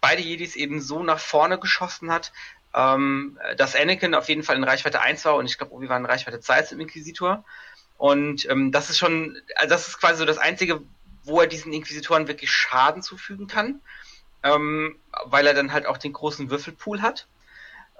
beide 0.00 0.22
Jedis 0.22 0.56
eben 0.56 0.80
so 0.80 1.02
nach 1.02 1.18
vorne 1.18 1.58
geschossen 1.58 2.10
hat, 2.10 2.32
ähm, 2.74 3.38
dass 3.56 3.74
Anakin 3.74 4.14
auf 4.14 4.28
jeden 4.28 4.42
Fall 4.42 4.56
in 4.56 4.64
Reichweite 4.64 5.00
1 5.00 5.24
war 5.24 5.36
und 5.36 5.46
ich 5.46 5.58
glaube, 5.58 5.72
Obi 5.72 5.88
war 5.88 5.96
in 5.96 6.06
Reichweite 6.06 6.40
2 6.40 6.62
zum 6.62 6.80
Inquisitor. 6.80 7.44
Und 7.98 8.48
ähm, 8.50 8.72
das 8.72 8.90
ist 8.90 8.98
schon, 8.98 9.38
also 9.56 9.70
das 9.70 9.88
ist 9.88 9.98
quasi 9.98 10.18
so 10.18 10.24
das 10.24 10.38
Einzige, 10.38 10.82
wo 11.24 11.40
er 11.40 11.46
diesen 11.46 11.72
Inquisitoren 11.72 12.28
wirklich 12.28 12.50
Schaden 12.50 13.02
zufügen 13.02 13.46
kann, 13.46 13.80
ähm, 14.42 14.96
weil 15.24 15.46
er 15.46 15.54
dann 15.54 15.72
halt 15.72 15.86
auch 15.86 15.98
den 15.98 16.12
großen 16.12 16.50
Würfelpool 16.50 17.02
hat. 17.02 17.26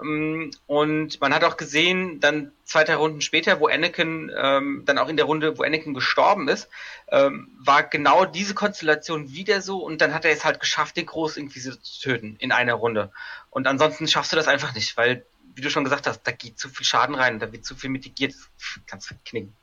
Ähm, 0.01 0.51
und 0.66 1.20
man 1.20 1.35
hat 1.35 1.44
auch 1.44 1.56
gesehen, 1.56 2.20
dann 2.20 2.52
zwei, 2.64 2.85
drei 2.85 2.97
Runden 2.97 3.20
später, 3.20 3.60
wo 3.60 3.66
Anakin, 3.66 4.31
ähm, 4.36 4.82
dann 4.85 4.98
auch 4.98 5.09
in 5.09 5.16
der 5.16 5.27
Runde, 5.27 5.59
wo 5.59 5.62
Anakin 5.62 5.94
gestorben 5.94 6.48
ist, 6.48 6.68
ähm, 7.09 7.48
war 7.59 7.82
genau 7.82 8.24
diese 8.24 8.55
Konstellation 8.55 9.32
wieder 9.32 9.62
so 9.62 9.78
und 9.78 10.01
dann 10.01 10.14
hat 10.14 10.24
er 10.24 10.32
es 10.32 10.44
halt 10.44 10.60
geschafft, 10.60 10.97
den 10.97 11.06
großen 11.06 11.43
Inquisitor 11.43 11.81
zu 11.81 12.01
töten 12.02 12.36
in 12.39 12.52
einer 12.52 12.74
Runde. 12.74 13.10
Und 13.51 13.66
ansonsten 13.66 14.06
schaffst 14.06 14.32
du 14.32 14.36
das 14.36 14.48
einfach 14.48 14.74
nicht, 14.74 14.97
weil, 14.97 15.24
wie 15.55 15.62
du 15.62 15.70
schon 15.70 15.85
gesagt 15.85 16.06
hast, 16.06 16.23
da 16.24 16.32
geht 16.32 16.59
zu 16.59 16.68
viel 16.68 16.85
Schaden 16.85 17.14
rein, 17.14 17.39
da 17.39 17.51
wird 17.51 17.64
zu 17.64 17.74
viel 17.74 17.90
mitigiert, 17.90 18.35
das 18.35 18.81
kannst 18.86 19.10
du 19.10 19.14
knicken. 19.24 19.55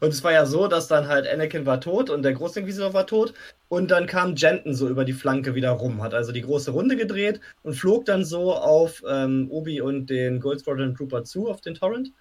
Und 0.00 0.08
es 0.08 0.24
war 0.24 0.32
ja 0.32 0.46
so, 0.46 0.66
dass 0.66 0.88
dann 0.88 1.08
halt 1.08 1.26
Anakin 1.28 1.66
war 1.66 1.80
tot 1.80 2.10
und 2.10 2.22
der 2.22 2.32
Großinquisitor 2.32 2.94
war 2.94 3.06
tot 3.06 3.34
und 3.68 3.90
dann 3.90 4.06
kam 4.06 4.34
Jenton 4.36 4.74
so 4.74 4.88
über 4.88 5.04
die 5.04 5.12
Flanke 5.12 5.54
wieder 5.54 5.70
rum, 5.70 6.02
hat 6.02 6.14
also 6.14 6.32
die 6.32 6.42
große 6.42 6.70
Runde 6.70 6.96
gedreht 6.96 7.40
und 7.62 7.74
flog 7.74 8.04
dann 8.04 8.24
so 8.24 8.54
auf 8.54 9.02
ähm, 9.08 9.48
Obi 9.50 9.80
und 9.80 10.08
den 10.10 10.40
Gold 10.40 10.60
Squadron 10.60 10.94
Trooper 10.94 11.24
zu, 11.24 11.48
auf 11.48 11.60
den 11.60 11.74
Torrent. 11.74 12.12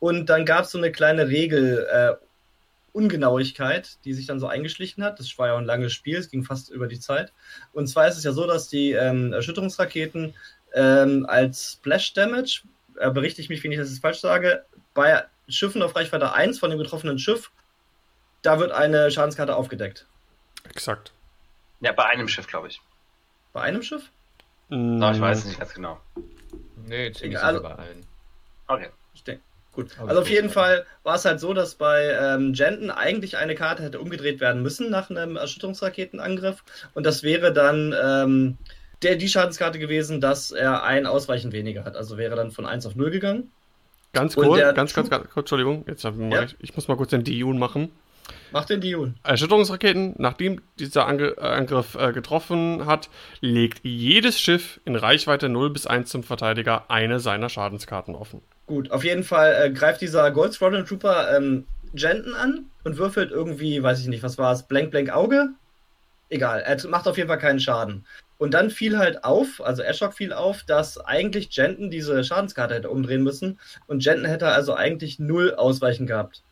Und 0.00 0.26
dann 0.26 0.44
gab 0.44 0.64
es 0.64 0.70
so 0.70 0.78
eine 0.78 0.92
kleine 0.92 1.28
Regel, 1.28 1.86
äh, 1.90 2.14
Ungenauigkeit, 2.92 3.98
die 4.04 4.12
sich 4.12 4.26
dann 4.26 4.40
so 4.40 4.46
eingeschlichen 4.46 5.04
hat. 5.04 5.18
Das 5.18 5.38
war 5.38 5.48
ja 5.48 5.56
ein 5.56 5.64
langes 5.64 5.92
Spiel, 5.92 6.16
es 6.16 6.30
ging 6.30 6.42
fast 6.42 6.70
über 6.70 6.88
die 6.88 6.98
Zeit. 6.98 7.32
Und 7.72 7.86
zwar 7.86 8.08
ist 8.08 8.16
es 8.16 8.24
ja 8.24 8.32
so, 8.32 8.46
dass 8.46 8.68
die 8.68 8.92
ähm, 8.92 9.32
Erschütterungsraketen 9.32 10.34
ähm, 10.74 11.24
als 11.28 11.74
Splash 11.74 12.14
Damage, 12.14 12.62
äh, 12.98 13.10
berichte 13.10 13.40
ich 13.40 13.48
mich, 13.48 13.62
wenn 13.62 13.72
ich 13.72 13.78
das 13.78 13.90
jetzt 13.90 14.00
falsch 14.00 14.18
sage, 14.18 14.64
bei 14.94 15.24
Schiffen 15.48 15.82
auf 15.82 15.96
Reichweite 15.96 16.32
1 16.32 16.58
von 16.58 16.70
dem 16.70 16.78
getroffenen 16.78 17.18
Schiff, 17.18 17.50
da 18.42 18.58
wird 18.58 18.72
eine 18.72 19.10
Schadenskarte 19.10 19.56
aufgedeckt. 19.56 20.06
Exakt. 20.68 21.12
Ja, 21.80 21.92
bei 21.92 22.04
einem 22.04 22.28
Schiff, 22.28 22.46
glaube 22.46 22.68
ich. 22.68 22.80
Bei 23.52 23.62
einem 23.62 23.82
Schiff? 23.82 24.10
Mm. 24.68 24.96
No, 24.96 25.12
ich 25.12 25.20
weiß 25.20 25.38
es 25.38 25.44
nicht 25.46 25.58
ganz 25.58 25.74
genau. 25.74 26.00
Nee, 26.86 27.12
ziemlich 27.12 27.38
also, 27.38 27.62
bei 27.62 27.74
allen. 27.74 28.06
Okay. 28.66 28.90
Ich 29.14 29.24
denke. 29.24 29.42
Gut. 29.72 29.96
Also 29.98 30.20
auf 30.22 30.28
jeden 30.28 30.50
Fall 30.50 30.86
war 31.04 31.14
es 31.14 31.24
halt 31.24 31.38
so, 31.38 31.54
dass 31.54 31.76
bei 31.76 32.16
ähm, 32.20 32.52
Jenton 32.52 32.90
eigentlich 32.90 33.36
eine 33.36 33.54
Karte 33.54 33.84
hätte 33.84 34.00
umgedreht 34.00 34.40
werden 34.40 34.62
müssen 34.62 34.90
nach 34.90 35.08
einem 35.08 35.36
Erschütterungsraketenangriff. 35.36 36.64
Und 36.94 37.06
das 37.06 37.22
wäre 37.22 37.52
dann 37.52 37.94
ähm, 38.02 38.58
der, 39.02 39.16
die 39.16 39.28
Schadenskarte 39.28 39.78
gewesen, 39.78 40.20
dass 40.20 40.50
er 40.50 40.82
ein 40.82 41.06
Ausweichen 41.06 41.52
weniger 41.52 41.84
hat. 41.84 41.96
Also 41.96 42.16
wäre 42.16 42.34
dann 42.34 42.50
von 42.50 42.66
1 42.66 42.86
auf 42.86 42.96
0 42.96 43.10
gegangen. 43.10 43.52
Ganz 44.18 44.34
kurz, 44.34 44.60
ganz, 44.74 44.94
ganz, 44.94 45.10
ganz, 45.10 45.24
kurz, 45.24 45.36
Entschuldigung, 45.36 45.84
jetzt 45.86 46.04
ja. 46.04 46.42
ich, 46.42 46.56
ich, 46.60 46.74
muss 46.74 46.88
mal 46.88 46.96
kurz 46.96 47.10
den 47.10 47.24
Dion 47.24 47.58
machen. 47.58 47.90
Mach 48.50 48.64
den 48.64 48.80
Dion. 48.80 49.14
Erschütterungsraketen, 49.22 50.14
nachdem 50.18 50.60
dieser 50.78 51.06
Ange 51.06 51.38
Angriff 51.38 51.94
äh, 51.94 52.12
getroffen 52.12 52.86
hat, 52.86 53.08
legt 53.40 53.80
jedes 53.82 54.40
Schiff 54.40 54.80
in 54.84 54.96
Reichweite 54.96 55.48
0 55.48 55.70
bis 55.70 55.86
1 55.86 56.10
zum 56.10 56.22
Verteidiger 56.22 56.84
eine 56.88 57.20
seiner 57.20 57.48
Schadenskarten 57.48 58.14
offen. 58.14 58.42
Gut, 58.66 58.90
auf 58.90 59.04
jeden 59.04 59.24
Fall 59.24 59.54
äh, 59.60 59.70
greift 59.70 60.00
dieser 60.00 60.30
Gold 60.30 60.52
Squadron 60.52 60.84
Trooper 60.84 61.36
ähm, 61.36 61.66
Jenton 61.94 62.34
an 62.34 62.66
und 62.84 62.98
würfelt 62.98 63.30
irgendwie, 63.30 63.82
weiß 63.82 64.00
ich 64.00 64.08
nicht, 64.08 64.22
was 64.22 64.38
war 64.38 64.52
es, 64.52 64.62
Blank 64.62 64.90
Blank 64.90 65.10
Auge? 65.10 65.50
Egal, 66.30 66.60
er 66.60 66.88
macht 66.88 67.08
auf 67.08 67.16
jeden 67.16 67.28
Fall 67.28 67.38
keinen 67.38 67.60
Schaden. 67.60 68.04
Und 68.38 68.54
dann 68.54 68.70
fiel 68.70 68.98
halt 68.98 69.24
auf, 69.24 69.60
also 69.60 69.82
Ashok 69.82 70.14
fiel 70.14 70.32
auf, 70.32 70.62
dass 70.62 70.98
eigentlich 70.98 71.48
Jenton 71.50 71.90
diese 71.90 72.22
Schadenskarte 72.22 72.74
hätte 72.74 72.90
umdrehen 72.90 73.24
müssen 73.24 73.58
und 73.88 74.04
Jenton 74.04 74.26
hätte 74.26 74.48
also 74.48 74.74
eigentlich 74.74 75.18
null 75.18 75.54
Ausweichen 75.54 76.06
gehabt. 76.06 76.42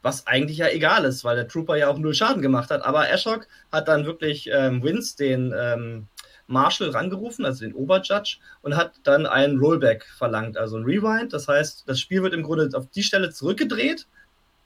Was 0.00 0.26
eigentlich 0.26 0.58
ja 0.58 0.68
egal 0.68 1.04
ist, 1.04 1.22
weil 1.24 1.36
der 1.36 1.48
Trooper 1.48 1.76
ja 1.76 1.88
auch 1.88 1.98
null 1.98 2.14
Schaden 2.14 2.42
gemacht 2.42 2.70
hat. 2.70 2.84
Aber 2.84 3.10
Ashok 3.10 3.46
hat 3.70 3.88
dann 3.88 4.06
wirklich 4.06 4.50
ähm, 4.52 4.82
Vince, 4.82 5.16
den 5.16 5.54
ähm, 5.56 6.08
Marshall, 6.46 6.90
rangerufen, 6.90 7.44
also 7.44 7.64
den 7.64 7.74
Oberjudge, 7.74 8.38
und 8.62 8.76
hat 8.76 8.92
dann 9.02 9.26
einen 9.26 9.58
Rollback 9.58 10.04
verlangt, 10.04 10.56
also 10.56 10.76
ein 10.76 10.84
Rewind. 10.84 11.32
Das 11.32 11.48
heißt, 11.48 11.84
das 11.86 12.00
Spiel 12.00 12.22
wird 12.22 12.34
im 12.34 12.42
Grunde 12.42 12.76
auf 12.76 12.88
die 12.90 13.02
Stelle 13.02 13.30
zurückgedreht, 13.30 14.06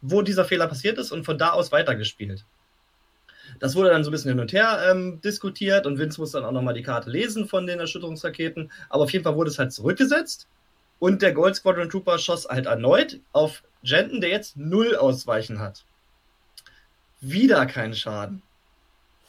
wo 0.00 0.22
dieser 0.22 0.44
Fehler 0.44 0.66
passiert 0.66 0.98
ist 0.98 1.12
und 1.12 1.24
von 1.24 1.38
da 1.38 1.50
aus 1.50 1.72
weitergespielt. 1.72 2.44
Das 3.60 3.74
wurde 3.74 3.90
dann 3.90 4.04
so 4.04 4.10
ein 4.10 4.12
bisschen 4.12 4.30
hin 4.30 4.40
und 4.40 4.52
her 4.52 4.80
ähm, 4.90 5.20
diskutiert 5.22 5.86
und 5.86 5.98
Vince 5.98 6.20
muss 6.20 6.32
dann 6.32 6.44
auch 6.44 6.52
nochmal 6.52 6.74
die 6.74 6.82
Karte 6.82 7.10
lesen 7.10 7.46
von 7.46 7.66
den 7.66 7.80
Erschütterungsraketen. 7.80 8.70
Aber 8.88 9.04
auf 9.04 9.12
jeden 9.12 9.24
Fall 9.24 9.36
wurde 9.36 9.50
es 9.50 9.58
halt 9.58 9.72
zurückgesetzt 9.72 10.46
und 10.98 11.22
der 11.22 11.32
Gold 11.32 11.56
Squadron 11.56 11.90
Trooper 11.90 12.18
schoss 12.18 12.48
halt 12.48 12.66
erneut 12.66 13.20
auf 13.32 13.62
Jenton, 13.82 14.20
der 14.20 14.30
jetzt 14.30 14.56
null 14.56 14.96
Ausweichen 14.96 15.60
hat. 15.60 15.84
Wieder 17.20 17.66
kein 17.66 17.94
Schaden. 17.94 18.42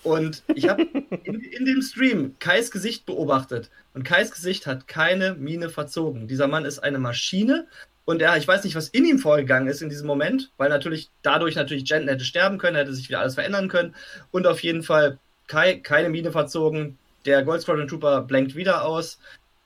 Und 0.03 0.43
ich 0.55 0.69
habe 0.69 0.83
in, 1.23 1.41
in, 1.41 1.65
dem 1.65 1.81
Stream 1.81 2.35
Kais 2.39 2.71
Gesicht 2.71 3.05
beobachtet 3.05 3.69
und 3.93 4.03
Kais 4.03 4.31
Gesicht 4.31 4.65
hat 4.65 4.87
keine 4.87 5.35
Miene 5.35 5.69
verzogen. 5.69 6.27
Dieser 6.27 6.47
Mann 6.47 6.65
ist 6.65 6.79
eine 6.79 6.99
Maschine 6.99 7.67
und 8.09 8.23
er, 8.23 8.35
ich 8.37 8.47
weiß 8.47 8.63
nicht, 8.63 8.73
was 8.73 8.87
in 8.89 9.05
ihm 9.05 9.19
vorgegangen 9.19 9.67
ist 9.67 9.83
in 9.83 9.89
diesem 9.89 10.07
Moment, 10.07 10.49
weil 10.57 10.69
natürlich 10.69 11.11
dadurch 11.21 11.55
natürlich 11.55 11.87
Jenton 11.87 12.09
hätte 12.09 12.25
sterben 12.25 12.57
können, 12.57 12.75
hätte 12.75 12.91
sich 12.91 13.07
wieder 13.07 13.19
alles 13.19 13.35
verändern 13.35 13.67
können. 13.67 13.93
Und 14.31 14.47
auf 14.47 14.63
jeden 14.63 14.81
Fall 14.81 15.19
Kai, 15.45 15.75
keine 15.75 16.09
Mine 16.09 16.31
verzogen. 16.31 16.97
Der 17.27 17.43
Gold 17.43 17.61
Squadron 17.61 17.87
Trooper 17.87 18.23
blenkt 18.23 18.55
wieder 18.55 18.83
aus. 18.83 19.19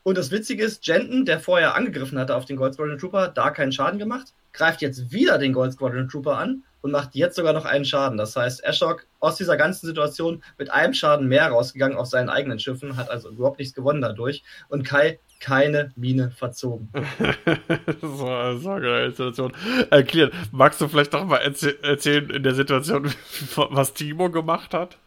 Und 0.03 0.17
das 0.17 0.29
Witzige 0.29 0.65
ist, 0.65 0.85
Jenton, 0.85 1.23
der 1.23 1.39
vorher 1.39 1.75
angegriffen 1.75 2.19
hatte 2.19 2.35
auf 2.35 2.43
den 2.43 2.57
Gold 2.57 2.73
Squadron 2.73 2.99
Trooper, 2.99 3.29
da 3.29 3.49
keinen 3.49 3.71
Schaden 3.71 3.97
gemacht, 3.97 4.33
greift 4.51 4.81
jetzt 4.81 5.13
wieder 5.13 5.37
den 5.37 5.53
Gold 5.53 5.71
Squadron 5.71 6.09
Trooper 6.09 6.37
an 6.37 6.63
und 6.83 6.91
macht 6.91 7.15
jetzt 7.15 7.35
sogar 7.35 7.53
noch 7.53 7.65
einen 7.65 7.85
Schaden. 7.85 8.17
Das 8.17 8.35
heißt, 8.35 8.63
Ashok 8.63 9.07
aus 9.19 9.37
dieser 9.37 9.57
ganzen 9.57 9.87
Situation 9.87 10.43
mit 10.57 10.69
einem 10.69 10.93
Schaden 10.93 11.27
mehr 11.27 11.47
rausgegangen 11.47 11.97
auf 11.97 12.07
seinen 12.07 12.29
eigenen 12.29 12.59
Schiffen, 12.59 12.97
hat 12.97 13.09
also 13.09 13.29
überhaupt 13.29 13.57
nichts 13.57 13.73
gewonnen 13.73 14.01
dadurch. 14.01 14.43
Und 14.67 14.83
Kai 14.83 15.17
keine 15.39 15.91
Mine 15.95 16.31
verzogen. 16.31 16.89
so 18.01 18.27
eine 18.27 18.59
so 18.59 18.69
geile 18.69 19.09
Situation. 19.11 19.53
Erklärt, 19.89 20.33
magst 20.51 20.79
du 20.81 20.87
vielleicht 20.87 21.13
doch 21.13 21.25
mal 21.25 21.37
erzäh 21.37 21.73
erzählen 21.81 22.29
in 22.29 22.43
der 22.43 22.53
Situation, 22.53 23.13
was 23.55 23.93
Timo 23.93 24.29
gemacht 24.29 24.73
hat? 24.73 24.97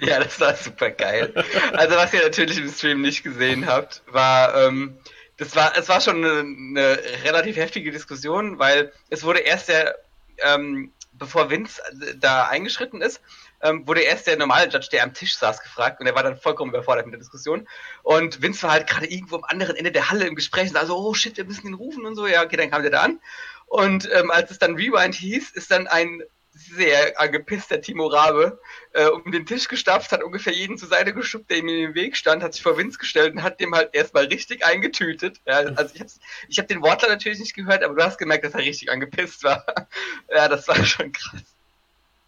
Ja, 0.00 0.18
das 0.18 0.40
war 0.40 0.54
super 0.54 0.90
geil. 0.90 1.32
Also, 1.72 1.96
was 1.96 2.12
ihr 2.12 2.22
natürlich 2.22 2.58
im 2.58 2.68
Stream 2.68 3.00
nicht 3.00 3.22
gesehen 3.22 3.66
habt, 3.66 4.02
war, 4.08 4.54
ähm, 4.54 4.98
das 5.36 5.54
war, 5.54 5.72
es 5.76 5.88
war 5.88 6.00
schon 6.00 6.24
eine, 6.24 6.40
eine, 6.40 6.98
relativ 7.24 7.56
heftige 7.56 7.92
Diskussion, 7.92 8.58
weil 8.58 8.92
es 9.10 9.22
wurde 9.22 9.40
erst 9.40 9.68
der, 9.68 9.96
ähm, 10.44 10.92
bevor 11.18 11.50
Vince 11.50 11.82
da 12.18 12.46
eingeschritten 12.46 13.02
ist, 13.02 13.20
ähm, 13.60 13.86
wurde 13.86 14.00
erst 14.00 14.26
der 14.26 14.36
normale 14.36 14.68
Judge, 14.70 14.88
der 14.92 15.02
am 15.02 15.14
Tisch 15.14 15.36
saß, 15.36 15.62
gefragt 15.62 16.00
und 16.00 16.06
er 16.06 16.14
war 16.14 16.22
dann 16.22 16.36
vollkommen 16.36 16.70
überfordert 16.70 17.06
mit 17.06 17.12
der 17.12 17.20
Diskussion. 17.20 17.68
Und 18.02 18.42
Vince 18.42 18.62
war 18.62 18.72
halt 18.72 18.88
gerade 18.88 19.06
irgendwo 19.06 19.36
am 19.36 19.44
anderen 19.44 19.76
Ende 19.76 19.92
der 19.92 20.10
Halle 20.10 20.26
im 20.26 20.34
Gespräch 20.34 20.68
und 20.68 20.74
sah 20.74 20.86
so, 20.86 20.96
oh 20.96 21.14
shit, 21.14 21.36
wir 21.36 21.44
müssen 21.44 21.66
ihn 21.66 21.74
rufen 21.74 22.06
und 22.06 22.14
so. 22.14 22.26
Ja, 22.26 22.44
okay, 22.44 22.56
dann 22.56 22.70
kam 22.70 22.82
der 22.82 22.90
da 22.90 23.02
an. 23.02 23.20
Und 23.66 24.08
ähm, 24.12 24.30
als 24.30 24.50
es 24.50 24.58
dann 24.58 24.76
Rewind 24.76 25.14
hieß, 25.14 25.50
ist 25.50 25.70
dann 25.70 25.86
ein 25.86 26.22
sehr 26.58 27.20
angepisster 27.20 27.80
Timo 27.80 28.06
Rabe 28.06 28.60
äh, 28.92 29.06
um 29.06 29.30
den 29.30 29.46
Tisch 29.46 29.68
gestapft, 29.68 30.12
hat 30.12 30.22
ungefähr 30.22 30.52
jeden 30.52 30.76
zur 30.76 30.88
Seite 30.88 31.14
geschubbt, 31.14 31.50
der 31.50 31.58
ihm 31.58 31.68
in 31.68 31.76
den 31.76 31.94
Weg 31.94 32.16
stand, 32.16 32.42
hat 32.42 32.54
sich 32.54 32.62
vor 32.62 32.76
Vince 32.76 32.98
gestellt 32.98 33.34
und 33.34 33.42
hat 33.42 33.60
dem 33.60 33.74
halt 33.74 33.94
erstmal 33.94 34.24
richtig 34.24 34.64
eingetütet. 34.64 35.40
Ja, 35.46 35.58
also 35.58 35.94
ich 35.94 36.00
habe 36.00 36.10
ich 36.48 36.58
hab 36.58 36.68
den 36.68 36.82
Wortler 36.82 37.08
natürlich 37.08 37.38
nicht 37.38 37.54
gehört, 37.54 37.82
aber 37.82 37.94
du 37.94 38.02
hast 38.02 38.18
gemerkt, 38.18 38.44
dass 38.44 38.54
er 38.54 38.60
richtig 38.60 38.90
angepisst 38.90 39.44
war. 39.44 39.64
ja, 40.34 40.48
das 40.48 40.66
war 40.68 40.84
schon 40.84 41.12
krass. 41.12 41.42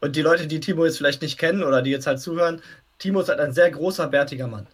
Und 0.00 0.16
die 0.16 0.22
Leute, 0.22 0.46
die 0.46 0.60
Timo 0.60 0.84
jetzt 0.84 0.96
vielleicht 0.98 1.22
nicht 1.22 1.38
kennen 1.38 1.62
oder 1.62 1.82
die 1.82 1.90
jetzt 1.90 2.06
halt 2.06 2.20
zuhören, 2.20 2.62
Timo 2.98 3.20
ist 3.20 3.28
halt 3.28 3.40
ein 3.40 3.52
sehr 3.52 3.70
großer, 3.70 4.06
bärtiger 4.08 4.46
Mann. 4.46 4.66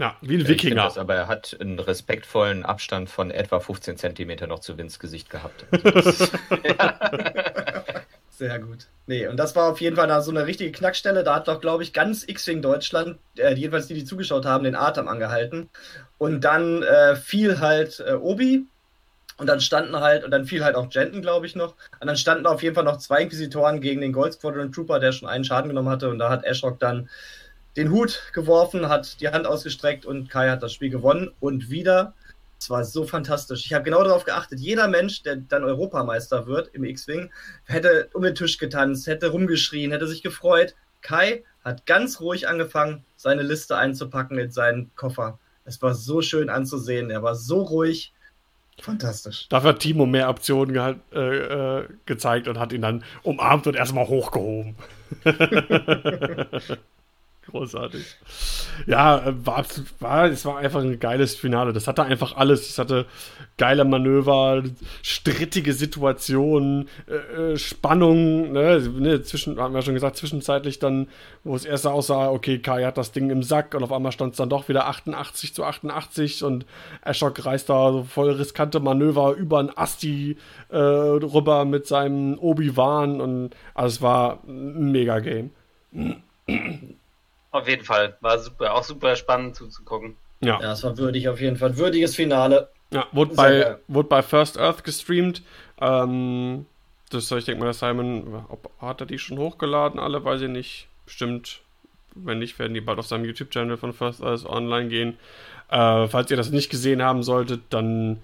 Ja, 0.00 0.16
wie 0.22 0.36
ein 0.36 0.48
Wikinger. 0.48 0.84
Das, 0.84 0.96
aber 0.96 1.14
er 1.14 1.28
hat 1.28 1.58
einen 1.60 1.78
respektvollen 1.78 2.64
Abstand 2.64 3.10
von 3.10 3.30
etwa 3.30 3.60
15 3.60 3.98
Zentimeter 3.98 4.46
noch 4.46 4.60
zu 4.60 4.78
Vince 4.78 4.98
Gesicht 4.98 5.28
gehabt. 5.28 5.66
Sehr 8.30 8.58
gut. 8.60 8.86
Nee, 9.06 9.26
und 9.26 9.36
das 9.36 9.54
war 9.54 9.70
auf 9.70 9.82
jeden 9.82 9.96
Fall 9.96 10.08
da 10.08 10.22
so 10.22 10.30
eine 10.30 10.46
richtige 10.46 10.72
Knackstelle. 10.72 11.22
Da 11.22 11.34
hat 11.34 11.48
doch, 11.48 11.60
glaube 11.60 11.82
ich, 11.82 11.92
ganz 11.92 12.24
X-Wing 12.26 12.62
Deutschland, 12.62 13.18
äh, 13.36 13.52
jedenfalls 13.52 13.88
die, 13.88 13.94
die 13.94 14.06
zugeschaut 14.06 14.46
haben, 14.46 14.64
den 14.64 14.74
Atem 14.74 15.06
angehalten. 15.06 15.68
Und 16.16 16.44
dann 16.44 16.82
äh, 16.82 17.16
fiel 17.16 17.60
halt 17.60 18.00
äh, 18.00 18.14
Obi 18.14 18.64
und 19.36 19.48
dann 19.48 19.60
standen 19.60 20.00
halt, 20.00 20.24
und 20.24 20.30
dann 20.30 20.46
fiel 20.46 20.64
halt 20.64 20.76
auch 20.76 20.86
Jenton, 20.90 21.20
glaube 21.20 21.44
ich, 21.44 21.54
noch. 21.54 21.74
Und 22.00 22.06
dann 22.06 22.16
standen 22.16 22.46
auf 22.46 22.62
jeden 22.62 22.74
Fall 22.74 22.84
noch 22.84 22.96
zwei 22.96 23.20
Inquisitoren 23.20 23.82
gegen 23.82 24.00
den 24.00 24.14
Gold 24.14 24.32
Squadron 24.32 24.72
Trooper, 24.72 24.98
der 24.98 25.12
schon 25.12 25.28
einen 25.28 25.44
Schaden 25.44 25.68
genommen 25.68 25.90
hatte. 25.90 26.08
Und 26.08 26.18
da 26.18 26.30
hat 26.30 26.44
Ashrock 26.44 26.80
dann 26.80 27.10
den 27.76 27.90
Hut 27.90 28.30
geworfen, 28.32 28.88
hat 28.88 29.20
die 29.20 29.28
Hand 29.28 29.46
ausgestreckt 29.46 30.04
und 30.04 30.28
Kai 30.28 30.50
hat 30.50 30.62
das 30.62 30.72
Spiel 30.72 30.90
gewonnen. 30.90 31.30
Und 31.40 31.70
wieder, 31.70 32.14
es 32.58 32.68
war 32.70 32.84
so 32.84 33.04
fantastisch. 33.04 33.64
Ich 33.66 33.72
habe 33.72 33.84
genau 33.84 34.02
darauf 34.02 34.24
geachtet, 34.24 34.60
jeder 34.60 34.88
Mensch, 34.88 35.22
der 35.22 35.36
dann 35.36 35.64
Europameister 35.64 36.46
wird 36.46 36.74
im 36.74 36.84
X-Wing, 36.84 37.30
hätte 37.64 38.08
um 38.12 38.22
den 38.22 38.34
Tisch 38.34 38.58
getanzt, 38.58 39.06
hätte 39.06 39.28
rumgeschrien, 39.28 39.92
hätte 39.92 40.06
sich 40.06 40.22
gefreut. 40.22 40.74
Kai 41.00 41.44
hat 41.64 41.86
ganz 41.86 42.20
ruhig 42.20 42.48
angefangen, 42.48 43.04
seine 43.16 43.42
Liste 43.42 43.76
einzupacken 43.76 44.38
in 44.38 44.50
seinen 44.50 44.90
Koffer. 44.96 45.38
Es 45.64 45.80
war 45.80 45.94
so 45.94 46.22
schön 46.22 46.50
anzusehen. 46.50 47.10
Er 47.10 47.22
war 47.22 47.34
so 47.36 47.62
ruhig 47.62 48.12
Fantastisch. 48.82 49.46
Dafür 49.48 49.70
hat 49.70 49.80
Timo 49.80 50.06
mehr 50.06 50.28
Optionen 50.28 50.72
ge 50.72 50.94
äh, 51.12 51.80
äh, 51.80 51.88
gezeigt 52.06 52.48
und 52.48 52.58
hat 52.58 52.72
ihn 52.72 52.82
dann 52.82 53.04
umarmt 53.22 53.66
und 53.66 53.76
erstmal 53.76 54.08
hochgehoben. 54.08 54.74
Großartig. 57.50 58.04
Ja, 58.86 59.26
äh, 59.26 59.46
war, 59.46 59.64
war, 59.98 60.26
es 60.26 60.44
war 60.44 60.58
einfach 60.58 60.80
ein 60.82 61.00
geiles 61.00 61.34
Finale. 61.34 61.72
Das 61.72 61.88
hatte 61.88 62.04
einfach 62.04 62.36
alles. 62.36 62.70
Es 62.70 62.78
hatte 62.78 63.06
geile 63.56 63.84
Manöver, 63.84 64.62
strittige 65.02 65.72
Situationen, 65.72 66.88
äh, 67.08 67.52
äh 67.52 67.56
Spannung, 67.58 68.52
ne, 68.52 68.80
ne, 68.80 69.22
zwischen, 69.22 69.58
haben 69.58 69.74
wir 69.74 69.82
schon 69.82 69.94
gesagt, 69.94 70.16
zwischenzeitlich 70.16 70.78
dann, 70.78 71.08
wo 71.44 71.54
es 71.56 71.64
erst 71.64 71.86
aussah, 71.86 72.30
okay, 72.30 72.58
Kai 72.58 72.84
hat 72.84 72.96
das 72.96 73.12
Ding 73.12 73.30
im 73.30 73.42
Sack 73.42 73.74
und 73.74 73.82
auf 73.82 73.92
einmal 73.92 74.12
stand 74.12 74.32
es 74.32 74.38
dann 74.38 74.48
doch 74.48 74.68
wieder 74.68 74.86
88 74.86 75.52
zu 75.52 75.64
88 75.64 76.44
und 76.44 76.64
Ashok 77.02 77.44
reißt 77.44 77.68
da 77.68 77.92
so 77.92 78.04
voll 78.04 78.30
riskante 78.30 78.80
Manöver 78.80 79.34
über 79.34 79.58
ein 79.58 79.76
Asti 79.76 80.36
äh, 80.70 80.76
rüber 80.76 81.64
mit 81.64 81.86
seinem 81.86 82.38
Obi-Wan 82.38 83.20
und 83.20 83.50
also 83.74 83.96
es 83.96 84.02
war 84.02 84.42
ein 84.46 84.90
Mega-Game. 84.92 85.50
Auf 87.50 87.68
jeden 87.68 87.84
Fall. 87.84 88.16
War 88.20 88.38
super, 88.38 88.74
auch 88.74 88.84
super 88.84 89.16
spannend 89.16 89.56
zuzugucken. 89.56 90.16
Ja. 90.40 90.60
ja, 90.60 90.72
es 90.72 90.82
war 90.84 90.96
würdig 90.96 91.28
auf 91.28 91.40
jeden 91.40 91.56
Fall. 91.56 91.76
Würdiges 91.76 92.16
Finale. 92.16 92.68
Ja, 92.92 93.06
wurde 93.12 93.34
bei, 93.34 93.76
wurde 93.88 94.08
bei 94.08 94.22
First 94.22 94.58
Earth 94.58 94.84
gestreamt. 94.84 95.42
Ähm, 95.80 96.66
das, 97.10 97.30
ich 97.30 97.44
denke 97.44 97.62
mal, 97.62 97.72
Simon, 97.72 98.44
ob, 98.48 98.70
hat 98.80 99.00
er 99.00 99.06
die 99.06 99.18
schon 99.18 99.38
hochgeladen? 99.38 100.00
Alle 100.00 100.24
weiß 100.24 100.42
ich 100.42 100.48
nicht. 100.48 100.88
Bestimmt. 101.04 101.60
Wenn 102.14 102.38
nicht, 102.38 102.58
werden 102.58 102.74
die 102.74 102.80
bald 102.80 102.98
auf 102.98 103.06
seinem 103.06 103.24
YouTube-Channel 103.24 103.76
von 103.76 103.92
First 103.92 104.22
Earth 104.22 104.46
online 104.46 104.88
gehen. 104.88 105.18
Äh, 105.70 106.08
falls 106.08 106.30
ihr 106.30 106.36
das 106.36 106.50
nicht 106.50 106.70
gesehen 106.70 107.02
haben 107.02 107.22
solltet, 107.22 107.62
dann 107.70 108.20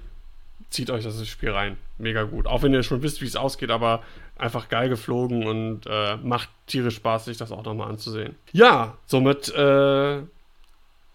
zieht 0.71 0.91
euch 0.91 1.05
das 1.05 1.27
Spiel 1.27 1.51
rein. 1.51 1.77
Mega 1.99 2.25
gut. 2.25 2.47
Auch 2.47 2.63
wenn 2.63 2.73
ihr 2.73 2.83
schon 2.83 3.03
wisst, 3.03 3.23
wie 3.23 3.27
es 3.27 3.37
ausgeht, 3.37 3.71
aber 3.71 4.03
einfach 4.39 4.69
geil 4.69 4.89
geflogen 4.89 5.47
und 5.47 5.87
äh, 5.87 6.17
macht 6.17 6.49
tierisch 6.67 6.97
Spaß, 6.97 7.25
sich 7.27 7.37
das 7.37 7.53
auch 7.53 7.65
nochmal 7.65 7.89
anzusehen. 7.89 8.37
Ja, 8.53 8.95
somit 9.07 9.49
äh, 9.55 10.23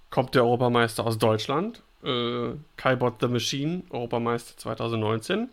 kommt 0.09 0.35
der 0.35 0.43
Europameister 0.43 1.05
aus 1.05 1.17
Deutschland. 1.17 1.83
Äh, 2.03 2.53
Kaibot 2.77 3.15
the 3.21 3.27
Machine, 3.27 3.83
Europameister 3.91 4.57
2019. 4.57 5.49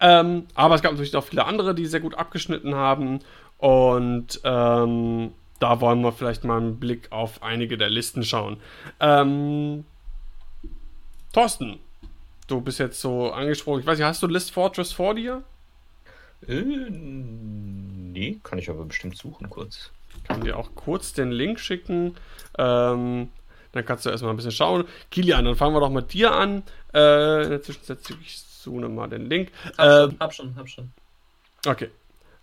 Ähm, 0.00 0.46
aber 0.54 0.74
es 0.74 0.82
gab 0.82 0.92
natürlich 0.92 1.14
auch 1.16 1.24
viele 1.24 1.44
andere, 1.44 1.74
die 1.74 1.86
sehr 1.86 2.00
gut 2.00 2.16
abgeschnitten 2.16 2.74
haben. 2.74 3.20
Und 3.58 4.40
ähm, 4.42 5.32
da 5.60 5.80
wollen 5.80 6.00
wir 6.02 6.12
vielleicht 6.12 6.44
mal 6.44 6.58
einen 6.58 6.80
Blick 6.80 7.12
auf 7.12 7.42
einige 7.42 7.78
der 7.78 7.90
Listen 7.90 8.24
schauen. 8.24 8.58
Ähm, 8.98 9.84
Thorsten, 11.32 11.78
du 12.48 12.60
bist 12.60 12.80
jetzt 12.80 13.00
so 13.00 13.30
angesprochen. 13.30 13.80
Ich 13.80 13.86
weiß 13.86 13.98
nicht, 13.98 14.06
hast 14.06 14.22
du 14.22 14.26
List 14.26 14.50
Fortress 14.50 14.92
vor 14.92 15.14
dir? 15.14 15.44
Äh, 16.48 16.62
nee, 16.62 18.38
kann 18.42 18.58
ich 18.58 18.70
aber 18.70 18.84
bestimmt 18.84 19.16
suchen 19.16 19.50
kurz. 19.50 19.90
Ich 20.16 20.24
kann 20.24 20.42
dir 20.42 20.58
auch 20.58 20.74
kurz 20.74 21.12
den 21.12 21.32
Link 21.32 21.60
schicken. 21.60 22.14
Ähm, 22.58 23.28
dann 23.72 23.84
kannst 23.84 24.06
du 24.06 24.10
erstmal 24.10 24.32
ein 24.32 24.36
bisschen 24.36 24.52
schauen. 24.52 24.84
Kilian, 25.10 25.44
dann 25.44 25.56
fangen 25.56 25.74
wir 25.74 25.80
doch 25.80 25.90
mit 25.90 26.12
dir 26.12 26.32
an. 26.32 26.62
Äh, 26.92 27.44
in 27.44 27.50
der 27.50 27.62
Zwischenzeit 27.62 27.98
ich 28.22 28.40
suche 28.40 28.88
mal 28.88 29.08
den 29.08 29.28
Link. 29.28 29.50
Hab, 29.76 29.86
äh, 29.86 30.10
schon, 30.10 30.20
hab 30.20 30.34
schon, 30.34 30.56
hab 30.56 30.68
schon. 30.68 30.90
Okay. 31.66 31.90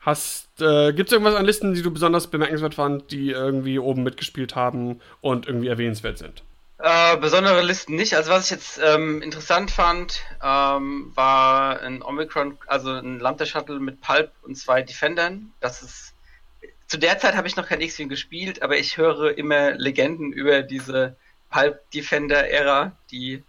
Hast, 0.01 0.61
äh, 0.61 0.93
gibt 0.93 1.09
es 1.09 1.13
irgendwas 1.13 1.35
an 1.35 1.45
Listen, 1.45 1.73
die 1.73 1.81
du 1.83 1.91
besonders 1.91 2.27
bemerkenswert 2.27 2.73
fand, 2.73 3.11
die 3.11 3.29
irgendwie 3.29 3.77
oben 3.77 4.03
mitgespielt 4.03 4.55
haben 4.55 4.99
und 5.21 5.47
irgendwie 5.47 5.67
erwähnenswert 5.67 6.17
sind? 6.17 6.43
Äh, 6.83 7.17
besondere 7.17 7.61
Listen 7.61 7.95
nicht. 7.95 8.15
Also 8.15 8.31
was 8.31 8.45
ich 8.45 8.51
jetzt 8.51 8.79
ähm, 8.83 9.21
interessant 9.21 9.69
fand, 9.69 10.23
ähm, 10.41 11.11
war 11.13 11.79
ein 11.81 12.01
Omicron, 12.01 12.57
also 12.65 12.91
ein 12.91 13.19
Lambda 13.19 13.45
Shuttle 13.45 13.79
mit 13.79 14.01
Pulp 14.01 14.31
und 14.41 14.55
zwei 14.55 14.81
Defendern. 14.81 15.53
Das 15.59 15.83
ist 15.83 16.13
zu 16.87 16.97
der 16.97 17.19
Zeit 17.19 17.35
habe 17.35 17.47
ich 17.47 17.55
noch 17.55 17.67
kein 17.67 17.81
X-Wing 17.81 18.09
gespielt, 18.09 18.63
aber 18.63 18.77
ich 18.77 18.97
höre 18.97 19.37
immer 19.37 19.71
Legenden 19.71 20.33
über 20.33 20.63
diese 20.63 21.15
Pulp 21.51 21.79
Defender 21.91 22.49
Ära, 22.49 22.93
die 23.11 23.43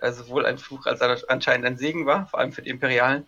äh, 0.00 0.10
sowohl 0.10 0.46
ein 0.46 0.58
Fluch 0.58 0.86
als 0.86 1.02
auch 1.02 1.28
anscheinend 1.28 1.66
ein 1.66 1.76
Segen 1.76 2.06
war, 2.06 2.26
vor 2.28 2.40
allem 2.40 2.52
für 2.52 2.62
die 2.62 2.70
Imperialen. 2.70 3.26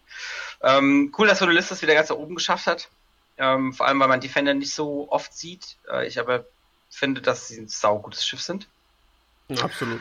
Ähm, 0.63 1.15
cool, 1.19 1.29
dass 1.29 1.39
Sonolis 1.39 1.69
das 1.69 1.83
wieder 1.83 1.95
ganz 1.95 2.09
nach 2.09 2.17
oben 2.17 2.35
geschafft 2.35 2.67
hat. 2.67 2.89
Ähm, 3.37 3.75
vor 3.75 3.87
allem, 3.87 4.01
weil 4.01 4.09
man 4.09 4.21
Defender 4.21 4.55
nicht 4.55 4.75
so 4.75 5.07
oft 5.11 5.37
sieht. 5.37 5.77
Äh, 5.89 6.07
ich 6.07 6.19
aber 6.19 6.47
finde, 6.89 7.21
dass 7.21 7.49
sie 7.49 7.61
ein 7.61 7.69
saugutes 7.69 8.27
Schiff 8.27 8.41
sind. 8.41 8.67
Absolut. 9.59 10.01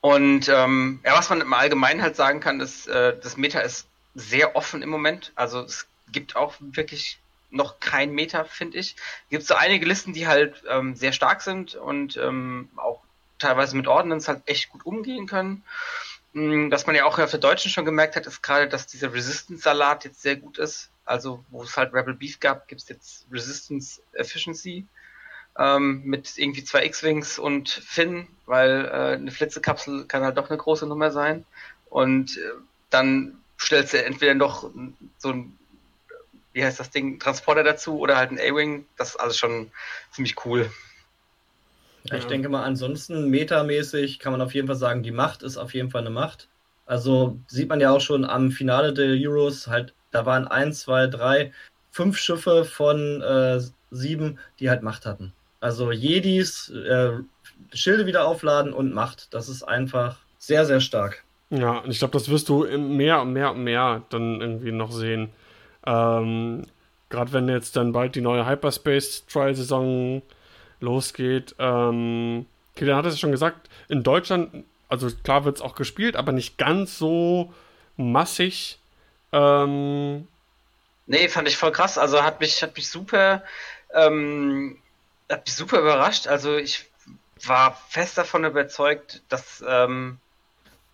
Und 0.00 0.48
ähm, 0.48 1.00
ja, 1.04 1.16
was 1.16 1.30
man 1.30 1.40
im 1.40 1.52
Allgemeinen 1.52 2.02
halt 2.02 2.16
sagen 2.16 2.40
kann, 2.40 2.60
ist, 2.60 2.88
äh, 2.88 3.16
das 3.22 3.36
Meta 3.36 3.60
ist 3.60 3.86
sehr 4.14 4.56
offen 4.56 4.82
im 4.82 4.90
Moment. 4.90 5.32
Also 5.36 5.60
es 5.60 5.86
gibt 6.10 6.36
auch 6.36 6.54
wirklich 6.58 7.18
noch 7.50 7.80
kein 7.80 8.12
Meta, 8.12 8.44
finde 8.44 8.78
ich. 8.78 8.96
Es 9.24 9.30
gibt 9.30 9.46
so 9.46 9.54
einige 9.54 9.86
Listen, 9.86 10.12
die 10.12 10.26
halt 10.26 10.62
ähm, 10.68 10.96
sehr 10.96 11.12
stark 11.12 11.42
sind 11.42 11.74
und 11.74 12.16
ähm, 12.16 12.68
auch 12.76 13.00
teilweise 13.38 13.76
mit 13.76 13.86
Ordnance 13.86 14.28
halt 14.28 14.42
echt 14.46 14.70
gut 14.70 14.84
umgehen 14.84 15.26
können. 15.26 15.62
Mm, 16.32 16.70
was 16.70 16.86
man 16.86 16.96
ja 16.96 17.04
auch 17.04 17.18
auf 17.18 17.30
der 17.30 17.40
Deutschen 17.40 17.70
schon 17.70 17.84
gemerkt 17.84 18.16
hat, 18.16 18.26
ist 18.26 18.42
gerade, 18.42 18.68
dass 18.68 18.86
dieser 18.86 19.12
Resistance-Salat 19.12 20.04
jetzt 20.04 20.22
sehr 20.22 20.36
gut 20.36 20.58
ist. 20.58 20.90
Also, 21.04 21.44
wo 21.50 21.62
es 21.62 21.76
halt 21.76 21.92
Rebel 21.94 22.14
Beef 22.14 22.40
gab, 22.40 22.68
gibt 22.68 22.80
es 22.82 22.88
jetzt 22.88 23.26
Resistance 23.30 24.00
Efficiency 24.14 24.86
ähm, 25.58 26.02
mit 26.04 26.36
irgendwie 26.36 26.64
zwei 26.64 26.84
X-Wings 26.86 27.38
und 27.38 27.68
Finn, 27.68 28.26
weil 28.46 28.86
äh, 28.86 29.14
eine 29.16 29.30
Flitzekapsel 29.30 30.06
kann 30.06 30.22
halt 30.22 30.38
doch 30.38 30.50
eine 30.50 30.58
große 30.58 30.86
Nummer 30.86 31.10
sein. 31.10 31.44
Und 31.90 32.36
äh, 32.36 32.40
dann 32.90 33.38
stellst 33.60 33.92
du 33.92 34.04
entweder 34.04 34.34
noch 34.34 34.70
so 35.18 35.30
ein, 35.30 35.58
wie 36.52 36.64
heißt 36.64 36.80
das 36.80 36.90
Ding, 36.90 37.18
Transporter 37.18 37.64
dazu 37.64 37.98
oder 37.98 38.16
halt 38.16 38.30
ein 38.30 38.38
A-Wing. 38.38 38.86
Das 38.96 39.10
ist 39.10 39.16
alles 39.16 39.38
schon 39.38 39.70
ziemlich 40.10 40.44
cool. 40.44 40.70
Ja, 42.04 42.16
ich 42.16 42.26
denke 42.26 42.48
mal, 42.48 42.64
ansonsten 42.64 43.30
metamäßig 43.30 44.18
kann 44.18 44.32
man 44.32 44.40
auf 44.40 44.54
jeden 44.54 44.66
Fall 44.66 44.76
sagen, 44.76 45.02
die 45.02 45.12
Macht 45.12 45.42
ist 45.42 45.56
auf 45.56 45.72
jeden 45.72 45.90
Fall 45.90 46.00
eine 46.00 46.10
Macht. 46.10 46.48
Also 46.84 47.38
sieht 47.46 47.68
man 47.68 47.80
ja 47.80 47.90
auch 47.90 48.00
schon 48.00 48.24
am 48.24 48.50
Finale 48.50 48.92
der 48.92 49.06
Euros, 49.06 49.68
halt, 49.68 49.94
da 50.10 50.26
waren 50.26 50.48
eins, 50.48 50.80
zwei, 50.80 51.06
drei, 51.06 51.52
fünf 51.92 52.18
Schiffe 52.18 52.64
von 52.64 53.22
äh, 53.22 53.60
sieben, 53.92 54.40
die 54.58 54.68
halt 54.68 54.82
Macht 54.82 55.06
hatten. 55.06 55.32
Also 55.62 55.92
Jedis, 55.92 56.70
äh, 56.70 57.12
Schilde 57.72 58.06
wieder 58.06 58.26
aufladen 58.26 58.72
und 58.72 58.92
Macht. 58.92 59.32
Das 59.32 59.48
ist 59.48 59.62
einfach 59.62 60.16
sehr, 60.38 60.66
sehr 60.66 60.80
stark. 60.80 61.22
Ja, 61.50 61.78
und 61.78 61.90
ich 61.90 62.00
glaube, 62.00 62.14
das 62.14 62.28
wirst 62.28 62.48
du 62.48 62.64
mehr 62.64 63.22
und 63.22 63.32
mehr 63.32 63.52
und 63.52 63.62
mehr 63.62 64.02
dann 64.10 64.40
irgendwie 64.40 64.72
noch 64.72 64.90
sehen. 64.90 65.30
Ähm, 65.86 66.66
Gerade 67.10 67.32
wenn 67.32 67.48
jetzt 67.48 67.76
dann 67.76 67.92
bald 67.92 68.16
die 68.16 68.22
neue 68.22 68.44
Hyperspace-Trial-Saison 68.44 70.22
losgeht. 70.80 71.54
Ähm, 71.60 72.46
Kilian 72.74 72.96
hat 72.96 73.06
es 73.06 73.14
ja 73.14 73.18
schon 73.18 73.32
gesagt, 73.32 73.68
in 73.88 74.02
Deutschland, 74.02 74.64
also 74.88 75.10
klar 75.22 75.44
wird 75.44 75.56
es 75.56 75.62
auch 75.62 75.76
gespielt, 75.76 76.16
aber 76.16 76.32
nicht 76.32 76.58
ganz 76.58 76.98
so 76.98 77.52
massig. 77.96 78.78
Ähm, 79.30 80.26
nee, 81.06 81.28
fand 81.28 81.46
ich 81.46 81.56
voll 81.56 81.70
krass. 81.70 81.98
Also 81.98 82.20
hat 82.24 82.40
mich, 82.40 82.62
hat 82.62 82.74
mich 82.74 82.88
super 82.88 83.44
ähm, 83.94 84.78
hat 85.30 85.46
mich 85.46 85.54
super 85.54 85.80
überrascht. 85.80 86.26
Also 86.26 86.56
ich 86.56 86.90
war 87.44 87.74
fest 87.88 88.18
davon 88.18 88.44
überzeugt, 88.44 89.22
dass 89.28 89.64
ähm, 89.66 90.18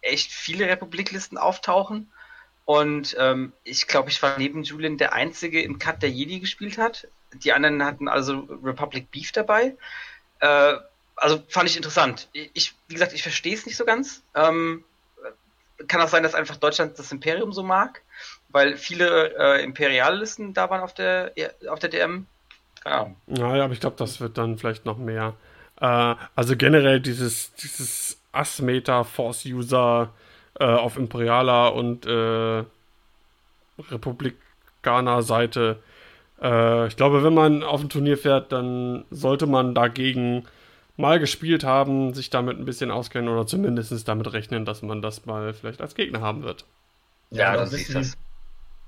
echt 0.00 0.32
viele 0.32 0.66
Republiklisten 0.66 1.38
auftauchen. 1.38 2.10
Und 2.64 3.16
ähm, 3.18 3.52
ich 3.64 3.86
glaube, 3.86 4.10
ich 4.10 4.22
war 4.22 4.38
neben 4.38 4.62
Julian 4.62 4.98
der 4.98 5.14
Einzige 5.14 5.62
im 5.62 5.78
Cut, 5.78 6.02
der 6.02 6.10
Jedi 6.10 6.40
gespielt 6.40 6.78
hat. 6.78 7.08
Die 7.32 7.52
anderen 7.52 7.84
hatten 7.84 8.08
also 8.08 8.46
Republic 8.62 9.10
Beef 9.10 9.32
dabei. 9.32 9.74
Äh, 10.40 10.74
also 11.16 11.42
fand 11.48 11.68
ich 11.68 11.76
interessant. 11.76 12.28
Ich, 12.32 12.74
wie 12.86 12.94
gesagt, 12.94 13.12
ich 13.12 13.22
verstehe 13.22 13.54
es 13.54 13.66
nicht 13.66 13.76
so 13.76 13.84
ganz. 13.84 14.22
Ähm, 14.34 14.84
kann 15.86 16.00
auch 16.00 16.08
sein, 16.08 16.22
dass 16.22 16.34
einfach 16.34 16.56
Deutschland 16.56 16.98
das 16.98 17.12
Imperium 17.12 17.52
so 17.52 17.62
mag, 17.62 18.02
weil 18.48 18.76
viele 18.76 19.34
äh, 19.38 19.62
Imperialisten 19.62 20.54
da 20.54 20.70
waren 20.70 20.82
auf 20.82 20.94
der, 20.94 21.32
auf 21.68 21.78
der 21.78 21.90
DM. 21.90 22.26
Ja. 22.88 23.10
Naja, 23.26 23.64
aber 23.64 23.72
ich 23.72 23.80
glaube, 23.80 23.96
das 23.96 24.20
wird 24.20 24.38
dann 24.38 24.58
vielleicht 24.58 24.86
noch 24.86 24.98
mehr. 24.98 25.34
Äh, 25.80 26.14
also 26.34 26.56
generell 26.56 27.00
dieses, 27.00 27.54
dieses 27.54 28.20
Asmeta 28.32 29.04
Force 29.04 29.44
User 29.46 30.10
äh, 30.58 30.64
auf 30.64 30.96
Imperialer 30.96 31.74
und 31.74 32.06
äh, 32.06 32.64
Republikaner 33.90 35.22
Seite. 35.22 35.80
Äh, 36.40 36.86
ich 36.88 36.96
glaube, 36.96 37.22
wenn 37.22 37.34
man 37.34 37.62
auf 37.62 37.82
ein 37.82 37.88
Turnier 37.88 38.16
fährt, 38.16 38.52
dann 38.52 39.04
sollte 39.10 39.46
man 39.46 39.74
dagegen 39.74 40.46
mal 40.96 41.20
gespielt 41.20 41.62
haben, 41.62 42.14
sich 42.14 42.30
damit 42.30 42.58
ein 42.58 42.64
bisschen 42.64 42.90
auskennen 42.90 43.28
oder 43.28 43.46
zumindest 43.46 44.08
damit 44.08 44.32
rechnen, 44.32 44.64
dass 44.64 44.82
man 44.82 45.00
das 45.00 45.26
mal 45.26 45.52
vielleicht 45.52 45.80
als 45.80 45.94
Gegner 45.94 46.20
haben 46.20 46.42
wird. 46.42 46.64
Ja, 47.30 47.52
ja 47.52 47.56
das 47.56 47.72
ist 47.72 47.94
das 47.94 48.16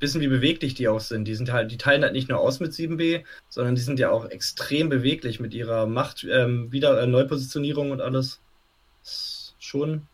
wissen, 0.01 0.21
wie 0.21 0.29
beweglich 0.29 0.75
die 0.75 0.89
auch 0.89 1.01
sind. 1.01 1.27
Die 1.27 1.35
sind 1.35 1.53
halt, 1.53 1.71
die 1.71 1.79
teilen 1.79 2.03
halt 2.03 2.13
nicht 2.13 2.29
nur 2.29 2.39
aus 2.41 2.59
mit 2.61 2.73
7B, 2.73 3.23
sondern 3.49 3.75
die 3.75 3.81
sind 3.83 3.99
ja 3.99 4.11
auch 4.11 4.25
extrem 4.27 4.89
beweglich 4.89 5.41
mit 5.41 5.55
ihrer 5.55 5.87
Macht, 5.87 6.27
ähm, 6.31 6.73
wieder 6.73 7.01
äh, 7.01 7.07
Neupositionierung 7.07 7.91
und 7.91 8.01
alles. 8.01 8.41
Schon, 9.59 10.07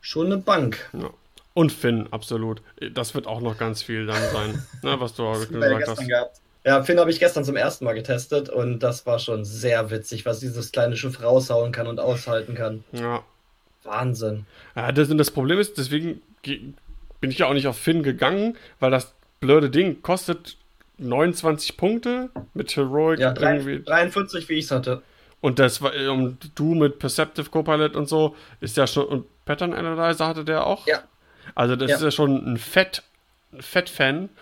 schon 0.00 0.26
eine 0.26 0.38
Bank. 0.38 0.90
Ja. 0.92 1.10
Und 1.52 1.72
Finn, 1.72 2.06
absolut. 2.12 2.62
Das 2.94 3.14
wird 3.14 3.26
auch 3.26 3.40
noch 3.40 3.58
ganz 3.58 3.82
viel 3.82 4.06
dann 4.06 4.22
sein, 4.32 4.62
ne, 4.82 5.00
was 5.00 5.14
du 5.14 5.24
gesagt 5.32 5.88
hast. 5.88 6.06
Gehabt. 6.06 6.40
Ja, 6.64 6.82
Finn 6.82 6.98
habe 6.98 7.10
ich 7.10 7.18
gestern 7.18 7.44
zum 7.44 7.56
ersten 7.56 7.84
Mal 7.84 7.94
getestet 7.94 8.48
und 8.50 8.80
das 8.80 9.06
war 9.06 9.18
schon 9.18 9.44
sehr 9.44 9.90
witzig, 9.90 10.26
was 10.26 10.40
dieses 10.40 10.72
kleine 10.72 10.96
Schiff 10.96 11.22
raushauen 11.22 11.72
kann 11.72 11.86
und 11.86 11.98
aushalten 12.00 12.54
kann. 12.54 12.84
Ja. 12.92 13.24
Wahnsinn. 13.82 14.44
Ja, 14.76 14.92
das, 14.92 15.10
und 15.10 15.18
das 15.18 15.30
Problem 15.30 15.58
ist, 15.58 15.78
deswegen 15.78 16.20
ge- 16.42 16.60
bin 17.20 17.30
ich 17.30 17.38
ja 17.38 17.46
auch 17.46 17.52
nicht 17.54 17.66
auf 17.66 17.78
Finn 17.78 18.02
gegangen, 18.02 18.56
weil 18.78 18.90
das 18.90 19.14
blöde 19.40 19.70
Ding 19.70 20.02
kostet 20.02 20.56
29 20.98 21.76
Punkte 21.76 22.30
mit 22.54 22.74
Heroic 22.76 23.18
Ja, 23.20 23.32
drei, 23.32 23.54
irgendwie. 23.56 23.82
43, 23.82 24.48
wie 24.48 24.54
ich 24.54 24.66
es 24.66 24.70
hatte. 24.70 25.02
Und 25.40 25.58
das 25.58 25.80
war, 25.80 25.92
und 26.12 26.50
du 26.54 26.74
mit 26.74 26.98
Perceptive 26.98 27.48
Copilot 27.48 27.96
und 27.96 28.08
so, 28.08 28.36
ist 28.60 28.76
ja 28.76 28.86
schon, 28.86 29.06
und 29.06 29.44
Pattern 29.46 29.72
Analyzer 29.72 30.26
hatte 30.26 30.44
der 30.44 30.66
auch? 30.66 30.86
Ja. 30.86 31.00
Also 31.54 31.76
das 31.76 31.90
Ja. 31.90 31.96
ist 31.96 32.02
ja 32.02 32.10
schon 32.10 32.52
ein 32.52 32.56
Fett, 32.58 33.02
Fett-Fan. 33.58 34.28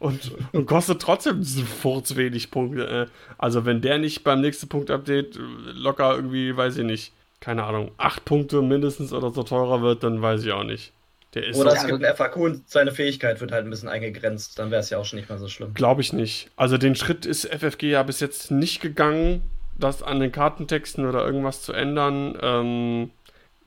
Und, 0.00 0.30
und 0.52 0.66
kostet 0.66 1.02
trotzdem 1.02 1.42
furz 1.44 2.14
wenig 2.14 2.52
Punkte. 2.52 2.86
äh. 2.86 3.06
Also 3.36 3.64
wenn 3.64 3.80
der 3.80 3.98
nicht 3.98 4.22
beim 4.22 4.40
nächsten 4.40 4.68
Punkt-Update 4.68 5.36
äh, 5.36 5.40
locker 5.72 6.14
irgendwie, 6.14 6.56
weiß 6.56 6.76
ich 6.78 6.84
nicht, 6.84 7.12
keine 7.40 7.64
Ahnung, 7.64 7.90
acht 7.98 8.24
Punkte 8.24 8.62
mindestens 8.62 9.12
oder 9.12 9.32
so 9.32 9.42
teurer 9.42 9.82
wird, 9.82 10.04
dann 10.04 10.22
weiß 10.22 10.44
ich 10.44 10.52
auch 10.52 10.62
nicht. 10.62 10.92
Der 11.34 11.46
ist 11.46 11.56
Oder 11.56 11.72
so, 11.72 11.76
es 11.76 11.86
gibt 11.86 12.04
ein 12.04 12.16
FAQ 12.16 12.36
und 12.36 12.68
seine 12.70 12.90
Fähigkeit 12.92 13.40
wird 13.40 13.52
halt 13.52 13.66
ein 13.66 13.70
bisschen 13.70 13.88
eingegrenzt. 13.88 14.58
Dann 14.58 14.70
wäre 14.70 14.80
es 14.80 14.90
ja 14.90 14.98
auch 14.98 15.04
schon 15.04 15.18
nicht 15.18 15.28
mehr 15.28 15.38
so 15.38 15.48
schlimm. 15.48 15.74
Glaube 15.74 16.00
ich 16.00 16.12
nicht. 16.12 16.50
Also 16.56 16.78
den 16.78 16.94
Schritt 16.94 17.26
ist 17.26 17.46
FFG 17.46 17.90
ja 17.90 18.02
bis 18.02 18.20
jetzt 18.20 18.50
nicht 18.50 18.80
gegangen, 18.80 19.42
das 19.76 20.02
an 20.02 20.20
den 20.20 20.32
Kartentexten 20.32 21.06
oder 21.06 21.24
irgendwas 21.24 21.62
zu 21.62 21.72
ändern. 21.72 22.38
Ähm, 22.40 23.10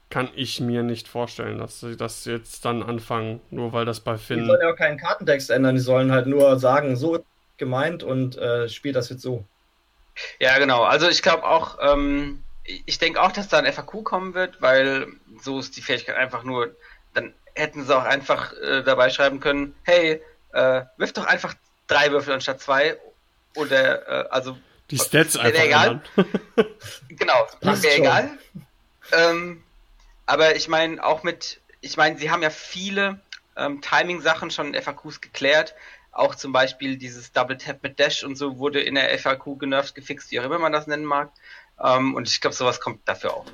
kann 0.10 0.30
ich 0.36 0.60
mir 0.60 0.84
nicht 0.84 1.08
vorstellen, 1.08 1.58
dass 1.58 1.80
sie 1.80 1.96
das 1.96 2.26
jetzt 2.26 2.66
dann 2.66 2.84
anfangen, 2.84 3.40
nur 3.50 3.72
weil 3.74 3.86
das 3.86 4.02
bei 4.02 4.14
Die 4.14 4.20
Finn. 4.20 4.46
sollen 4.46 4.60
ja 4.62 4.72
auch 4.72 4.76
keinen 4.76 4.98
Kartentext 4.98 5.50
ändern, 5.50 5.76
die 5.76 5.82
sollen 5.82 6.12
halt 6.12 6.28
nur 6.28 6.60
sagen, 6.60 6.96
so 6.98 7.16
ist 7.16 7.26
gemeint 7.58 8.04
und 8.04 8.38
äh, 8.38 8.68
spielt 8.68 8.96
das 8.96 9.10
jetzt 9.10 9.22
so. 9.22 9.46
Ja, 10.40 10.58
genau. 10.58 10.84
Also 10.84 11.08
ich 11.08 11.22
glaube 11.22 11.44
auch, 11.46 11.78
ähm, 11.82 12.44
ich 12.64 12.98
denke 12.98 13.22
auch, 13.22 13.32
dass 13.32 13.48
da 13.48 13.60
ein 13.60 13.72
FAQ 13.72 14.04
kommen 14.04 14.34
wird, 14.34 14.62
weil 14.62 15.08
so 15.42 15.60
ist 15.60 15.78
die 15.78 15.82
Fähigkeit 15.82 16.18
einfach 16.18 16.44
nur, 16.44 16.76
dann 17.14 17.34
hätten 17.56 17.86
sie 17.86 17.96
auch 17.96 18.04
einfach 18.04 18.54
äh, 18.54 18.84
dabei 18.84 19.10
schreiben 19.10 19.40
können, 19.40 19.76
hey, 19.84 20.22
äh, 20.54 20.82
wirf 20.98 21.14
doch 21.14 21.26
einfach 21.26 21.54
drei 21.88 22.12
Würfel 22.12 22.34
anstatt 22.34 22.62
zwei. 22.62 22.98
Oder, 23.56 24.08
äh, 24.08 24.30
also, 24.30 24.58
Die 24.90 24.98
Stats 24.98 25.38
einfach 25.38 25.64
egal. 25.64 26.02
genau, 27.10 27.48
Passt 27.60 27.84
wäre 27.84 27.98
egal. 27.98 28.30
Ähm, 29.12 29.64
aber 30.26 30.56
ich 30.56 30.68
meine, 30.68 31.04
auch 31.04 31.24
mit, 31.24 31.60
ich 31.82 31.98
meine, 31.98 32.18
sie 32.18 32.32
haben 32.32 32.42
ja 32.42 32.50
viele 32.50 33.20
ähm, 33.58 33.82
Timing-Sachen 33.82 34.52
schon 34.52 34.74
in 34.74 34.82
FAQs 34.82 35.22
geklärt. 35.22 35.76
Auch 36.14 36.36
zum 36.36 36.52
Beispiel 36.52 36.98
dieses 36.98 37.32
Double 37.32 37.58
Tap 37.58 37.84
mit 37.84 38.00
Dash 38.00 38.24
und 38.24 38.36
so 38.36 38.58
wurde 38.58 38.82
in 38.82 38.96
der 38.96 39.18
FAQ 39.18 39.60
genervt, 39.60 39.96
gefixt, 39.96 40.32
wie 40.32 40.40
auch 40.40 40.46
immer 40.46 40.60
man 40.60 40.74
das 40.74 40.88
nennen 40.88 41.06
mag. 41.06 41.32
Ähm, 41.82 42.16
und 42.16 42.28
ich 42.28 42.42
glaube, 42.42 42.56
sowas 42.56 42.80
kommt 42.80 43.08
dafür 43.08 43.34
auch. 43.34 43.46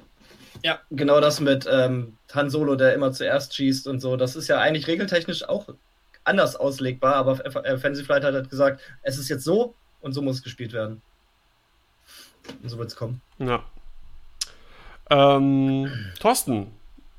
Ja, 0.63 0.79
genau 0.91 1.19
das 1.21 1.39
mit 1.39 1.67
ähm, 1.71 2.17
Han 2.33 2.49
Solo, 2.49 2.75
der 2.75 2.93
immer 2.93 3.11
zuerst 3.11 3.55
schießt 3.55 3.87
und 3.87 3.99
so. 3.99 4.17
Das 4.17 4.35
ist 4.35 4.47
ja 4.47 4.59
eigentlich 4.59 4.87
regeltechnisch 4.87 5.47
auch 5.47 5.67
anders 6.23 6.55
auslegbar, 6.55 7.15
aber 7.15 7.45
F 7.45 7.55
äh, 7.55 7.77
Fantasy 7.77 8.03
Flight 8.03 8.23
hat 8.23 8.33
halt 8.33 8.49
gesagt, 8.49 8.81
es 9.01 9.17
ist 9.17 9.29
jetzt 9.29 9.43
so 9.43 9.75
und 10.01 10.13
so 10.13 10.21
muss 10.21 10.37
es 10.37 10.43
gespielt 10.43 10.73
werden. 10.73 11.01
Und 12.61 12.69
so 12.69 12.77
wird 12.77 12.89
es 12.89 12.95
kommen. 12.95 13.21
Ja. 13.39 13.63
Ähm, 15.09 15.89
Thorsten, 16.19 16.71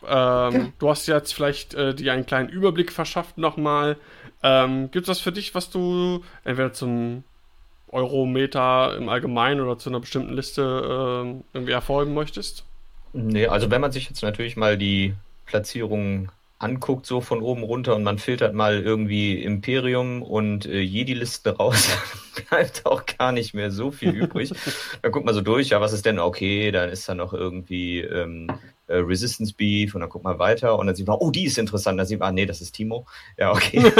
ähm, 0.06 0.72
du 0.78 0.90
hast 0.90 1.06
jetzt 1.06 1.34
vielleicht 1.34 1.74
äh, 1.74 1.94
dir 1.94 2.12
einen 2.12 2.26
kleinen 2.26 2.48
Überblick 2.48 2.92
verschafft 2.92 3.38
nochmal. 3.38 3.96
Ähm, 4.42 4.90
Gibt 4.90 5.04
es 5.04 5.08
was 5.08 5.20
für 5.20 5.32
dich, 5.32 5.54
was 5.54 5.70
du 5.70 6.22
entweder 6.44 6.72
zum 6.72 7.24
Eurometer 7.90 8.94
im 8.96 9.08
Allgemeinen 9.08 9.60
oder 9.60 9.78
zu 9.78 9.88
einer 9.88 10.00
bestimmten 10.00 10.34
Liste 10.34 10.62
ähm, 10.62 11.44
irgendwie 11.52 11.72
erfolgen 11.72 12.14
möchtest? 12.14 12.64
Nee, 13.20 13.46
also 13.48 13.70
wenn 13.70 13.80
man 13.80 13.90
sich 13.90 14.08
jetzt 14.08 14.22
natürlich 14.22 14.56
mal 14.56 14.78
die 14.78 15.14
Platzierungen 15.46 16.30
anguckt, 16.60 17.04
so 17.04 17.20
von 17.20 17.42
oben 17.42 17.64
runter 17.64 17.96
und 17.96 18.04
man 18.04 18.18
filtert 18.18 18.54
mal 18.54 18.80
irgendwie 18.80 19.42
Imperium 19.42 20.22
und 20.22 20.66
äh, 20.66 20.80
Jedi-Listen 20.80 21.50
raus, 21.56 21.88
bleibt 22.48 22.86
auch 22.86 23.04
gar 23.06 23.32
nicht 23.32 23.54
mehr 23.54 23.70
so 23.72 23.90
viel 23.90 24.10
übrig. 24.22 24.52
dann 25.02 25.10
guckt 25.12 25.26
man 25.26 25.34
so 25.34 25.40
durch, 25.40 25.70
ja, 25.70 25.80
was 25.80 25.92
ist 25.92 26.06
denn 26.06 26.18
okay? 26.20 26.70
Dann 26.70 26.90
ist 26.90 27.08
da 27.08 27.14
noch 27.14 27.32
irgendwie 27.32 28.00
ähm, 28.00 28.48
äh, 28.86 28.96
Resistance 28.96 29.52
Beef 29.56 29.94
und 29.94 30.00
dann 30.00 30.10
guckt 30.10 30.24
man 30.24 30.38
weiter 30.38 30.78
und 30.78 30.86
dann 30.86 30.94
sieht 30.94 31.06
man, 31.06 31.18
oh, 31.18 31.30
die 31.30 31.44
ist 31.44 31.58
interessant. 31.58 31.98
Dann 31.98 32.06
sieht 32.06 32.20
man, 32.20 32.28
ah, 32.28 32.32
nee, 32.32 32.46
das 32.46 32.60
ist 32.60 32.72
Timo. 32.72 33.06
Ja, 33.36 33.52
okay. 33.52 33.82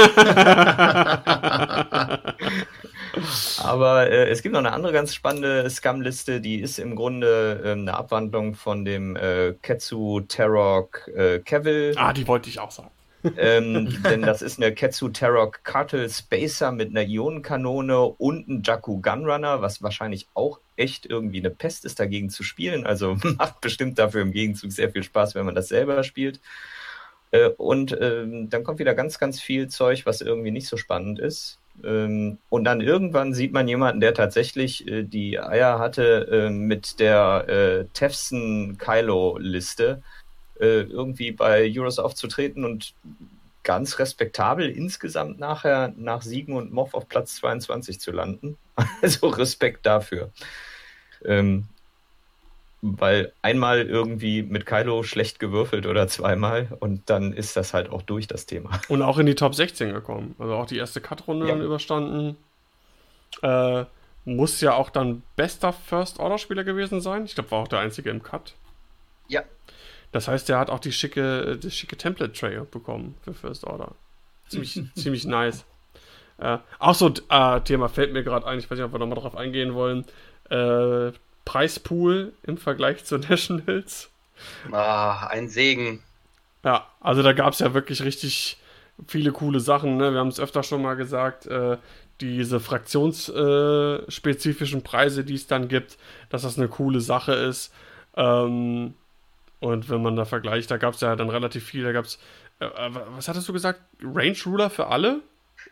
Aber 3.63 4.09
äh, 4.09 4.29
es 4.29 4.41
gibt 4.41 4.53
noch 4.53 4.59
eine 4.59 4.71
andere 4.71 4.93
ganz 4.93 5.13
spannende 5.13 5.69
Scum-Liste, 5.69 6.41
die 6.41 6.59
ist 6.59 6.79
im 6.79 6.95
Grunde 6.95 7.61
ähm, 7.63 7.81
eine 7.81 7.95
Abwandlung 7.95 8.55
von 8.55 8.85
dem 8.85 9.15
äh, 9.15 9.53
Ketsu 9.61 10.21
Tarok 10.21 11.07
äh, 11.15 11.39
Kevil. 11.39 11.95
ah, 11.97 12.13
die 12.13 12.27
wollte 12.27 12.49
ich 12.49 12.59
auch 12.59 12.71
sagen. 12.71 12.91
Ähm, 13.37 14.01
denn 14.03 14.21
das 14.21 14.41
ist 14.41 14.57
eine 14.57 14.73
Ketsu 14.73 15.09
Tarok 15.09 15.63
Cartel 15.63 16.09
Spacer 16.09 16.71
mit 16.71 16.89
einer 16.89 17.03
Ionenkanone 17.03 18.01
und 18.01 18.47
einem 18.47 18.61
Jakku 18.63 19.01
Gunrunner, 19.01 19.61
was 19.61 19.83
wahrscheinlich 19.83 20.27
auch 20.33 20.59
echt 20.75 21.05
irgendwie 21.05 21.39
eine 21.39 21.49
Pest 21.49 21.85
ist, 21.85 21.99
dagegen 21.99 22.29
zu 22.29 22.43
spielen. 22.43 22.85
Also 22.85 23.17
macht 23.37 23.61
bestimmt 23.61 23.99
dafür 23.99 24.21
im 24.21 24.31
Gegenzug 24.31 24.71
sehr 24.71 24.91
viel 24.91 25.03
Spaß, 25.03 25.35
wenn 25.35 25.45
man 25.45 25.55
das 25.55 25.67
selber 25.67 26.03
spielt. 26.03 26.39
Äh, 27.31 27.49
und 27.49 27.97
ähm, 27.99 28.49
dann 28.49 28.63
kommt 28.63 28.79
wieder 28.79 28.95
ganz, 28.95 29.19
ganz 29.19 29.41
viel 29.41 29.67
Zeug, 29.67 30.05
was 30.05 30.21
irgendwie 30.21 30.51
nicht 30.51 30.67
so 30.67 30.77
spannend 30.77 31.19
ist. 31.19 31.58
Ähm, 31.83 32.37
und 32.49 32.63
dann 32.63 32.81
irgendwann 32.81 33.33
sieht 33.33 33.53
man 33.53 33.67
jemanden, 33.67 34.01
der 34.01 34.13
tatsächlich 34.13 34.87
äh, 34.87 35.03
die 35.03 35.39
Eier 35.39 35.79
hatte, 35.79 36.27
äh, 36.31 36.49
mit 36.49 36.99
der 36.99 37.45
äh, 37.47 37.85
Tefson 37.93 38.77
Kylo-Liste 38.77 40.01
äh, 40.59 40.81
irgendwie 40.81 41.31
bei 41.31 41.71
Euros 41.75 41.99
aufzutreten 41.99 42.65
und 42.65 42.93
ganz 43.63 43.99
respektabel 43.99 44.69
insgesamt 44.69 45.39
nachher 45.39 45.93
nach 45.95 46.21
Siegen 46.21 46.55
und 46.55 46.71
Moff 46.71 46.93
auf 46.93 47.07
Platz 47.07 47.35
22 47.35 47.99
zu 47.99 48.11
landen. 48.11 48.57
Also 49.01 49.27
Respekt 49.27 49.85
dafür. 49.85 50.31
Ähm, 51.25 51.65
weil 52.81 53.33
einmal 53.41 53.81
irgendwie 53.81 54.41
mit 54.41 54.65
Kylo 54.65 55.03
schlecht 55.03 55.39
gewürfelt 55.39 55.85
oder 55.85 56.07
zweimal 56.07 56.69
und 56.79 57.09
dann 57.09 57.33
ist 57.33 57.57
das 57.57 57.73
halt 57.73 57.89
auch 57.89 58.01
durch 58.01 58.27
das 58.27 58.45
Thema. 58.45 58.79
Und 58.89 59.01
auch 59.01 59.17
in 59.17 59.25
die 59.25 59.35
Top 59.35 59.53
16 59.53 59.93
gekommen. 59.93 60.35
Also 60.39 60.53
auch 60.53 60.65
die 60.65 60.77
erste 60.77 61.01
Cut-Runde 61.01 61.47
Ja. 61.47 61.53
dann 61.55 61.61
überstanden. 61.63 62.37
Äh, 63.41 63.85
muss 64.25 64.61
ja 64.61 64.73
auch 64.73 64.89
dann 64.89 65.23
bester 65.35 65.73
First-Order-Spieler 65.73 66.63
gewesen 66.63 67.01
sein. 67.01 67.25
Ich 67.25 67.35
glaube, 67.35 67.51
war 67.51 67.59
auch 67.59 67.67
der 67.67 67.79
einzige 67.79 68.09
im 68.09 68.23
Cut. 68.23 68.53
Ja. 69.27 69.43
Das 70.11 70.27
heißt, 70.27 70.47
der 70.49 70.57
hat 70.59 70.69
auch 70.69 70.79
die 70.79 70.91
schicke, 70.91 71.57
das 71.57 71.73
schicke 71.73 71.97
Template-Tray 71.97 72.61
bekommen 72.71 73.15
für 73.23 73.33
First 73.33 73.65
Order. 73.65 73.91
Ziemlich, 74.47 74.81
ziemlich 74.95 75.25
nice. 75.25 75.65
Äh, 76.37 76.57
auch 76.79 76.95
so 76.95 77.13
äh, 77.29 77.61
Thema 77.61 77.89
fällt 77.89 78.13
mir 78.13 78.23
gerade 78.23 78.47
ein, 78.47 78.59
ich 78.59 78.69
weiß 78.71 78.77
nicht, 78.77 78.85
ob 78.85 78.93
wir 78.93 78.99
nochmal 78.99 79.19
drauf 79.19 79.35
eingehen 79.35 79.73
wollen. 79.73 80.05
Äh, 80.49 81.11
Preispool 81.49 82.31
im 82.43 82.57
Vergleich 82.57 83.03
zu 83.05 83.17
Nationals. 83.17 84.11
Ah, 84.71 85.27
ein 85.27 85.49
Segen. 85.49 86.03
Ja, 86.63 86.87
also 86.99 87.23
da 87.23 87.33
gab 87.33 87.53
es 87.53 87.59
ja 87.59 87.73
wirklich 87.73 88.03
richtig 88.03 88.59
viele 89.07 89.31
coole 89.31 89.59
Sachen. 89.59 89.97
Ne? 89.97 90.13
Wir 90.13 90.19
haben 90.19 90.27
es 90.27 90.39
öfter 90.39 90.61
schon 90.61 90.83
mal 90.83 90.93
gesagt, 90.93 91.47
äh, 91.47 91.77
diese 92.21 92.59
fraktionsspezifischen 92.59 94.81
äh, 94.81 94.83
Preise, 94.83 95.23
die 95.23 95.33
es 95.33 95.47
dann 95.47 95.69
gibt, 95.69 95.97
dass 96.29 96.43
das 96.43 96.59
eine 96.59 96.67
coole 96.67 97.01
Sache 97.01 97.33
ist. 97.33 97.73
Ähm, 98.15 98.93
und 99.59 99.89
wenn 99.89 100.03
man 100.03 100.15
da 100.15 100.25
vergleicht, 100.25 100.69
da 100.69 100.77
gab 100.77 100.93
es 100.93 101.01
ja 101.01 101.15
dann 101.15 101.31
relativ 101.31 101.65
viel. 101.65 101.83
Da 101.83 101.93
gab 101.93 102.05
es, 102.05 102.19
äh, 102.59 102.65
äh, 102.65 102.91
was 103.15 103.27
hattest 103.27 103.49
du 103.49 103.53
gesagt? 103.53 103.81
Range 104.03 104.37
Ruler 104.45 104.69
für 104.69 104.85
alle? 104.85 105.21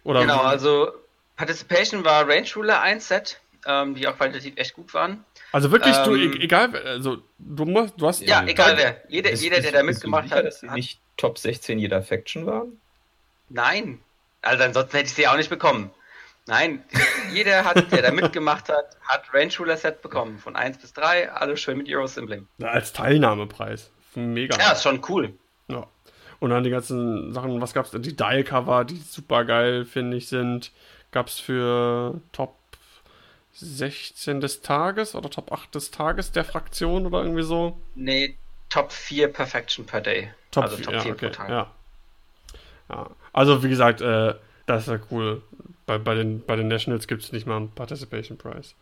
Oder 0.03 0.21
Genau, 0.21 0.41
also 0.41 0.91
Participation 1.35 2.03
war 2.03 2.27
Range 2.27 2.47
Ruler 2.55 2.81
1 2.81 3.07
Set, 3.07 3.41
ähm, 3.67 3.93
die 3.95 4.07
auch 4.07 4.15
qualitativ 4.17 4.53
echt 4.55 4.73
gut 4.73 4.93
waren. 4.93 5.23
also 5.51 5.71
wirklich, 5.71 5.95
du, 5.97 6.15
ähm, 6.15 6.33
e- 6.33 6.43
egal, 6.43 6.75
also 6.75 7.17
du 7.37 7.65
musst, 7.65 7.93
du 7.99 8.07
hast 8.07 8.21
Ja, 8.21 8.43
egal 8.45 8.77
wer. 8.77 9.01
Jeder, 9.09 9.31
Bist- 9.31 9.43
jeder 9.43 9.59
der 9.59 9.71
da 9.73 9.79
du 9.79 9.85
mitgemacht 9.85 10.23
sicher, 10.25 10.37
hat. 10.37 10.45
dass 10.45 10.59
sie 10.61 10.67
hat 10.69 10.75
nicht 10.75 10.99
Top 11.17 11.37
16 11.37 11.77
jeder 11.79 12.01
Faction 12.01 12.45
waren? 12.45 12.79
nein. 13.49 13.99
Also 14.41 14.63
ansonsten 14.63 14.91
hätte 14.97 15.07
ich 15.09 15.13
sie 15.15 15.27
auch 15.27 15.35
nicht 15.35 15.49
bekommen. 15.49 15.89
Nein, 16.45 16.83
jeder 17.33 17.65
hat, 17.65 17.91
der 17.91 18.01
da 18.03 18.11
mitgemacht 18.13 18.69
hat, 18.69 18.95
hat 19.05 19.23
Range 19.33 19.51
Ruler 19.59 19.75
Set 19.75 20.01
bekommen. 20.01 20.37
Von 20.37 20.55
1 20.55 20.77
bis 20.77 20.93
3, 20.93 21.29
alles 21.31 21.59
schön 21.59 21.77
mit 21.77 21.89
Euro 21.93 22.07
Symbling. 22.07 22.47
als 22.63 22.93
Teilnahmepreis. 22.93 23.91
Mega. 24.15 24.55
Ja, 24.57 24.71
ist 24.71 24.83
schon 24.83 25.01
cool. 25.09 25.33
Ja. 25.67 25.87
Und 26.39 26.51
dann 26.51 26.63
die 26.63 26.69
ganzen 26.69 27.33
Sachen, 27.33 27.59
was 27.59 27.73
gab's? 27.73 27.91
Die 27.91 28.15
Dial-Cover, 28.15 28.85
die 28.85 28.95
super 28.97 29.43
geil, 29.43 29.83
finde 29.85 30.15
ich, 30.17 30.29
sind. 30.29 30.71
Gab's 31.11 31.39
für 31.39 32.21
Top 32.31 32.55
16 33.59 34.39
des 34.41 34.61
Tages 34.61 35.15
oder 35.15 35.29
Top 35.29 35.51
8 35.51 35.73
des 35.73 35.91
Tages 35.91 36.31
der 36.31 36.45
Fraktion 36.45 37.05
oder 37.05 37.23
irgendwie 37.23 37.43
so? 37.43 37.79
Nee, 37.95 38.35
Top 38.69 38.91
4 38.91 39.29
Perfection 39.29 39.85
per 39.85 40.01
Day. 40.01 40.31
Top 40.51 40.65
also 40.65 40.77
4, 40.77 40.85
Top 40.85 40.93
ja, 40.93 40.99
4 41.01 41.11
okay, 41.13 41.27
pro 41.27 41.33
Tag. 41.33 41.49
ja. 41.49 41.71
ja. 42.89 43.09
Also, 43.33 43.63
wie 43.63 43.69
gesagt, 43.69 44.01
äh, 44.01 44.33
das 44.65 44.83
ist 44.83 44.89
ja 44.89 44.99
cool. 45.11 45.41
Bei, 45.85 45.97
bei, 45.97 46.15
den, 46.15 46.45
bei 46.45 46.55
den 46.55 46.67
Nationals 46.67 47.07
gibt 47.07 47.23
es 47.23 47.31
nicht 47.31 47.47
mal 47.47 47.57
einen 47.57 47.71
Participation 47.71 48.37
Price. 48.37 48.75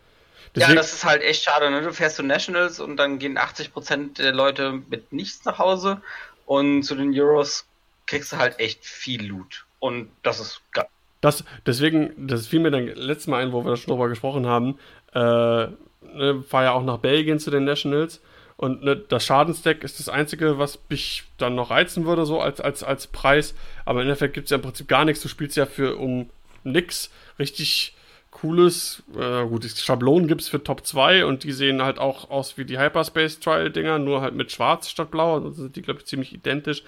Deswegen, 0.53 0.71
ja, 0.71 0.75
das 0.75 0.93
ist 0.93 1.05
halt 1.05 1.21
echt 1.21 1.43
schade. 1.43 1.69
Ne? 1.69 1.81
Du 1.81 1.93
fährst 1.93 2.17
zu 2.17 2.23
Nationals 2.23 2.79
und 2.79 2.97
dann 2.97 3.19
gehen 3.19 3.37
80% 3.37 4.21
der 4.21 4.31
Leute 4.31 4.83
mit 4.89 5.11
nichts 5.11 5.45
nach 5.45 5.59
Hause 5.59 6.01
und 6.45 6.83
zu 6.83 6.95
den 6.95 7.13
Euros 7.17 7.65
kriegst 8.07 8.31
du 8.31 8.37
halt 8.37 8.59
echt 8.59 8.85
viel 8.85 9.25
Loot. 9.25 9.65
Und 9.79 10.09
das 10.23 10.39
ist 10.39 10.61
geil. 10.71 10.87
Das, 11.21 11.43
deswegen, 11.65 12.27
das 12.27 12.47
fiel 12.47 12.59
mir 12.59 12.71
dann 12.71 12.87
letztes 12.87 13.27
Mal 13.27 13.41
ein, 13.41 13.51
wo 13.51 13.65
wir 13.65 13.75
schon 13.77 13.91
drüber 13.91 14.09
gesprochen 14.09 14.45
haben, 14.45 14.77
äh, 15.13 15.19
ne, 15.19 16.43
fahr 16.47 16.63
ja 16.63 16.71
auch 16.71 16.83
nach 16.83 16.97
Belgien 16.97 17.39
zu 17.39 17.51
den 17.51 17.65
Nationals 17.65 18.21
und 18.57 18.83
ne, 18.83 18.95
das 18.95 19.25
Schadensdeck 19.25 19.83
ist 19.83 19.99
das 19.99 20.07
Einzige, 20.07 20.57
was 20.57 20.79
mich 20.89 21.23
dann 21.37 21.55
noch 21.55 21.71
reizen 21.71 22.05
würde, 22.05 22.25
so 22.25 22.39
als, 22.39 22.61
als, 22.61 22.83
als 22.83 23.07
Preis. 23.07 23.53
Aber 23.83 24.01
im 24.01 24.07
Endeffekt 24.07 24.33
gibt 24.33 24.45
es 24.45 24.51
ja 24.51 24.55
im 24.55 24.63
Prinzip 24.63 24.87
gar 24.87 25.03
nichts. 25.03 25.21
Du 25.21 25.27
spielst 25.27 25.57
ja 25.57 25.65
für 25.65 25.97
um 25.97 26.29
nix 26.63 27.11
richtig 27.37 27.95
cooles, 28.31 29.03
äh, 29.17 29.45
gut, 29.45 29.65
Schablonen 29.65 30.27
gibt 30.27 30.41
es 30.41 30.49
für 30.49 30.61
Top 30.61 30.85
2 30.85 31.25
und 31.25 31.43
die 31.43 31.53
sehen 31.53 31.81
halt 31.81 31.99
auch 31.99 32.29
aus 32.29 32.57
wie 32.57 32.65
die 32.65 32.77
Hyperspace 32.77 33.39
Trial 33.39 33.71
Dinger, 33.71 33.97
nur 33.97 34.21
halt 34.21 34.35
mit 34.35 34.51
schwarz 34.51 34.89
statt 34.89 35.11
blau. 35.11 35.35
Also 35.35 35.51
sind 35.51 35.75
die, 35.75 35.81
glaube 35.81 35.99
ich, 35.99 36.05
ziemlich 36.05 36.33
identisch. 36.33 36.83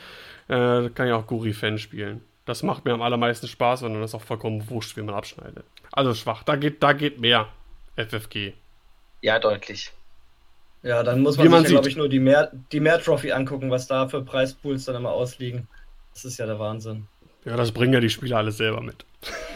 Äh, 0.48 0.90
kann 0.90 1.08
ja 1.08 1.18
auch 1.18 1.28
Guri-Fan 1.28 1.80
spielen. 1.80 2.22
Das 2.48 2.64
macht 2.64 2.86
mir 2.86 2.94
am 2.94 3.02
allermeisten 3.02 3.48
Spaß 3.48 3.84
und 3.84 3.94
dann 3.94 4.03
ist 4.03 4.15
auch 4.15 4.22
vollkommen 4.22 4.68
wurscht, 4.69 4.95
wie 4.95 5.02
man 5.02 5.14
abschneidet. 5.14 5.65
Also 5.91 6.14
schwach, 6.14 6.44
da 6.44 6.56
geht, 6.56 6.82
da 6.82 6.94
geht 6.94 7.19
mehr 7.19 7.49
FFG. 7.98 8.53
Ja, 9.22 9.38
deutlich. 9.38 9.91
Ja, 10.82 11.03
dann 11.03 11.22
muss 11.22 11.38
man, 11.38 11.49
man 11.49 11.64
sich, 11.64 11.72
glaube 11.72 11.90
ich, 11.90 11.98
nur 11.98 12.07
die 12.07 12.19
Mehr, 12.19 12.52
die 12.72 12.80
Mehr 12.80 13.02
Trophy 13.02 13.34
angucken, 13.34 13.69
was 13.69 13.88
da 13.88 14.07
für 14.07 14.22
Preispools 14.22 14.86
dann 14.86 14.95
immer 14.95 15.11
ausliegen. 15.11 15.68
Das 16.14 16.24
ist 16.24 16.38
ja 16.38 16.45
der 16.45 16.57
Wahnsinn. 16.57 17.07
Ja, 17.44 17.57
das 17.57 17.72
bringen 17.72 17.94
ja 17.94 17.99
die 17.99 18.10
Spieler 18.10 18.38
alle 18.38 18.52
selber 18.52 18.80
mit. 18.82 19.06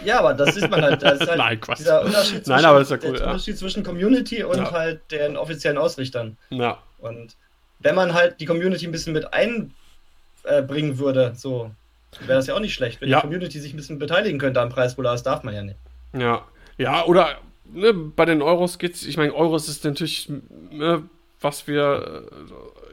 Ja, 0.03 0.19
aber 0.19 0.33
das 0.33 0.55
sieht 0.55 0.69
man 0.69 0.81
halt. 0.81 1.01
Das 1.01 1.21
ist 1.21 1.27
halt 1.29 1.37
Nein, 1.37 1.61
Quatsch. 1.61 1.79
Dieser 1.79 2.01
Unterschied 2.03 2.43
zwischen, 2.45 2.49
Nein, 2.51 2.65
aber 2.65 2.81
ist 2.81 2.91
ja 2.91 2.97
cool, 2.97 3.11
der 3.13 3.21
ja. 3.21 3.25
Unterschied 3.27 3.57
zwischen 3.57 3.83
Community 3.83 4.43
und 4.43 4.57
Ja. 4.57 4.71
halt 4.71 5.09
den 5.11 5.37
offiziellen 5.37 5.77
Ausrichtern. 5.77 6.37
Ja. 6.49 6.79
Und 6.99 7.37
wenn 7.79 7.95
man 7.95 8.13
halt 8.13 8.41
die 8.41 8.45
Community 8.45 8.85
ein 8.85 8.91
bisschen 8.91 9.13
mit 9.13 9.27
einbringen 9.33 10.97
würde, 10.99 11.33
so 11.35 11.71
wäre 12.19 12.37
das 12.37 12.47
ja 12.47 12.55
auch 12.55 12.59
nicht 12.59 12.73
schlecht. 12.73 13.01
Wenn 13.01 13.09
Ja. 13.09 13.17
die 13.19 13.21
Community 13.27 13.59
sich 13.59 13.73
ein 13.73 13.77
bisschen 13.77 13.99
beteiligen 13.99 14.39
könnte 14.39 14.61
am 14.61 14.69
Preispool, 14.69 15.05
aber 15.07 15.13
das 15.15 15.23
darf 15.23 15.43
man 15.43 15.53
ja 15.53 15.63
nicht. 15.63 15.77
Ja, 16.17 16.43
ja, 16.77 17.05
oder 17.05 17.37
ne, 17.65 17.93
bei 17.93 18.25
den 18.25 18.41
Euros 18.41 18.77
geht's, 18.77 19.05
ich 19.05 19.17
meine, 19.17 19.33
Euros 19.33 19.69
ist 19.69 19.83
natürlich, 19.85 20.29
ne, 20.71 21.03
was 21.39 21.67
wir 21.67 22.27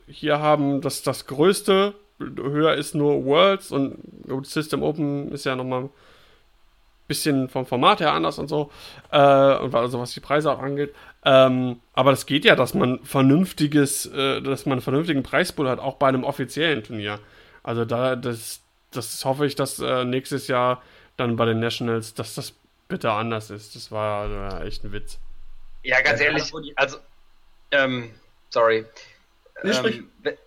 äh, 0.09 0.13
hier 0.13 0.41
haben, 0.41 0.81
das, 0.81 1.03
das 1.03 1.27
Größte. 1.27 1.95
Höher 2.21 2.75
ist 2.75 2.95
nur 2.97 3.25
Worlds 3.25 3.71
und 3.71 3.99
System 4.45 4.83
Open 4.83 5.31
ist 5.31 5.45
ja 5.45 5.55
nochmal 5.55 5.85
ein 5.85 5.91
bisschen 7.07 7.49
vom 7.49 7.65
Format 7.65 8.01
her 8.01 8.13
anders 8.13 8.39
und 8.39 8.49
so. 8.49 8.71
Äh, 9.13 9.57
und 9.59 9.75
also 9.75 10.01
was 10.01 10.13
die 10.13 10.21
Preise 10.21 10.51
auch 10.51 10.59
angeht. 10.59 10.95
Ähm, 11.25 11.77
aber 11.93 12.11
das 12.11 12.27
geht 12.27 12.45
ja, 12.45 12.57
dass 12.57 12.75
man 12.75 12.99
vernünftiges, 13.05 14.07
äh, 14.07 14.41
dass 14.43 14.67
man 14.67 14.75
einen 14.75 14.83
vernünftigen 14.83 15.23
Preispool 15.23 15.69
hat, 15.69 15.79
auch 15.79 15.95
bei 15.95 16.09
einem 16.09 16.25
offiziellen 16.25 16.83
Turnier. 16.83 17.21
Also 17.63 17.85
da, 17.85 18.17
das, 18.17 18.63
das 18.91 19.25
hoffe 19.25 19.47
ich, 19.47 19.55
dass 19.55 19.79
äh, 19.79 20.05
nächstes 20.05 20.49
Jahr 20.49 20.83
dann 21.17 21.37
bei 21.37 21.45
den 21.47 21.61
Nationals, 21.61 22.15
dass 22.15 22.35
das 22.35 22.55
bitte 22.89 23.13
anders 23.13 23.51
ist. 23.51 23.77
Das 23.77 23.91
war 23.93 24.63
äh, 24.63 24.67
echt 24.69 24.85
ein 24.85 24.93
Witz. 24.93 25.19
Ja, 25.83 26.01
ganz 26.01 26.21
Ja, 26.21 26.27
ehrlich, 26.27 26.53
also, 26.77 26.99
ähm, 27.71 28.15
sorry. 28.51 28.85
Ähm, 29.65 30.11
we- 30.23 30.39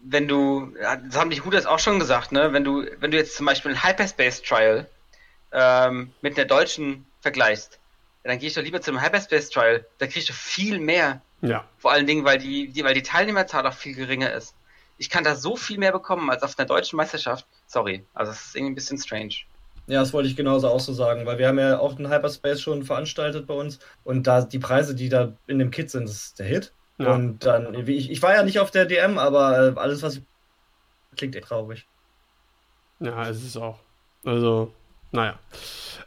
wenn 0.00 0.28
du, 0.28 0.74
ja, 0.80 0.96
das 0.96 1.16
haben 1.16 1.30
die 1.30 1.40
Hooters 1.42 1.66
auch 1.66 1.78
schon 1.78 1.98
gesagt, 1.98 2.32
ne, 2.32 2.52
wenn 2.52 2.64
du, 2.64 2.84
wenn 3.00 3.10
du 3.10 3.16
jetzt 3.16 3.36
zum 3.36 3.46
Beispiel 3.46 3.72
ein 3.72 3.82
Hyperspace 3.82 4.42
Trial 4.42 4.88
ähm, 5.52 6.12
mit 6.22 6.36
einer 6.36 6.46
deutschen 6.46 7.06
vergleichst, 7.20 7.80
ja, 8.24 8.30
dann 8.30 8.38
gehe 8.38 8.48
ich 8.48 8.54
doch 8.54 8.62
lieber 8.62 8.80
zum 8.80 9.02
Hyperspace 9.02 9.50
Trial, 9.50 9.86
da 9.98 10.06
kriegst 10.06 10.28
du 10.28 10.32
viel 10.32 10.78
mehr. 10.78 11.22
Ja, 11.42 11.64
Vor 11.78 11.92
allen 11.92 12.06
Dingen, 12.06 12.24
weil 12.24 12.38
die, 12.38 12.68
die, 12.68 12.84
weil 12.84 12.94
die 12.94 13.02
Teilnehmerzahl 13.02 13.66
auch 13.66 13.74
viel 13.74 13.94
geringer 13.94 14.32
ist. 14.32 14.54
Ich 14.98 15.10
kann 15.10 15.24
da 15.24 15.36
so 15.36 15.56
viel 15.56 15.78
mehr 15.78 15.92
bekommen 15.92 16.30
als 16.30 16.42
auf 16.42 16.58
einer 16.58 16.66
deutschen 16.66 16.96
Meisterschaft. 16.96 17.46
Sorry, 17.66 18.04
also 18.14 18.32
es 18.32 18.46
ist 18.46 18.56
irgendwie 18.56 18.72
ein 18.72 18.74
bisschen 18.76 18.98
strange. 18.98 19.34
Ja, 19.86 20.00
das 20.00 20.12
wollte 20.12 20.28
ich 20.28 20.36
genauso 20.36 20.68
auch 20.68 20.80
so 20.80 20.92
sagen, 20.92 21.26
weil 21.26 21.38
wir 21.38 21.48
haben 21.48 21.58
ja 21.58 21.78
auch 21.78 21.94
den 21.94 22.08
Hyperspace 22.08 22.60
schon 22.60 22.84
veranstaltet 22.84 23.46
bei 23.46 23.54
uns 23.54 23.78
und 24.02 24.26
da 24.26 24.42
die 24.42 24.58
Preise, 24.58 24.94
die 24.94 25.10
da 25.10 25.32
in 25.46 25.58
dem 25.58 25.70
Kit 25.70 25.90
sind, 25.90 26.08
das 26.08 26.16
ist 26.16 26.38
der 26.38 26.46
Hit. 26.46 26.72
Ja. 26.98 27.12
Und 27.12 27.44
dann, 27.44 27.86
wie 27.86 27.96
ich, 27.96 28.10
ich 28.10 28.22
war 28.22 28.34
ja 28.34 28.42
nicht 28.44 28.60
auf 28.60 28.70
der 28.70 28.86
DM, 28.86 29.18
aber 29.18 29.58
äh, 29.58 29.78
alles, 29.78 30.02
was 30.02 30.16
ich 30.16 30.22
klingt 31.16 31.36
echt 31.36 31.48
traurig. 31.48 31.86
ja, 33.00 33.28
es 33.28 33.42
ist 33.42 33.56
auch. 33.56 33.78
Also, 34.24 34.72
naja. 35.12 35.38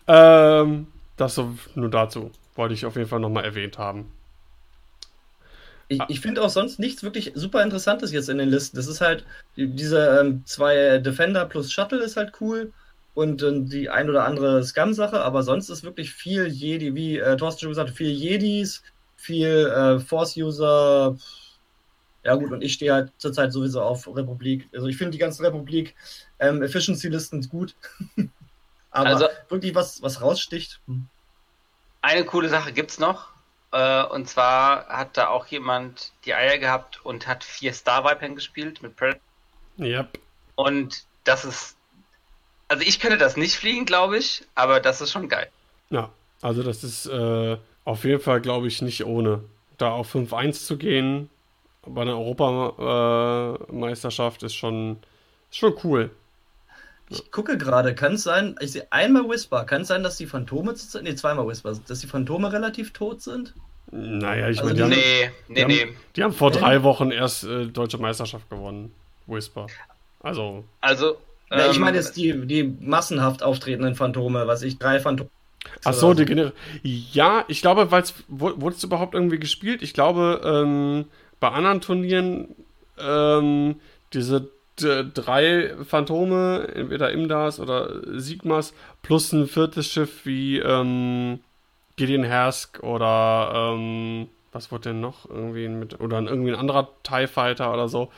Ähm, 0.08 0.88
das 1.16 1.36
so 1.36 1.56
nur 1.76 1.90
dazu. 1.90 2.32
Wollte 2.56 2.74
ich 2.74 2.86
auf 2.86 2.96
jeden 2.96 3.08
Fall 3.08 3.20
nochmal 3.20 3.46
erwähnt 3.46 3.78
haben. 3.78 4.12
Ich, 5.90 6.02
Ah. 6.02 6.06
ich 6.10 6.20
finde 6.20 6.42
auch 6.42 6.50
sonst 6.50 6.80
nichts 6.80 7.02
wirklich 7.04 7.32
super 7.36 7.64
Interessantes 7.64 8.12
jetzt 8.12 8.28
in 8.30 8.38
den 8.38 8.50
Listen. 8.50 8.76
Das 8.76 8.88
ist 8.88 9.00
halt, 9.02 9.26
die- 9.56 9.68
diese 9.68 10.20
ähm, 10.20 10.44
zwei 10.46 10.98
Defender 11.00 11.46
plus 11.46 11.72
Shuttle 11.72 12.00
ist 12.04 12.18
halt 12.18 12.34
cool 12.42 12.74
und 13.14 13.42
ähm, 13.42 13.70
die 13.70 13.90
ein 13.90 14.10
oder 14.10 14.26
andere 14.26 14.64
Scum-Sache, 14.64 15.22
aber 15.22 15.44
sonst 15.44 15.70
ist 15.70 15.84
wirklich 15.84 16.12
viel 16.12 16.48
Jedi, 16.48 16.94
wie 16.94 17.18
äh, 17.20 17.38
Thorsten 17.38 17.62
schon 17.62 17.70
gesagt 17.70 17.90
hat, 17.90 17.96
viel 17.98 18.12
Jedis, 18.12 18.84
viel 19.16 19.68
äh, 19.68 20.00
Force-User. 20.00 21.18
Ja 22.26 22.36
gut, 22.36 22.52
und 22.52 22.62
ich 22.62 22.74
stehe 22.74 22.92
halt 22.94 23.12
zurzeit 23.18 23.54
sowieso 23.54 23.82
auf 23.82 24.06
Republik. 24.14 24.68
Also 24.74 24.88
ich 24.88 24.98
finde 24.98 25.12
die 25.12 25.18
ganzen 25.18 25.46
Republik 25.46 25.96
ähm, 26.40 26.62
gut. 27.50 27.76
aber 28.92 29.08
Also- 29.10 29.28
wirklich 29.48 29.74
was, 29.74 30.02
was 30.02 30.22
raussticht. 30.22 30.82
hm. 30.88 31.08
Eine 32.02 32.26
coole 32.26 32.50
Sache 32.50 32.74
gibt's 32.74 33.00
noch. 33.00 33.30
Äh, 33.72 34.04
und 34.06 34.28
zwar 34.28 34.88
hat 34.88 35.18
da 35.18 35.30
auch 35.30 35.48
jemand 35.48 36.12
die 36.26 36.34
Eier 36.34 36.58
gehabt 36.58 37.06
und 37.06 37.28
hat 37.28 37.44
vier 37.44 37.74
Star 37.74 38.04
Viper 38.04 38.30
gespielt 38.30 38.82
mit 38.82 38.96
Predator. 38.96 39.22
Yep. 39.80 40.20
Und 40.56 41.06
das 41.24 41.46
ist. 41.46 41.76
Also 42.70 42.84
ich 42.84 43.00
könnte 43.00 43.18
das 43.18 43.38
nicht 43.38 43.56
fliegen, 43.56 43.86
glaube 43.86 44.18
ich, 44.18 44.44
aber 44.56 44.80
das 44.80 45.00
ist 45.00 45.12
schon 45.12 45.30
geil. 45.30 45.50
Ja, 45.90 46.10
also 46.42 46.64
das 46.64 46.84
ist 46.84 47.06
äh, 47.06 47.58
auf 47.86 48.04
jeden 48.04 48.22
Fall, 48.22 48.42
glaube 48.42 48.68
ich, 48.68 48.82
nicht 48.82 49.06
ohne. 49.06 49.44
Da 49.78 49.92
auf 49.92 50.14
5-1 50.14 50.66
zu 50.66 50.78
gehen 50.78 51.30
bei 51.90 52.02
einer 52.02 52.18
Europameisterschaft 52.18 54.44
ist 54.44 54.56
schon, 54.56 54.98
ist 55.50 55.58
schon 55.58 55.74
cool. 55.84 56.12
Ich 57.10 57.32
gucke 57.32 57.58
gerade, 57.58 57.96
kann 57.96 58.14
es 58.16 58.24
sein, 58.24 58.56
ich 58.60 58.74
sehe 58.74 58.86
einmal 58.90 59.28
Whisper, 59.30 59.64
kann 59.64 59.84
es 59.84 59.88
sein, 59.88 60.04
dass 60.04 60.18
die 60.18 60.26
Phantome, 60.26 60.74
zu- 60.76 61.02
nee, 61.02 61.16
zweimal 61.16 61.48
Whisper, 61.48 61.74
dass 61.88 62.00
die 62.00 62.08
Phantome 62.08 62.52
relativ 62.52 62.92
tot 62.92 63.22
sind? 63.22 63.54
Naja, 63.92 64.50
ich 64.50 64.60
Also 64.62 64.66
meine, 64.66 64.76
die, 64.76 64.84
haben- 64.84 64.90
Nee, 64.90 65.32
nee, 65.48 65.56
die, 65.56 65.66
nee. 65.66 65.82
haben, 65.84 65.96
die 66.18 66.24
haben 66.24 66.34
vor 66.34 66.52
drei 66.52 66.84
Wochen 66.84 67.12
erst 67.12 67.46
äh, 67.46 67.68
deutsche 67.68 67.98
Meisterschaft 67.98 68.50
gewonnen. 68.50 68.92
Whisper. 69.26 69.68
Also, 70.22 70.66
Also. 70.82 71.18
Ja, 71.50 71.70
ich 71.70 71.78
ähm, 71.78 71.82
meine 71.84 71.96
jetzt 71.98 72.18
die, 72.18 72.46
die 72.46 72.64
massenhaft 72.82 73.42
auftretenden 73.42 73.96
Phantome, 73.96 74.46
was 74.48 74.62
ich, 74.64 74.78
drei 74.78 75.00
Phantome. 75.00 75.30
ach 75.86 75.94
so, 75.94 76.14
die 76.14 76.26
Gener 76.26 76.52
Ja, 76.84 77.46
ich 77.48 77.62
glaube, 77.62 77.90
weil 77.90 78.02
es 78.04 78.14
wurde 78.28 78.76
es 78.76 78.84
überhaupt 78.84 79.14
irgendwie 79.14 79.40
gespielt. 79.40 79.82
Ich 79.82 79.94
glaube, 79.94 80.42
ähm, 80.44 81.06
bei 81.40 81.50
anderen 81.50 81.80
Turnieren 81.80 82.54
ähm, 83.00 83.76
diese 84.12 84.50
drei 84.78 85.74
Phantome, 85.84 86.68
entweder 86.74 87.12
Imdas 87.12 87.60
oder 87.60 88.02
Sigmas, 88.20 88.74
plus 89.02 89.32
ein 89.34 89.48
viertes 89.48 89.88
Schiff 89.88 90.26
wie 90.26 90.60
ähm, 90.60 91.40
Gideon 91.96 92.24
Hersk 92.24 92.84
oder 92.84 93.74
ähm, 93.74 94.30
was 94.52 94.72
wurde 94.72 94.90
denn 94.90 95.02
noch? 95.02 95.30
Irgendwie 95.30 95.68
mit, 95.68 96.00
oder 96.00 96.22
irgendwie 96.22 96.52
ein 96.52 96.60
anderer 96.60 96.90
TIE 97.04 97.28
Fighter 97.28 97.74
oder 97.74 97.90
so. 97.90 98.12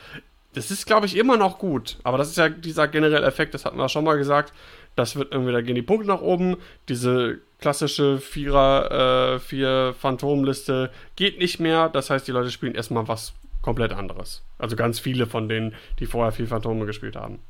Das 0.52 0.70
ist, 0.70 0.86
glaube 0.86 1.06
ich, 1.06 1.16
immer 1.16 1.36
noch 1.36 1.58
gut. 1.58 1.98
Aber 2.02 2.18
das 2.18 2.30
ist 2.30 2.36
ja 2.36 2.48
dieser 2.48 2.88
generelle 2.88 3.26
Effekt, 3.26 3.54
das 3.54 3.64
hatten 3.64 3.78
wir 3.78 3.88
schon 3.88 4.04
mal 4.04 4.18
gesagt. 4.18 4.52
Das 4.96 5.16
wird 5.16 5.32
irgendwie, 5.32 5.52
da 5.52 5.60
gehen 5.60 5.76
die 5.76 5.82
Punkte 5.82 6.08
nach 6.08 6.20
oben. 6.20 6.56
Diese 6.88 7.38
klassische 7.60 8.18
Vierer, 8.18 9.34
äh, 9.34 9.38
vier 9.38 9.94
Phantomliste 9.98 10.90
geht 11.14 11.38
nicht 11.38 11.60
mehr. 11.60 11.88
Das 11.88 12.10
heißt, 12.10 12.26
die 12.26 12.32
Leute 12.32 12.50
spielen 12.50 12.74
erstmal 12.74 13.06
was 13.06 13.32
komplett 13.62 13.92
anderes. 13.92 14.44
Also 14.58 14.76
ganz 14.76 15.00
viele 15.00 15.26
von 15.26 15.48
denen, 15.48 15.74
die 15.98 16.06
vorher 16.06 16.32
viel 16.32 16.46
Phantome 16.46 16.86
gespielt 16.86 17.16
haben. 17.16 17.40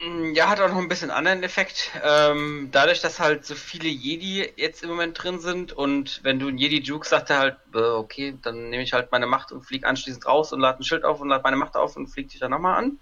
Mm, 0.00 0.34
Ja, 0.34 0.48
hat 0.48 0.60
auch 0.60 0.68
noch 0.68 0.78
ein 0.78 0.88
bisschen 0.88 1.10
anderen 1.10 1.42
Effekt. 1.42 1.90
Ähm, 2.02 2.68
dadurch, 2.72 3.00
dass 3.00 3.20
halt 3.20 3.44
so 3.46 3.54
viele 3.54 3.88
Jedi 3.88 4.52
jetzt 4.56 4.82
im 4.82 4.90
Moment 4.90 5.22
drin 5.22 5.40
sind 5.40 5.72
und 5.72 6.20
wenn 6.24 6.38
du 6.38 6.48
einen 6.48 6.58
Jedi 6.58 6.80
Juke 6.80 7.06
sagt 7.06 7.30
er 7.30 7.38
halt, 7.38 7.56
äh, 7.74 7.78
okay, 7.78 8.36
dann 8.42 8.70
nehme 8.70 8.82
ich 8.82 8.92
halt 8.92 9.12
meine 9.12 9.26
Macht 9.26 9.52
und 9.52 9.62
fliege 9.62 9.86
anschließend 9.86 10.26
raus 10.26 10.52
und 10.52 10.60
lade 10.60 10.80
ein 10.80 10.84
Schild 10.84 11.04
auf 11.04 11.20
und 11.20 11.28
lade 11.28 11.42
meine 11.44 11.56
Macht 11.56 11.76
auf 11.76 11.96
und 11.96 12.08
fliege 12.08 12.28
dich 12.30 12.40
dann 12.40 12.50
nochmal 12.50 12.78
an. 12.78 13.00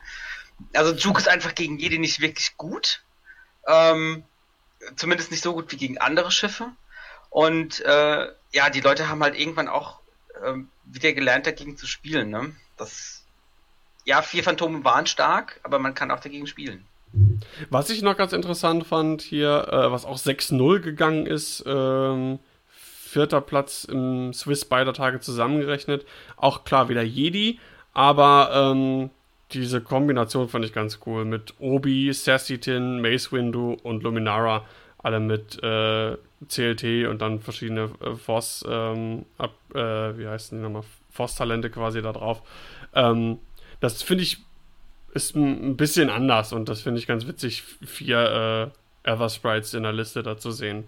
Also 0.75 0.95
Juke 0.95 1.21
ist 1.21 1.29
einfach 1.29 1.55
gegen 1.55 1.79
Jedi 1.79 1.99
nicht 1.99 2.21
wirklich 2.21 2.57
gut. 2.57 3.03
Ähm, 3.67 4.25
zumindest 4.97 5.31
nicht 5.31 5.43
so 5.43 5.55
gut 5.55 5.73
wie 5.73 5.77
gegen 5.77 5.99
andere 5.99 6.31
Schiffe. 6.31 6.73
Und 7.31 7.81
äh, 7.83 8.29
ja, 8.53 8.71
die 8.71 8.81
Leute 8.81 9.09
haben 9.09 9.23
halt 9.23 9.39
irgendwann 9.39 9.69
auch 9.69 10.00
ähm, 10.45 10.69
wieder 10.85 11.13
gelernt, 11.13 11.47
dagegen 11.47 11.77
zu 11.77 11.87
spielen. 11.87 12.31
Ne? 12.31 12.55
Das, 12.77 13.25
ja, 14.05 14.23
vier 14.23 14.43
Phantome 14.43 14.85
waren 14.85 15.07
stark, 15.07 15.61
aber 15.63 15.79
man 15.79 15.95
kann 15.95 16.11
auch 16.11 16.21
dagegen 16.21 16.47
spielen. 16.47 16.85
Was 17.71 17.91
ich 17.91 18.03
noch 18.03 18.17
ganz 18.17 18.33
interessant 18.33 18.87
fand 18.87 19.23
hier, 19.23 19.69
äh, 19.71 19.91
was 19.91 20.05
auch 20.05 20.19
6-0 20.19 20.81
gegangen 20.81 21.27
ist, 21.27 21.65
ähm, 21.67 22.39
vierter 22.71 23.41
Platz 23.41 23.85
im 23.85 24.33
Swiss 24.33 24.65
beider 24.65 24.93
Tage 24.93 25.21
zusammengerechnet. 25.21 26.07
Auch 26.37 26.65
klar 26.65 26.89
wieder 26.89 27.03
Jedi, 27.03 27.59
aber 27.93 28.51
ähm, 28.55 29.11
diese 29.53 29.81
Kombination 29.81 30.49
fand 30.49 30.65
ich 30.65 30.73
ganz 30.73 31.01
cool 31.07 31.25
mit 31.25 31.55
Obi, 31.59 32.13
Sassitin, 32.13 33.01
Mace 33.01 33.33
Windu 33.33 33.77
und 33.83 34.05
Luminara, 34.05 34.65
alle 34.99 35.19
mit 35.19 35.61
äh, 35.63 36.17
CLT 36.49 37.09
und 37.09 37.21
dann 37.21 37.41
verschiedene 37.41 37.91
äh, 38.01 38.15
Force, 38.15 38.65
ähm, 38.69 39.27
ab, 39.39 39.55
äh, 39.75 40.19
wie 40.19 40.27
heißt 40.27 40.53
die 40.53 40.57
nochmal, 40.57 40.85
Force-Talente 41.11 41.71
quasi 41.71 42.03
da 42.03 42.13
drauf. 42.13 42.43
Ähm, 42.95 43.39
das 43.81 44.03
finde 44.03 44.25
ich 44.25 44.39
ist 45.13 45.35
ein 45.35 45.77
bisschen 45.77 46.09
anders 46.09 46.53
und 46.53 46.69
das 46.69 46.83
finde 46.83 47.01
ich 47.01 47.07
ganz 47.07 47.27
witzig, 47.27 47.65
vier 47.85 48.71
äh, 49.05 49.11
Ever 49.11 49.29
Sprites 49.29 49.75
in 49.75 49.83
der 49.83 49.93
Liste 49.93 50.23
da 50.23 50.39
zu 50.39 50.53
sehen. 50.53 50.85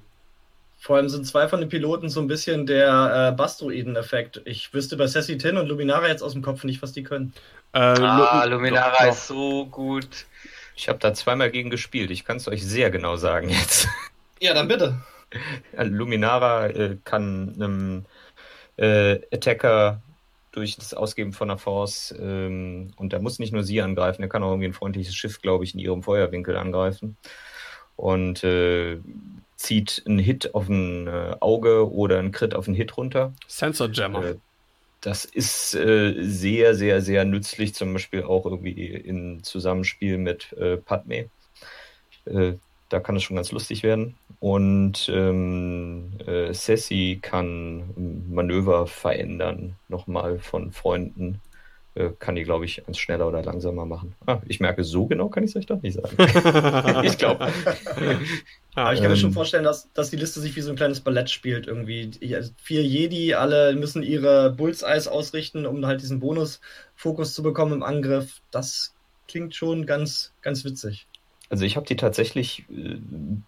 Vor 0.79 0.97
allem 0.97 1.09
sind 1.09 1.27
zwei 1.27 1.49
von 1.49 1.61
den 1.61 1.69
Piloten 1.69 2.09
so 2.09 2.20
ein 2.20 2.27
bisschen 2.27 2.66
der 2.66 3.31
äh, 3.31 3.37
Bastroiden-Effekt. 3.37 4.43
Ich 4.45 4.74
wüsste 4.74 4.97
bei 4.97 5.07
Sassy 5.07 5.39
Tin 5.39 5.57
und 5.57 5.69
Luminara 5.69 6.09
jetzt 6.09 6.23
aus 6.23 6.33
dem 6.33 6.43
Kopf 6.43 6.65
nicht, 6.65 6.83
was 6.83 6.93
die 6.93 7.05
können. 7.05 7.33
Äh, 7.73 7.79
ah, 7.79 8.45
Luminara 8.45 8.91
doch, 8.91 8.99
doch. 8.99 9.12
ist 9.12 9.27
so 9.29 9.66
gut. 9.66 10.27
Ich 10.74 10.89
habe 10.89 10.99
da 10.99 11.15
zweimal 11.15 11.51
gegen 11.51 11.70
gespielt. 11.70 12.11
Ich 12.11 12.24
kann 12.24 12.39
es 12.39 12.49
euch 12.49 12.66
sehr 12.66 12.91
genau 12.91 13.16
sagen 13.16 13.49
jetzt. 13.49 13.89
Ja, 14.41 14.55
dann 14.55 14.66
bitte. 14.66 14.99
Luminara 15.77 16.67
äh, 16.67 16.97
kann 17.05 17.55
einem 17.55 18.05
äh, 18.77 19.21
Attacker 19.33 20.03
durch 20.53 20.77
das 20.77 20.95
Ausgeben 20.95 21.33
von 21.33 21.51
einer 21.51 21.59
Force 21.59 22.15
ähm, 22.19 22.93
und 22.97 23.13
er 23.13 23.21
muss 23.21 23.39
nicht 23.39 23.53
nur 23.53 23.65
sie 23.65 23.81
angreifen, 23.81 24.23
er 24.23 24.29
kann 24.29 24.43
auch 24.43 24.51
irgendwie 24.51 24.69
ein 24.69 24.75
freundliches 24.75 25.15
Schiff, 25.15 25.41
glaube 25.41 25.65
ich, 25.65 25.75
in 25.75 25.81
ihrem 25.81 26.03
Feuerwinkel 26.03 26.57
angreifen 26.57 27.17
und 27.97 28.45
äh, 28.45 28.99
zieht 29.57 30.03
einen 30.07 30.19
Hit 30.19 30.55
auf 30.55 30.69
ein 30.69 31.07
äh, 31.07 31.37
Auge 31.41 31.91
oder 31.91 32.19
einen 32.19 32.33
Crit 32.33 32.55
auf 32.55 32.67
einen 32.67 32.77
Hit 32.77 32.97
runter. 32.97 33.33
Sensor 33.47 33.89
Jammer. 33.91 34.25
Äh, 34.25 34.35
das 35.01 35.25
ist 35.25 35.75
äh, 35.75 36.15
sehr, 36.23 36.75
sehr, 36.75 37.01
sehr 37.01 37.25
nützlich, 37.25 37.75
zum 37.75 37.93
Beispiel 37.93 38.23
auch 38.23 38.45
irgendwie 38.45 38.87
in 38.87 39.43
Zusammenspiel 39.43 40.19
mit 40.19 40.53
äh, 40.53 40.77
Padme. 40.77 41.29
Da 42.93 43.01
kann 43.01 43.16
es 43.16 43.23
schon 43.23 43.36
ganz 43.36 43.51
lustig 43.52 43.82
werden. 43.82 44.16
Und 44.39 45.09
ähm, 45.09 46.10
äh, 46.27 46.52
Sassy 46.52 47.20
kann 47.23 48.27
Manöver 48.28 48.86
verändern, 48.86 49.77
nochmal 49.89 50.39
von 50.39 50.73
Freunden. 50.73 51.40
Äh, 51.94 52.10
kann 52.19 52.35
die, 52.35 52.43
glaube 52.43 52.66
ich, 52.66 52.86
eins 52.86 52.98
schneller 52.98 53.28
oder 53.28 53.43
langsamer 53.43 53.86
machen. 53.86 54.14
Ah, 54.27 54.40
ich 54.47 54.60
merke, 54.60 54.85
so 54.85 55.06
genau 55.06 55.31
kann 55.31 55.43
ich 55.43 55.51
es 55.51 55.56
euch 55.56 55.64
doch 55.64 55.81
nicht 55.81 55.94
sagen. 55.94 56.16
ich 57.05 57.16
glaube. 57.16 57.48
Aber 58.74 58.93
ich 58.93 59.01
kann 59.01 59.10
mir 59.10 59.16
schon 59.16 59.31
ähm. 59.31 59.35
vorstellen, 59.35 59.64
dass, 59.64 59.90
dass 59.94 60.10
die 60.10 60.16
Liste 60.16 60.40
sich 60.40 60.55
wie 60.55 60.60
so 60.60 60.69
ein 60.69 60.77
kleines 60.77 61.01
Ballett 61.01 61.31
spielt 61.31 61.66
irgendwie. 61.66 62.10
Also 62.35 62.52
vier 62.62 62.82
Jedi, 62.82 63.32
alle 63.32 63.74
müssen 63.74 64.02
ihre 64.02 64.51
Bullseyes 64.52 65.09
ausrichten, 65.09 65.64
um 65.64 65.86
halt 65.86 66.02
diesen 66.02 66.20
Bonus-Fokus 66.20 67.32
zu 67.32 67.43
bekommen 67.43 67.73
im 67.73 67.82
Angriff. 67.82 68.43
Das 68.51 68.94
klingt 69.28 69.55
schon 69.55 69.86
ganz, 69.86 70.35
ganz 70.43 70.66
witzig. 70.66 71.06
Also 71.53 71.66
ich 71.66 71.77
habe 71.77 71.85
die 71.85 71.97
tatsächlich 71.97 72.65
äh, 72.70 72.97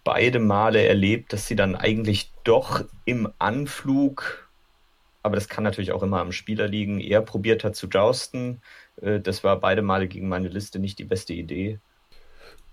beide 0.03 0.37
Male 0.37 0.85
erlebt, 0.85 1.33
dass 1.33 1.47
sie 1.47 1.55
dann 1.55 1.75
eigentlich 1.75 2.29
doch 2.43 2.85
im 3.03 3.33
Anflug, 3.39 4.47
aber 5.23 5.33
das 5.33 5.49
kann 5.49 5.63
natürlich 5.63 5.91
auch 5.91 6.03
immer 6.03 6.19
am 6.19 6.31
Spieler 6.31 6.67
liegen, 6.67 6.99
eher 6.99 7.21
probiert 7.23 7.63
hat 7.63 7.75
zu 7.75 7.87
jousten. 7.87 8.61
Äh, 9.01 9.21
das 9.21 9.43
war 9.43 9.59
beide 9.59 9.81
Male 9.81 10.07
gegen 10.07 10.29
meine 10.29 10.49
Liste 10.49 10.77
nicht 10.77 10.99
die 10.99 11.03
beste 11.03 11.33
Idee. 11.33 11.79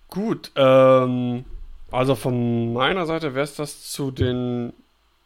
Gut, 0.08 0.52
ähm, 0.54 1.46
also 1.90 2.14
von 2.14 2.74
meiner 2.74 3.06
Seite 3.06 3.34
wäre 3.34 3.44
es 3.44 3.54
das 3.54 3.90
zu 3.90 4.10
den 4.10 4.74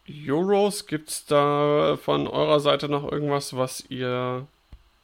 Euros. 0.09 0.87
Gibt 0.87 1.09
es 1.09 1.27
da 1.27 1.99
von 2.01 2.29
eurer 2.29 2.61
Seite 2.61 2.89
noch 2.89 3.11
irgendwas, 3.11 3.57
was 3.57 3.85
ihr 3.89 4.47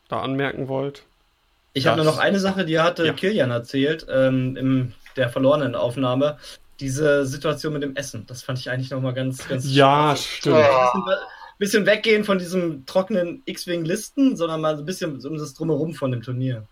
da 0.07 0.21
anmerken 0.21 0.69
wollt? 0.69 1.03
Ich 1.73 1.87
habe 1.87 1.97
nur 1.97 2.05
noch 2.05 2.19
eine 2.19 2.39
Sache, 2.39 2.65
die 2.65 2.79
hatte 2.79 3.07
ja. 3.07 3.13
Kilian 3.13 3.51
erzählt 3.51 4.07
ähm, 4.11 4.57
in 4.57 4.95
der 5.17 5.31
verlorenen 5.31 5.75
Aufnahme. 5.75 6.39
Diese 6.81 7.27
Situation 7.27 7.73
mit 7.73 7.83
dem 7.83 7.97
Essen, 7.97 8.27
das 8.27 8.43
fand 8.43 8.59
ich 8.59 8.71
eigentlich 8.71 8.91
nochmal 8.91 9.15
ganz, 9.15 9.47
ganz 9.47 9.65
Ja, 9.67 10.17
stimmt. 10.17 10.57
Ein 10.57 11.59
bisschen, 11.59 11.87
weggehen 11.87 12.25
von 12.25 12.39
diesem 12.39 12.87
trockenen 12.87 13.43
X-Wing-Listen, 13.45 14.37
sondern 14.37 14.61
mal 14.61 14.77
ein 14.77 14.85
bisschen 14.85 15.25
um 15.25 15.39
das 15.39 15.55
Drumherum 15.55 15.95
von 15.95 16.11
dem 16.11 16.23
Turnier. 16.23 16.67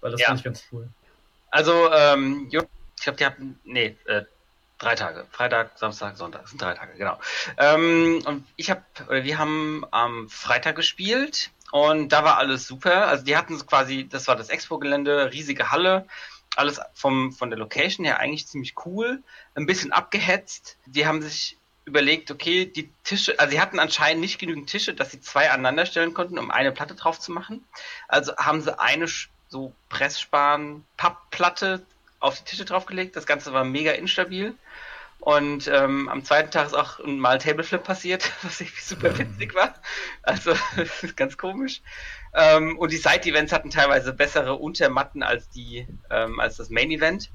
Weil 0.00 0.12
das 0.12 0.20
ja. 0.20 0.28
fand 0.28 0.40
ich 0.40 0.44
ganz 0.44 0.62
cool. 0.70 0.88
Also, 1.50 1.90
ähm, 1.92 2.44
ich 2.46 3.02
glaube, 3.02 3.18
die 3.18 3.26
hatten, 3.26 3.58
nee, 3.64 3.96
äh, 4.06 4.22
drei 4.78 4.94
Tage. 4.94 5.26
Freitag, 5.30 5.76
Samstag, 5.76 6.16
Sonntag. 6.16 6.42
Das 6.42 6.50
sind 6.50 6.62
drei 6.62 6.74
Tage, 6.74 6.96
genau. 6.96 7.18
Ähm, 7.56 8.22
und 8.26 8.44
ich 8.56 8.70
habe, 8.70 8.82
oder 9.08 9.24
wir 9.24 9.38
haben 9.38 9.84
am 9.90 10.28
Freitag 10.28 10.76
gespielt 10.76 11.50
und 11.70 12.10
da 12.10 12.24
war 12.24 12.38
alles 12.38 12.66
super. 12.66 13.08
Also 13.08 13.24
die 13.24 13.36
hatten 13.36 13.58
quasi, 13.66 14.08
das 14.08 14.26
war 14.26 14.36
das 14.36 14.48
Expo-Gelände, 14.48 15.32
riesige 15.32 15.70
Halle. 15.70 16.06
Alles 16.56 16.80
vom, 16.94 17.32
von 17.32 17.50
der 17.50 17.58
Location 17.58 18.04
her 18.04 18.18
eigentlich 18.18 18.48
ziemlich 18.48 18.74
cool. 18.86 19.22
Ein 19.54 19.66
bisschen 19.66 19.92
abgehetzt. 19.92 20.78
Die 20.86 21.06
haben 21.06 21.22
sich 21.22 21.58
überlegt, 21.84 22.30
okay, 22.30 22.66
die 22.66 22.90
Tische, 23.04 23.38
also 23.38 23.52
sie 23.52 23.60
hatten 23.60 23.78
anscheinend 23.78 24.20
nicht 24.20 24.38
genügend 24.38 24.68
Tische, 24.68 24.94
dass 24.94 25.10
sie 25.10 25.20
zwei 25.20 25.50
aneinander 25.50 25.86
stellen 25.86 26.14
konnten, 26.14 26.38
um 26.38 26.50
eine 26.50 26.72
Platte 26.72 26.94
drauf 26.94 27.18
zu 27.18 27.32
machen. 27.32 27.64
Also 28.08 28.36
haben 28.36 28.60
sie 28.60 28.78
eine 28.78 29.06
so 29.48 29.72
Pressspan 29.88 30.84
Pappplatte 30.96 31.84
auf 32.20 32.38
die 32.38 32.44
Tische 32.44 32.64
draufgelegt. 32.64 33.16
Das 33.16 33.26
Ganze 33.26 33.52
war 33.52 33.64
mega 33.64 33.92
instabil. 33.92 34.54
Und 35.28 35.68
ähm, 35.68 36.08
am 36.08 36.24
zweiten 36.24 36.50
Tag 36.50 36.68
ist 36.68 36.72
auch 36.72 37.04
mal 37.04 37.36
Tableflip 37.36 37.84
passiert, 37.84 38.32
was 38.42 38.62
irgendwie 38.62 38.80
super 38.80 39.18
witzig 39.18 39.54
war. 39.54 39.74
Also 40.22 40.54
ganz 41.16 41.36
komisch. 41.36 41.82
Ähm, 42.32 42.78
und 42.78 42.92
die 42.92 42.96
Side-Events 42.96 43.52
hatten 43.52 43.68
teilweise 43.68 44.14
bessere 44.14 44.54
Untermatten 44.54 45.22
als 45.22 45.50
die 45.50 45.86
ähm, 46.08 46.40
als 46.40 46.56
das 46.56 46.70
Main-Event. 46.70 47.30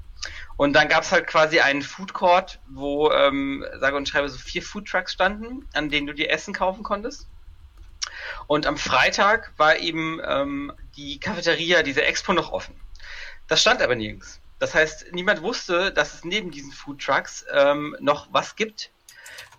Und 0.56 0.72
dann 0.72 0.88
gab 0.88 1.04
es 1.04 1.12
halt 1.12 1.28
quasi 1.28 1.60
einen 1.60 1.82
Food 1.82 2.14
Court, 2.14 2.58
wo 2.66 3.12
ähm, 3.12 3.64
sage 3.78 3.96
und 3.96 4.08
schreibe 4.08 4.28
so 4.28 4.38
vier 4.38 4.64
Food 4.64 4.88
Trucks 4.88 5.12
standen, 5.12 5.64
an 5.72 5.88
denen 5.88 6.08
du 6.08 6.14
dir 6.14 6.32
Essen 6.32 6.52
kaufen 6.52 6.82
konntest. 6.82 7.28
Und 8.48 8.66
am 8.66 8.76
Freitag 8.76 9.52
war 9.56 9.76
eben 9.76 10.20
ähm, 10.26 10.72
die 10.96 11.20
Cafeteria, 11.20 11.84
diese 11.84 12.02
Expo 12.02 12.32
noch 12.32 12.50
offen. 12.50 12.74
Das 13.46 13.60
stand 13.60 13.80
aber 13.82 13.94
nirgends. 13.94 14.40
Das 14.58 14.74
heißt, 14.74 15.12
niemand 15.12 15.42
wusste, 15.42 15.92
dass 15.92 16.14
es 16.14 16.24
neben 16.24 16.50
diesen 16.50 16.72
Food 16.72 17.02
Trucks 17.02 17.44
ähm, 17.52 17.96
noch 18.00 18.28
was 18.32 18.56
gibt. 18.56 18.90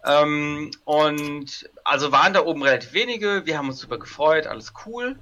Ähm, 0.06 0.72
und 0.84 1.70
also 1.84 2.12
waren 2.12 2.34
da 2.34 2.46
oben 2.46 2.64
relativ 2.64 2.94
wenige. 2.94 3.46
Wir 3.46 3.58
haben 3.58 3.70
uns 3.70 3.80
super 3.80 3.98
gefreut, 3.98 4.48
alles 4.48 4.74
cool. 4.86 5.18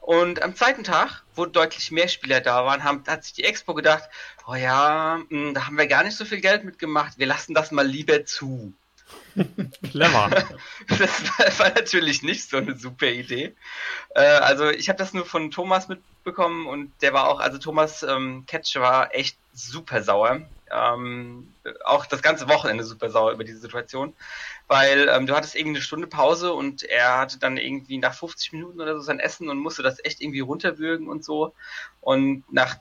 Und 0.00 0.42
am 0.42 0.56
zweiten 0.56 0.82
Tag, 0.82 1.22
wo 1.36 1.46
deutlich 1.46 1.92
mehr 1.92 2.08
Spieler 2.08 2.40
da 2.40 2.64
waren, 2.64 2.82
haben, 2.82 3.04
hat 3.06 3.22
sich 3.22 3.34
die 3.34 3.44
Expo 3.44 3.72
gedacht, 3.72 4.08
oh 4.48 4.54
ja, 4.54 5.20
mh, 5.28 5.46
hm, 5.46 5.54
da 5.54 5.66
haben 5.66 5.78
wir 5.78 5.86
gar 5.86 6.02
nicht 6.02 6.16
so 6.16 6.24
viel 6.24 6.40
Geld 6.40 6.64
mitgemacht, 6.64 7.18
wir 7.18 7.26
lassen 7.26 7.54
das 7.54 7.70
mal 7.70 7.86
lieber 7.86 8.24
zu. 8.24 8.74
Clever. 9.90 10.30
Das 10.88 11.58
war, 11.58 11.70
natürlich 11.70 12.22
nicht 12.22 12.48
so 12.48 12.58
eine 12.58 12.76
super 12.76 13.06
Idee. 13.06 13.54
Äh, 14.14 14.20
also 14.20 14.68
ich 14.68 14.88
habe 14.88 14.98
das 14.98 15.14
nur 15.14 15.24
von 15.24 15.50
Thomas 15.50 15.88
mitbekommen 15.88 16.66
und 16.66 16.92
der 17.02 17.12
war 17.12 17.28
auch, 17.28 17.40
also 17.40 17.58
Thomas 17.58 18.02
ähm, 18.02 18.44
Ketch 18.46 18.76
war 18.76 19.14
echt 19.14 19.36
super 19.54 20.02
sauer. 20.02 20.42
Ähm, 20.70 21.52
auch 21.84 22.06
das 22.06 22.22
ganze 22.22 22.48
Wochenende 22.48 22.84
super 22.84 23.10
sauer 23.10 23.32
über 23.32 23.44
diese 23.44 23.58
Situation, 23.58 24.14
weil 24.68 25.08
ähm, 25.08 25.26
du 25.26 25.34
hattest 25.34 25.54
irgendwie 25.54 25.76
eine 25.76 25.82
Stunde 25.82 26.06
Pause 26.06 26.54
und 26.54 26.82
er 26.82 27.18
hatte 27.18 27.38
dann 27.38 27.58
irgendwie 27.58 27.98
nach 27.98 28.14
50 28.14 28.52
Minuten 28.52 28.80
oder 28.80 28.94
so 28.94 29.02
sein 29.02 29.20
Essen 29.20 29.50
und 29.50 29.58
musste 29.58 29.82
das 29.82 30.02
echt 30.02 30.22
irgendwie 30.22 30.40
runterwürgen 30.40 31.08
und 31.08 31.24
so. 31.24 31.54
Und 32.00 32.44
nach 32.50 32.76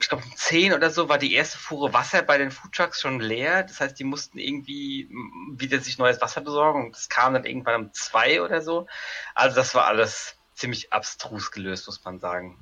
ich 0.00 0.08
glaube, 0.08 0.24
um 0.24 0.36
10 0.36 0.72
oder 0.72 0.90
so 0.90 1.08
war 1.08 1.18
die 1.18 1.34
erste 1.34 1.58
Fuhre 1.58 1.92
Wasser 1.92 2.22
bei 2.22 2.38
den 2.38 2.50
Foodtrucks 2.50 3.00
schon 3.00 3.20
leer. 3.20 3.62
Das 3.62 3.80
heißt, 3.80 3.98
die 3.98 4.04
mussten 4.04 4.38
irgendwie 4.38 5.08
wieder 5.52 5.78
sich 5.80 5.98
neues 5.98 6.20
Wasser 6.20 6.40
besorgen 6.40 6.86
und 6.86 6.96
das 6.96 7.08
kam 7.08 7.34
dann 7.34 7.44
irgendwann 7.44 7.86
um 7.86 7.92
2 7.92 8.42
oder 8.42 8.62
so. 8.62 8.86
Also 9.34 9.56
das 9.56 9.74
war 9.74 9.86
alles 9.86 10.36
ziemlich 10.54 10.92
abstrus 10.92 11.50
gelöst, 11.50 11.86
muss 11.86 12.04
man 12.04 12.18
sagen. 12.18 12.56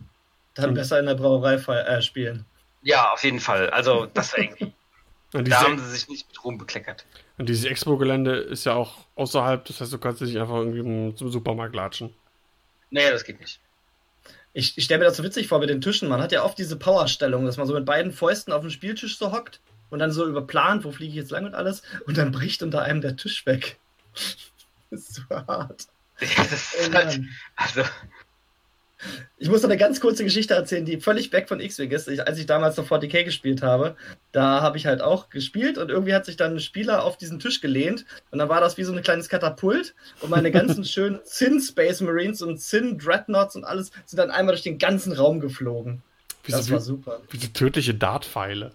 Dann 0.55 0.71
mhm. 0.71 0.75
besser 0.75 0.99
in 1.01 1.07
der 1.07 1.15
Brauerei 1.15 1.55
äh, 1.55 2.03
spielen. 2.03 2.45
Ja, 2.83 3.13
auf 3.13 3.25
jeden 3.25 3.41
Fall. 3.41 3.71
Also 3.71 4.07
das 4.07 4.33
war 4.33 4.41
irgendwie. 4.41 4.73
da 5.33 5.63
haben 5.63 5.79
sie 5.79 5.91
sich 5.91 6.09
nicht 6.09 6.29
mit 6.29 6.45
Ruhm 6.45 6.59
bekleckert. 6.59 7.07
Und 7.39 7.49
dieses 7.49 7.65
Expo-Gelände 7.65 8.37
ist 8.37 8.65
ja 8.65 8.75
auch 8.75 8.99
außerhalb, 9.17 9.65
das 9.65 9.81
heißt, 9.81 9.93
du 9.93 9.99
kannst 9.99 10.21
dich 10.21 10.39
einfach 10.39 10.57
irgendwie 10.57 11.15
zum 11.15 11.31
Supermarkt 11.31 11.75
latschen. 11.75 12.15
Nee, 12.91 13.11
das 13.11 13.25
geht 13.25 13.41
nicht. 13.41 13.61
Ich, 14.55 14.79
ich 14.79 14.85
stelle 14.85 15.01
mir 15.01 15.05
das 15.05 15.17
so 15.17 15.25
witzig 15.25 15.49
vor 15.49 15.59
mit 15.59 15.69
den 15.69 15.81
Tischen. 15.81 16.09
Man 16.09 16.23
hat 16.23 16.33
ja 16.33 16.45
oft 16.45 16.57
diese 16.57 16.77
Powerstellung, 16.77 17.45
dass 17.45 17.57
man 17.57 17.67
so 17.67 17.75
mit 17.75 17.85
beiden 17.85 18.13
Fäusten 18.13 18.53
auf 18.53 18.63
dem 18.63 18.71
Spieltisch 18.71 19.19
so 19.19 19.33
hockt 19.33 19.61
und 19.91 19.99
dann 19.99 20.13
so 20.13 20.27
überplant, 20.27 20.85
wo 20.85 20.93
fliege 20.93 21.11
ich 21.11 21.17
jetzt 21.17 21.33
lang 21.33 21.45
und 21.45 21.55
alles, 21.55 21.83
und 22.07 22.17
dann 22.17 22.33
bricht 22.33 22.63
unter 22.63 22.83
einem 22.83 23.01
der 23.01 23.17
Tisch 23.17 23.45
weg. 23.47 23.79
das 24.91 25.01
ist 25.01 25.15
so 25.15 25.23
hart. 25.31 25.89
Ja, 26.21 26.29
das 26.37 26.75
ist 26.75 26.95
halt, 26.95 27.21
also. 27.57 27.83
Ich 29.39 29.49
muss 29.49 29.63
noch 29.63 29.69
eine 29.69 29.79
ganz 29.79 30.01
kurze 30.01 30.25
Geschichte 30.25 30.55
erzählen, 30.55 30.85
die 30.85 31.01
völlig 31.01 31.33
weg 31.33 31.49
von 31.49 31.61
X-Wing 31.61 31.91
ist. 31.91 32.09
Ich, 32.09 32.27
als 32.27 32.39
ich 32.39 32.47
damals 32.47 32.77
noch 32.77 32.89
40k 32.89 33.25
gespielt 33.25 33.63
habe, 33.63 33.97
da 34.33 34.63
habe 34.63 34.77
ich 34.77 34.87
halt 34.87 35.03
auch 35.03 35.29
gespielt 35.29 35.79
und 35.79 35.91
irgendwie 35.91 36.15
hat 36.15 36.25
sich 36.25 36.37
dann 36.37 36.55
ein 36.55 36.61
Spieler 36.61 37.05
auf 37.05 37.17
diesen 37.17 37.41
Tisch 37.41 37.61
gelehnt 37.61 38.05
und 38.31 38.39
dann 38.39 38.49
war 38.49 38.61
das 38.61 38.79
wie 38.79 38.85
so 38.85 38.93
ein 38.93 39.03
kleines 39.03 39.29
Katapult 39.29 39.95
und 40.21 40.31
meine 40.31 40.51
ganzen 40.51 40.85
schönen 40.85 41.21
Zinn 41.25 41.61
Space 41.61 42.01
Marines 42.01 42.43
und 42.43 42.59
Zinn 42.59 42.99
Dreadnoughts 42.99 43.57
und 43.57 43.65
alles 43.65 43.93
sind 44.07 44.19
dann 44.19 44.31
einmal 44.31 44.55
durch 44.55 44.63
den 44.63 44.79
ganzen 44.79 45.13
Raum 45.13 45.41
geflogen. 45.41 46.03
Wie 46.45 46.53
das 46.53 46.67
so, 46.67 46.73
war 46.73 46.81
super. 46.81 47.21
wie 47.31 47.39
so 47.39 47.49
tödliche 47.49 47.95
Dartpfeile. 47.95 48.73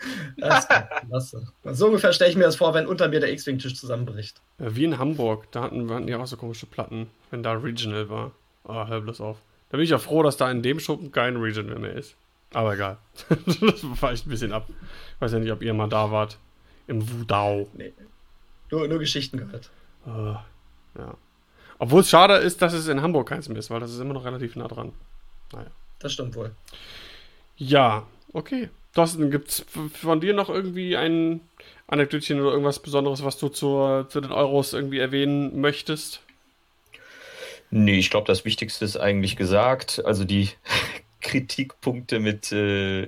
Das 0.38 0.66
klasse. 0.66 1.48
So 1.64 1.86
ungefähr 1.88 2.14
stelle 2.14 2.30
ich 2.30 2.36
mir 2.36 2.44
das 2.44 2.56
vor, 2.56 2.72
wenn 2.72 2.86
unter 2.86 3.08
mir 3.08 3.20
der 3.20 3.30
X-Wing-Tisch 3.32 3.74
zusammenbricht. 3.74 4.40
Äh, 4.58 4.70
Wie 4.70 4.84
in 4.84 4.98
Hamburg, 4.98 5.50
da 5.52 5.62
hatten, 5.62 5.90
hatten 5.90 6.06
die 6.06 6.14
auch 6.14 6.26
so 6.26 6.38
komische 6.38 6.64
Platten, 6.64 7.08
wenn 7.30 7.42
da 7.42 7.52
Regional 7.52 8.08
war. 8.08 8.32
Ah, 8.64 8.86
hör 8.88 9.00
bloß 9.00 9.20
auf. 9.20 9.38
Da 9.70 9.76
bin 9.76 9.84
ich 9.84 9.90
ja 9.90 9.98
froh, 9.98 10.22
dass 10.22 10.36
da 10.36 10.50
in 10.50 10.62
dem 10.62 10.80
Schuppen 10.80 11.12
kein 11.12 11.36
Regional 11.36 11.78
mehr 11.78 11.94
ist. 11.94 12.16
Aber 12.52 12.74
egal. 12.74 12.98
das 13.28 14.02
war 14.02 14.12
echt 14.12 14.26
ein 14.26 14.30
bisschen 14.30 14.52
ab. 14.52 14.68
Ich 14.68 15.20
weiß 15.20 15.32
ja 15.32 15.38
nicht, 15.38 15.52
ob 15.52 15.62
ihr 15.62 15.72
mal 15.72 15.88
da 15.88 16.10
wart. 16.10 16.38
Im 16.86 17.08
Wudau. 17.10 17.68
Nee. 17.74 17.92
Nur, 18.70 18.88
nur 18.88 18.98
Geschichten 18.98 19.38
gehört. 19.38 19.70
Äh, 20.06 20.10
ja. 20.98 21.14
Obwohl 21.78 22.00
es 22.00 22.10
schade 22.10 22.34
ist, 22.34 22.60
dass 22.62 22.72
es 22.72 22.88
in 22.88 23.00
Hamburg 23.00 23.28
keins 23.28 23.48
mehr 23.48 23.58
ist, 23.58 23.70
weil 23.70 23.80
das 23.80 23.92
ist 23.92 24.00
immer 24.00 24.14
noch 24.14 24.24
relativ 24.24 24.56
nah 24.56 24.68
dran. 24.68 24.92
Das 25.98 26.12
stimmt 26.12 26.34
wohl. 26.34 26.54
Ja, 27.56 28.06
okay. 28.32 28.68
Thorsten, 28.94 29.30
gibt 29.30 29.48
es 29.48 29.64
von 29.94 30.20
dir 30.20 30.34
noch 30.34 30.48
irgendwie 30.48 30.96
ein 30.96 31.40
Anekdötchen 31.86 32.40
oder 32.40 32.50
irgendwas 32.50 32.80
Besonderes, 32.80 33.24
was 33.24 33.38
du 33.38 33.48
zur, 33.48 34.08
zu 34.08 34.20
den 34.20 34.32
Euros 34.32 34.72
irgendwie 34.72 34.98
erwähnen 34.98 35.60
möchtest? 35.60 36.22
Nee, 37.70 37.98
ich 37.98 38.10
glaube, 38.10 38.26
das 38.26 38.44
Wichtigste 38.44 38.84
ist 38.84 38.96
eigentlich 38.96 39.36
gesagt. 39.36 40.02
Also 40.04 40.24
die 40.24 40.50
Kritikpunkte 41.20 42.18
mit 42.18 42.50
äh, 42.50 43.06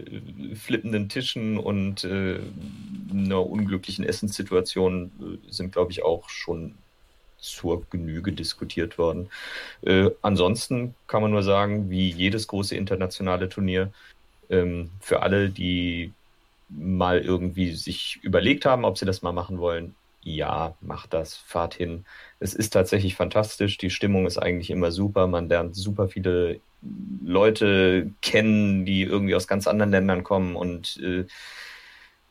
flippenden 0.54 1.08
Tischen 1.08 1.58
und 1.58 2.04
äh, 2.04 2.38
einer 3.10 3.46
unglücklichen 3.46 4.04
Essenssituation 4.04 5.10
äh, 5.20 5.52
sind, 5.52 5.72
glaube 5.72 5.90
ich, 5.92 6.04
auch 6.04 6.28
schon 6.28 6.74
zur 7.38 7.84
Genüge 7.90 8.32
diskutiert 8.32 8.98
worden. 8.98 9.28
Äh, 9.82 10.10
ansonsten 10.22 10.94
kann 11.08 11.22
man 11.22 11.32
nur 11.32 11.42
sagen, 11.42 11.90
wie 11.90 12.08
jedes 12.08 12.46
große 12.46 12.76
internationale 12.76 13.48
Turnier, 13.48 13.92
ähm, 14.48 14.90
für 15.00 15.22
alle, 15.22 15.50
die 15.50 16.12
mal 16.68 17.20
irgendwie 17.20 17.72
sich 17.72 18.20
überlegt 18.22 18.64
haben, 18.64 18.84
ob 18.84 18.96
sie 18.96 19.06
das 19.06 19.22
mal 19.22 19.32
machen 19.32 19.58
wollen, 19.58 19.94
ja, 20.24 20.74
macht 20.80 21.12
das, 21.12 21.36
fahrt 21.36 21.74
hin. 21.74 22.04
Es 22.40 22.54
ist 22.54 22.70
tatsächlich 22.70 23.14
fantastisch, 23.16 23.78
die 23.78 23.90
Stimmung 23.90 24.26
ist 24.26 24.38
eigentlich 24.38 24.70
immer 24.70 24.90
super, 24.90 25.26
man 25.26 25.48
lernt 25.48 25.74
super 25.74 26.08
viele 26.08 26.60
Leute 27.24 28.10
kennen, 28.22 28.84
die 28.84 29.02
irgendwie 29.02 29.34
aus 29.34 29.46
ganz 29.46 29.66
anderen 29.66 29.90
Ländern 29.90 30.24
kommen 30.24 30.56
und 30.56 31.00
äh, 31.02 31.26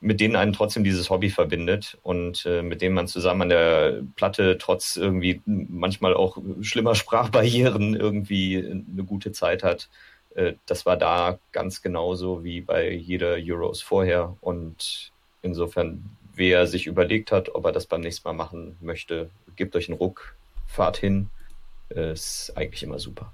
mit 0.01 0.19
denen 0.19 0.35
einen 0.35 0.53
trotzdem 0.53 0.83
dieses 0.83 1.09
Hobby 1.09 1.29
verbindet 1.29 1.97
und 2.01 2.45
äh, 2.45 2.63
mit 2.63 2.81
denen 2.81 2.95
man 2.95 3.07
zusammen 3.07 3.43
an 3.43 3.49
der 3.49 4.01
Platte 4.15 4.57
trotz 4.57 4.95
irgendwie 4.95 5.41
manchmal 5.45 6.15
auch 6.15 6.37
schlimmer 6.61 6.95
Sprachbarrieren 6.95 7.95
irgendwie 7.95 8.57
eine 8.57 9.03
gute 9.03 9.31
Zeit 9.31 9.63
hat. 9.63 9.89
Äh, 10.35 10.53
das 10.65 10.85
war 10.85 10.97
da 10.97 11.39
ganz 11.51 11.81
genauso 11.81 12.43
wie 12.43 12.61
bei 12.61 12.91
jeder 12.91 13.37
Euros 13.39 13.81
vorher 13.81 14.35
und 14.41 15.11
insofern, 15.43 16.09
wer 16.41 16.65
sich 16.65 16.87
überlegt 16.87 17.31
hat, 17.31 17.53
ob 17.53 17.65
er 17.65 17.71
das 17.71 17.85
beim 17.85 18.01
nächsten 18.01 18.27
Mal 18.27 18.33
machen 18.33 18.75
möchte, 18.81 19.29
gebt 19.55 19.75
euch 19.75 19.89
einen 19.89 19.97
Ruck, 19.99 20.35
fahrt 20.67 20.97
hin. 20.97 21.29
Ist 21.89 22.51
eigentlich 22.55 22.81
immer 22.81 22.97
super. 22.97 23.31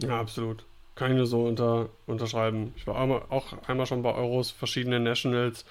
Ja, 0.00 0.20
absolut. 0.20 0.64
Kann 0.96 1.12
ich 1.12 1.16
nur 1.16 1.26
so 1.26 1.46
unter, 1.46 1.88
unterschreiben. 2.06 2.74
Ich 2.76 2.86
war 2.86 2.96
auch 3.30 3.46
einmal 3.66 3.86
schon 3.86 4.02
bei 4.02 4.12
Euros, 4.14 4.50
verschiedene 4.50 5.00
Nationals 5.00 5.64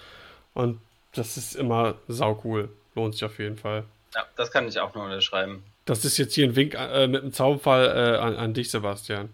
und 0.56 0.80
das 1.14 1.38
ist 1.38 1.56
immer 1.56 1.96
saucool. 2.08 2.70
Lohnt 2.96 3.14
sich 3.14 3.24
auf 3.26 3.38
jeden 3.38 3.58
Fall. 3.58 3.84
Ja, 4.16 4.26
das 4.36 4.52
kann 4.52 4.68
ich 4.68 4.80
auch 4.80 4.96
nur 4.96 5.06
unterschreiben. 5.06 5.64
Das 5.86 6.04
ist 6.04 6.18
jetzt 6.18 6.34
hier 6.34 6.48
ein 6.48 6.56
Wink 6.56 6.74
äh, 6.74 7.08
mit 7.08 7.22
einem 7.22 7.34
Zaunfall 7.34 7.86
äh, 7.86 8.18
an, 8.18 8.36
an, 8.36 8.54
dich, 8.54 8.72
Sebastian. 8.72 9.30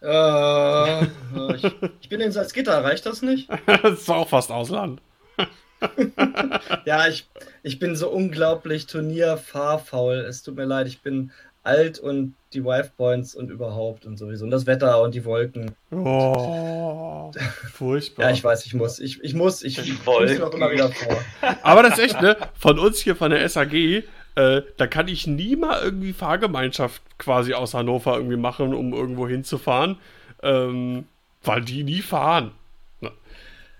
Äh, 0.00 1.04
ich, 1.54 1.64
ich, 2.00 2.08
bin 2.08 2.20
in 2.20 2.32
Salzgitter, 2.32 2.82
reicht 2.82 3.04
das 3.06 3.22
nicht? 3.22 3.48
das 3.66 4.00
ist 4.00 4.10
auch 4.10 4.28
fast 4.28 4.50
Ausland. 4.50 5.02
ja, 6.84 7.06
ich, 7.08 7.28
ich 7.62 7.78
bin 7.78 7.96
so 7.96 8.10
unglaublich 8.10 8.86
turnierfahrfaul. 8.86 10.16
Es 10.16 10.42
tut 10.42 10.56
mir 10.56 10.64
leid, 10.64 10.86
ich 10.86 11.02
bin 11.02 11.30
alt 11.62 11.98
und 11.98 12.34
die 12.52 12.64
Wife 12.64 12.90
Points 12.96 13.34
und 13.34 13.50
überhaupt 13.50 14.06
und 14.06 14.16
sowieso. 14.16 14.44
Und 14.44 14.50
das 14.50 14.66
Wetter 14.66 15.02
und 15.02 15.14
die 15.14 15.24
Wolken. 15.24 15.72
Oh, 15.90 17.30
furchtbar. 17.72 18.26
ja, 18.26 18.30
ich 18.32 18.42
weiß, 18.42 18.66
ich 18.66 18.74
muss. 18.74 18.98
Ich, 18.98 19.22
ich 19.22 19.34
muss. 19.34 19.62
Ich 19.62 20.06
Wolken. 20.06 20.40
noch 20.40 20.52
immer 20.52 20.70
wieder 20.70 20.90
vor. 20.90 21.18
Aber 21.62 21.82
das 21.82 21.98
ist 21.98 22.04
echt, 22.04 22.22
ne? 22.22 22.36
Von 22.58 22.78
uns 22.78 22.98
hier 22.98 23.14
von 23.14 23.30
der 23.30 23.48
SAG, 23.48 23.74
äh, 23.74 24.02
da 24.34 24.86
kann 24.86 25.08
ich 25.08 25.26
nie 25.26 25.56
mal 25.56 25.82
irgendwie 25.82 26.12
Fahrgemeinschaft 26.12 27.02
quasi 27.18 27.54
aus 27.54 27.74
Hannover 27.74 28.16
irgendwie 28.16 28.36
machen, 28.36 28.74
um 28.74 28.92
irgendwo 28.92 29.28
hinzufahren. 29.28 29.98
Ähm, 30.42 31.04
weil 31.42 31.62
die 31.62 31.84
nie 31.84 32.02
fahren. 32.02 32.52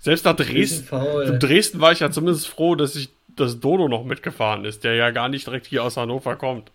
Selbst 0.00 0.24
nach 0.24 0.34
Dresden. 0.34 0.88
In 1.26 1.38
Dresden 1.38 1.80
war 1.80 1.92
ich 1.92 2.00
ja 2.00 2.10
zumindest 2.10 2.48
froh, 2.48 2.74
dass 2.74 2.96
ich 2.96 3.10
dass 3.36 3.60
Dodo 3.60 3.88
noch 3.88 4.04
mitgefahren 4.04 4.64
ist, 4.64 4.84
der 4.84 4.94
ja 4.94 5.10
gar 5.10 5.28
nicht 5.28 5.46
direkt 5.46 5.66
hier 5.66 5.84
aus 5.84 5.96
Hannover 5.96 6.36
kommt. 6.36 6.70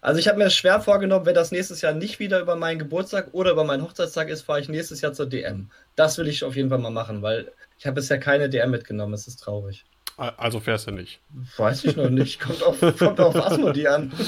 Also 0.00 0.20
ich 0.20 0.28
habe 0.28 0.38
mir 0.38 0.50
schwer 0.50 0.80
vorgenommen, 0.80 1.26
wenn 1.26 1.34
das 1.34 1.50
nächstes 1.50 1.80
Jahr 1.80 1.92
nicht 1.92 2.18
wieder 2.18 2.40
über 2.40 2.56
meinen 2.56 2.78
Geburtstag 2.78 3.28
oder 3.32 3.52
über 3.52 3.64
meinen 3.64 3.82
Hochzeitstag 3.82 4.28
ist, 4.28 4.42
fahre 4.42 4.60
ich 4.60 4.68
nächstes 4.68 5.00
Jahr 5.00 5.12
zur 5.12 5.26
DM. 5.26 5.68
Das 5.96 6.18
will 6.18 6.28
ich 6.28 6.44
auf 6.44 6.54
jeden 6.54 6.68
Fall 6.68 6.78
mal 6.78 6.90
machen, 6.90 7.22
weil 7.22 7.50
ich 7.78 7.86
habe 7.86 7.96
bisher 7.96 8.18
keine 8.18 8.48
DM 8.48 8.70
mitgenommen. 8.70 9.14
Es 9.14 9.26
ist 9.26 9.42
traurig. 9.42 9.84
Also 10.16 10.60
fährst 10.60 10.86
du 10.86 10.92
nicht? 10.92 11.20
Weiß 11.56 11.84
ich 11.84 11.96
noch 11.96 12.08
nicht. 12.08 12.40
Kommt 12.40 12.62
auf, 12.62 12.80
kommt 12.98 13.20
auf 13.20 13.36
Asmodee 13.36 13.88
an. 13.88 14.12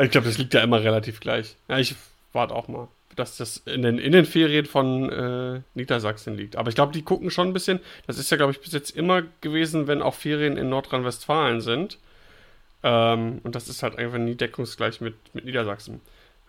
Ich 0.00 0.12
glaube, 0.12 0.28
das 0.28 0.38
liegt 0.38 0.54
ja 0.54 0.60
immer 0.60 0.80
relativ 0.80 1.18
gleich. 1.18 1.56
Ja, 1.66 1.76
ich 1.76 1.96
warte 2.32 2.54
auch 2.54 2.68
mal, 2.68 2.86
dass 3.18 3.36
das 3.36 3.58
in 3.58 3.82
den, 3.82 3.98
in 3.98 4.12
den 4.12 4.24
Ferien 4.24 4.66
von 4.66 5.10
äh, 5.10 5.60
Niedersachsen 5.74 6.36
liegt. 6.36 6.56
Aber 6.56 6.68
ich 6.68 6.74
glaube, 6.74 6.92
die 6.92 7.02
gucken 7.02 7.30
schon 7.30 7.48
ein 7.48 7.52
bisschen. 7.52 7.80
Das 8.06 8.18
ist 8.18 8.30
ja, 8.30 8.36
glaube 8.36 8.52
ich, 8.52 8.60
bis 8.60 8.72
jetzt 8.72 8.90
immer 8.90 9.22
gewesen, 9.40 9.86
wenn 9.86 10.02
auch 10.02 10.14
Ferien 10.14 10.56
in 10.56 10.68
Nordrhein-Westfalen 10.68 11.60
sind 11.60 11.98
ähm, 12.82 13.40
und 13.42 13.54
das 13.54 13.68
ist 13.68 13.82
halt 13.82 13.98
einfach 13.98 14.18
nie 14.18 14.34
deckungsgleich 14.34 15.00
mit, 15.00 15.14
mit 15.34 15.44
Niedersachsen. 15.44 16.00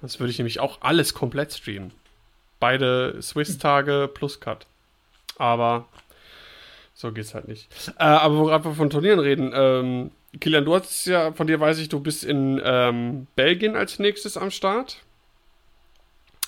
Das 0.01 0.19
würde 0.19 0.31
ich 0.31 0.37
nämlich 0.37 0.59
auch 0.59 0.77
alles 0.81 1.13
komplett 1.13 1.53
streamen. 1.53 1.91
Beide 2.59 3.21
Swiss-Tage 3.21 4.09
plus 4.13 4.39
Cut. 4.39 4.65
Aber 5.37 5.87
so 6.93 7.11
geht's 7.11 7.33
halt 7.33 7.47
nicht. 7.47 7.69
Äh, 7.97 8.03
aber 8.03 8.37
wo 8.37 8.45
gerade 8.45 8.73
von 8.73 8.89
Turnieren 8.89 9.19
reden, 9.19 9.51
ähm, 9.53 10.11
Kilian, 10.39 10.65
du 10.65 10.75
hast 10.75 11.05
ja, 11.05 11.31
von 11.33 11.47
dir 11.47 11.59
weiß 11.59 11.79
ich, 11.79 11.89
du 11.89 11.99
bist 11.99 12.23
in 12.23 12.61
ähm, 12.63 13.27
Belgien 13.35 13.75
als 13.75 13.99
nächstes 13.99 14.37
am 14.37 14.51
Start. 14.51 14.97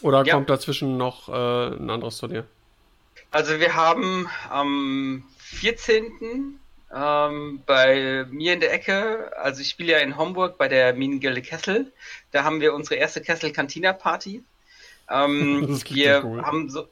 Oder 0.01 0.25
ja. 0.25 0.33
kommt 0.33 0.49
dazwischen 0.49 0.97
noch 0.97 1.29
äh, 1.29 1.75
ein 1.75 1.89
anderes 1.89 2.17
Turnier? 2.17 2.45
Also 3.31 3.59
wir 3.59 3.75
haben 3.75 4.27
am 4.49 5.23
14 5.37 6.59
ähm, 6.93 7.63
bei 7.65 8.25
mir 8.29 8.53
in 8.53 8.59
der 8.59 8.73
Ecke, 8.73 9.31
also 9.37 9.61
ich 9.61 9.69
spiele 9.69 9.93
ja 9.93 9.99
in 9.99 10.17
Homburg 10.17 10.57
bei 10.57 10.67
der 10.67 10.93
Minengilde 10.93 11.41
Kessel. 11.41 11.91
Da 12.31 12.43
haben 12.43 12.59
wir 12.59 12.73
unsere 12.73 12.95
erste 12.95 13.21
Kessel 13.21 13.51
Cantina 13.51 13.93
Party. 13.93 14.43
Ähm, 15.09 15.81
wir 15.89 16.23
cool. 16.23 16.41
haben 16.43 16.69
so, 16.69 16.87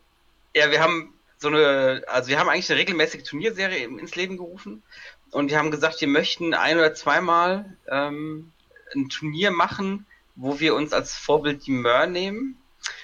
ja, 0.55 0.71
wir 0.71 0.81
haben 0.81 1.13
so 1.37 1.49
eine, 1.49 2.03
also 2.07 2.29
wir 2.29 2.39
haben 2.39 2.49
eigentlich 2.49 2.69
eine 2.69 2.79
regelmäßige 2.79 3.23
Turnierserie 3.23 3.85
ins 3.85 4.15
Leben 4.15 4.37
gerufen 4.37 4.83
und 5.31 5.49
wir 5.49 5.57
haben 5.57 5.71
gesagt, 5.71 5.99
wir 6.01 6.07
möchten 6.07 6.53
ein 6.53 6.77
oder 6.77 6.93
zweimal 6.93 7.77
ähm, 7.89 8.51
ein 8.95 9.09
Turnier 9.09 9.51
machen, 9.51 10.05
wo 10.35 10.59
wir 10.59 10.75
uns 10.75 10.93
als 10.93 11.13
Vorbild 11.13 11.65
die 11.65 11.71
Mör 11.71 12.07
nehmen. 12.07 12.57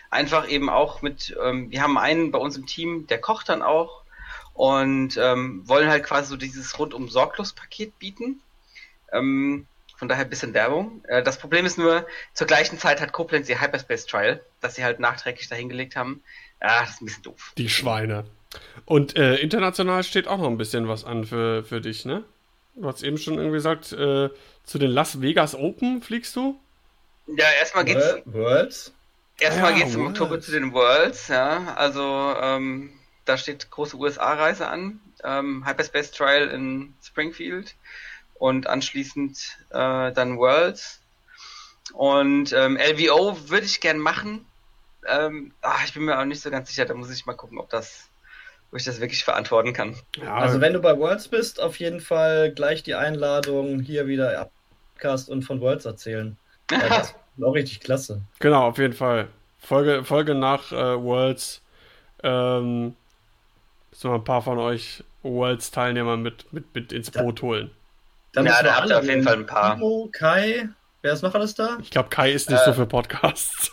Einfach 0.09 0.47
eben 0.47 0.69
auch 0.69 1.01
mit, 1.01 1.35
ähm, 1.43 1.71
wir 1.71 1.81
haben 1.81 1.97
einen 1.97 2.31
bei 2.31 2.39
uns 2.39 2.57
im 2.57 2.65
Team, 2.65 3.07
der 3.07 3.19
kocht 3.19 3.49
dann 3.49 3.61
auch 3.61 4.03
und 4.53 5.17
ähm, 5.17 5.67
wollen 5.67 5.89
halt 5.89 6.03
quasi 6.03 6.29
so 6.29 6.37
dieses 6.37 6.77
rundum 6.79 7.09
sorglos 7.09 7.53
Paket 7.53 7.97
bieten. 7.99 8.41
Ähm, 9.11 9.67
von 9.97 10.09
daher 10.09 10.25
ein 10.25 10.29
bisschen 10.29 10.53
Werbung. 10.53 11.03
Äh, 11.07 11.23
das 11.23 11.37
Problem 11.37 11.65
ist 11.65 11.77
nur, 11.77 12.05
zur 12.33 12.47
gleichen 12.47 12.77
Zeit 12.77 13.01
hat 13.01 13.11
Koblenz 13.11 13.49
ihr 13.49 13.61
Hyperspace 13.61 14.05
Trial, 14.05 14.41
das 14.61 14.75
sie 14.75 14.83
halt 14.83 14.99
nachträglich 14.99 15.47
dahingelegt 15.47 15.95
haben. 15.95 16.21
Ja, 16.61 16.81
das 16.81 16.91
ist 16.91 17.01
ein 17.01 17.05
bisschen 17.05 17.23
doof. 17.23 17.53
Die 17.57 17.69
Schweine. 17.69 18.25
Und 18.85 19.17
äh, 19.17 19.35
international 19.35 20.03
steht 20.03 20.27
auch 20.27 20.37
noch 20.37 20.47
ein 20.47 20.57
bisschen 20.57 20.87
was 20.87 21.03
an 21.03 21.25
für, 21.25 21.63
für 21.63 21.81
dich, 21.81 22.05
ne? 22.05 22.23
Du 22.75 22.87
hast 22.87 23.03
eben 23.03 23.17
schon 23.17 23.35
irgendwie 23.35 23.55
gesagt, 23.55 23.93
äh, 23.93 24.29
zu 24.63 24.77
den 24.79 24.91
Las 24.91 25.21
Vegas 25.21 25.55
Open 25.55 26.01
fliegst 26.01 26.35
du? 26.35 26.59
Ja, 27.27 27.45
erstmal 27.59 27.85
geht's. 27.85 28.15
Worlds? 28.25 28.93
Erstmal 29.39 29.71
ja, 29.71 29.79
geht's 29.79 29.95
im 29.95 30.07
Oktober 30.07 30.39
zu 30.39 30.51
den 30.51 30.73
Worlds, 30.73 31.27
ja. 31.27 31.75
Also, 31.75 32.35
ähm, 32.41 32.93
da 33.25 33.37
steht 33.37 33.69
große 33.69 33.97
USA-Reise 33.97 34.67
an, 34.67 34.99
ähm, 35.23 35.65
Hyperspace 35.67 36.11
Trial 36.11 36.47
in 36.47 36.93
Springfield 37.03 37.75
und 38.35 38.67
anschließend 38.67 39.57
äh, 39.71 40.11
dann 40.11 40.37
Worlds. 40.37 41.01
Und 41.93 42.53
ähm, 42.53 42.77
LVO 42.77 43.49
würde 43.49 43.65
ich 43.65 43.81
gern 43.81 43.99
machen. 43.99 44.45
Ähm, 45.07 45.53
ach, 45.61 45.85
ich 45.85 45.93
bin 45.93 46.05
mir 46.05 46.19
auch 46.19 46.25
nicht 46.25 46.41
so 46.41 46.49
ganz 46.49 46.69
sicher. 46.69 46.85
Da 46.85 46.93
muss 46.93 47.11
ich 47.11 47.25
mal 47.25 47.33
gucken, 47.33 47.59
ob 47.59 47.69
das, 47.69 48.09
ob 48.71 48.77
ich 48.77 48.85
das 48.85 49.01
wirklich 49.01 49.23
verantworten 49.23 49.73
kann. 49.73 49.95
Ja, 50.17 50.35
Also 50.35 50.61
wenn 50.61 50.73
du 50.73 50.79
bei 50.79 50.97
Worlds 50.97 51.27
bist, 51.27 51.59
auf 51.59 51.77
jeden 51.77 52.01
Fall 52.01 52.51
gleich 52.51 52.83
die 52.83 52.95
Einladung 52.95 53.79
hier 53.81 54.07
wieder 54.07 54.49
Podcast 54.95 55.29
und 55.29 55.43
von 55.43 55.61
Worlds 55.61 55.85
erzählen. 55.85 56.37
Das 56.67 57.09
ist 57.37 57.43
auch 57.43 57.51
richtig 57.53 57.79
klasse. 57.81 58.21
genau, 58.39 58.67
auf 58.67 58.77
jeden 58.77 58.93
Fall. 58.93 59.27
Folge, 59.59 60.03
Folge 60.03 60.35
nach 60.35 60.71
äh, 60.71 61.01
Worlds. 61.01 61.61
Ähm, 62.23 62.95
müssen 63.91 64.09
wir 64.11 64.15
ein 64.15 64.23
paar 64.23 64.41
von 64.41 64.57
euch 64.59 65.03
Worlds-Teilnehmer 65.23 66.17
mit, 66.17 66.51
mit, 66.53 66.73
mit 66.75 66.91
ins 66.91 67.09
Boot 67.11 67.41
holen. 67.41 67.71
Dann 68.33 68.45
Ja, 68.45 68.61
da 68.61 68.75
habt 68.75 68.85
ihr 68.87 68.93
alle 68.93 68.97
auf 68.99 69.05
jeden. 69.05 69.23
Fall 69.23 69.33
ein 69.35 69.45
paar. 69.45 69.75
Timo, 69.75 70.09
Kai, 70.11 70.69
wer 71.01 71.13
ist 71.13 71.21
noch 71.23 71.33
alles 71.33 71.55
da? 71.55 71.77
Ich 71.81 71.89
glaube, 71.91 72.09
Kai 72.09 72.31
ist 72.31 72.49
nicht 72.49 72.61
Äh. 72.61 72.65
so 72.65 72.73
für 72.73 72.85
Podcasts. 72.85 73.71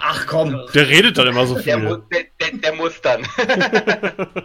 Ach 0.00 0.26
komm. 0.26 0.60
Der 0.74 0.88
redet 0.88 1.16
dann 1.16 1.28
immer 1.28 1.46
so 1.46 1.58
Der, 1.58 1.78
mu 1.78 1.94
viel. 1.94 2.02
der, 2.12 2.24
der, 2.50 2.58
der 2.58 2.74
muss 2.74 3.00
dann. 3.00 3.26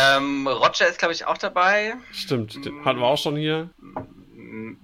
ähm, 0.00 0.46
Roger 0.46 0.88
ist, 0.88 0.98
glaube 0.98 1.12
ich, 1.14 1.26
auch 1.26 1.36
dabei. 1.38 1.94
Stimmt, 2.12 2.64
den 2.64 2.84
hatten 2.84 3.00
wir 3.00 3.06
auch 3.06 3.18
schon 3.18 3.36
hier. 3.36 3.68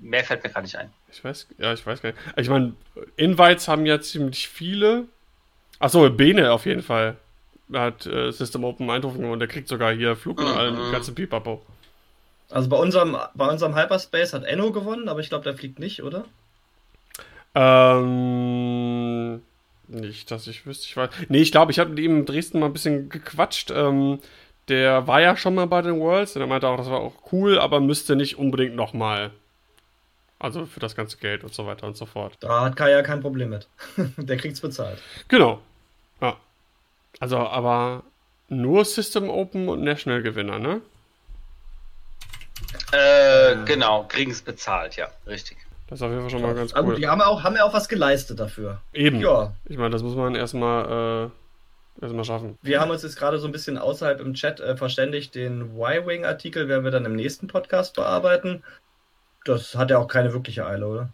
Mehr 0.01 0.25
fällt 0.25 0.43
mir 0.45 0.51
gerade 0.51 0.65
nicht 0.65 0.77
ein. 0.77 0.93
Ich 1.11 1.25
weiß, 1.25 1.49
ja, 1.59 1.73
ich 1.73 1.87
weiß 1.87 2.03
gar 2.03 2.11
nicht. 2.11 2.21
Ich 2.37 2.49
meine, 2.49 2.75
Invites 3.17 3.69
haben 3.69 3.87
ja 3.87 4.01
ziemlich 4.01 4.49
viele. 4.49 5.07
Achso, 5.79 6.09
Bene 6.11 6.53
auf 6.53 6.67
jeden 6.67 6.83
Fall. 6.83 7.17
Er 7.73 7.81
hat 7.83 8.07
äh, 8.07 8.31
System 8.33 8.65
Open 8.65 8.89
Eindhoven 8.91 9.25
und 9.27 9.39
der 9.41 9.49
kriegt 9.49 9.69
sogar 9.69 9.93
hier 9.95 10.17
Flug 10.17 10.41
und 10.41 10.49
Mhm. 10.49 10.53
allen 10.53 10.91
ganzen 10.91 11.15
Pipapo. 11.15 11.63
Also 12.51 12.69
bei 12.69 12.77
unserem, 12.77 13.17
bei 13.35 13.47
unserem 13.49 13.75
Hyperspace 13.75 14.33
hat 14.35 14.45
Enno 14.45 14.71
gewonnen, 14.73 15.09
aber 15.09 15.21
ich 15.21 15.29
glaube, 15.31 15.45
der 15.45 15.55
fliegt 15.57 15.79
nicht, 15.79 16.03
oder? 16.03 16.25
Ähm, 17.55 19.43
nicht, 19.89 20.31
dass 20.31 20.47
ich 20.47 20.67
wüsste, 20.67 20.87
ich 20.87 20.97
weiß. 20.97 21.11
Nee, 21.29 21.41
ich 21.41 21.53
glaube, 21.53 21.73
ich 21.73 21.79
habe 21.79 21.91
mit 21.91 21.99
ihm 22.01 22.19
in 22.19 22.27
Dresden 22.27 22.61
mal 22.61 22.67
ein 22.67 22.73
bisschen 22.73 23.09
gequatscht. 23.09 23.71
Ähm, 23.71 24.21
der 24.69 25.07
war 25.07 25.21
ja 25.21 25.37
schon 25.37 25.55
mal 25.55 25.67
bei 25.67 25.83
den 25.83 25.99
Worlds 25.99 26.37
und 26.37 26.43
er 26.43 26.47
meinte 26.49 26.69
auch, 26.69 26.77
das 26.77 26.91
war 26.91 27.01
auch 27.01 27.33
cool, 27.33 27.59
aber 27.59 27.81
müsste 27.81 28.17
nicht 28.17 28.39
unbedingt 28.39 28.77
nochmal. 28.77 29.31
Also 30.39 30.66
für 30.66 30.81
das 30.81 30.94
ganze 30.94 31.16
Geld 31.19 31.43
und 31.43 31.52
so 31.52 31.66
weiter 31.66 31.86
und 31.86 31.97
so 31.97 32.06
fort. 32.06 32.36
Da 32.40 32.60
hat 32.66 32.77
Kai 32.77 32.90
ja 32.93 33.02
kein 33.02 33.20
Problem 33.20 33.51
mit. 33.51 33.66
der 34.16 34.36
kriegt's 34.36 34.60
bezahlt. 34.60 35.01
Genau. 35.27 35.60
Ja. 36.20 36.36
Also, 37.19 37.39
aber 37.39 38.05
nur 38.48 38.85
System 38.85 39.28
Open 39.28 39.69
und 39.69 39.82
National 39.82 40.23
Gewinner, 40.23 40.59
ne? 40.59 40.81
Äh, 42.93 43.56
genau, 43.65 44.05
kriegen 44.05 44.31
es 44.31 44.43
bezahlt, 44.43 44.97
ja, 44.97 45.09
richtig. 45.27 45.59
Das 45.89 45.98
ist 45.98 46.02
auf 46.02 46.10
jeden 46.10 46.23
Fall 46.23 46.31
schon 46.31 46.43
mal 46.43 46.55
ganz 46.55 46.73
Aber 46.74 46.85
gut, 46.85 46.94
cool. 46.94 47.01
die 47.01 47.09
haben 47.09 47.20
ja 47.20 47.27
auch, 47.27 47.43
haben 47.43 47.56
ja 47.56 47.65
auch 47.65 47.73
was 47.73 47.89
geleistet 47.89 48.39
dafür. 48.40 48.81
Eben. 48.93 49.20
Ja, 49.20 49.52
Ich 49.66 49.78
meine, 49.78 49.90
das 49.90 50.02
muss 50.02 50.15
man 50.15 50.35
erstmal 50.35 51.31
äh, 51.98 52.02
erstmal 52.02 52.24
schaffen. 52.24 52.59
wir 52.62 52.81
haben 52.81 52.90
uns 52.90 53.02
jetzt 53.02 53.16
gerade 53.16 53.39
so 53.39 53.47
ein 53.47 53.52
bisschen 53.52 53.78
außerhalb 53.78 54.20
im 54.20 54.35
Chat 54.35 54.60
äh, 54.60 54.77
verständigt, 54.77 55.35
den 55.35 55.77
Y-Wing-Artikel 55.78 56.69
werden 56.69 56.85
wir 56.85 56.90
dann 56.90 57.06
im 57.06 57.16
nächsten 57.16 57.47
Podcast 57.47 57.97
bearbeiten. 57.97 58.62
Das 59.44 59.74
hat 59.74 59.90
ja 59.90 59.98
auch 59.98 60.09
keine 60.09 60.32
wirkliche 60.32 60.66
Eile, 60.66 60.86
oder? 60.86 61.09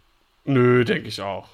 Nö, 0.45 0.83
denke 0.85 1.07
ich 1.07 1.21
auch. 1.21 1.49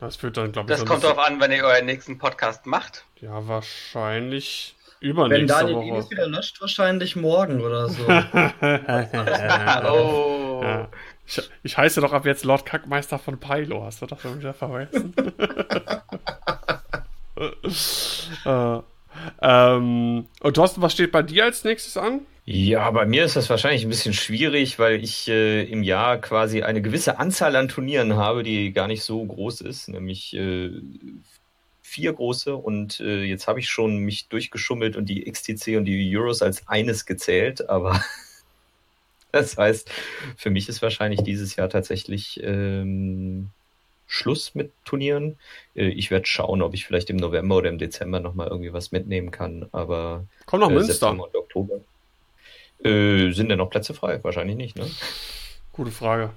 Das 0.00 0.16
führt 0.16 0.36
dann, 0.36 0.52
glaube 0.52 0.72
ich, 0.72 0.78
Das 0.78 0.86
kommt 0.86 1.04
darauf 1.04 1.18
an, 1.18 1.40
wenn 1.40 1.52
ihr 1.52 1.64
euren 1.64 1.86
nächsten 1.86 2.18
Podcast 2.18 2.66
macht. 2.66 3.04
Ja, 3.20 3.46
wahrscheinlich 3.46 4.74
Wenn 5.00 5.10
übernächste 5.10 5.46
Daniel 5.46 5.76
Woche. 5.76 5.86
Ines 5.86 6.10
wieder 6.10 6.26
löscht, 6.26 6.60
wahrscheinlich 6.60 7.16
morgen 7.16 7.60
oder 7.60 7.88
so. 7.88 8.02
Oh. 9.86 10.60
Ja. 10.62 10.88
Ich, 11.26 11.40
ich 11.62 11.78
heiße 11.78 12.00
doch 12.00 12.12
ab 12.12 12.26
jetzt 12.26 12.44
Lord 12.44 12.66
Kackmeister 12.66 13.18
von 13.18 13.38
Pylo. 13.40 13.84
Hast 13.84 14.02
du 14.02 14.06
das 14.06 14.20
schon 14.20 14.40
wieder 14.40 14.52
vergessen? 14.52 15.14
äh, 18.44 18.78
ähm, 19.40 20.28
und 20.40 20.54
Thorsten, 20.54 20.82
was 20.82 20.92
steht 20.92 21.12
bei 21.12 21.22
dir 21.22 21.44
als 21.44 21.64
nächstes 21.64 21.96
an? 21.96 22.20
Ja, 22.46 22.90
bei 22.90 23.06
mir 23.06 23.24
ist 23.24 23.36
das 23.36 23.48
wahrscheinlich 23.48 23.84
ein 23.84 23.88
bisschen 23.88 24.12
schwierig, 24.12 24.78
weil 24.78 25.02
ich 25.02 25.28
äh, 25.28 25.62
im 25.64 25.82
Jahr 25.82 26.18
quasi 26.18 26.62
eine 26.62 26.82
gewisse 26.82 27.18
Anzahl 27.18 27.56
an 27.56 27.68
Turnieren 27.68 28.16
habe, 28.16 28.42
die 28.42 28.72
gar 28.72 28.86
nicht 28.86 29.02
so 29.02 29.24
groß 29.24 29.62
ist, 29.62 29.88
nämlich 29.88 30.34
äh, 30.36 30.70
vier 31.80 32.12
große. 32.12 32.54
Und 32.54 33.00
äh, 33.00 33.22
jetzt 33.22 33.48
habe 33.48 33.60
ich 33.60 33.70
schon 33.70 33.96
mich 33.98 34.28
durchgeschummelt 34.28 34.96
und 34.96 35.08
die 35.08 35.24
XTC 35.30 35.78
und 35.78 35.86
die 35.86 36.14
Euros 36.14 36.42
als 36.42 36.68
eines 36.68 37.06
gezählt, 37.06 37.66
aber 37.70 38.04
das 39.32 39.56
heißt, 39.56 39.90
für 40.36 40.50
mich 40.50 40.68
ist 40.68 40.82
wahrscheinlich 40.82 41.22
dieses 41.22 41.56
Jahr 41.56 41.70
tatsächlich 41.70 42.40
ähm, 42.42 43.48
Schluss 44.06 44.54
mit 44.54 44.70
Turnieren. 44.84 45.38
Äh, 45.74 45.88
ich 45.88 46.10
werde 46.10 46.26
schauen, 46.26 46.60
ob 46.60 46.74
ich 46.74 46.84
vielleicht 46.84 47.08
im 47.08 47.16
November 47.16 47.56
oder 47.56 47.70
im 47.70 47.78
Dezember 47.78 48.20
nochmal 48.20 48.48
irgendwie 48.48 48.74
was 48.74 48.92
mitnehmen 48.92 49.30
kann, 49.30 49.66
aber 49.72 50.26
Komm 50.44 50.60
nach 50.60 50.68
äh, 50.68 50.74
Münster. 50.74 50.92
September 50.92 51.24
und 51.24 51.36
Oktober. 51.36 51.80
Äh, 52.84 53.32
sind 53.32 53.48
denn 53.48 53.58
noch 53.58 53.70
Plätze 53.70 53.94
frei? 53.94 54.22
Wahrscheinlich 54.22 54.56
nicht, 54.56 54.76
ne? 54.76 54.86
Gute 55.72 55.90
Frage. 55.90 56.30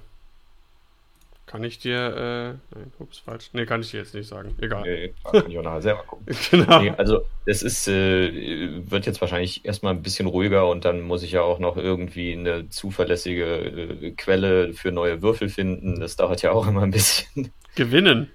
Kann 1.48 1.64
ich 1.64 1.78
dir, 1.78 1.96
äh, 1.96 2.76
nein, 2.76 2.92
ups, 2.98 3.20
falsch. 3.20 3.48
Nee, 3.54 3.64
kann 3.64 3.80
ich 3.80 3.90
dir 3.90 4.00
jetzt 4.00 4.14
nicht 4.14 4.28
sagen. 4.28 4.54
Egal. 4.60 4.82
Nee, 4.82 5.14
kann 5.24 5.50
ich 5.50 5.58
auch 5.58 5.62
nachher 5.62 5.80
selber 5.80 6.02
gucken. 6.02 6.26
Genau. 6.50 6.82
Nee, 6.82 6.92
also 6.98 7.22
es 7.46 7.62
ist, 7.62 7.88
äh, 7.88 8.90
wird 8.90 9.06
jetzt 9.06 9.22
wahrscheinlich 9.22 9.64
erstmal 9.64 9.94
ein 9.94 10.02
bisschen 10.02 10.26
ruhiger 10.26 10.68
und 10.68 10.84
dann 10.84 11.00
muss 11.00 11.22
ich 11.22 11.32
ja 11.32 11.40
auch 11.40 11.58
noch 11.58 11.78
irgendwie 11.78 12.32
eine 12.34 12.68
zuverlässige 12.68 13.44
äh, 13.44 14.10
Quelle 14.10 14.74
für 14.74 14.92
neue 14.92 15.22
Würfel 15.22 15.48
finden. 15.48 16.00
Das 16.00 16.16
dauert 16.16 16.42
ja 16.42 16.52
auch 16.52 16.66
immer 16.66 16.82
ein 16.82 16.90
bisschen. 16.90 17.50
Gewinnen. 17.76 18.30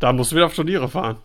Da 0.00 0.12
musst 0.12 0.32
du 0.32 0.36
wieder 0.36 0.46
auf 0.46 0.54
Turniere 0.54 0.88
fahren. 0.88 1.18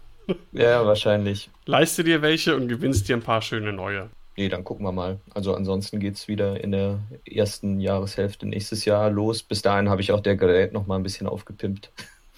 ja, 0.51 0.85
wahrscheinlich. 0.85 1.49
Leiste 1.65 2.03
dir 2.03 2.22
welche 2.22 2.55
und 2.55 2.68
gewinnst 2.68 3.09
dir 3.09 3.18
ein 3.18 3.23
paar 3.23 3.41
schöne 3.41 3.73
neue. 3.73 4.09
Nee, 4.38 4.49
dann 4.49 4.64
gucken 4.64 4.86
wir 4.86 4.91
mal. 4.91 5.20
Also 5.34 5.53
ansonsten 5.56 5.99
geht 5.99 6.16
es 6.16 6.28
wieder 6.28 6.64
in 6.64 6.72
der 6.72 6.99
ersten 7.26 7.80
Jahreshälfte 7.80 8.48
nächstes 8.48 8.86
Jahr 8.86 9.10
los. 9.10 9.44
Bis 9.44 9.62
dahin 9.62 9.90
habe 9.90 10.02
ich 10.02 10.12
auch 10.12 10.22
der 10.22 10.36
Gerät 10.36 10.74
noch 10.74 10.88
mal 10.88 10.95
ein 10.95 11.03
bisschen 11.03 11.28
aufgepimpt. 11.28 11.91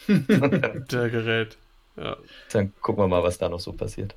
und 0.08 0.28
dann, 0.30 0.86
Der 0.92 1.10
Gerät. 1.10 1.58
Ja. 1.96 2.18
dann 2.52 2.74
gucken 2.82 3.04
wir 3.04 3.08
mal, 3.08 3.22
was 3.22 3.38
da 3.38 3.50
noch 3.50 3.60
so 3.60 3.72
passiert. 3.72 4.16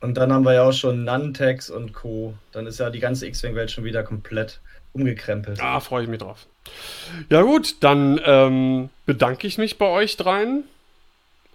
Und 0.00 0.16
dann 0.16 0.32
haben 0.32 0.44
wir 0.44 0.54
ja 0.54 0.68
auch 0.68 0.72
schon 0.72 1.02
Nantex 1.02 1.70
und 1.70 1.92
Co. 1.92 2.34
Dann 2.52 2.66
ist 2.66 2.78
ja 2.78 2.90
die 2.90 3.00
ganze 3.00 3.26
X-Wing-Welt 3.26 3.72
schon 3.72 3.82
wieder 3.82 4.04
komplett 4.04 4.60
umgekrempelt. 4.92 5.60
Ah, 5.60 5.80
freue 5.80 6.04
ich 6.04 6.08
mich 6.08 6.20
drauf. 6.20 6.46
Ja 7.28 7.42
gut, 7.42 7.76
dann 7.80 8.20
ähm, 8.24 8.90
bedanke 9.04 9.46
ich 9.48 9.58
mich 9.58 9.78
bei 9.78 9.86
euch 9.86 10.16
dreien 10.16 10.64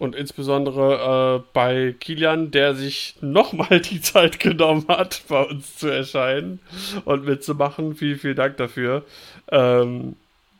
und 0.01 0.15
insbesondere 0.15 1.43
äh, 1.43 1.43
bei 1.53 1.93
Kilian, 1.99 2.49
der 2.49 2.73
sich 2.73 3.17
nochmal 3.21 3.81
die 3.81 4.01
Zeit 4.01 4.39
genommen 4.39 4.85
hat, 4.87 5.21
bei 5.27 5.43
uns 5.43 5.77
zu 5.77 5.89
erscheinen 5.89 6.59
und 7.05 7.25
mitzumachen. 7.25 7.95
Vielen, 7.95 8.17
vielen 8.17 8.35
Dank 8.35 8.57
dafür. 8.57 9.05
Ähm, 9.51 10.15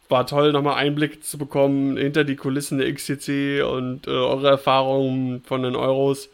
war 0.09 0.27
toll, 0.27 0.51
nochmal 0.51 0.75
Einblick 0.75 1.25
zu 1.25 1.39
bekommen 1.39 1.97
hinter 1.97 2.23
die 2.23 2.35
Kulissen 2.35 2.77
der 2.77 2.93
XCC 2.93 3.63
und 3.63 4.05
äh, 4.05 4.11
eure 4.11 4.47
Erfahrungen 4.47 5.41
von 5.41 5.63
den 5.63 5.75
Euros. 5.75 6.29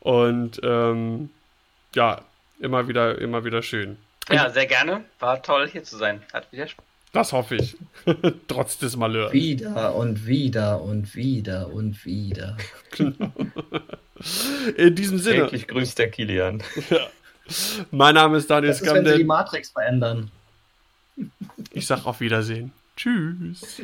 Und 0.00 0.60
ähm, 0.62 1.30
ja, 1.94 2.20
immer 2.60 2.86
wieder, 2.86 3.18
immer 3.18 3.46
wieder 3.46 3.62
schön. 3.62 3.96
Ja, 4.28 4.50
sehr 4.50 4.66
gerne. 4.66 5.04
War 5.20 5.42
toll, 5.42 5.70
hier 5.70 5.84
zu 5.84 5.96
sein. 5.96 6.22
Hat 6.34 6.52
wieder 6.52 6.68
Spaß. 6.68 6.91
Das 7.12 7.32
hoffe 7.32 7.56
ich. 7.56 7.76
Trotz 8.48 8.78
des 8.78 8.96
Malheurs. 8.96 9.32
Wieder 9.32 9.94
und 9.94 10.26
wieder 10.26 10.80
und 10.80 11.14
wieder 11.14 11.68
und 11.72 12.04
wieder. 12.06 12.56
In 14.76 14.94
diesem 14.94 15.18
Sinne, 15.18 15.44
Täglich 15.44 15.68
grüßt 15.68 15.98
der 15.98 16.10
Kilian. 16.10 16.62
mein 17.90 18.14
Name 18.14 18.38
ist 18.38 18.48
Daniel 18.48 18.72
ist, 18.72 18.80
wenn 18.82 18.88
sie 18.96 19.02
die 19.02 19.08
Skamden. 19.08 19.26
Matrix 19.26 19.70
verändern. 19.70 20.30
Ich 21.70 21.86
sag 21.86 22.06
auf 22.06 22.20
Wiedersehen. 22.20 22.72
Tschüss. 22.96 23.82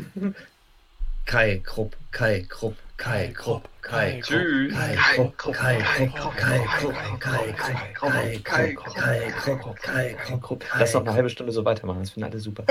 Kai 1.26 1.60
Krupp, 1.62 1.96
Kai 2.10 2.46
Krupp, 2.48 2.76
Kai 2.98 3.32
Krupp, 3.32 3.68
Kai 3.80 4.20
Krupp, 4.20 4.24
Tschüss. 4.24 4.74
Kai 4.74 4.96
Krupp, 5.36 5.54
Kai 5.54 5.78
Krupp, 5.80 6.36
Kai 6.36 6.58
Krupp, 6.66 7.20
Kai 7.20 7.52
Krupp, 7.94 8.44
Kai 8.44 8.74
Krupp, 8.74 8.94
Kai 8.94 9.30
Krupp, 9.30 9.80
Kai 9.80 10.16
Krupp, 10.40 10.64
Lass 10.78 10.94
noch 10.94 11.00
eine 11.02 11.10
Kai 11.10 11.14
halbe 11.14 11.30
Stunde 11.30 11.52
so 11.52 11.64
weitermachen, 11.64 12.00
das 12.00 12.10
finden 12.10 12.28
alle 12.28 12.40
super. 12.40 12.64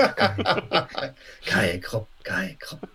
Kai 1.46 1.78
Krupp, 1.78 2.06
Kai 2.22 2.56
Krupp. 2.60 2.88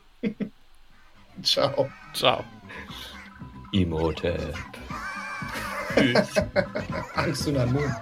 Ciao. 1.41 1.89
Ciao. 2.13 2.43
Imhotep. 3.71 4.53
Tschüss. 5.95 6.35
Angst 7.15 7.47
und 7.47 7.73
Mond. 7.73 7.95